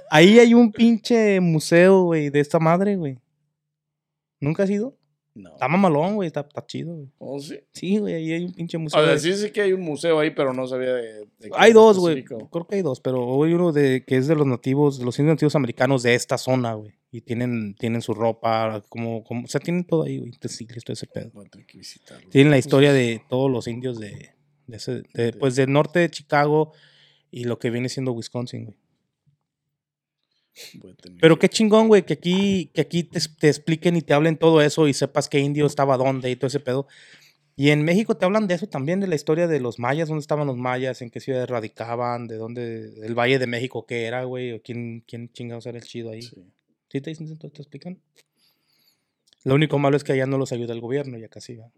Ahí 0.10 0.40
hay 0.40 0.54
un 0.54 0.72
pinche 0.72 1.40
museo, 1.40 2.04
güey, 2.04 2.30
de 2.30 2.40
esta 2.40 2.60
madre, 2.60 2.96
güey. 2.96 3.20
¿Nunca 4.40 4.64
has 4.64 4.70
ido? 4.70 4.98
No. 5.34 5.54
Está 5.54 5.68
mamalón, 5.68 6.16
güey, 6.16 6.28
está, 6.28 6.42
está 6.42 6.66
chido, 6.66 6.96
güey. 6.96 7.10
¿Oh, 7.20 7.40
sí? 7.40 7.60
Sí, 7.72 8.00
güey, 8.00 8.16
ahí 8.16 8.34
hay 8.34 8.46
un 8.46 8.54
pinche 8.54 8.78
museo. 8.78 9.02
O 9.02 9.06
sea, 9.06 9.18
sí 9.18 9.34
sé 9.34 9.52
que 9.52 9.62
hay 9.62 9.72
un 9.72 9.82
museo 9.82 10.20
ahí, 10.20 10.32
pero 10.32 10.54
no 10.54 10.68
sabía 10.68 10.94
de... 10.94 11.20
de 11.20 11.28
qué 11.40 11.52
Hay 11.56 11.74
dos, 11.74 12.00
güey. 12.00 12.24
Creo 12.24 12.68
que 12.68 12.76
hay 12.76 12.82
dos, 12.82 13.00
pero 13.00 13.44
hay 13.44 13.54
uno 13.54 13.72
de 13.72 14.04
que 14.06 14.18
es 14.18 14.28
de 14.28 14.36
los 14.36 14.48
nativos, 14.48 15.00
de 15.00 15.06
los 15.06 15.18
indios 15.20 15.36
nativos 15.36 15.56
americanos 15.56 16.04
de 16.04 16.16
esta 16.16 16.38
zona, 16.38 16.74
güey. 16.74 16.94
Y 17.14 17.22
tienen, 17.22 17.76
tienen 17.76 18.02
su 18.02 18.14
ropa, 18.14 18.82
como, 18.88 19.24
como, 19.24 19.44
o 19.44 19.48
sea, 19.48 19.60
tienen 19.60 19.84
todo 19.84 20.04
ahí, 20.04 20.18
güey. 20.18 20.32
Utensilios, 20.32 20.84
todo 20.84 20.94
ese 20.94 21.08
pedo. 21.08 21.32
Que 21.68 21.78
visitarlo. 21.78 22.30
Tienen 22.30 22.52
la 22.52 22.58
historia 22.58 22.94
de 22.94 23.22
todos 23.28 23.52
los 23.52 23.68
indios 23.68 24.00
de, 24.00 24.34
de 24.68 24.78
ese, 24.78 25.04
de, 25.14 25.34
pues 25.34 25.56
del 25.58 25.72
norte 25.72 26.00
de 26.00 26.10
Chicago 26.10 26.72
y 27.30 27.44
lo 27.44 27.60
que 27.60 27.70
viene 27.70 27.90
siendo 27.90 28.14
Wisconsin, 28.14 28.66
güey. 28.66 28.78
Pero 31.20 31.40
qué 31.40 31.50
chingón, 31.50 31.88
güey, 31.88 32.04
que 32.04 32.14
aquí, 32.14 32.72
que 32.74 32.82
aquí 32.82 33.04
te, 33.04 33.20
te 33.40 33.48
expliquen 33.48 33.96
y 33.96 34.02
te 34.02 34.14
hablen 34.14 34.38
todo 34.38 34.62
eso 34.62 34.88
y 34.88 34.94
sepas 34.94 35.30
qué 35.30 35.40
indio 35.40 35.66
estaba 35.66 35.98
dónde 35.98 36.30
y 36.30 36.36
todo 36.36 36.48
ese 36.48 36.60
pedo. 36.60 36.88
Y 37.56 37.70
en 37.70 37.84
México 37.84 38.16
te 38.16 38.26
hablan 38.26 38.48
de 38.48 38.56
eso 38.56 38.68
también, 38.68 39.00
de 39.00 39.08
la 39.08 39.16
historia 39.16 39.48
de 39.48 39.60
los 39.60 39.80
mayas, 39.80 40.08
dónde 40.08 40.22
estaban 40.22 40.48
los 40.48 40.58
mayas, 40.58 41.02
en 41.02 41.10
qué 41.10 41.20
ciudades 41.20 41.50
radicaban, 41.50 42.28
de 42.28 42.38
dónde, 42.38 42.94
el 43.04 43.16
Valle 43.16 43.40
de 43.40 43.48
México 43.48 43.86
qué 43.86 44.06
era, 44.06 44.24
güey, 44.24 44.54
o 44.54 44.62
quién, 44.62 45.04
quién 45.06 45.32
chingados 45.32 45.66
era 45.66 45.78
el 45.78 45.84
chido 45.84 46.12
ahí. 46.12 46.22
Sí. 46.22 46.52
¿Sí 46.92 47.00
te 47.00 47.10
dicen, 47.12 47.38
te, 47.38 47.50
te 47.50 47.62
explican? 47.62 48.02
Lo 49.46 49.56
único 49.56 49.80
malo 49.80 49.96
es 49.96 50.04
que 50.04 50.12
allá 50.12 50.26
no 50.26 50.38
los 50.38 50.52
ayuda 50.52 50.74
el 50.74 50.82
gobierno, 50.82 51.18
ya 51.18 51.30
casi 51.30 51.56
va. 51.56 51.72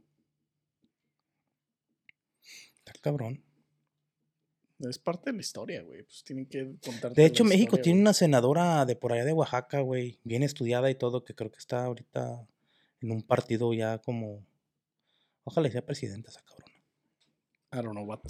Está 2.78 2.94
cabrón. 3.00 3.44
Es 4.80 4.98
parte 4.98 5.30
de 5.30 5.36
la 5.36 5.42
historia, 5.42 5.84
güey. 5.84 6.02
Pues 6.02 6.24
tienen 6.24 6.48
que 6.48 6.76
contarte 6.84 7.22
De 7.22 7.28
hecho, 7.28 7.44
México 7.44 7.76
historia, 7.76 7.84
tiene 7.84 7.98
güey. 7.98 8.02
una 8.02 8.14
senadora 8.14 8.86
de 8.86 8.96
por 8.96 9.14
allá 9.14 9.24
de 9.24 9.34
Oaxaca, 9.34 9.82
güey, 9.82 10.20
bien 10.24 10.42
estudiada 10.42 10.90
y 10.90 10.96
todo, 10.96 11.24
que 11.24 11.36
creo 11.36 11.52
que 11.52 11.60
está 11.60 11.86
ahorita 11.86 12.48
en 13.02 13.12
un 13.12 13.22
partido 13.22 13.72
ya 13.74 14.00
como... 14.00 14.44
Ojalá 15.44 15.70
sea 15.70 15.86
presidenta 15.86 16.32
esa 16.32 16.42
cabrona. 16.42 16.73
I 17.74 17.78
don't 17.78 17.92
know, 17.94 18.06
no. 18.06 18.22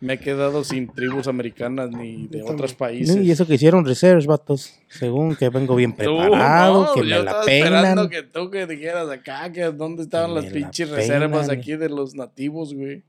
Me 0.00 0.14
he 0.14 0.18
quedado 0.18 0.62
sin 0.62 0.86
tribus 0.88 1.26
americanas 1.28 1.90
ni 1.90 2.26
de 2.26 2.40
Yo 2.40 2.44
otros 2.44 2.76
también. 2.76 3.06
países. 3.06 3.16
Y 3.24 3.30
eso 3.30 3.46
que 3.46 3.54
hicieron 3.54 3.84
research, 3.86 4.26
vatos. 4.26 4.74
Según 4.88 5.34
que 5.34 5.48
vengo 5.48 5.74
bien 5.76 5.94
preparado, 5.94 6.84
no, 6.84 6.92
que 6.92 7.00
yo 7.00 7.04
me 7.04 7.10
la 7.10 7.16
estaba 7.18 7.40
esperando 7.44 8.08
peinan. 8.08 8.10
que 8.10 8.22
tú 8.22 8.50
que 8.50 8.66
dijeras 8.66 9.08
acá 9.08 9.50
que 9.50 9.64
dónde 9.64 10.02
estaban 10.02 10.30
Que 10.30 10.34
las 10.36 10.44
la 10.44 10.50
pinches 10.52 10.90
reservas 10.90 11.48
aquí 11.48 11.76
de 11.76 11.88
los 11.88 12.14
nativos, 12.14 12.74
güey. 12.74 13.02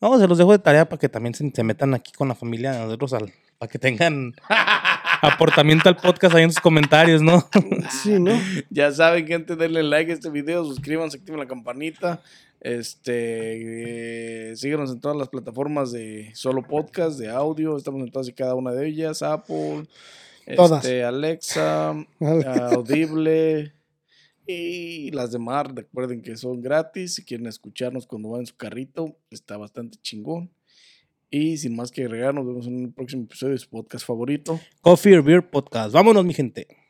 No, 0.00 0.18
se 0.18 0.26
los 0.26 0.38
dejo 0.38 0.52
de 0.52 0.58
tarea 0.58 0.88
para 0.88 0.98
que 0.98 1.08
también 1.08 1.34
se, 1.34 1.48
se 1.50 1.62
metan 1.62 1.94
aquí 1.94 2.10
con 2.12 2.28
la 2.28 2.34
familia 2.34 2.72
de 2.72 2.78
nosotros, 2.78 3.12
al, 3.12 3.32
para 3.62 3.70
que 3.70 3.78
tengan 3.78 4.34
aportamiento 5.22 5.88
al 5.88 5.94
podcast 5.94 6.34
ahí 6.34 6.42
en 6.42 6.50
sus 6.50 6.60
comentarios, 6.60 7.22
¿no? 7.22 7.48
Sí, 8.02 8.18
¿no? 8.18 8.32
Ya 8.70 8.90
saben, 8.90 9.24
gente, 9.24 9.54
denle 9.54 9.84
like 9.84 10.10
a 10.10 10.14
este 10.14 10.30
video, 10.30 10.64
suscríbanse, 10.64 11.18
activen 11.18 11.38
la 11.38 11.46
campanita. 11.46 12.20
Este, 12.60 14.50
eh, 14.50 14.56
síganos 14.56 14.90
en 14.90 15.00
todas 15.00 15.16
las 15.16 15.28
plataformas 15.28 15.92
de 15.92 16.32
solo 16.34 16.64
podcast, 16.64 17.20
de 17.20 17.30
audio. 17.30 17.76
Estamos 17.76 18.02
en 18.02 18.10
todas 18.10 18.26
y 18.26 18.32
cada 18.32 18.56
una 18.56 18.72
de 18.72 18.88
ellas: 18.88 19.22
Apple, 19.22 19.86
Todas. 20.56 20.84
este, 20.84 21.04
Alexa, 21.04 21.94
Audible 22.72 23.74
y 24.44 25.12
las 25.12 25.30
demás. 25.30 25.68
Recuerden 25.72 26.20
que 26.20 26.36
son 26.36 26.60
gratis. 26.60 27.14
Si 27.14 27.24
quieren 27.24 27.46
escucharnos 27.46 28.08
cuando 28.08 28.30
van 28.30 28.40
en 28.40 28.46
su 28.46 28.56
carrito, 28.56 29.16
está 29.30 29.56
bastante 29.56 29.98
chingón. 30.02 30.50
Y 31.34 31.56
sin 31.56 31.74
más 31.74 31.90
que 31.90 32.04
agregar, 32.04 32.34
nos 32.34 32.46
vemos 32.46 32.66
en 32.66 32.76
un 32.76 32.92
próximo 32.92 33.22
episodio 33.22 33.54
de 33.54 33.58
su 33.58 33.70
podcast 33.70 34.06
favorito. 34.06 34.60
Coffee 34.82 35.16
or 35.16 35.24
Beer 35.24 35.50
Podcast. 35.50 35.94
Vámonos, 35.94 36.26
mi 36.26 36.34
gente. 36.34 36.81